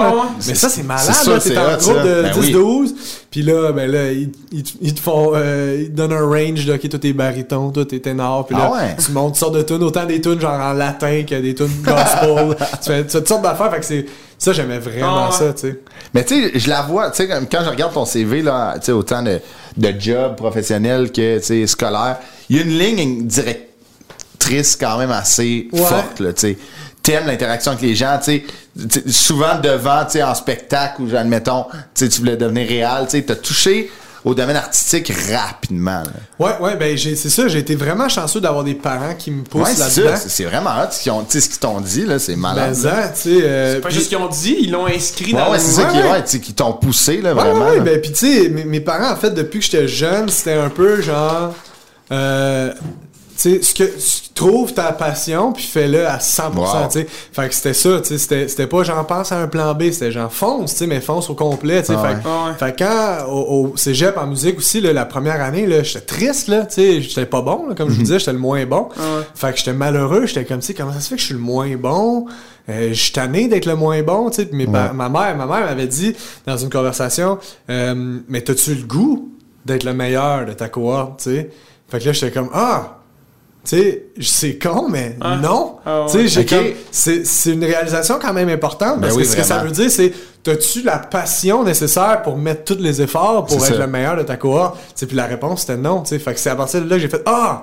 Mais 0.49 0.55
ça, 0.55 0.69
c'est 0.69 0.83
malade, 0.83 1.07
là. 1.27 1.39
T'es 1.39 1.51
c'est 1.51 1.59
en 1.59 1.77
groupe 1.77 2.03
de 2.05 2.23
Ben 2.23 2.33
oui. 2.39 2.53
10-12. 2.53 2.95
Puis 3.31 3.43
là, 3.43 3.71
ben 3.73 3.91
là, 3.91 4.11
ils, 4.13 4.31
ils, 4.53 4.65
ils 4.81 4.95
te 4.95 5.01
font, 5.01 5.33
euh, 5.35 5.77
ils 5.83 5.91
te 5.91 5.97
donnent 5.97 6.13
un 6.13 6.27
range, 6.27 6.67
là, 6.67 6.77
qui 6.79 6.87
est 6.87 6.91
tout 6.91 6.99
tes 6.99 7.13
barytons, 7.13 7.71
tout 7.71 7.85
tes 7.85 8.01
ténors. 8.01 8.47
Puis 8.47 8.57
là, 8.57 8.71
Ah 8.73 8.77
ouais? 8.77 8.97
tu 9.05 9.13
montes 9.13 9.35
toutes 9.35 9.37
sortes 9.41 9.55
de 9.55 9.63
tunes, 9.63 9.83
autant 9.85 10.07
des 10.07 10.21
tunes 10.21 10.41
genre 10.41 10.59
en 10.61 10.73
latin 10.73 11.23
que 11.29 11.41
des 11.41 11.55
tunes 11.55 11.69
gospel. 11.85 12.57
tu 12.83 12.91
fais 12.91 13.05
toutes 13.07 13.29
sortes 13.29 13.43
d'affaires. 13.43 13.71
Fait 13.71 13.81
que 13.81 13.85
c'est, 13.87 14.07
ça, 14.39 14.53
j'aimais 14.53 14.79
vraiment 14.79 15.25
Ah 15.25 15.31
ouais. 15.31 15.37
ça, 15.37 15.53
tu 15.55 15.61
sais. 15.61 15.81
Mais 16.15 16.25
tu 16.25 16.51
sais, 16.51 16.59
je 16.59 16.69
la 16.69 16.83
vois, 16.83 17.11
tu 17.11 17.17
sais, 17.19 17.29
quand 17.29 17.65
je 17.65 17.71
regarde 17.71 17.93
ton 17.95 18.05
CV, 18.05 18.43
là, 18.43 18.75
tu 18.79 18.87
sais, 18.87 18.93
autant 18.93 19.23
de, 19.23 19.41
de 19.77 19.95
job 19.99 20.37
professionnel 20.37 21.11
que, 21.11 21.39
tu 21.39 21.45
sais, 21.45 21.67
scolaire, 21.67 22.19
il 22.51 22.57
y 22.57 22.61
a 22.61 22.63
une 22.63 22.79
ligne 22.79 23.27
directrice 23.27 24.77
quand 24.77 24.99
même 24.99 25.11
assez 25.11 25.69
Ouais. 25.73 25.81
forte, 25.81 26.21
là, 26.21 26.33
tu 26.33 26.41
sais. 26.41 26.59
T'aimes 27.03 27.27
l'interaction 27.27 27.71
avec 27.73 27.83
les 27.83 27.95
gens, 27.95 28.19
tu 28.23 28.43
sais. 28.79 29.03
Souvent 29.11 29.59
devant, 29.61 30.05
tu 30.05 30.13
sais, 30.13 30.23
en 30.23 30.35
spectacle 30.35 31.03
ou, 31.03 31.17
admettons, 31.17 31.65
tu 31.95 32.05
sais, 32.05 32.09
tu 32.09 32.19
voulais 32.21 32.37
devenir 32.37 32.67
réel, 32.69 33.05
tu 33.05 33.11
sais, 33.19 33.23
t'as 33.23 33.37
touché 33.37 33.91
au 34.27 34.35
domaine 34.35 34.57
artistique 34.57 35.11
rapidement, 35.33 36.03
là. 36.03 36.11
Ouais, 36.41 36.53
ouais, 36.61 36.77
ben 36.77 36.97
j'ai- 36.99 37.15
c'est 37.15 37.31
ça. 37.31 37.47
J'ai 37.47 37.61
été 37.61 37.77
vraiment 37.77 38.09
chanceux 38.09 38.41
d'avoir 38.41 38.65
des 38.65 38.75
parents 38.75 39.15
qui 39.17 39.31
me 39.31 39.45
poussent 39.45 39.63
Ouais, 39.63 39.75
là-dedans. 39.79 40.11
ça. 40.11 40.17
C'est- 40.17 40.29
C'est 40.29 40.45
vraiment 40.45 40.71
hot 40.71 40.89
ce 40.91 41.01
qu'ils 41.03 41.13
ont- 41.13 41.23
tu 41.23 41.31
sais, 41.31 41.41
ce 41.41 41.49
qu'ils 41.49 41.61
t'ont 41.61 41.81
dit, 41.81 42.05
là, 42.05 42.19
c'est 42.19 42.35
malade. 42.35 42.77
Là. 42.83 43.05
hein, 43.05 43.11
tu 43.15 43.21
sais. 43.39 43.43
euh, 43.45 43.75
C'est 43.77 43.81
pas 43.81 43.89
juste 43.91 44.09
qu'ils 44.09 44.19
ont 44.19 44.29
dit, 44.29 44.57
ils 44.61 44.71
l'ont 44.73 44.87
inscrit 44.87 45.33
Ouais, 45.33 45.39
dans 45.41 45.51
ouais, 45.53 45.59
le 45.59 45.63
c'est 45.63 45.71
ça 45.81 45.83
Ouais, 45.93 46.25
qui, 46.41 46.53
t'ont 46.55 46.73
poussé, 46.73 47.23
là, 47.23 47.35
Ouais, 47.35 47.41
vraiment. 47.41 47.69
ouais, 47.69 47.77
là. 47.77 47.83
ben 47.83 48.01
puis 48.01 48.11
tu 48.13 48.43
sais, 48.43 48.49
mes, 48.49 48.65
mes 48.65 48.81
parents, 48.81 49.13
en 49.13 49.17
fait, 49.17 49.31
depuis 49.31 49.61
que 49.61 49.65
j'étais 49.65 49.87
jeune, 49.89 50.29
c'était 50.29 50.55
un 50.55 50.71
peu 50.71 51.01
genre. 51.01 51.55
Euh, 52.13 52.73
sais, 53.41 53.63
ce 53.63 53.75
que 53.75 53.85
tu 53.85 54.29
trouves 54.35 54.73
ta 54.75 54.93
passion, 54.93 55.53
puis 55.53 55.65
fais-le 55.65 56.07
à 56.07 56.19
100%, 56.19 56.55
Wow. 56.57 56.89
tu 56.91 57.01
sais. 57.01 57.07
Fait 57.33 57.49
que 57.49 57.55
c'était 57.55 57.75
ça, 57.75 58.01
tu 58.01 58.09
sais, 58.09 58.19
c'était, 58.19 58.49
c'était 58.49 58.67
pas 58.67 58.83
j'en 58.83 59.03
pense 59.05 59.33
à 59.33 59.41
un 59.41 59.49
plan 59.49 59.75
B, 59.75 59.91
c'était 59.91 60.13
genre 60.13 60.33
fonce, 60.33 60.73
tu 60.73 60.79
sais, 60.79 60.87
mais 60.87 61.01
fonce 61.01 61.31
au 61.31 61.35
complet, 61.35 61.81
tu 61.83 61.89
sais. 61.89 61.95
Ah 61.97 62.03
fait, 62.09 62.15
ouais. 62.15 62.21
Ah 62.25 62.47
ouais. 62.49 62.55
fait 62.59 62.77
quand, 62.79 63.27
au, 63.33 63.71
au 63.73 63.77
cégep 63.77 64.17
en 64.19 64.27
musique 64.27 64.59
aussi, 64.59 64.81
là, 64.81 64.93
la 64.93 65.05
première 65.07 65.41
année, 65.41 65.67
là, 65.67 65.83
j'étais 65.83 66.01
triste, 66.05 66.49
là, 66.49 66.67
tu 66.67 66.75
sais, 66.75 67.01
j'étais 67.01 67.27
pas 67.27 67.43
bon, 67.43 67.67
là, 67.69 67.75
comme 67.75 67.89
je 67.91 67.95
vous 67.97 68.03
disais, 68.03 68.19
j'étais 68.19 68.33
le 68.33 68.39
moins 68.39 68.65
bon. 68.67 68.89
ouais. 68.97 69.23
Fait 69.35 69.53
que 69.53 69.59
j'étais 69.59 69.73
malheureux, 69.73 70.27
j'étais 70.27 70.45
comme, 70.45 70.61
tu 70.61 70.67
sais, 70.67 70.75
comment 70.75 70.93
ça 70.93 71.01
se 71.01 71.09
fait 71.09 71.15
que 71.17 71.21
je 71.21 71.27
suis 71.27 71.35
le 71.35 71.41
moins 71.41 71.75
bon? 71.77 72.27
Euh, 72.69 72.89
je 72.89 72.95
suis 73.01 73.13
tanné 73.13 73.47
d'être 73.49 73.67
le 73.67 73.77
moins 73.77 74.03
bon, 74.03 74.29
tu 74.29 74.43
sais. 74.43 74.47
Pa- 74.67 74.93
ma 74.93 75.09
mère, 75.09 75.37
ma 75.37 75.47
mère 75.47 75.67
m'avait 75.67 75.87
dit 75.87 76.15
dans 76.47 76.57
une 76.57 76.69
conversation, 76.71 77.39
euh, 77.71 78.19
mais 78.29 78.41
t'as-tu 78.41 78.75
le 78.75 78.83
goût 78.85 79.31
d'être 79.65 79.85
le 79.85 79.95
meilleur 79.95 80.45
de 80.47 80.53
ta 80.53 80.69
cohorte, 80.69 81.21
tu 81.23 81.31
sais? 81.31 81.51
Fait 81.89 82.01
que 82.01 82.07
là, 82.07 82.13
j'étais 82.13 82.33
comme, 82.33 82.51
ah! 82.53 82.96
Tu 83.69 83.77
sais, 83.77 84.03
c'est 84.21 84.59
con, 84.59 84.87
mais 84.89 85.17
Ah. 85.21 85.37
non. 85.43 85.77
Ah 85.85 86.03
ouais. 86.03 86.07
Tu 86.07 86.19
sais, 86.19 86.29
j'ai 86.29 86.41
Ok. 86.43 86.49
comme- 86.51 86.75
c'est 86.93 87.27
c'est 87.27 87.51
une 87.53 87.65
réalisation 87.65 88.19
quand 88.23 88.33
même 88.33 88.49
importante 88.49 89.01
parce 89.01 89.13
Ben 89.15 89.19
oui, 89.19 89.23
que 89.25 89.29
ce 89.29 89.37
que 89.37 89.43
ça 89.43 89.59
veut 89.59 89.71
dire, 89.73 89.91
c'est 89.91 90.13
t'as-tu 90.45 90.83
la 90.83 90.99
passion 90.99 91.65
nécessaire 91.65 92.23
pour 92.23 92.37
mettre 92.39 92.63
tous 92.65 92.81
les 92.81 93.03
efforts 93.03 93.45
pour 93.47 93.61
C'est 93.61 93.73
être 93.73 93.75
ça. 93.79 93.81
le 93.81 93.87
meilleur 93.89 94.17
de 94.17 94.23
ta 94.23 94.37
cohorte? 94.37 94.77
Puis 94.97 95.17
la 95.17 95.27
réponse 95.27 95.63
c'était 95.63 95.77
non. 95.77 96.03
tu 96.03 96.11
sais. 96.11 96.19
Fait 96.21 96.33
que 96.35 96.39
c'est 96.39 96.51
à 96.51 96.55
partir 96.55 96.81
de 96.83 96.89
là 96.89 96.95
que 96.97 97.03
j'ai 97.03 97.09
fait 97.09 97.23
ah. 97.27 97.63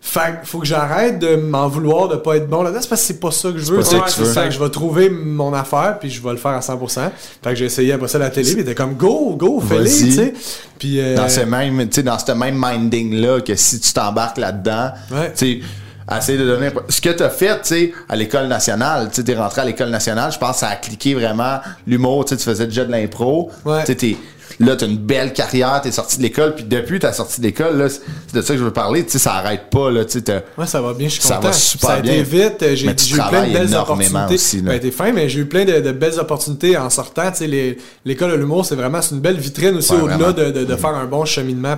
Fait 0.00 0.40
que 0.40 0.46
faut 0.46 0.60
que 0.60 0.66
j'arrête 0.66 1.18
de 1.18 1.34
m'en 1.36 1.66
vouloir 1.68 2.06
de 2.08 2.16
pas 2.16 2.36
être 2.36 2.48
bon 2.48 2.62
là-dedans. 2.62 2.80
C'est 2.80 2.88
parce 2.88 3.00
que 3.00 3.06
c'est 3.08 3.20
pas 3.20 3.30
ça 3.32 3.50
que 3.50 3.58
je 3.58 3.72
veux. 3.72 3.82
ça 3.82 3.98
que 4.00 4.10
c'est 4.10 4.44
que 4.44 4.50
je 4.52 4.58
vais 4.60 4.70
trouver 4.70 5.10
mon 5.10 5.52
affaire 5.52 5.96
puis 5.98 6.10
je 6.10 6.22
vais 6.22 6.30
le 6.30 6.36
faire 6.36 6.52
à 6.52 6.60
100%. 6.60 7.10
Fait 7.42 7.50
que 7.50 7.54
j'ai 7.56 7.64
essayé 7.64 7.92
après 7.92 8.06
ça 8.08 8.18
à 8.18 8.20
la 8.20 8.30
télé. 8.30 8.52
Puis 8.52 8.60
était 8.60 8.74
comme 8.74 8.94
go, 8.94 9.34
go, 9.36 9.60
fais-le, 9.60 9.84
tu 9.84 10.12
sais. 10.12 10.32
Puis 10.78 11.00
euh, 11.00 11.16
dans 11.16 11.28
ce 11.28 11.40
même 11.40 11.88
tu 11.88 11.94
sais 11.96 12.02
dans 12.04 12.18
ce 12.18 12.30
même 12.32 12.56
minding 12.62 13.14
là 13.14 13.40
que 13.40 13.54
si 13.56 13.80
tu 13.80 13.92
t'embarques 13.92 14.38
là-dedans 14.38 14.90
Ouais. 15.10 15.32
tu 15.36 15.60
sais 15.60 16.16
essayer 16.18 16.38
de 16.38 16.46
donner 16.46 16.70
ce 16.88 17.00
que 17.00 17.08
tu 17.10 17.22
as 17.24 17.30
fait 17.30 17.60
tu 17.62 17.68
sais 17.68 17.92
à 18.08 18.14
l'école 18.14 18.46
nationale 18.46 19.08
tu 19.08 19.16
sais 19.16 19.24
t'es 19.24 19.34
rentré 19.34 19.62
à 19.62 19.64
l'école 19.64 19.90
nationale 19.90 20.30
je 20.30 20.38
pense 20.38 20.52
que 20.52 20.58
ça 20.60 20.68
a 20.68 20.76
cliqué 20.76 21.14
vraiment 21.14 21.58
l'humour 21.84 22.24
tu 22.24 22.30
sais 22.30 22.36
tu 22.36 22.44
faisais 22.44 22.66
déjà 22.66 22.84
de 22.84 22.92
l'impro 22.92 23.50
Ouais. 23.64 23.80
tu 23.80 23.86
sais 23.86 23.94
t'es 23.96 24.16
là 24.60 24.76
t'as 24.76 24.86
une 24.86 24.96
belle 24.98 25.32
carrière 25.32 25.80
t'es 25.82 25.92
sorti 25.92 26.18
de 26.18 26.22
l'école 26.22 26.54
puis 26.54 26.64
depuis 26.64 26.98
ta 26.98 27.12
sortie 27.12 27.40
de 27.40 27.46
l'école 27.46 27.76
là 27.76 27.88
c'est 27.88 28.00
de 28.34 28.40
ça 28.42 28.54
que 28.54 28.58
je 28.58 28.64
veux 28.64 28.72
parler 28.72 29.04
tu 29.04 29.12
sais 29.12 29.18
ça 29.18 29.34
arrête 29.34 29.70
pas 29.70 29.90
là 29.90 30.04
tu 30.04 30.12
sais 30.12 30.22
t'as- 30.22 30.42
Ouais, 30.58 30.66
ça 30.66 30.80
va 30.80 30.94
bien, 30.94 31.08
je 31.08 31.14
suis 31.14 31.22
Ça 31.22 31.36
content. 31.36 31.48
va 31.48 31.52
super 31.52 31.88
ça 31.90 31.94
a 31.96 31.98
été 31.98 32.08
bien. 32.10 32.22
vite, 32.22 32.62
euh, 32.62 32.74
j'ai 32.74 32.86
eu 32.86 32.94
plein 32.94 33.46
de 33.46 33.52
belles 33.52 33.74
opportunités. 33.74 34.34
aussi, 34.34 34.62
là. 34.62 34.70
Ben, 34.72 34.80
t'es 34.80 34.90
fin, 34.90 35.12
mais 35.12 35.28
j'ai 35.28 35.40
eu 35.40 35.46
plein 35.46 35.64
de, 35.64 35.80
de 35.80 35.92
belles 35.92 36.18
opportunités 36.18 36.76
en 36.76 36.88
sortant. 36.90 37.30
Tu 37.30 37.46
sais, 37.48 37.76
l'école 38.04 38.30
de 38.32 38.36
l'humour, 38.36 38.64
c'est 38.64 38.74
vraiment 38.76 39.02
c'est 39.02 39.14
une 39.14 39.20
belle 39.20 39.36
vitrine 39.38 39.76
aussi 39.76 39.92
Ouais, 39.92 40.00
au-delà 40.02 40.32
de, 40.32 40.50
de, 40.50 40.64
de 40.64 40.76
faire 40.76 40.94
un 40.94 41.04
bon 41.06 41.24
cheminement 41.24 41.76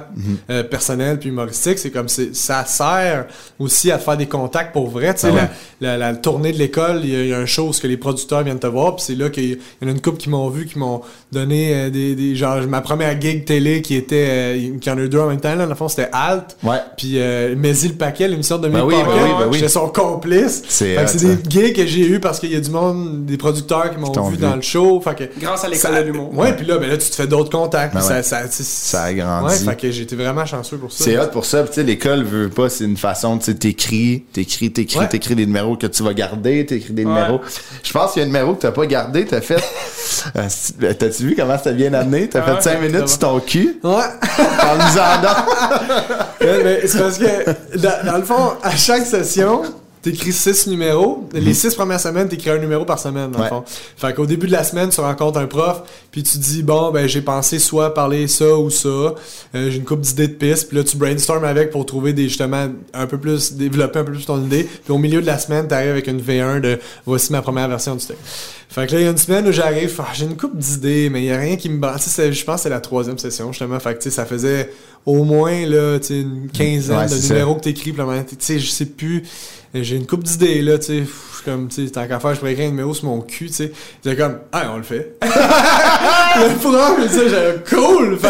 euh, 0.50 0.62
personnel 0.62 1.18
puis 1.18 1.28
humoristique. 1.30 1.78
C'est 1.78 1.90
comme 1.90 2.08
c'est 2.08 2.34
ça 2.36 2.64
sert 2.64 3.26
aussi 3.58 3.90
à 3.90 3.98
te 3.98 4.04
faire 4.04 4.16
des 4.16 4.26
contacts 4.26 4.72
pour 4.72 4.88
vrai. 4.90 5.14
Tu 5.14 5.20
sais, 5.22 5.28
Ah 5.30 5.34
ouais. 5.34 5.48
la, 5.80 5.96
la, 5.96 6.12
la 6.12 6.16
tournée 6.16 6.52
de 6.52 6.58
l'école, 6.58 7.00
il 7.02 7.10
y, 7.10 7.28
y 7.28 7.32
a 7.32 7.38
un 7.38 7.46
show 7.46 7.68
où 7.68 7.72
ce 7.72 7.80
que 7.80 7.86
les 7.88 7.96
producteurs 7.96 8.42
viennent 8.44 8.58
te 8.60 8.66
voir, 8.66 8.96
puis 8.96 9.04
c'est 9.06 9.14
là 9.14 9.28
qu'il 9.30 9.50
y 9.52 9.58
en 9.84 9.88
a 9.88 9.90
une 9.90 10.00
couple 10.00 10.18
qui 10.18 10.30
m'ont 10.30 10.48
vu, 10.50 10.66
qui 10.66 10.78
m'ont 10.78 11.02
donné 11.32 11.74
euh, 11.74 11.90
des, 11.90 12.14
des 12.14 12.36
genre 12.36 12.56
ma 12.68 12.80
première 12.80 13.20
gig 13.20 13.44
télé 13.44 13.82
qui 13.82 13.94
était, 13.96 14.26
euh, 14.28 14.78
qui 14.80 14.90
en 14.90 14.96
a 14.98 15.00
eu 15.00 15.08
deux 15.08 15.18
en 15.20 15.26
même 15.28 15.40
temps 15.40 15.54
là, 15.54 15.64
dans 15.64 15.70
le 15.70 15.74
fond 15.74 15.88
c'était 15.88 16.08
Alt. 16.12 16.56
Ouais. 16.62 16.76
Puis 16.96 17.14
euh, 17.16 17.54
Maisy 17.56 17.88
le 17.88 17.94
paquet, 17.94 18.28
l'émission 18.28 18.58
de 18.58 18.68
Ben 18.68 18.82
oui, 18.84 18.94
ben 18.96 19.04
Paquet, 19.04 19.20
oui, 19.22 19.30
ben 19.40 19.46
oui. 19.50 19.54
j'étais 19.58 19.68
son 19.68 19.88
complice. 19.88 20.62
C'est 20.68 20.94
Fait 20.94 20.96
que 20.96 21.00
hot, 21.02 21.06
c'est 21.08 21.18
ça. 21.18 21.26
des 21.34 21.50
gigs 21.50 21.74
que 21.76 21.86
j'ai 21.86 22.06
eu 22.06 22.20
parce 22.20 22.38
qu'il 22.40 22.52
y 22.52 22.56
a 22.56 22.60
du 22.60 22.70
monde, 22.70 23.24
des 23.26 23.36
producteurs 23.36 23.90
qui 23.90 23.98
m'ont 23.98 24.12
vu, 24.28 24.36
vu. 24.36 24.42
dans 24.42 24.56
le 24.56 24.62
show. 24.62 25.00
Fait 25.00 25.14
que 25.14 25.40
Grâce 25.40 25.64
à 25.64 25.68
l'école 25.68 25.94
de 25.96 26.00
l'humour. 26.02 26.36
Ouais, 26.36 26.54
puis 26.54 26.66
là, 26.66 26.78
ben 26.78 26.88
là, 26.88 26.96
tu 26.96 27.08
te 27.08 27.14
fais 27.14 27.26
d'autres 27.26 27.50
contacts. 27.50 27.94
Ben 27.94 28.00
ouais. 28.00 28.22
ça, 28.22 28.22
ça, 28.22 28.42
Ça 28.50 29.02
a 29.04 29.12
grandi. 29.14 29.46
Ouais, 29.66 29.74
fait 29.74 29.76
que 29.76 29.86
été 30.02 30.16
vraiment 30.16 30.46
chanceux 30.46 30.76
pour 30.76 30.92
ça. 30.92 31.04
C'est 31.04 31.18
hot 31.18 31.28
pour 31.32 31.44
ça. 31.44 31.62
Puis, 31.62 31.70
Tu 31.70 31.74
sais, 31.76 31.82
l'école 31.84 32.22
veut 32.24 32.48
pas, 32.48 32.68
c'est 32.68 32.84
une 32.84 32.96
façon, 32.96 33.38
tu 33.38 33.46
sais, 33.46 33.54
t'écris, 33.54 34.24
t'écris, 34.32 34.70
t'écris, 34.72 34.98
Ouais. 34.98 35.08
t'écris 35.08 35.34
des 35.34 35.46
numéros 35.46 35.76
que 35.76 35.86
tu 35.86 36.02
vas 36.02 36.14
garder, 36.14 36.64
t'écris 36.66 36.92
des 36.92 37.04
Ouais. 37.04 37.12
numéros. 37.12 37.40
Je 37.82 37.92
pense 37.92 38.12
qu'il 38.12 38.20
y 38.20 38.22
a 38.22 38.24
un 38.24 38.28
numéro 38.28 38.54
que 38.54 38.62
t'as 38.62 38.72
pas 38.72 38.86
gardé, 38.86 39.24
t'as 39.24 39.40
fait. 39.40 39.62
Euh, 40.36 40.46
c'est- 40.48 40.98
T'as-tu 40.98 41.22
vu 41.28 41.36
comment 41.36 41.56
c'était 41.58 41.74
bien 41.74 41.92
amené? 41.92 42.28
T'as 42.28 42.42
Ah 42.44 42.56
fait 42.56 42.57
5 42.62 42.80
ouais, 42.80 42.88
minutes 42.88 43.08
sur 43.08 43.18
ton 43.18 43.40
cul 43.40 43.78
Ouais. 43.82 43.90
en 43.92 44.76
nous 44.76 44.98
en 44.98 45.22
c'est 46.40 46.98
parce 46.98 47.18
que, 47.18 47.78
dans, 47.78 48.06
dans 48.12 48.18
le 48.18 48.24
fond, 48.24 48.52
à 48.62 48.76
chaque 48.76 49.06
session, 49.06 49.62
T'écris 50.02 50.32
six 50.32 50.66
numéros. 50.68 51.28
Les 51.32 51.54
six 51.54 51.74
premières 51.74 51.98
semaines, 52.00 52.28
t'écris 52.28 52.50
un 52.50 52.58
numéro 52.58 52.84
par 52.84 52.98
semaine, 52.98 53.30
dans 53.32 53.38
Ouais. 53.38 53.44
le 53.44 53.48
fond. 53.50 53.64
Fait 53.96 54.14
qu'au 54.14 54.26
début 54.26 54.46
de 54.46 54.52
la 54.52 54.62
semaine, 54.62 54.90
tu 54.90 55.00
rencontres 55.00 55.38
un 55.38 55.46
prof, 55.46 55.82
puis 56.12 56.22
tu 56.22 56.38
dis, 56.38 56.62
bon, 56.62 56.90
ben, 56.92 57.06
j'ai 57.08 57.20
pensé 57.20 57.58
soit 57.58 57.92
parler 57.94 58.28
ça 58.28 58.56
ou 58.56 58.70
ça. 58.70 58.88
Euh, 58.88 59.14
j'ai 59.54 59.76
une 59.76 59.84
couple 59.84 60.02
d'idées 60.02 60.28
de 60.28 60.34
pistes, 60.34 60.68
puis 60.68 60.76
là, 60.78 60.84
tu 60.84 60.96
brainstorm 60.96 61.44
avec 61.44 61.70
pour 61.70 61.84
trouver 61.84 62.12
des, 62.12 62.28
justement, 62.28 62.68
un 62.94 63.06
peu 63.06 63.18
plus, 63.18 63.54
développer 63.54 63.98
un 63.98 64.04
peu 64.04 64.12
plus 64.12 64.24
ton 64.24 64.40
idée. 64.42 64.68
Puis 64.84 64.92
au 64.92 64.98
milieu 64.98 65.20
de 65.20 65.26
la 65.26 65.38
semaine, 65.38 65.66
t'arrives 65.66 65.90
avec 65.90 66.06
une 66.06 66.20
V1 66.20 66.60
de, 66.60 66.78
voici 67.04 67.32
ma 67.32 67.42
première 67.42 67.68
version 67.68 67.96
du 67.96 68.04
texte. 68.06 68.22
Fait 68.70 68.86
que 68.86 68.92
là, 68.92 69.00
il 69.00 69.04
y 69.04 69.08
a 69.08 69.10
une 69.10 69.16
semaine 69.18 69.48
où 69.48 69.52
j'arrive, 69.52 69.92
ah, 69.98 70.08
j'ai 70.14 70.26
une 70.26 70.36
couple 70.36 70.58
d'idées, 70.58 71.08
mais 71.10 71.22
il 71.22 71.26
y 71.26 71.32
a 71.32 71.38
rien 71.38 71.56
qui 71.56 71.68
me 71.70 71.80
c'est- 71.98 72.32
Je 72.32 72.44
pense 72.44 72.56
que 72.56 72.62
c'est 72.64 72.68
la 72.68 72.80
troisième 72.80 73.18
session, 73.18 73.50
justement. 73.50 73.80
Fait 73.80 73.94
que, 73.94 74.02
tu 74.02 74.10
sais, 74.10 74.14
ça 74.16 74.26
faisait 74.26 74.70
au 75.06 75.24
moins, 75.24 75.64
là, 75.66 75.98
tu 75.98 76.06
sais, 76.08 76.20
une 76.20 76.48
quinzaine 76.52 76.98
Ouais, 76.98 77.04
de 77.04 77.08
ça. 77.08 77.32
numéros 77.32 77.54
que 77.54 77.60
t'écris, 77.62 77.92
puis 77.92 77.98
là, 77.98 78.04
maintenant, 78.04 78.24
tu 78.28 78.36
sais, 78.38 78.58
je 78.58 78.68
sais 78.70 78.84
plus. 78.84 79.24
J'ai 79.74 79.96
une 79.96 80.06
couple 80.06 80.24
d'idées, 80.24 80.62
là, 80.62 80.78
tu 80.78 80.86
sais. 80.86 80.98
Pff, 81.00 81.24
je 81.30 81.36
suis 81.36 81.44
comme, 81.44 81.68
tu 81.68 81.84
sais, 81.84 81.90
tant 81.92 82.06
qu'à 82.08 82.18
faire, 82.18 82.34
je 82.34 82.38
pourrais 82.40 82.52
écrire 82.52 82.66
un 82.68 82.70
numéro 82.70 82.94
sur 82.94 83.04
mon 83.04 83.20
cul, 83.20 83.46
tu 83.48 83.52
sais. 83.52 83.72
J'étais 84.04 84.16
comme, 84.16 84.38
ah, 84.52 84.70
on 84.74 84.78
le 84.78 84.82
fait. 84.82 85.14
le 85.22 86.54
programme, 86.58 86.96
je 87.02 87.06
disais, 87.08 87.28
j'ai 87.28 87.76
cool! 87.76 88.18
Fait 88.18 88.28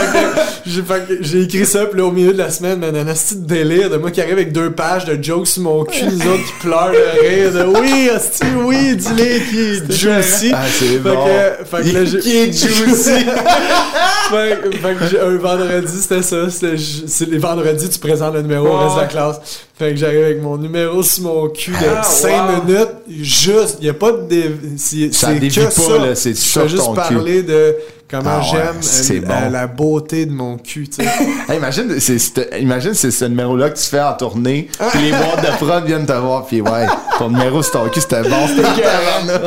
que 1.07 1.22
j'ai, 1.22 1.43
écrit 1.43 1.64
ça, 1.64 1.86
puis 1.86 1.99
là, 2.01 2.07
au 2.07 2.11
milieu 2.11 2.32
de 2.32 2.39
la 2.39 2.51
semaine, 2.51 2.80
man, 2.80 2.95
un 2.97 3.07
asti 3.09 3.36
de 3.36 3.47
délire 3.47 3.89
de 3.89 3.97
moi 3.97 4.11
qui 4.11 4.20
arrive 4.20 4.32
avec 4.34 4.53
deux 4.53 4.72
pages 4.72 5.05
de 5.05 5.22
jokes 5.22 5.47
sur 5.47 5.62
mon 5.62 5.84
cul, 5.84 6.05
nous 6.07 6.26
autres 6.32 6.45
qui 6.45 6.53
pleurent 6.61 6.91
de 6.91 7.20
rire, 7.20 7.53
de 7.53 7.78
oui, 7.78 8.09
asti, 8.11 8.45
oui, 8.64 8.97
dis-les, 8.97 9.41
qui 9.41 9.59
est 9.61 9.93
juicy. 9.93 10.53
Ah, 10.55 10.64
c'est 10.68 10.99
bon. 10.99 11.24
que- 11.24 11.64
fait 11.64 11.82
que 11.91 11.97
là, 11.99 12.05
j'ai- 12.05 12.18
Qui 12.28 12.36
est 12.36 12.53
juicy? 12.53 13.11
fait, 14.30 14.61
que- 14.62 14.76
fait 14.76 14.95
que 14.99 15.07
j'ai- 15.11 15.20
un 15.20 15.36
vendredi, 15.36 15.93
c'était 16.03 16.22
ça. 16.22 16.51
C'est 16.51 17.26
les 17.30 17.39
vendredis, 17.39 17.89
tu 17.89 17.99
présentes 18.01 18.34
le 18.34 18.43
numéro 18.43 18.66
au 18.68 18.78
reste 18.78 18.97
de 18.97 19.01
la 19.01 19.07
classe. 19.07 19.41
Fait 19.79 19.91
que 19.91 19.97
j'arrive 19.97 20.24
avec 20.24 20.43
mon 20.43 20.57
numéro 20.57 21.03
sur 21.05 21.22
mon 21.22 21.49
cul 21.51 21.70
de 21.70 21.76
Ah, 21.99 22.03
5 22.03 22.31
wow. 22.31 22.64
minutes. 22.64 22.89
Juste, 23.09 23.76
il 23.81 23.85
n'y 23.85 23.91
a 23.91 23.95
pas 23.95 24.11
de. 24.11 24.22
dé- 24.26 24.51
C'est, 24.76 25.14
Ça 25.14 25.29
c'est 25.29 25.39
dévie 25.39 25.55
que 25.55 25.61
pas, 25.66 25.70
ça. 25.70 25.99
là, 25.99 26.14
c'est 26.16 26.31
Je 26.31 26.35
sur 26.35 26.62
fais 26.62 26.68
juste 26.68 26.85
ton 26.85 26.95
cul. 26.95 26.97
parler 27.14 27.43
de 27.45 27.76
comment 28.11 28.22
Ah 28.26 28.39
ouais, 28.41 28.45
j'aime 28.51 28.76
c'est 28.81 29.18
euh, 29.18 29.20
bon. 29.20 29.35
euh, 29.35 29.51
la 29.51 29.66
beauté 29.68 30.26
de 30.26 30.33
mon 30.33 30.57
cul, 30.59 30.89
tu 30.89 31.05
sais. 31.05 31.09
Hey, 31.49 31.59
imagine, 31.59 32.01
c'est, 32.01 32.18
c'est- 32.18 32.51
imagine 32.61 32.93
c'est 32.95 33.12
ce 33.12 33.24
numéro-là 33.26 33.70
que 33.70 33.79
tu 33.79 33.85
fais 33.85 34.01
en 34.01 34.14
tournée, 34.14 34.68
puis 34.91 35.01
les 35.03 35.11
boîtes 35.11 35.43
de 35.47 35.64
prod 35.64 35.85
viennent 35.87 36.07
te 36.07 36.12
voir, 36.12 36.45
puis 36.47 36.61
ouais, 36.61 36.87
ton 37.18 37.29
numéro 37.31 37.62
sur 37.62 37.72
ton 37.72 37.89
cul, 37.89 38.01
c'était 38.01 38.22
bon, 38.22 38.49
c'était. 38.49 38.62
Ouais, 38.62 39.26
man, 39.26 39.41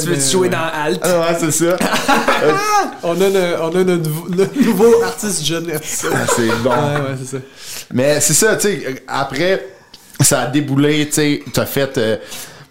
Tu 0.00 0.06
veux-tu 0.06 0.10
mais, 0.10 0.30
jouer 0.30 0.40
ouais. 0.42 0.48
dans 0.50 0.58
Alt? 0.84 1.00
Ah 1.02 1.20
ouais, 1.32 1.36
c'est 1.40 1.50
ça. 1.50 1.76
On 3.02 3.20
a, 3.20 3.28
le- 3.28 3.60
on 3.60 3.68
a 3.74 3.84
notre, 3.84 4.08
nouveau- 4.08 4.28
notre 4.28 4.60
nouveau 4.64 5.02
artiste 5.02 5.44
jeunesse. 5.44 6.06
Ah, 6.12 6.18
c'est 6.36 6.46
bon. 6.62 6.70
Ouais, 6.70 6.76
ouais, 6.76 7.16
c'est 7.20 7.36
ça. 7.36 7.42
Mais 7.92 8.20
c'est 8.20 8.32
ça, 8.34 8.54
tu 8.56 8.68
sais, 8.68 9.02
après, 9.08 9.66
ça 10.22 10.42
a 10.42 10.46
déboulé, 10.46 11.06
tu 11.06 11.14
sais, 11.14 11.42
t'as 11.52 11.66
fait... 11.66 11.98
euh, 11.98 12.16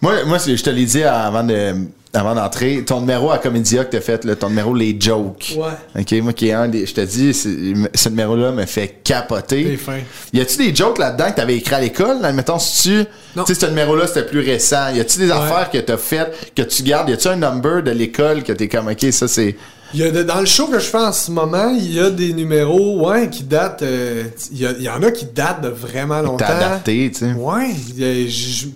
moi, 0.00 0.24
moi 0.26 0.38
je 0.38 0.62
te 0.62 0.70
l'ai 0.70 0.84
dit 0.84 1.02
avant 1.02 1.44
de... 1.44 1.74
Avant 2.14 2.34
d'entrer, 2.34 2.84
ton 2.84 3.00
numéro 3.00 3.30
à 3.30 3.38
Comédia 3.38 3.86
que 3.86 3.92
t'as 3.92 4.02
fait, 4.02 4.26
là, 4.26 4.36
ton 4.36 4.50
numéro 4.50 4.74
Les 4.74 4.94
Jokes. 5.00 5.54
Ouais. 5.56 6.02
OK, 6.02 6.12
moi 6.22 6.34
qui 6.34 6.48
est 6.48 6.52
un 6.52 6.68
des. 6.68 6.84
Je 6.84 6.92
te 6.92 7.00
dis, 7.00 7.32
ce 7.32 8.08
numéro-là 8.10 8.52
me 8.52 8.66
fait 8.66 9.00
capoter. 9.02 9.78
Fin. 9.78 9.96
Y 10.30 10.40
a-tu 10.42 10.58
des 10.58 10.76
jokes 10.76 10.98
là-dedans 10.98 11.30
que 11.30 11.36
t'avais 11.36 11.56
écrit 11.56 11.74
à 11.74 11.80
l'école? 11.80 12.22
Admettons, 12.22 12.58
si 12.58 12.82
tu. 12.82 13.04
Tu 13.06 13.54
sais, 13.54 13.54
ce 13.58 13.64
numéro-là, 13.64 14.06
c'était 14.06 14.26
plus 14.26 14.40
récent. 14.40 14.90
Y 14.94 15.00
a-tu 15.00 15.20
des 15.20 15.30
affaires 15.30 15.70
que 15.70 15.78
t'as 15.78 15.96
faites, 15.96 16.52
que 16.54 16.60
tu 16.60 16.82
gardes? 16.82 17.08
Y 17.08 17.14
a-tu 17.14 17.28
un 17.28 17.36
number 17.36 17.82
de 17.82 17.92
l'école 17.92 18.42
que 18.42 18.52
t'es 18.52 18.68
comme, 18.68 18.88
OK, 18.88 19.06
ça 19.10 19.26
c'est. 19.26 19.56
Il 19.94 20.00
y 20.00 20.04
a 20.04 20.10
de- 20.10 20.22
dans 20.22 20.40
le 20.40 20.46
show 20.46 20.66
que 20.68 20.78
je 20.78 20.84
fais 20.86 20.98
en 20.98 21.12
ce 21.12 21.30
moment, 21.30 21.68
il 21.76 21.92
y 21.92 22.00
a 22.00 22.10
des 22.10 22.32
numéros 22.32 23.06
ouais, 23.08 23.28
qui 23.28 23.42
datent. 23.44 23.82
euh, 23.82 24.24
il, 24.50 24.58
y 24.60 24.66
a- 24.66 24.72
il 24.72 24.82
y 24.82 24.88
en 24.88 25.02
a 25.02 25.10
qui 25.10 25.26
datent 25.26 25.60
de 25.62 25.68
vraiment 25.68 26.20
longtemps. 26.22 26.36
T'as 26.46 26.56
adapté, 26.56 27.10
tu 27.12 27.18
sais. 27.20 27.32
Ouais, 27.34 27.68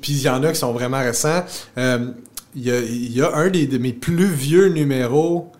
puis 0.00 0.12
il 0.12 0.22
y 0.22 0.28
en 0.28 0.42
a 0.44 0.52
qui 0.52 0.58
sont 0.58 0.72
vraiment 0.72 0.98
récents. 1.00 1.42
Euh, 1.78 2.08
il, 2.54 2.64
y 2.66 2.70
a, 2.70 2.78
il 2.80 3.12
y 3.16 3.22
a 3.22 3.34
un 3.34 3.48
des, 3.48 3.66
de 3.66 3.78
mes 3.78 3.92
plus 3.92 4.26
vieux 4.26 4.68
numéros. 4.68 5.50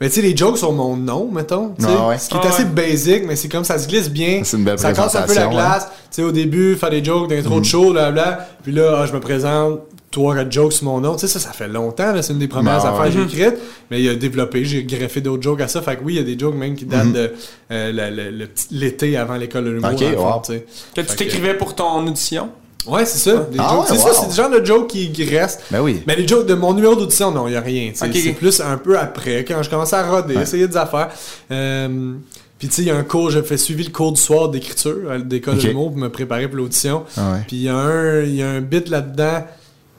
Ben, 0.00 0.08
tu 0.10 0.16
sais, 0.16 0.22
les 0.22 0.36
jokes 0.36 0.58
sur 0.58 0.72
mon 0.72 0.96
nom, 0.96 1.30
mettons. 1.30 1.70
tu 1.78 1.84
sais, 1.84 1.90
Ah 1.96 2.08
ouais. 2.08 2.18
Ce 2.18 2.28
qui 2.28 2.34
est 2.34 2.40
Ah 2.42 2.48
assez 2.48 2.64
ouais. 2.64 2.68
basic, 2.68 3.24
mais 3.26 3.36
c'est 3.36 3.48
comme 3.48 3.64
ça 3.64 3.78
se 3.78 3.86
glisse 3.88 4.10
bien. 4.10 4.40
C'est 4.44 4.56
une 4.56 4.64
belle 4.64 4.78
Ça 4.78 4.92
casse 4.92 5.14
un 5.14 5.22
peu 5.22 5.34
la 5.34 5.46
présentation, 5.46 5.50
glace. 5.50 5.86
Tu 5.86 5.92
sais, 6.10 6.22
au 6.22 6.32
début, 6.32 6.74
faire 6.76 6.90
des 6.90 7.02
jokes 7.02 7.30
d'intro 7.30 7.54
Mhm. 7.54 7.60
de 7.60 7.64
show, 7.66 7.92
blablabla. 7.92 8.48
Puis 8.62 8.72
là, 8.72 8.98
ah, 9.02 9.06
je 9.06 9.12
me 9.12 9.20
présente. 9.20 9.80
Trois, 10.14 10.34
quatre 10.36 10.52
jokes 10.52 10.72
sur 10.74 10.84
mon 10.84 11.00
nom. 11.00 11.14
Tu 11.16 11.20
sais, 11.20 11.26
ça, 11.28 11.38
ça 11.40 11.50
fait 11.52 11.66
longtemps. 11.68 12.14
C'est 12.22 12.32
une 12.32 12.38
des 12.38 12.46
premières 12.48 12.80
Ben 12.80 12.88
affaires 12.90 13.00
ouais. 13.14 13.24
que 13.24 13.28
j'ai 13.30 13.42
écrites. 13.42 13.60
Mais 13.90 14.00
il 14.00 14.08
a 14.08 14.14
développé. 14.14 14.64
J'ai 14.64 14.84
greffé 14.84 15.20
d'autres 15.20 15.42
jokes 15.42 15.60
à 15.60 15.68
ça. 15.68 15.82
Fait 15.82 15.96
que 15.96 16.04
oui, 16.04 16.14
il 16.14 16.16
y 16.16 16.20
a 16.20 16.22
des 16.22 16.38
jokes 16.38 16.54
même 16.54 16.74
qui 16.76 16.84
Mhm. 16.84 16.90
datent 16.90 17.12
de 17.12 17.32
euh, 17.72 18.46
l'été 18.70 19.16
avant 19.16 19.34
l'école 19.34 19.64
de 19.64 19.70
l'humour. 19.70 19.90
Ok, 19.92 20.00
dans 20.00 20.10
le 20.10 20.16
fond, 20.16 20.24
wow. 20.36 20.42
tu. 20.44 20.60
Que 21.02 21.14
t'écrivais 21.14 21.54
pour 21.54 21.74
ton 21.74 22.06
audition? 22.06 22.48
Ouais, 22.86 23.06
c'est 23.06 23.18
ça. 23.30 23.46
Ah 23.58 23.78
ouais, 23.78 23.84
c'est 23.88 23.94
wow. 23.94 23.98
ça, 23.98 24.12
c'est 24.12 24.26
le 24.28 24.32
genre 24.34 24.50
de 24.60 24.64
joke 24.64 24.88
qui 24.88 25.24
restent. 25.24 25.62
Ben 25.70 25.80
oui. 25.80 26.02
Mais 26.06 26.16
les 26.16 26.28
jokes 26.28 26.46
de 26.46 26.54
mon 26.54 26.74
numéro 26.74 26.94
d'audition, 26.94 27.30
non, 27.30 27.48
il 27.48 27.52
n'y 27.52 27.56
a 27.56 27.60
rien. 27.60 27.90
c'est 27.94 28.32
plus 28.34 28.60
un 28.60 28.76
peu 28.76 28.98
après, 28.98 29.44
quand 29.44 29.62
je 29.62 29.70
commençais 29.70 29.96
à 29.96 30.08
roder, 30.08 30.34
essayer 30.40 30.68
des 30.68 30.76
affaires. 30.76 31.08
Euh, 31.50 32.12
puis 32.58 32.68
tu 32.68 32.74
sais, 32.74 32.82
il 32.82 32.88
y 32.88 32.90
a 32.90 32.96
un 32.96 33.02
cours, 33.02 33.30
j'ai 33.30 33.42
fait 33.42 33.56
suivi 33.56 33.84
le 33.84 33.90
cours 33.90 34.12
du 34.12 34.20
soir 34.20 34.48
d'écriture 34.48 35.10
à 35.10 35.18
l'école 35.18 35.54
Ok. 35.54 35.62
de 35.62 35.66
l'humour 35.68 35.88
pour 35.90 35.98
me 35.98 36.08
préparer 36.08 36.46
pour 36.46 36.58
l'audition. 36.58 37.04
Ah 37.16 37.32
ouais. 37.32 37.38
Puis 37.48 37.56
il 37.56 37.62
y, 37.64 37.68
a 37.68 37.74
un- 37.76 38.22
il 38.22 38.34
y 38.36 38.42
a 38.42 38.48
un 38.50 38.60
bit 38.60 38.88
là-dedans 38.88 39.44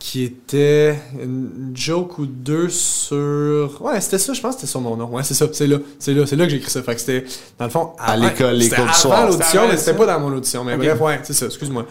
qui 0.08 0.24
était 0.24 1.00
une 1.20 1.72
joke 1.74 2.20
ou 2.20 2.28
deux 2.28 2.70
sur... 2.70 3.82
Ouais, 3.82 4.00
c'était 4.00 4.20
ça, 4.20 4.34
je 4.34 4.40
pense 4.40 4.54
que 4.54 4.62
c'était 4.62 4.70
sur 4.72 4.80
mon 4.80 4.96
nom. 4.96 5.08
Ouais, 5.08 5.24
c'est 5.24 5.34
ça, 5.34 5.48
c'est 5.52 5.66
là. 5.66 5.78
C'est 5.98 6.14
là, 6.14 6.28
c'est 6.28 6.36
là 6.36 6.46
que 6.46 6.52
j'ai 6.52 6.58
écrit 6.58 6.70
ça. 6.70 6.84
Fait 6.84 6.94
que 6.94 7.00
c'était, 7.02 7.24
dans 7.58 7.66
le 7.66 7.72
fond... 7.72 7.90
À 7.98 8.12
avant- 8.14 8.24
l'école, 8.24 8.54
l'école 8.54 8.86
du 8.86 8.94
soir. 8.94 9.26
l'audition, 9.26 9.46
C'était 9.62 9.68
mais 9.68 9.78
c'était 9.78 9.94
pas 9.98 10.06
dans 10.06 10.20
mon 10.20 10.36
audition. 10.38 10.64
Mais 10.64 10.78
bref, 10.78 11.02
ouais, 11.02 11.20
c'est 11.24 11.34
ça, 11.34 11.48
excuse-moi. 11.48 11.88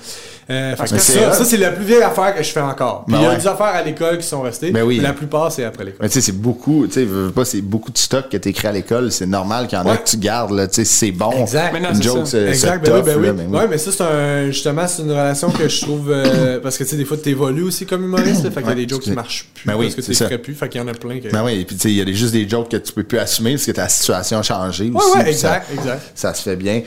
Euh, 0.49 0.77
fait 0.77 0.85
que 0.85 0.93
Mais 0.93 0.99
ça, 1.01 1.33
ça, 1.33 1.45
c'est 1.45 1.57
la 1.57 1.73
plus 1.73 1.85
vieille 1.85 2.03
affaire 2.03 2.37
que 2.37 2.43
je 2.45 2.51
fais 2.51 2.61
encore. 2.61 3.05
Puis 3.05 3.15
Ben 3.15 3.21
il 3.21 3.25
y 3.25 3.27
a 3.27 3.31
ouais. 3.31 3.37
des 3.37 3.47
affaires 3.49 3.67
à 3.75 3.83
l'école 3.83 4.19
qui 4.19 4.27
sont 4.29 4.43
restées. 4.43 4.71
Ben 4.71 4.85
oui. 4.85 4.99
mais 4.99 5.03
la 5.03 5.13
plupart, 5.13 5.51
c'est 5.51 5.65
après 5.65 5.85
l'école. 5.87 5.99
Mais 6.03 6.09
tu 6.09 6.15
sais, 6.15 6.21
c'est 6.21 6.39
beaucoup, 6.39 6.87
tu 6.87 6.93
sais, 6.93 7.07
pas, 7.35 7.45
c'est 7.45 7.63
beaucoup 7.63 7.91
de 7.91 7.99
stock 7.99 8.29
que 8.29 8.37
t'écris 8.37 8.69
à 8.69 8.73
l'école. 8.73 9.11
C'est 9.11 9.27
normal 9.27 9.67
qu'il 9.67 9.77
y 9.77 9.81
en 9.81 9.87
a 9.87 9.91
Ouais. 9.93 9.99
que 9.99 10.09
tu 10.09 10.19
gardes, 10.19 10.53
là. 10.53 10.69
Tu 10.69 10.75
sais, 10.75 10.85
c'est 10.85 11.11
bon. 11.13 11.33
Exact. 11.33 11.73
Mais 11.73 11.81
non, 11.81 11.89
Une 11.91 11.97
c'est 11.97 12.03
joke, 12.05 12.19
ça. 12.27 12.31
c'est 12.31 12.49
Exact, 12.49 12.85
ben 12.87 13.03
oui, 13.05 13.31
ben 13.33 13.47
oui. 13.51 13.57
Ouais, 13.59 13.67
mais 13.69 13.79
ça, 13.79 13.91
c'est 13.91 14.03
un, 14.05 14.47
justement, 14.53 14.87
c'est 14.87 15.03
une 15.03 15.11
relation 15.11 15.51
que 15.51 15.67
je 15.69 15.81
trouve, 15.83 16.11
euh, 16.13 16.61
parce 16.61 16.79
que, 16.79 16.85
tu 16.85 16.91
sais, 16.91 16.97
des 16.97 17.05
fois, 17.07 17.17
t'évolues 17.17 17.63
aussi 17.65 17.87
comme 17.87 18.04
humoriste, 18.05 18.45
là, 18.45 18.51
fait 18.51 18.61
qu'il 18.61 18.69
y 18.71 18.73
a 18.73 18.75
des 18.77 18.89
jokes 18.89 19.03
qui 19.03 19.11
marchent 19.13 19.49
plus, 19.55 19.67
Ben 19.67 19.75
oui, 19.77 19.93
parce 19.95 20.07
que 20.07 20.37
plus, 20.37 20.55
fait 20.55 20.69
qu'il 20.69 20.81
y 20.81 20.85
en 20.85 20.89
a 20.89 20.95
plein 20.95 21.19
que... 21.21 21.29
Ben 21.31 21.43
oui, 21.45 21.61
et 21.61 21.65
puis 21.65 21.77
tu 21.77 21.83
sais, 21.83 21.91
il 21.91 21.97
y 21.97 22.03
a 22.03 22.07
juste 22.15 22.33
des 22.33 22.49
jokes 22.49 22.71
que 22.71 22.77
tu 22.77 22.93
peux 22.93 23.05
plus 23.05 23.19
assumer 23.19 23.53
parce 23.53 23.67
que 23.67 23.73
ta 23.73 23.89
situation 23.89 24.39
a 24.39 24.43
changé 24.43 24.85
ouais, 24.91 24.97
aussi. 24.97 25.19
ouais, 25.19 25.31
exact, 25.31 25.67
Ça, 25.69 25.75
exact. 25.75 26.03
ça 26.15 26.35
se 26.35 26.43
fait 26.43 26.57
bien. 26.57 26.83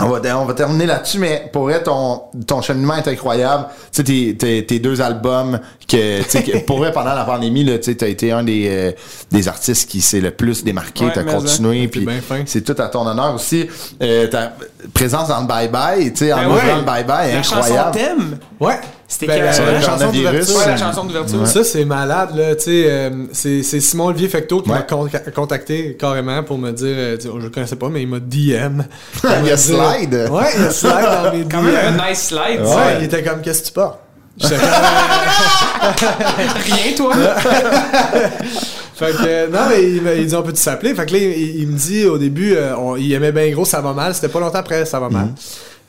On 0.00 0.08
va, 0.08 0.20
on 0.40 0.44
va 0.44 0.54
terminer 0.54 0.86
là-dessus, 0.86 1.20
mais 1.20 1.48
pour 1.52 1.62
vrai, 1.62 1.80
ton, 1.80 2.22
ton 2.48 2.60
cheminement 2.62 2.96
est 2.96 3.06
incroyable. 3.06 3.66
Tu 3.70 3.76
sais, 3.92 4.02
tes, 4.02 4.36
tes, 4.36 4.66
tes 4.66 4.78
deux 4.80 5.00
albums, 5.00 5.60
que, 5.86 6.20
tu 6.22 6.28
sais, 6.30 6.64
pour 6.66 6.78
vrai, 6.78 6.90
pendant 6.90 7.14
la 7.14 7.22
pandémie, 7.22 7.62
là, 7.62 7.78
tu 7.78 7.84
sais, 7.84 7.94
t'as 7.94 8.08
été 8.08 8.32
un 8.32 8.42
des, 8.42 8.66
euh, 8.68 8.90
des 9.30 9.46
artistes 9.46 9.88
qui 9.88 10.00
s'est 10.00 10.20
le 10.20 10.32
plus 10.32 10.64
démarqué. 10.64 11.04
Ouais, 11.04 11.12
t'as 11.14 11.22
mais 11.22 11.34
continué, 11.34 11.86
puis 11.86 12.04
c'est 12.46 12.62
tout 12.64 12.74
à 12.82 12.88
ton 12.88 13.06
honneur 13.06 13.36
aussi. 13.36 13.68
Euh, 14.02 14.26
ta 14.26 14.54
présence 14.92 15.28
dans 15.28 15.42
le 15.42 15.46
Bye 15.46 15.68
Bye, 15.68 16.12
tu 16.12 16.24
sais, 16.24 16.32
en 16.32 16.38
Ben 16.38 16.46
ouvrant 16.48 16.56
ouais. 16.56 16.76
le 16.76 16.82
Bye 16.82 17.04
Bye, 17.04 17.44
chanson 17.44 17.56
incroyable. 17.58 17.92
thème? 17.92 18.38
Ouais. 18.58 18.80
C'était 19.06 19.26
Ben, 19.26 19.38
que- 19.40 19.44
la, 19.44 19.80
chanson? 19.82 20.10
d'ouverture. 20.12 20.56
Ouais, 20.56 20.66
la 20.66 20.76
chanson 20.76 21.04
d'ouverture. 21.04 21.46
Ça, 21.46 21.62
c'est 21.62 21.84
malade, 21.84 22.30
là. 22.34 22.54
Tu 22.56 22.62
sais, 22.64 22.84
euh, 22.88 23.10
c'est 23.32 23.62
c'est 23.62 23.78
Simon 23.80 24.06
Olivier 24.06 24.28
Fecto 24.28 24.62
qui 24.62 24.70
Ouais. 24.70 24.76
m'a 24.76 24.82
con- 24.82 25.08
contacté 25.34 25.94
carrément 26.00 26.42
pour 26.42 26.56
me 26.58 26.70
dire, 26.72 26.86
euh, 26.96 27.16
je 27.22 27.28
le 27.28 27.50
connaissais 27.50 27.76
pas, 27.76 27.88
mais 27.90 28.02
il 28.02 28.08
m'a 28.08 28.18
DM. 28.18 28.82
Il 29.24 29.28
y 29.46 29.50
a 29.50 29.56
dire- 29.56 29.58
slide. 29.58 30.28
Ouais, 30.30 30.44
il 30.56 30.62
y 30.62 30.66
a 30.66 30.70
slide 30.70 30.92
dans 31.22 31.32
mes 31.36 31.44
Quand 31.44 31.62
même 31.62 31.76
un 32.00 32.08
nice 32.10 32.28
slide. 32.28 32.60
Ouais, 32.62 32.96
il 32.98 33.04
était 33.04 33.22
comme, 33.22 33.40
qu'est-ce 33.42 33.60
que 33.62 33.66
tu 33.68 33.72
portes? 33.72 33.98
Rien, 36.64 36.94
toi? 36.96 37.12
Fait 38.96 39.10
que, 39.10 39.26
euh, 39.26 39.48
non, 39.48 39.58
mais 39.68 39.82
il, 39.82 40.02
m'a- 40.02 40.12
il 40.14 40.26
dit, 40.26 40.34
on 40.36 40.42
peut-tu 40.42 40.60
s'appeler? 40.60 40.94
Fait 40.94 41.04
que 41.04 41.12
là, 41.12 41.18
il, 41.18 41.60
il 41.62 41.66
me 41.68 41.76
dit 41.76 42.04
au 42.06 42.16
début, 42.16 42.54
euh, 42.54 42.76
on- 42.76 42.94
il 42.96 43.12
aimait 43.12 43.32
bien 43.32 43.50
gros, 43.50 43.64
ça 43.64 43.80
va 43.80 43.92
mal. 43.92 44.14
C'était 44.14 44.28
pas 44.28 44.38
longtemps 44.38 44.58
après, 44.60 44.86
ça 44.86 45.00
va 45.00 45.08
mal. 45.08 45.28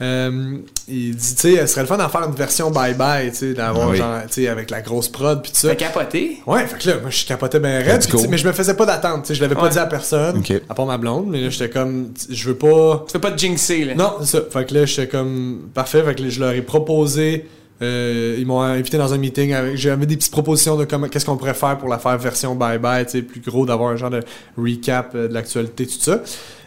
Euh, 0.01 0.57
il 0.89 1.15
dit, 1.15 1.35
tu 1.35 1.41
sais, 1.55 1.61
ce 1.61 1.67
serait 1.67 1.81
le 1.81 1.87
fun 1.87 1.95
d'en 1.97 2.09
faire 2.09 2.23
une 2.27 2.35
version 2.35 2.69
bye-bye, 2.69 3.29
tu 3.31 3.35
sais, 3.37 3.53
d'avoir 3.53 3.89
oui. 3.89 3.97
genre, 3.97 4.19
tu 4.27 4.33
sais, 4.43 4.47
avec 4.49 4.69
la 4.69 4.81
grosse 4.81 5.07
prod 5.07 5.41
pis 5.41 5.51
tout 5.51 5.57
ça. 5.59 5.69
T'as 5.69 5.75
capoté? 5.75 6.39
Ouais, 6.45 6.67
fait 6.67 6.77
que 6.77 6.89
là, 6.89 6.95
moi, 7.01 7.09
je 7.09 7.25
capotais 7.25 7.59
bien 7.61 7.79
raide, 7.79 8.01
puis, 8.05 8.11
go. 8.17 8.25
mais 8.29 8.37
je 8.37 8.45
me 8.45 8.51
faisais 8.51 8.73
pas 8.73 8.85
d'attente, 8.85 9.21
tu 9.21 9.27
sais, 9.29 9.35
je 9.35 9.41
l'avais 9.41 9.55
pas 9.55 9.69
dit 9.69 9.79
à 9.79 9.85
personne, 9.85 10.39
Ok. 10.39 10.51
à 10.67 10.73
part 10.73 10.85
ma 10.85 10.97
blonde, 10.97 11.27
mais 11.29 11.39
là, 11.39 11.49
j'étais 11.49 11.69
comme, 11.69 12.09
je 12.29 12.49
veux 12.49 12.55
pas... 12.57 13.05
Tu 13.07 13.13
fais 13.13 13.19
pas 13.19 13.31
de 13.31 13.39
jinxer, 13.39 13.85
là. 13.85 13.95
Non, 13.95 14.15
c'est 14.19 14.25
ça. 14.37 14.41
Fait 14.51 14.65
que 14.65 14.73
là, 14.73 14.85
j'étais 14.85 15.07
comme 15.07 15.69
parfait. 15.73 16.03
Fait 16.03 16.13
que 16.15 16.23
là, 16.23 16.29
je 16.29 16.39
leur 16.41 16.51
ai 16.51 16.61
proposé. 16.61 17.45
euh, 17.81 18.35
ils 18.37 18.45
m'ont 18.45 18.61
invité 18.61 18.97
dans 18.97 19.13
un 19.13 19.17
meeting. 19.17 19.53
avec- 19.53 19.75
J'avais 19.77 20.05
des 20.05 20.15
petites 20.17 20.31
propositions 20.31 20.75
de 20.77 20.85
comment, 20.85 21.07
qu'est-ce 21.09 21.25
qu'on 21.25 21.35
pourrait 21.37 21.53
faire 21.53 21.77
pour 21.77 21.87
la 21.89 21.99
faire 21.99 22.17
version 22.17 22.53
bye 22.55 22.79
bye, 22.79 23.05
tu 23.05 23.11
sais, 23.11 23.21
plus 23.21 23.41
gros, 23.41 23.65
d'avoir 23.65 23.91
un 23.91 23.95
genre 23.97 24.09
de 24.09 24.21
recap 24.57 25.11
euh, 25.15 25.27
de 25.27 25.33
l'actualité, 25.33 25.85
tout 25.85 25.99
ça. 25.99 26.21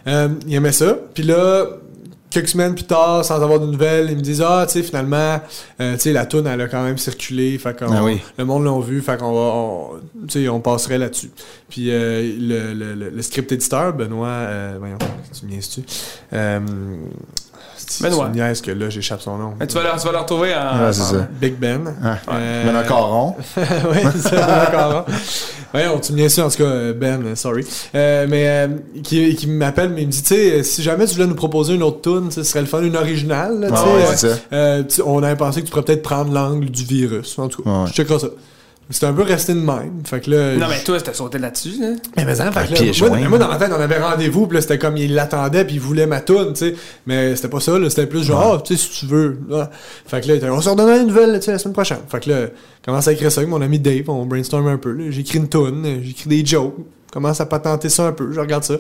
Euh, 0.07 0.29
ils 0.47 0.55
aimaient 0.55 0.72
ça. 0.72 0.97
Puis 1.14 1.22
là, 1.22 1.66
quelques 2.31 2.49
semaines 2.49 2.74
plus 2.74 2.85
tard, 2.85 3.24
sans 3.24 3.43
avoir 3.43 3.59
de 3.61 3.66
nouvelles, 3.66 4.09
ils 4.11 4.16
me 4.16 4.20
disent 4.22 4.43
ah, 4.47 4.64
tu 4.66 4.74
sais, 4.74 4.83
finalement, 4.83 5.41
euh, 5.81 5.95
tu 5.95 6.01
sais, 6.01 6.12
la 6.12 6.26
toune 6.26 6.47
elle 6.47 6.61
a 6.61 6.68
quand 6.68 6.83
même 6.83 6.99
circulé. 6.99 7.57
Fait 7.59 7.79
qu'on, 7.79 7.93
Ah 7.93 8.03
oui. 8.05 8.20
le 8.37 8.45
monde 8.45 8.64
l'a 8.64 8.81
vu. 8.81 9.01
Fait 9.01 9.18
qu'on 9.18 9.33
va, 9.33 9.99
tu 10.29 10.43
sais, 10.45 10.49
on 10.49 10.61
passerait 10.61 10.99
là-dessus. 10.99 11.31
Puis 11.68 11.91
euh, 11.91 12.20
le, 12.39 12.74
le, 12.74 12.95
le- 12.95 13.11
le 13.11 13.22
script 13.22 13.51
éditeur, 13.53 13.93
Benoît, 13.93 14.26
euh, 14.29 14.76
voyons, 14.79 14.99
tu 15.33 15.47
me? 15.47 15.85
Euh, 16.33 16.61
C'est 17.76 18.03
Benoît. 18.09 18.26
une 18.26 18.33
niaise 18.33 18.61
que 18.61 18.70
là, 18.70 18.91
j'échappe 18.91 19.20
son 19.22 19.39
nom. 19.39 19.55
Mais 19.59 19.66
tu 19.66 19.74
vas 19.74 19.83
le, 19.83 19.99
tu 19.99 20.07
vas 20.07 20.12
le 20.12 20.18
retrouver 20.18 20.55
en. 20.55 20.85
Ouais, 20.87 20.93
c'est 20.93 21.03
en- 21.03 21.18
ça. 21.20 21.29
Big 21.41 21.55
Ben. 21.59 21.95
Ah, 22.05 22.16
Euh, 22.33 22.64
Benoît 22.66 22.83
Caron. 22.85 23.37
oui, 23.57 23.99
c'est 24.20 24.37
d'accord. 24.37 25.07
Ouais, 25.09 25.14
on 25.75 25.99
tu 26.01 26.12
me 26.12 26.16
bien 26.16 26.29
sûr, 26.29 26.45
en 26.45 26.49
tout 26.49 26.59
cas, 26.59 26.93
Ben, 26.93 27.25
euh, 27.25 27.35
sorry. 27.35 27.64
Euh, 27.95 28.27
mais 28.29 28.45
euh, 28.49 28.69
qui, 29.03 29.35
qui 29.37 29.47
m'appelle, 29.47 29.91
mais 29.91 30.03
il 30.03 30.07
me 30.07 30.12
dit, 30.12 30.23
tu 30.23 30.29
sais, 30.29 30.53
euh, 30.53 30.62
si 30.62 30.83
jamais 30.83 31.07
tu 31.07 31.14
voulais 31.14 31.27
nous 31.27 31.35
proposer 31.35 31.75
une 31.75 31.83
autre 31.83 32.01
tune, 32.03 32.31
ce 32.31 32.43
serait 32.43 32.61
le 32.61 32.66
fun, 32.66 32.83
une 32.83 32.97
originale. 32.97 33.61
là, 33.61 33.69
tu 33.69 33.75
Ah 33.77 33.85
sais, 33.85 33.91
ouais, 34.27 34.31
euh, 34.31 34.35
ça. 34.35 34.41
euh, 34.53 34.83
on 35.05 35.23
avait 35.23 35.37
pensé 35.37 35.61
que 35.61 35.66
tu 35.66 35.71
pourrais 35.71 35.85
peut-être 35.85 36.03
prendre 36.03 36.33
l'angle 36.33 36.71
du 36.71 36.85
virus. 36.85 37.39
En 37.39 37.49
tout 37.49 37.62
cas, 37.62 37.71
Ouais. 37.71 37.87
je 37.89 37.93
checkerai 37.93 38.19
ça. 38.19 38.29
C'était 38.91 39.07
un 39.07 39.12
peu 39.12 39.22
resté 39.22 39.53
de 39.53 39.61
même. 39.61 40.01
Fait 40.05 40.20
que 40.20 40.30
là, 40.30 40.57
Non, 40.57 40.66
mais 40.68 40.82
toi, 40.82 40.99
t'as 40.99 41.12
sauté 41.12 41.39
là-dessus. 41.39 41.74
Là. 41.78 41.89
mais, 42.16 42.24
mais 42.24 42.41
hein, 42.41 42.51
fait 42.53 42.66
que 42.66 42.72
là, 42.72 42.76
piège 42.80 43.01
moi, 43.03 43.11
joint. 43.11 43.28
moi, 43.28 43.39
dans 43.39 43.49
ma 43.49 43.57
tête, 43.57 43.70
on 43.76 43.80
avait 43.80 43.99
rendez-vous, 43.99 44.47
puis 44.47 44.57
là, 44.57 44.62
c'était 44.62 44.78
comme 44.78 44.97
il 44.97 45.14
l'attendait, 45.14 45.64
puis 45.64 45.74
il 45.74 45.80
voulait 45.80 46.07
ma 46.07 46.20
toune, 46.22 46.55
tu 46.55 46.70
sais. 46.70 46.74
Mais 47.07 47.36
c'était 47.36 47.49
pas 47.49 47.61
ça, 47.61 47.78
là, 47.78 47.91
c'était 47.91 48.07
plus 48.07 48.22
genre, 48.22 48.55
ah, 48.59 48.62
tu 48.64 48.76
sais, 48.76 48.82
si 48.82 49.01
tu 49.01 49.07
veux. 49.07 49.39
là. 49.49 49.70
Fait 50.07 50.22
que 50.22 50.28
là, 50.28 50.34
il 50.34 50.36
était, 50.39 50.49
on 50.49 50.61
se 50.61 50.70
redonnera 50.70 50.97
une 50.97 51.09
nouvelle, 51.09 51.32
la 51.32 51.59
semaine 51.59 51.74
prochaine. 51.74 51.99
Fait 52.09 52.20
que 52.20 52.30
là, 52.30 52.47
commence 52.82 53.07
à 53.07 53.12
écrire 53.12 53.30
ça 53.30 53.41
avec 53.41 53.51
mon 53.51 53.61
ami 53.61 53.78
Dave, 53.78 54.09
on 54.09 54.24
brainstorm 54.24 54.66
un 54.68 54.78
peu, 54.78 54.93
là. 54.93 55.11
J'écris 55.11 55.39
une 55.39 55.49
toune, 55.49 56.01
j'écris 56.03 56.28
des 56.30 56.47
jokes, 56.47 56.74
commence 57.12 57.41
à 57.43 57.47
patenter 57.47 57.91
ça 57.91 58.07
un 58.07 58.12
peu, 58.12 58.32
je 58.32 58.41
regarde 58.41 58.64
ça. 58.64 58.76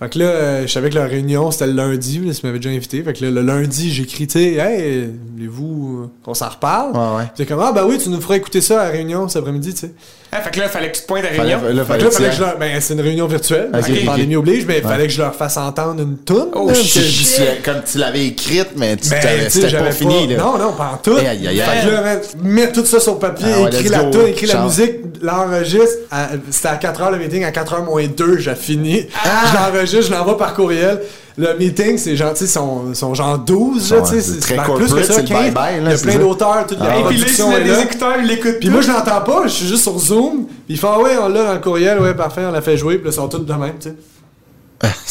Fait 0.00 0.08
que 0.08 0.18
là, 0.18 0.24
euh, 0.24 0.62
je 0.66 0.72
savais 0.72 0.88
que 0.88 0.94
la 0.94 1.04
réunion, 1.04 1.50
c'était 1.50 1.66
le 1.66 1.74
lundi, 1.74 2.22
tu 2.22 2.46
m'avais 2.46 2.58
déjà 2.58 2.70
invité. 2.70 3.02
Fait 3.02 3.12
que 3.12 3.22
là, 3.22 3.30
le 3.30 3.42
lundi, 3.42 3.92
j'écris, 3.92 4.26
tu 4.26 4.38
sais, 4.38 4.54
hey, 4.54 5.10
voulez-vous 5.34 6.04
euh, 6.04 6.10
qu'on 6.22 6.32
s'en 6.32 6.48
reparle? 6.48 6.96
Ouais, 6.96 7.28
ouais. 7.38 7.46
Comme, 7.46 7.60
ah, 7.60 7.70
bah 7.70 7.84
oui, 7.86 7.98
tu 7.98 8.08
nous 8.08 8.18
feras 8.18 8.36
écouter 8.36 8.62
ça 8.62 8.80
à 8.80 8.84
la 8.86 8.90
réunion 8.92 9.28
cet 9.28 9.40
après-midi, 9.40 9.74
tu 9.74 9.80
sais. 9.80 9.92
Ah, 10.32 10.40
fait 10.42 10.50
que 10.50 10.60
là, 10.60 10.68
fallait 10.68 10.90
que 10.92 10.96
tu 10.96 11.02
te 11.02 11.06
pointes 11.08 11.24
à 11.24 11.28
Fallait- 11.28 11.56
réunion. 11.56 11.74
là, 11.74 11.84
Fait 11.84 11.98
que 11.98 12.04
là, 12.04 12.10
fallait 12.12 12.28
que 12.28 12.34
je 12.36 12.40
leur... 12.40 12.56
Ben, 12.58 12.80
c'est 12.80 12.94
une 12.94 13.00
réunion 13.00 13.26
virtuelle. 13.26 13.64
Ok, 13.66 13.72
parce 13.72 13.86
que 13.88 13.92
ok. 13.92 14.04
pandémie 14.04 14.36
oblige, 14.36 14.64
mais 14.66 14.78
il 14.78 14.82
fallait 14.84 15.06
que 15.08 15.12
je 15.12 15.20
leur 15.20 15.34
fasse 15.34 15.56
entendre 15.56 16.00
une 16.02 16.18
toune. 16.18 16.50
Oh, 16.54 16.68
là, 16.68 16.74
shit. 16.74 17.02
que- 17.02 17.56
Tu- 17.56 17.62
Comme 17.62 17.82
tu 17.90 17.98
l'avais 17.98 18.26
écrite, 18.26 18.68
mais 18.76 18.96
tu 18.96 19.08
Ben, 19.08 19.20
c'était 19.48 19.68
j'avais 19.68 19.86
pas 19.86 19.90
fini. 19.92 20.28
Là. 20.28 20.36
Non, 20.38 20.56
non, 20.56 20.72
pas 20.72 20.92
en 20.94 20.96
tout. 20.98 21.16
Aïe, 21.16 21.26
Fait 21.46 21.86
que 21.86 21.90
là, 21.92 22.16
mets 22.42 22.70
tout 22.70 22.84
ça 22.86 23.00
sur 23.00 23.18
papier, 23.18 23.46
Ah 23.56 23.60
ouais, 23.62 23.68
écris 23.70 23.88
la 23.88 24.04
toune, 24.04 24.26
écris 24.28 24.46
la 24.46 24.62
musique, 24.62 24.92
l'enregistre. 25.20 25.98
À- 26.12 26.28
C'était 26.50 26.68
à 26.68 26.76
4h 26.76 27.10
le 27.10 27.18
meeting, 27.18 27.44
à 27.44 27.50
4h 27.50 27.84
moins 27.84 28.06
2, 28.06 28.38
j'ai 28.38 28.54
fini. 28.54 29.06
Ah! 29.24 29.28
Je 29.50 29.54
l'enregistre, 29.74 30.06
je 30.06 30.12
l'envoie 30.12 30.38
par 30.38 30.54
courriel. 30.54 31.00
Le 31.38 31.56
meeting, 31.56 31.96
c'est 31.96 32.16
genre, 32.16 32.32
tu 32.32 32.40
sais, 32.40 32.46
sont, 32.46 32.92
sont 32.94 33.14
genre 33.14 33.38
12, 33.38 33.92
là, 33.92 34.02
tu 34.02 34.08
sais, 34.08 34.20
c'est 34.20 34.56
plus 34.56 34.86
que 34.86 35.02
ça, 35.04 35.14
c'est 35.14 35.22
le 35.22 35.28
15. 35.28 35.38
bye-bye, 35.38 35.54
là, 35.54 35.78
Il 35.78 35.90
y 35.90 35.94
a 35.94 35.98
plein 35.98 36.18
d'auteurs, 36.18 36.66
toute 36.66 36.80
la 36.80 36.86
Ah, 36.86 36.98
Et 36.98 37.04
puis 37.04 37.16
là, 37.16 37.22
production 37.22 37.50
il 37.50 37.54
est 37.54 37.56
a 37.56 37.76
des 37.76 37.82
écouteurs, 37.82 38.16
il 38.20 38.26
l'écoute 38.26 38.56
Puis 38.60 38.68
moi, 38.70 38.80
je 38.80 38.88
l'entends 38.88 39.20
pas, 39.20 39.42
je 39.44 39.52
suis 39.52 39.66
juste 39.66 39.82
sur 39.84 39.98
Zoom. 39.98 40.46
Puis 40.46 40.54
il 40.70 40.78
fait, 40.78 40.88
ah 40.90 40.98
ouais, 40.98 41.16
on 41.22 41.28
l'a 41.28 41.44
dans 41.44 41.52
le 41.54 41.60
courriel, 41.60 42.00
ouais, 42.00 42.14
parfait, 42.14 42.42
on 42.46 42.52
l'a 42.52 42.60
fait 42.60 42.76
jouer, 42.76 42.96
puis 42.96 43.04
là, 43.04 43.10
ils 43.10 43.14
sont 43.14 43.28
tous 43.28 43.38
de 43.38 43.52
même, 43.52 43.74
tu 43.80 43.90
sais. 43.90 43.96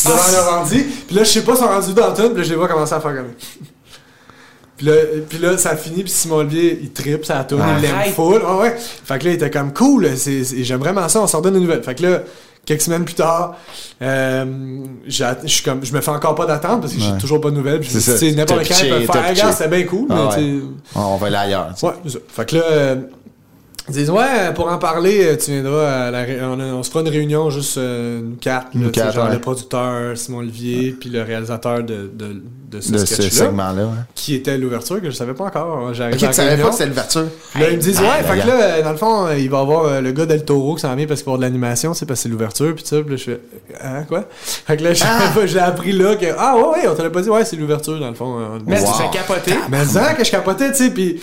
Devant 0.05 0.31
leur 0.31 0.59
rendu. 0.59 0.83
Puis 1.07 1.15
là, 1.15 1.23
je 1.23 1.29
sais 1.29 1.41
pas, 1.43 1.53
ils 1.53 1.57
sont 1.57 1.67
rendus 1.67 1.93
dans 1.93 2.07
le 2.07 2.13
tout, 2.13 2.29
puis 2.29 2.37
là, 2.37 2.43
je 2.43 2.49
les 2.49 2.55
vois 2.55 2.67
commencer 2.67 2.93
à 2.93 2.99
faire 2.99 3.15
comme. 3.15 3.31
Puis 4.79 4.87
là, 4.87 4.93
puis 5.27 5.37
là, 5.39 5.57
ça 5.57 5.75
finit, 5.75 6.03
puis 6.03 6.11
Simon 6.11 6.37
Olivier, 6.37 6.79
il 6.81 6.91
tripe, 6.93 7.25
ça 7.25 7.43
tourne, 7.43 7.65
il 7.77 7.81
l'aime 7.81 8.13
full. 8.15 8.41
Ouais, 8.41 8.61
ouais. 8.61 8.75
Fait 8.77 9.19
que 9.19 9.25
là, 9.25 9.31
il 9.31 9.35
était 9.35 9.51
comme 9.51 9.73
cool, 9.73 10.07
j'aime 10.61 10.79
vraiment 10.79 11.09
ça, 11.09 11.19
on 11.21 11.27
s'en 11.27 11.41
donne 11.41 11.55
des 11.55 11.59
nouvelles. 11.59 11.83
Fait 11.83 11.95
que 11.95 12.03
là, 12.03 12.19
quelques 12.65 12.83
semaines 12.83 13.03
plus 13.03 13.15
tard, 13.15 13.57
euh, 14.01 14.45
j'ai- 15.05 15.25
je 15.43 15.47
suis 15.49 15.63
comme, 15.63 15.83
je 15.83 15.91
me 15.93 15.99
fais 15.99 16.11
encore 16.11 16.35
pas 16.35 16.45
d'attente 16.45 16.79
parce 16.79 16.93
que 16.93 16.99
j'ai 17.01 17.11
Ouais. 17.11 17.17
toujours 17.17 17.41
pas 17.41 17.49
de 17.51 17.55
nouvelles. 17.55 17.81
Puis 17.81 17.89
C'est 17.89 18.31
n'importe 18.31 18.59
quand, 18.69 18.75
il 18.83 18.89
peut 18.89 18.95
pitché, 18.99 19.11
faire, 19.11 19.29
regarde, 19.29 19.53
c'est 19.57 19.69
bien 19.69 19.83
cool, 19.83 20.07
Ah 20.11 20.29
mais 20.37 20.43
ouais. 20.43 20.59
On 20.95 21.17
va 21.17 21.27
aller 21.27 21.35
ailleurs. 21.35 21.69
tu 21.73 21.79
sais. 21.81 21.87
Ouais, 21.87 21.93
c'est 22.05 22.11
ça. 22.13 22.19
Fait 22.29 22.45
que 22.49 22.55
là, 22.55 22.61
euh, 22.63 22.95
ils 23.89 23.93
disent, 23.93 24.09
ouais, 24.09 24.53
pour 24.55 24.71
en 24.71 24.77
parler, 24.77 25.23
euh, 25.25 25.35
tu 25.37 25.51
viendras 25.51 26.05
à 26.07 26.11
la 26.11 26.21
ré- 26.23 26.39
on, 26.41 26.59
a- 26.59 26.63
on 26.73 26.83
se 26.83 26.89
fera 26.89 27.01
une 27.01 27.09
réunion 27.09 27.49
juste 27.49 27.77
euh, 27.77 28.21
là, 28.45 28.61
sais, 28.75 28.91
quatre, 28.91 29.13
genre 29.13 29.25
ouais. 29.27 29.33
le 29.33 29.39
producteur 29.39 30.17
Simon 30.17 30.39
Olivier, 30.39 30.95
puis 30.99 31.09
le 31.09 31.21
réalisateur 31.23 31.83
de, 31.83 32.09
de, 32.13 32.41
de 32.71 32.81
ce 32.81 32.91
De 32.91 32.97
ce 32.99 33.05
sketch-là, 33.05 33.45
segment-là. 33.47 33.83
ouais. 33.85 33.91
qui 34.15 34.35
était 34.35 34.57
l'ouverture, 34.57 35.01
que 35.01 35.09
je 35.09 35.15
savais 35.15 35.33
pas 35.33 35.45
encore. 35.45 35.93
J'arrive 35.93 36.15
Ok, 36.15 36.23
à 36.23 36.25
la 36.27 36.31
tu 36.31 36.35
savais 36.35 36.57
pas 36.61 36.67
que 36.69 36.73
c'était 36.73 36.85
l'ouverture. 36.87 37.25
Là, 37.59 37.69
ils 37.71 37.77
me 37.77 37.81
disent, 37.81 37.99
ouais, 37.99 38.23
fait 38.23 38.39
que 38.41 38.47
là, 38.47 38.81
dans 38.83 38.91
le 38.91 38.97
fond, 38.97 39.25
euh, 39.27 39.37
il 39.37 39.49
va 39.49 39.57
y 39.57 39.61
avoir 39.61 40.01
le 40.01 40.11
gars 40.11 40.25
d'El 40.25 40.45
Toro 40.45 40.75
qui 40.75 40.81
s'en 40.81 40.95
vient 40.95 41.07
parce 41.07 41.21
qu'il 41.21 41.25
va 41.25 41.31
y 41.31 41.35
avoir 41.35 41.39
de 41.39 41.43
l'animation, 41.43 41.93
c'est 41.93 42.05
parce 42.05 42.19
que 42.19 42.23
c'est 42.23 42.29
l'ouverture, 42.29 42.73
puis 42.75 42.85
ça. 42.85 42.97
Puis 43.01 43.09
là, 43.11 43.15
je 43.17 43.23
fais, 43.23 43.39
hein, 43.83 44.03
quoi? 44.07 44.25
Fait 44.31 44.77
que 44.77 44.83
là, 44.83 44.93
je 44.93 45.03
j'ai 45.47 45.59
appris 45.59 45.91
là 45.93 46.15
que, 46.15 46.25
ah 46.37 46.55
ouais, 46.57 46.63
ouais, 46.81 46.87
on 46.87 46.95
te 46.95 47.01
l'a 47.01 47.09
pas 47.09 47.21
dit, 47.21 47.29
ouais, 47.29 47.43
c'est 47.45 47.55
l'ouverture, 47.55 47.99
dans 47.99 48.09
le 48.09 48.15
fond. 48.15 48.39
euh, 48.39 48.59
Mais 48.67 48.79
Wow. 48.81 48.87
tu 48.91 49.01
fais 49.03 49.09
capoter. 49.17 49.53
mais 49.69 49.85
ça 49.85 50.13
que 50.13 50.23
je 50.23 50.31
capotais, 50.31 50.71
tu 50.71 50.77
sais, 50.85 50.89
puis 50.91 51.19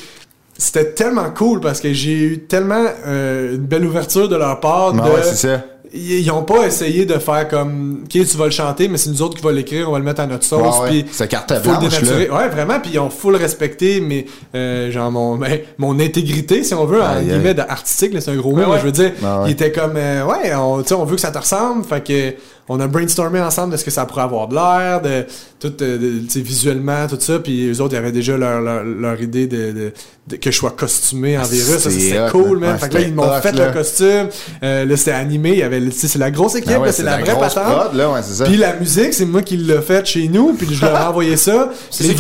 c'était 0.59 0.93
tellement 0.93 1.31
cool 1.31 1.61
parce 1.61 1.81
que 1.81 1.93
j'ai 1.93 2.19
eu 2.19 2.39
tellement 2.41 2.85
euh, 3.07 3.57
une 3.57 3.67
belle 3.67 3.85
ouverture 3.85 4.29
de 4.29 4.37
leur 4.37 4.61
part. 4.61 4.95
Ah 4.99 5.09
de... 5.09 5.13
ouais, 5.13 5.23
c'est 5.23 5.37
ça. 5.37 5.65
Ils 5.95 6.31
ont 6.31 6.43
pas 6.43 6.67
essayé 6.67 7.05
de 7.07 7.15
faire 7.19 7.49
comme, 7.49 8.01
ok, 8.05 8.11
tu 8.11 8.37
vas 8.37 8.47
le 8.47 8.51
chanter, 8.51 8.89
mais 8.89 8.99
c'est 8.99 9.11
nous 9.11 9.23
autres 9.23 9.37
qui 9.37 9.43
va 9.43 9.53
l'écrire, 9.53 9.89
on 9.89 9.93
va 9.93 9.99
le 9.99 10.05
mettre 10.05 10.21
à 10.21 10.27
notre 10.27 10.45
sauce. 10.45 10.61
Ouais, 10.79 10.83
ouais. 10.83 10.89
puis 11.03 11.07
C'est 11.13 11.29
carte 11.29 11.53
blanche, 11.63 12.01
là. 12.03 12.37
Ouais, 12.37 12.49
vraiment, 12.49 12.81
puis 12.81 12.91
ils 12.95 12.99
ont 12.99 13.11
full 13.11 13.37
respecté, 13.37 14.01
mais 14.01 14.27
euh, 14.55 14.91
genre 14.91 15.11
mon, 15.11 15.37
ben, 15.37 15.61
mon 15.79 15.99
intégrité, 16.01 16.63
si 16.65 16.75
on 16.75 16.85
veut, 16.87 17.03
en 17.03 17.21
guillemets, 17.21 17.49
aïe. 17.51 17.55
de 17.55 17.61
artistique, 17.61 18.13
là, 18.15 18.21
c'est 18.21 18.31
un 18.33 18.37
gros 18.37 18.55
mot, 18.55 18.65
Ouais, 18.71 18.79
je 18.81 18.85
veux 18.85 18.93
dire, 18.93 19.13
Ah 19.25 19.43
il 19.47 19.53
était 19.53 19.73
comme, 19.73 19.97
euh, 19.97 20.25
ouais, 20.25 20.55
on, 20.55 20.83
tu 20.83 20.89
sais, 20.89 20.95
on 20.95 21.05
veut 21.05 21.15
que 21.17 21.21
ça 21.21 21.31
te 21.31 21.39
ressemble, 21.39 21.85
fait 21.85 22.05
que 22.07 22.35
on 22.69 22.81
a 22.81 22.89
brainstormé 22.89 23.41
ensemble 23.41 23.71
de 23.71 23.77
ce 23.77 23.85
que 23.85 23.93
ça 23.93 24.07
pourrait 24.07 24.23
avoir 24.23 24.49
de 24.49 24.55
l'air, 24.57 25.01
de 25.01 25.25
tout, 25.61 25.73
euh, 25.83 25.99
de- 25.99 26.41
visuellement, 26.41 27.07
tout 27.09 27.17
ça, 27.21 27.39
puis 27.39 27.71
eux 27.71 27.81
autres, 27.81 27.95
ils 27.95 27.99
avaient 27.99 28.11
déjà 28.11 28.37
leur, 28.37 28.61
leur, 28.61 28.83
leur 28.83 29.21
idée 29.23 29.47
de, 29.47 29.71
de- 29.71 29.93
de- 30.27 30.37
que 30.37 30.51
je 30.51 30.57
sois 30.57 30.73
costumé 30.73 31.39
en 31.39 31.45
virus, 31.45 31.79
ça, 31.79 31.91
c'est 31.91 32.01
c'était 32.01 32.29
cool, 32.33 32.59
man. 32.59 32.77
Fait 32.77 32.89
que 32.89 32.95
là, 32.95 33.01
ils 33.03 33.15
m'ont 33.15 33.41
fait 33.41 33.53
le 33.53 33.73
costume, 33.73 34.29
euh, 34.65 34.85
là, 34.85 34.97
c'était 34.97 35.13
animé, 35.13 35.51
il 35.53 35.59
y 35.59 35.63
avait, 35.63 35.79
c'est 35.91 36.19
la 36.19 36.31
grosse 36.31 36.55
équipe, 36.57 36.73
Ah 36.75 36.81
ouais, 36.81 36.87
là, 36.87 36.93
c'est 36.93 37.03
la, 37.03 37.19
vraie 37.19 37.39
patente. 37.39 37.65
prod, 37.65 37.95
là, 37.95 38.11
ouais, 38.13 38.21
c'est 38.23 38.35
ça. 38.35 38.45
Puis 38.45 38.57
la 38.57 38.75
musique, 38.75 39.15
c'est 39.15 39.25
moi 39.27 39.43
qui 39.43 39.57
l'ai 39.57 39.81
faite 39.83 40.07
chez 40.07 40.29
nous, 40.29 40.53
puis 40.55 40.67
je 40.71 40.81
leur 40.85 41.01
ai 41.01 41.05
envoyé 41.05 41.37
ça. 41.37 41.71
C'est 41.91 42.15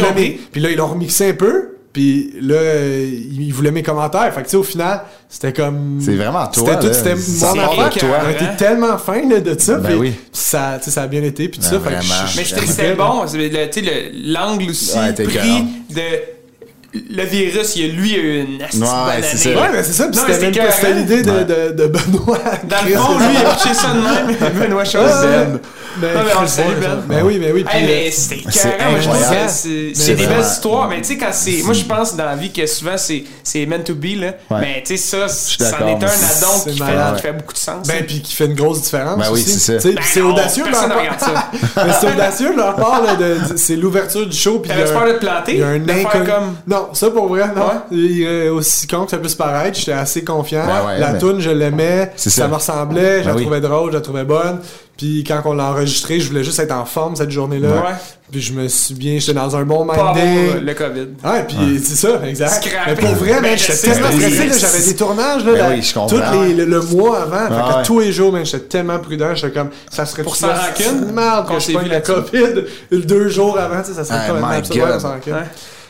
Puis 0.53 0.61
là, 0.61 0.71
ils 0.71 0.77
l'ont 0.77 0.87
remixé 0.89 1.31
un 1.31 1.35
peu. 1.35 1.71
Puis 1.93 2.35
là, 2.43 2.57
euh, 2.57 3.09
ils 3.41 3.51
voulaient 3.55 3.71
mes 3.71 3.83
commentaires. 3.83 4.31
Fait 4.35 4.41
que 4.43 4.45
tu 4.45 4.51
sais, 4.51 4.57
au 4.59 4.63
final, 4.63 5.01
c'était 5.31 5.55
comme. 5.55 5.99
C'est 5.99 6.15
vraiment 6.15 6.47
toi, 6.49 6.53
C'était 6.53 6.79
tout, 6.81 6.87
là. 6.89 6.93
c'était 6.93 7.15
mon 7.15 7.59
affaire. 7.63 7.91
toi. 7.91 8.09
On 8.23 8.27
a 8.27 8.33
été 8.33 8.45
tellement 8.59 8.99
fin 8.99 9.27
là, 9.27 9.41
de 9.41 9.59
ça. 9.59 9.77
Ben 9.79 9.89
puis 9.89 9.95
oui. 9.99 10.13
ça, 10.31 10.79
ça 10.83 11.03
a 11.03 11.07
bien 11.07 11.23
été. 11.23 11.49
Puis 11.49 11.59
tout 11.59 11.71
Ben 11.71 11.81
ça. 11.83 11.91
Fait 11.91 11.97
que 11.97 12.03
je- 12.03 12.37
Mais 12.37 12.45
je- 12.45 12.71
c'était 12.71 12.95
bon, 12.95 13.25
l'angle 14.27 14.71
aussi 14.71 14.95
Ouais, 14.99 15.13
pris 15.15 15.25
de 15.89 16.03
le 17.11 17.23
virus, 17.25 17.77
il 17.77 17.87
y 17.87 17.91
a 17.91 17.93
lui 17.93 18.15
a 18.15 18.19
eu 18.19 18.41
une 18.41 18.63
asti 18.63 18.79
de 18.79 18.85
Ouais, 18.85 19.23
c'est 19.23 19.37
ça. 19.37 19.51
Ouais, 19.51 19.69
mais 19.73 19.83
c'est 19.83 19.93
ça. 19.93 20.09
Puis 20.09 20.17
Non, 20.17 20.23
mais 20.29 20.35
c'était 20.35 20.51
même 20.61 20.71
pas 20.71 20.91
l'idée 20.91 21.23
de, 21.23 21.31
Ouais. 21.31 21.45
de, 21.45 21.73
de 21.73 21.87
Benoît. 21.87 22.39
Dans 22.65 22.77
le 22.89 22.95
fond, 22.97 23.19
c'est 23.19 23.27
lui, 23.29 23.35
il 23.35 23.41
ça. 23.41 23.51
a 23.51 23.55
pitché 23.55 23.75
ça 23.75 23.89
de 23.95 24.01
même. 24.01 24.53
Benoît 24.61 24.85
Chose. 24.85 25.11
Ben, 26.01 26.15
Non, 26.15 26.21
mais 26.25 26.31
on 26.37 26.41
le 26.71 26.81
Ben. 26.81 27.03
Ben 27.09 27.23
oui, 27.25 27.39
ben 27.39 27.53
oui. 27.55 27.65
puis, 27.65 27.77
Hey, 27.79 27.85
euh, 27.85 27.87
mais 27.89 28.11
c'est 28.11 28.37
c'est 28.51 28.69
Mais 29.31 29.95
c'est 29.95 30.15
des 30.15 30.27
belles 30.27 30.41
histoires. 30.41 30.89
Mais 30.89 30.99
tu 31.01 31.05
sais, 31.09 31.17
quand 31.19 31.31
c'est. 31.33 31.63
Moi, 31.65 31.75
je 31.75 31.85
pense 31.85 32.15
dans 32.17 32.25
la 32.25 32.37
vie 32.37 32.53
que 32.53 32.67
souvent, 32.67 32.97
c'est 32.97 33.25
c'est 33.43 33.65
meant 33.67 33.81
to 33.83 33.95
be, 33.95 34.17
là. 34.21 34.27
Ouais. 34.51 34.61
Mais 34.61 34.83
tu 34.85 34.97
sais, 34.97 35.27
ça, 35.27 35.29
c'en 35.29 35.87
est 35.87 35.93
un 35.93 35.97
addon 35.97 36.61
qui 36.65 36.79
fait, 36.79 36.85
malade. 36.85 37.17
qui 37.17 37.23
fait 37.23 37.33
beaucoup 37.33 37.53
de 37.53 37.59
sens. 37.59 37.87
Ben, 37.87 38.05
puis 38.07 38.21
qui 38.23 38.35
fait 38.35 38.47
une 38.47 38.55
grosse 38.55 38.83
différence. 38.83 39.19
Ben 39.19 39.27
oui, 39.33 39.43
c'est 39.47 39.81
ça. 39.81 39.89
Ben 39.91 39.99
c'est 40.03 40.21
audacieux 40.21 40.65
leur 40.71 40.89
part. 40.89 40.97
Mais 41.77 41.93
c'est 42.01 42.13
audacieux 42.13 42.57
leur 42.57 42.77
part, 42.77 43.03
là, 43.03 43.15
de, 43.17 43.37
c'est 43.57 43.77
l'ouverture 43.77 44.27
du 44.27 44.37
show. 44.37 44.59
puis 44.61 44.69
T'avais 44.69 44.83
il 44.83 44.87
y 44.87 44.91
a 44.91 44.93
peur 44.93 45.03
un- 45.03 45.09
de 45.09 45.13
te 45.15 45.19
planter? 45.19 45.53
Il 45.55 45.59
y 45.59 45.63
a 45.63 45.69
un 45.69 46.25
comme- 46.25 46.57
Non, 46.67 46.89
ça 46.93 47.11
pour 47.11 47.29
vrai, 47.29 47.47
non. 47.55 47.63
Ouais. 47.67 47.73
Il 47.93 48.23
est 48.23 48.49
aussi 48.49 48.87
con 48.87 49.05
que 49.05 49.11
ça 49.11 49.19
puisse 49.19 49.35
paraître, 49.35 49.79
j'étais 49.79 49.93
assez 49.93 50.25
confiant. 50.25 50.65
Ouais, 50.67 50.99
la 50.99 51.13
mais- 51.13 51.19
toune, 51.19 51.41
je 51.41 51.51
l'aimais. 51.51 52.13
C'est 52.17 52.31
Ça 52.31 52.43
ça. 52.43 52.49
me 52.49 52.55
ressemblait, 52.55 53.23
je 53.23 53.29
la 53.29 53.35
Ben 53.35 53.41
trouvais 53.43 53.61
drôle, 53.61 53.91
je 53.93 53.97
la 53.97 54.03
trouvais 54.03 54.25
bonne. 54.25 54.61
Puis 54.97 55.25
quand 55.27 55.43
on 55.45 55.53
l'a 55.53 55.65
enregistré, 55.73 56.21
je 56.21 56.29
voulais 56.29 56.43
juste 56.43 56.59
être 56.59 56.73
en 56.73 56.87
forme 56.87 57.17
cette 57.17 57.31
journée-là. 57.31 57.69
Ouais. 57.69 57.93
Puis 58.33 58.41
je 58.41 58.53
me 58.55 58.67
suis 58.67 58.95
bien, 58.95 59.19
j'étais 59.19 59.35
dans 59.35 59.55
un 59.55 59.63
bon 59.65 59.87
Pas 59.87 59.93
mind 59.95 60.07
avoir 60.09 60.15
day. 60.55 60.61
le 60.61 60.75
COVID. 60.75 61.07
Ouais, 61.23 61.45
puis 61.47 61.83
c'est 61.85 61.97
ça, 61.97 62.21
exact. 62.27 62.65
Scrappé. 62.65 62.91
Mais 62.93 62.95
pour 62.95 63.15
vrai, 63.17 63.41
Ben, 63.43 63.59
j'étais 63.59 63.77
tellement 63.77 64.11
stressé, 64.11 64.59
j'avais 64.59 64.85
des 64.85 64.97
tournages, 64.97 65.45
là, 65.45 65.53
Ben 65.53 65.71
oui, 65.71 65.83
je 65.83 65.93
tous 65.93 66.43
les, 66.43 66.55
le, 66.55 66.65
le 66.65 66.81
mois 66.81 67.21
avant, 67.23 67.37
fait 67.49 67.61
Ah 67.63 67.71
que 67.73 67.77
ouais. 67.79 67.83
tous 67.85 68.01
les 68.01 68.11
jours, 68.13 68.33
man, 68.33 68.45
j'étais 68.47 68.65
tellement 68.65 68.99
prudent, 68.99 69.35
j'étais 69.35 69.53
comme, 69.53 69.69
ça 69.91 70.07
serait 70.07 70.23
Pour 70.23 70.35
tout 70.35 70.47
là, 70.47 70.67
rancune, 70.69 71.13
Merde, 71.13 71.47
je 71.55 71.59
s'est 71.61 71.73
pogne 71.75 71.85
vu 71.85 71.91
la. 71.91 72.01
COVID 72.01 72.65
le 72.91 72.99
deux 73.03 73.29
jours 73.29 73.59
avant, 73.59 73.83
tu 73.83 73.89
sais, 73.89 73.95
ça 73.95 74.05
serait 74.05 74.27
God. 74.79 74.89
ouais, 74.89 74.95
on 74.97 75.01
s'en 75.01 75.11
rancune. 75.11 75.35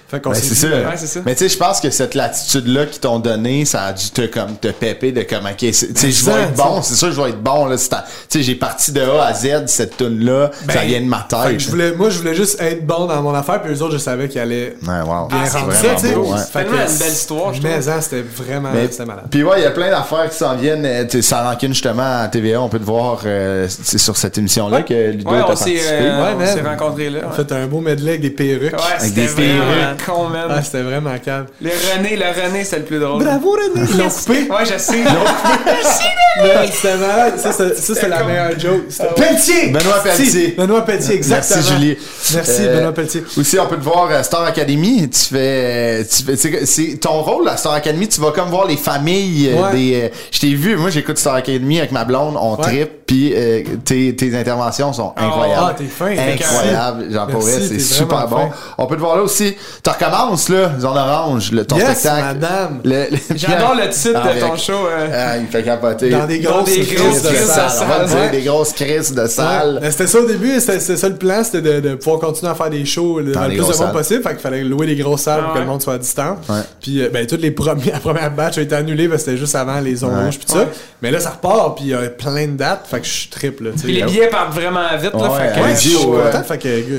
Fait 0.09 0.21
qu'on 0.23 0.31
Ben, 0.31 0.37
s'est 0.37 0.55
c'est 0.55 0.55
ça. 0.55 0.69
Ouais, 0.69 0.85
c'est 0.97 1.07
ça. 1.09 1.21
Mais 1.27 1.35
tu 1.35 1.41
sais, 1.41 1.49
je 1.49 1.59
pense 1.59 1.81
que 1.81 1.91
cette 1.91 2.15
latitude-là 2.15 2.87
qu'ils 2.87 3.01
t'ont 3.01 3.19
donnée, 3.19 3.65
ça 3.65 3.87
a 3.87 3.93
dû 3.93 4.09
te, 4.11 4.23
comme, 4.27 4.57
te 4.57 4.69
pépé 4.69 5.11
de 5.11 5.23
comme, 5.23 5.47
ok, 5.47 5.69
c'est- 5.73 5.93
tu 5.93 6.01
sais, 6.01 6.11
je 6.13 6.25
vais 6.25 6.43
être 6.43 6.55
bon, 6.55 6.81
c'est 6.83 6.95
sûr, 6.95 7.11
je 7.11 7.21
vais 7.21 7.31
être 7.31 7.43
bon, 7.43 7.67
là. 7.67 7.77
c'est 7.77 7.89
Tu 7.89 7.95
sais, 8.29 8.43
j'ai 8.43 8.55
parti 8.55 8.93
de 8.93 9.01
A 9.01 9.25
à 9.27 9.35
Z, 9.35 9.67
cette 9.67 9.97
tune-là, 9.97 10.51
ça 10.71 10.81
vient 10.83 11.01
de 11.01 11.07
ma 11.07 11.27
Ben, 11.29 11.39
fait 11.41 11.49
tête. 11.49 11.57
que 11.57 11.63
je 11.65 11.71
voulais, 11.71 11.93
moi, 11.93 12.11
je 12.11 12.19
voulais 12.19 12.35
juste 12.37 12.61
être 12.61 12.87
bon 12.87 13.07
dans 13.07 13.21
mon 13.21 13.35
affaire, 13.35 13.61
puis 13.63 13.73
les 13.73 13.83
autres, 13.83 13.95
je 13.95 13.99
savais 13.99 14.29
qu'ils 14.29 14.41
allaient 14.41 14.77
Ouais, 14.87 15.01
wow. 15.05 15.27
bien 15.27 15.39
Ah, 15.43 15.47
c'est 15.47 15.51
ça, 15.59 15.73
ça, 15.73 15.95
tu 15.97 16.01
sais. 16.03 16.09
Tellement 16.53 16.77
que 16.77 16.93
une 16.93 16.99
belle 16.99 17.13
histoire, 17.13 17.55
je 17.55 17.63
Mais 17.63 17.81
trouve. 17.81 17.89
hein, 17.91 18.01
c'était 18.01 18.23
vraiment, 18.23 18.69
c'était 18.89 19.05
malade. 19.07 19.25
Puis 19.31 19.43
ouais, 19.43 19.55
il 19.59 19.63
y 19.65 19.67
a 19.67 19.71
plein 19.73 19.91
d'affaires 19.91 20.31
qui 20.31 20.37
s'en 20.37 20.55
viennent. 20.57 20.87
euh, 20.87 21.05
tu 21.05 21.21
sais, 21.21 21.23
Sans 21.23 21.43
rancune, 21.43 21.73
justement, 21.73 22.23
à 22.23 22.29
TVA, 22.29 22.61
on 22.61 22.69
peut 22.69 22.79
te 22.79 22.85
voir 22.85 23.23
euh, 23.27 23.67
c'est 23.69 23.99
sur 23.99 24.17
cette 24.17 24.39
émission-là 24.39 24.83
que 24.83 25.11
Ludo 25.11 25.31
Ouais, 25.31 25.41
on 25.49 25.57
s'est 25.57 25.77
euh, 25.83 26.23
Ouais, 26.23 26.33
on 26.35 26.39
man. 26.39 26.47
s'est 26.47 26.63
rencontrés 26.63 27.11
là. 27.11 27.21
On 27.25 27.31
ouais. 27.31 27.37
fait 27.45 27.51
un 27.53 27.67
beau 27.67 27.81
medley 27.81 28.11
avec 28.11 28.21
des 28.23 28.31
perruques. 28.31 28.73
Ouais, 28.73 29.11
des 29.11 29.27
perruques, 29.27 29.96
con, 30.05 30.29
man. 30.29 30.47
Ah, 30.51 30.63
c'était 30.63 30.83
vraiment 30.83 31.17
calme. 31.25 31.47
Le 31.61 31.71
René, 31.71 32.17
le 32.17 32.25
René, 32.43 32.65
c'est 32.65 32.79
le 32.79 32.85
plus 32.85 32.99
drôle. 32.99 33.23
Bravo, 33.25 33.53
René! 33.53 33.87
Ils 33.91 33.99
l'ont 33.99 34.09
coupé. 34.09 34.49
Ouais, 34.51 34.65
je 34.65 34.79
sais. 34.79 35.03
Man, 35.03 36.69
C'était 36.71 36.97
malade. 36.97 37.35
Ça, 37.39 37.53
c'est- 37.53 37.75
ça, 37.77 37.95
c'est 37.95 38.09
la 38.09 38.23
meilleure 38.25 38.59
joke. 38.59 38.83
Pelletier! 39.17 39.69
Benoît 39.71 40.03
Pelletier. 40.03 40.55
Benoît 40.57 40.85
Pelletier, 40.85 41.15
exactement. 41.15 41.61
Merci, 41.61 41.73
Julie. 41.73 41.97
Merci, 42.35 42.63
Euh, 42.67 42.77
Benoît 42.77 42.93
Pelletier. 42.93 43.25
Aussi, 43.39 43.59
on 43.59 43.67
peut 43.67 43.77
te 43.77 43.83
voir 43.85 44.11
à 44.11 44.23
Star 44.23 44.43
Academy. 44.45 45.09
Tu 45.09 45.35
fais, 45.35 46.05
tu 46.05 46.23
fais- 46.25 46.37
c'est, 46.37 46.67
c'est 46.67 46.97
ton 47.01 47.23
rôle 47.23 47.49
à 47.49 47.57
Star 47.57 47.73
Academy. 47.73 48.07
Tu 48.09 48.21
vas 48.21 48.33
comme 48.33 48.51
voir 48.51 48.67
les 48.67 48.77
familles 48.77 49.51
euh, 49.55 49.73
des. 49.73 50.03
euh, 50.05 50.09
je 50.31 50.39
t'ai 50.41 50.55
vu. 50.55 50.77
Moi, 50.77 50.91
j'écoute 50.91 51.17
Star 51.19 51.35
Academy 51.35 51.79
avec 51.79 51.93
ma 51.93 52.05
blonde. 52.05 52.37
On 52.39 52.57
Ouais. 52.57 52.65
Puis 53.07 53.33
euh, 53.37 53.63
tes, 53.85 54.17
tes 54.17 54.37
interventions 54.37 54.93
sont 54.93 55.13
incroyables. 55.17 55.67
Ah, 55.71 55.75
t'es 55.77 55.85
fin. 55.85 56.07
Incroyable. 56.11 57.07
J'en 57.11 57.27
pourrais. 57.29 57.61
C'est 57.61 57.79
super 57.79 58.27
bon. 58.27 58.37
fin. 58.37 58.49
On 58.79 58.87
peut 58.87 58.97
te 58.97 59.01
voir 59.01 59.17
là 59.17 59.23
aussi. 59.23 59.55
Tu 59.83 59.91
recommences 59.91 60.49
là, 60.49 60.73
Zone 60.81 60.97
Orange, 60.99 61.53
le, 61.53 61.65
ton 61.65 61.77
Yes, 61.77 62.01
spectacle. 62.01 62.25
madame. 62.41 62.81
Le- 62.85 63.07
le- 63.13 63.37
J'adore 63.37 63.75
le 63.77 63.89
titre 63.91 64.21
Ah, 64.23 64.35
de 64.35 64.41
ton 64.41 64.47
avec- 64.49 64.61
show. 64.61 64.73
euh. 64.73 65.09
Ah, 65.13 65.39
il 65.39 65.47
fait 65.47 65.63
capoter. 65.63 66.11
Dans 66.11 66.27
des 66.27 66.41
Dans 66.41 66.51
grosses 66.51 66.65
des 66.75 66.81
crises 66.81 67.23
de 67.23 67.29
salle. 67.29 67.71
On 67.83 67.85
va 67.87 68.05
dire, 68.07 68.17
Ouais. 68.17 68.31
des 68.31 68.43
grosses 68.43 68.73
crises 68.73 69.15
de 69.15 69.27
salle. 69.27 69.79
Ouais. 69.83 69.91
C'était 69.93 70.07
ça 70.09 70.19
au 70.19 70.27
début, 70.27 70.59
c'était 70.59 70.81
ça 70.81 71.09
le 71.09 71.17
plan, 71.17 71.45
c'était 71.45 71.63
de, 71.81 71.89
de 71.91 71.95
pouvoir 71.95 72.19
continuer 72.21 72.51
à 72.51 72.55
faire 72.57 72.71
des 72.71 72.85
shows 72.85 73.21
Dans 73.23 73.43
le 73.43 73.49
plus 73.49 73.57
de 73.59 73.63
monde 73.63 73.73
salles. 73.75 73.93
possible. 73.93 74.23
Fait 74.25 74.31
qu'il 74.31 74.39
fallait 74.41 74.65
louer 74.65 74.87
des 74.87 74.97
grosses 74.97 75.23
salles 75.23 75.41
Ah 75.43 75.45
pour 75.45 75.53
que 75.53 75.59
ouais. 75.59 75.65
le 75.65 75.71
monde 75.71 75.83
soit 75.83 75.95
à 75.95 75.99
distance. 75.99 76.39
Ouais. 76.49 76.57
Puis 76.81 77.01
euh, 77.03 77.09
ben, 77.13 77.25
toutes 77.27 77.41
les 77.43 77.53
premiers, 77.53 77.91
la 77.93 78.01
première 78.01 78.33
batch 78.33 78.59
a 78.59 78.63
été 78.63 78.75
annulée 78.75 79.09
parce 79.09 79.23
que 79.23 79.31
c'était 79.31 79.39
juste 79.41 79.55
avant 79.55 79.79
les 79.79 79.95
rouges 80.03 80.39
puis 80.39 80.47
tout 80.47 80.55
ça. 80.59 80.65
Mais 81.03 81.11
là, 81.11 81.21
ça 81.21 81.31
repart, 81.31 81.77
puis 81.77 81.85
il 81.87 81.91
y 81.91 81.95
a 81.95 81.99
plein 82.09 82.47
de 82.47 82.57
dates. 82.57 82.87
Fait 82.97 83.01
que 83.03 83.07
je 83.07 83.13
suis 83.13 83.29
triple. 83.29 83.73
Tu. 83.77 83.83
Puis 83.85 83.93
les 83.93 84.03
billets 84.03 84.29
partent 84.29 84.55
vraiment 84.55 84.81
vite. 85.01 85.13
Là, 85.15 85.31
Ouais, 85.31 85.39
fait 85.39 85.55
que, 85.61 85.65
ouais, 85.65 85.75
je 85.75 85.81
suis 85.81 85.95
euh, 85.97 86.31
content. 86.31 86.43
Fait 86.45 86.59
que 86.59 86.69
euh, 86.69 86.93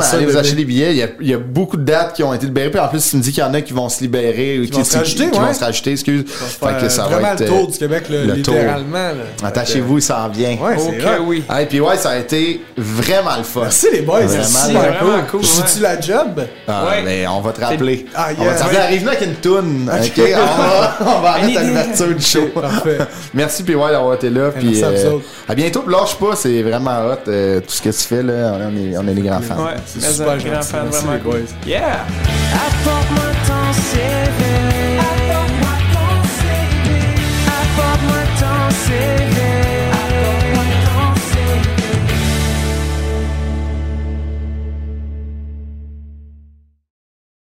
ça, 0.00 0.16
allez 0.16 0.26
vous 0.26 0.36
acheter 0.36 0.56
des 0.56 0.64
billets. 0.64 0.90
Il 0.92 0.96
y, 0.98 1.02
a, 1.02 1.08
il 1.20 1.28
y 1.28 1.34
a 1.34 1.38
beaucoup 1.38 1.76
de 1.76 1.84
dates 1.84 2.14
qui 2.14 2.22
ont 2.22 2.32
été 2.34 2.46
libérées. 2.46 2.70
Puis 2.70 2.80
en 2.80 2.88
plus, 2.88 3.08
tu 3.10 3.16
me 3.16 3.22
dis 3.22 3.32
qu'il 3.32 3.42
y 3.42 3.46
en 3.46 3.54
a 3.54 3.60
qui 3.60 3.72
vont 3.72 3.88
se 3.88 4.00
libérer. 4.00 4.58
ou 4.58 4.64
Qui 4.66 4.72
vont 4.72 4.84
se 4.84 4.96
rajouter, 4.98 5.30
qui 5.30 5.38
ouais. 5.38 5.46
vont 5.46 5.54
se 5.54 5.64
rajouter, 5.64 5.92
excuse. 5.92 6.24
Faire, 6.26 6.70
Fait 6.80 6.86
que 6.86 6.88
ça 6.88 7.04
vraiment 7.04 7.22
va 7.28 7.32
être. 7.34 7.40
le 7.40 7.46
tour 7.46 7.68
euh, 7.68 7.72
du 7.72 7.78
Québec, 7.78 8.04
là, 8.10 8.24
le 8.24 8.42
tour. 8.42 8.54
littéralement. 8.54 9.10
Attachez-vous, 9.42 9.98
il 9.98 10.02
s'en 10.02 10.28
vient. 10.28 10.56
Ouais, 10.56 10.76
c'est 10.78 11.04
hot. 11.04 11.24
oui. 11.26 11.44
Ah, 11.48 11.62
et 11.62 11.66
puis 11.66 11.80
ouais, 11.80 11.96
ça 11.96 12.10
a 12.10 12.18
été 12.18 12.62
vraiment 12.76 13.36
le 13.36 13.44
fun. 13.44 13.60
Merci 13.62 13.86
les 13.92 14.00
boys, 14.02 14.20
Vraiment, 14.22 14.80
vraiment 14.80 15.22
cool. 15.30 15.44
suis-tu 15.44 15.80
la 15.80 16.00
job? 16.00 16.44
Ah, 16.66 16.84
Ouais. 16.88 17.02
mais 17.04 17.26
on 17.26 17.40
va 17.40 17.52
te 17.52 17.60
rappeler. 17.60 18.06
Ah, 18.14 18.28
On 18.38 18.44
va 18.44 18.54
te 18.54 18.62
rappeler. 18.62 18.78
Arrive-nous 18.78 19.08
avec 19.08 19.22
une 19.22 19.34
toune. 19.36 19.90
On 19.90 20.62
va, 20.62 20.96
on 21.00 21.20
va 21.20 21.28
arrêter 21.30 21.58
l'ouverture 21.64 22.14
du 22.14 22.24
show. 22.24 22.46
Parfait. 22.54 22.98
Merci, 23.34 23.62
puis 23.62 23.74
ouais, 23.74 23.94
d'avoir 24.08 24.14
été 24.16 24.30
là. 24.30 24.50
Puis, 24.50 24.80
merci 24.80 25.06
euh, 25.06 25.18
à 25.48 25.54
bientôt. 25.54 25.84
Lâche 25.88 26.16
pas, 26.16 26.36
c'est 26.36 26.62
vraiment 26.62 27.06
hot. 27.08 27.28
euh, 27.28 27.60
tout 27.60 27.70
ce 27.72 27.82
que 27.82 27.90
tu 27.90 28.04
fais, 28.06 28.22
là, 28.22 28.54
on 28.60 28.76
est, 28.76 28.96
on 28.96 29.06
est 29.08 29.14
des 29.14 29.22
grands 29.22 29.40
fans. 29.40 29.64
Ouais, 29.64 29.74
C'est 29.86 30.00
super 30.02 30.30
un 30.32 30.36
grand 30.38 30.62
fan, 30.62 30.84
Merci, 30.84 31.04
vraiment 31.04 31.12
les 31.14 31.18
boys. 31.20 31.32
cool. 31.62 31.68
Yeah! 31.70 32.04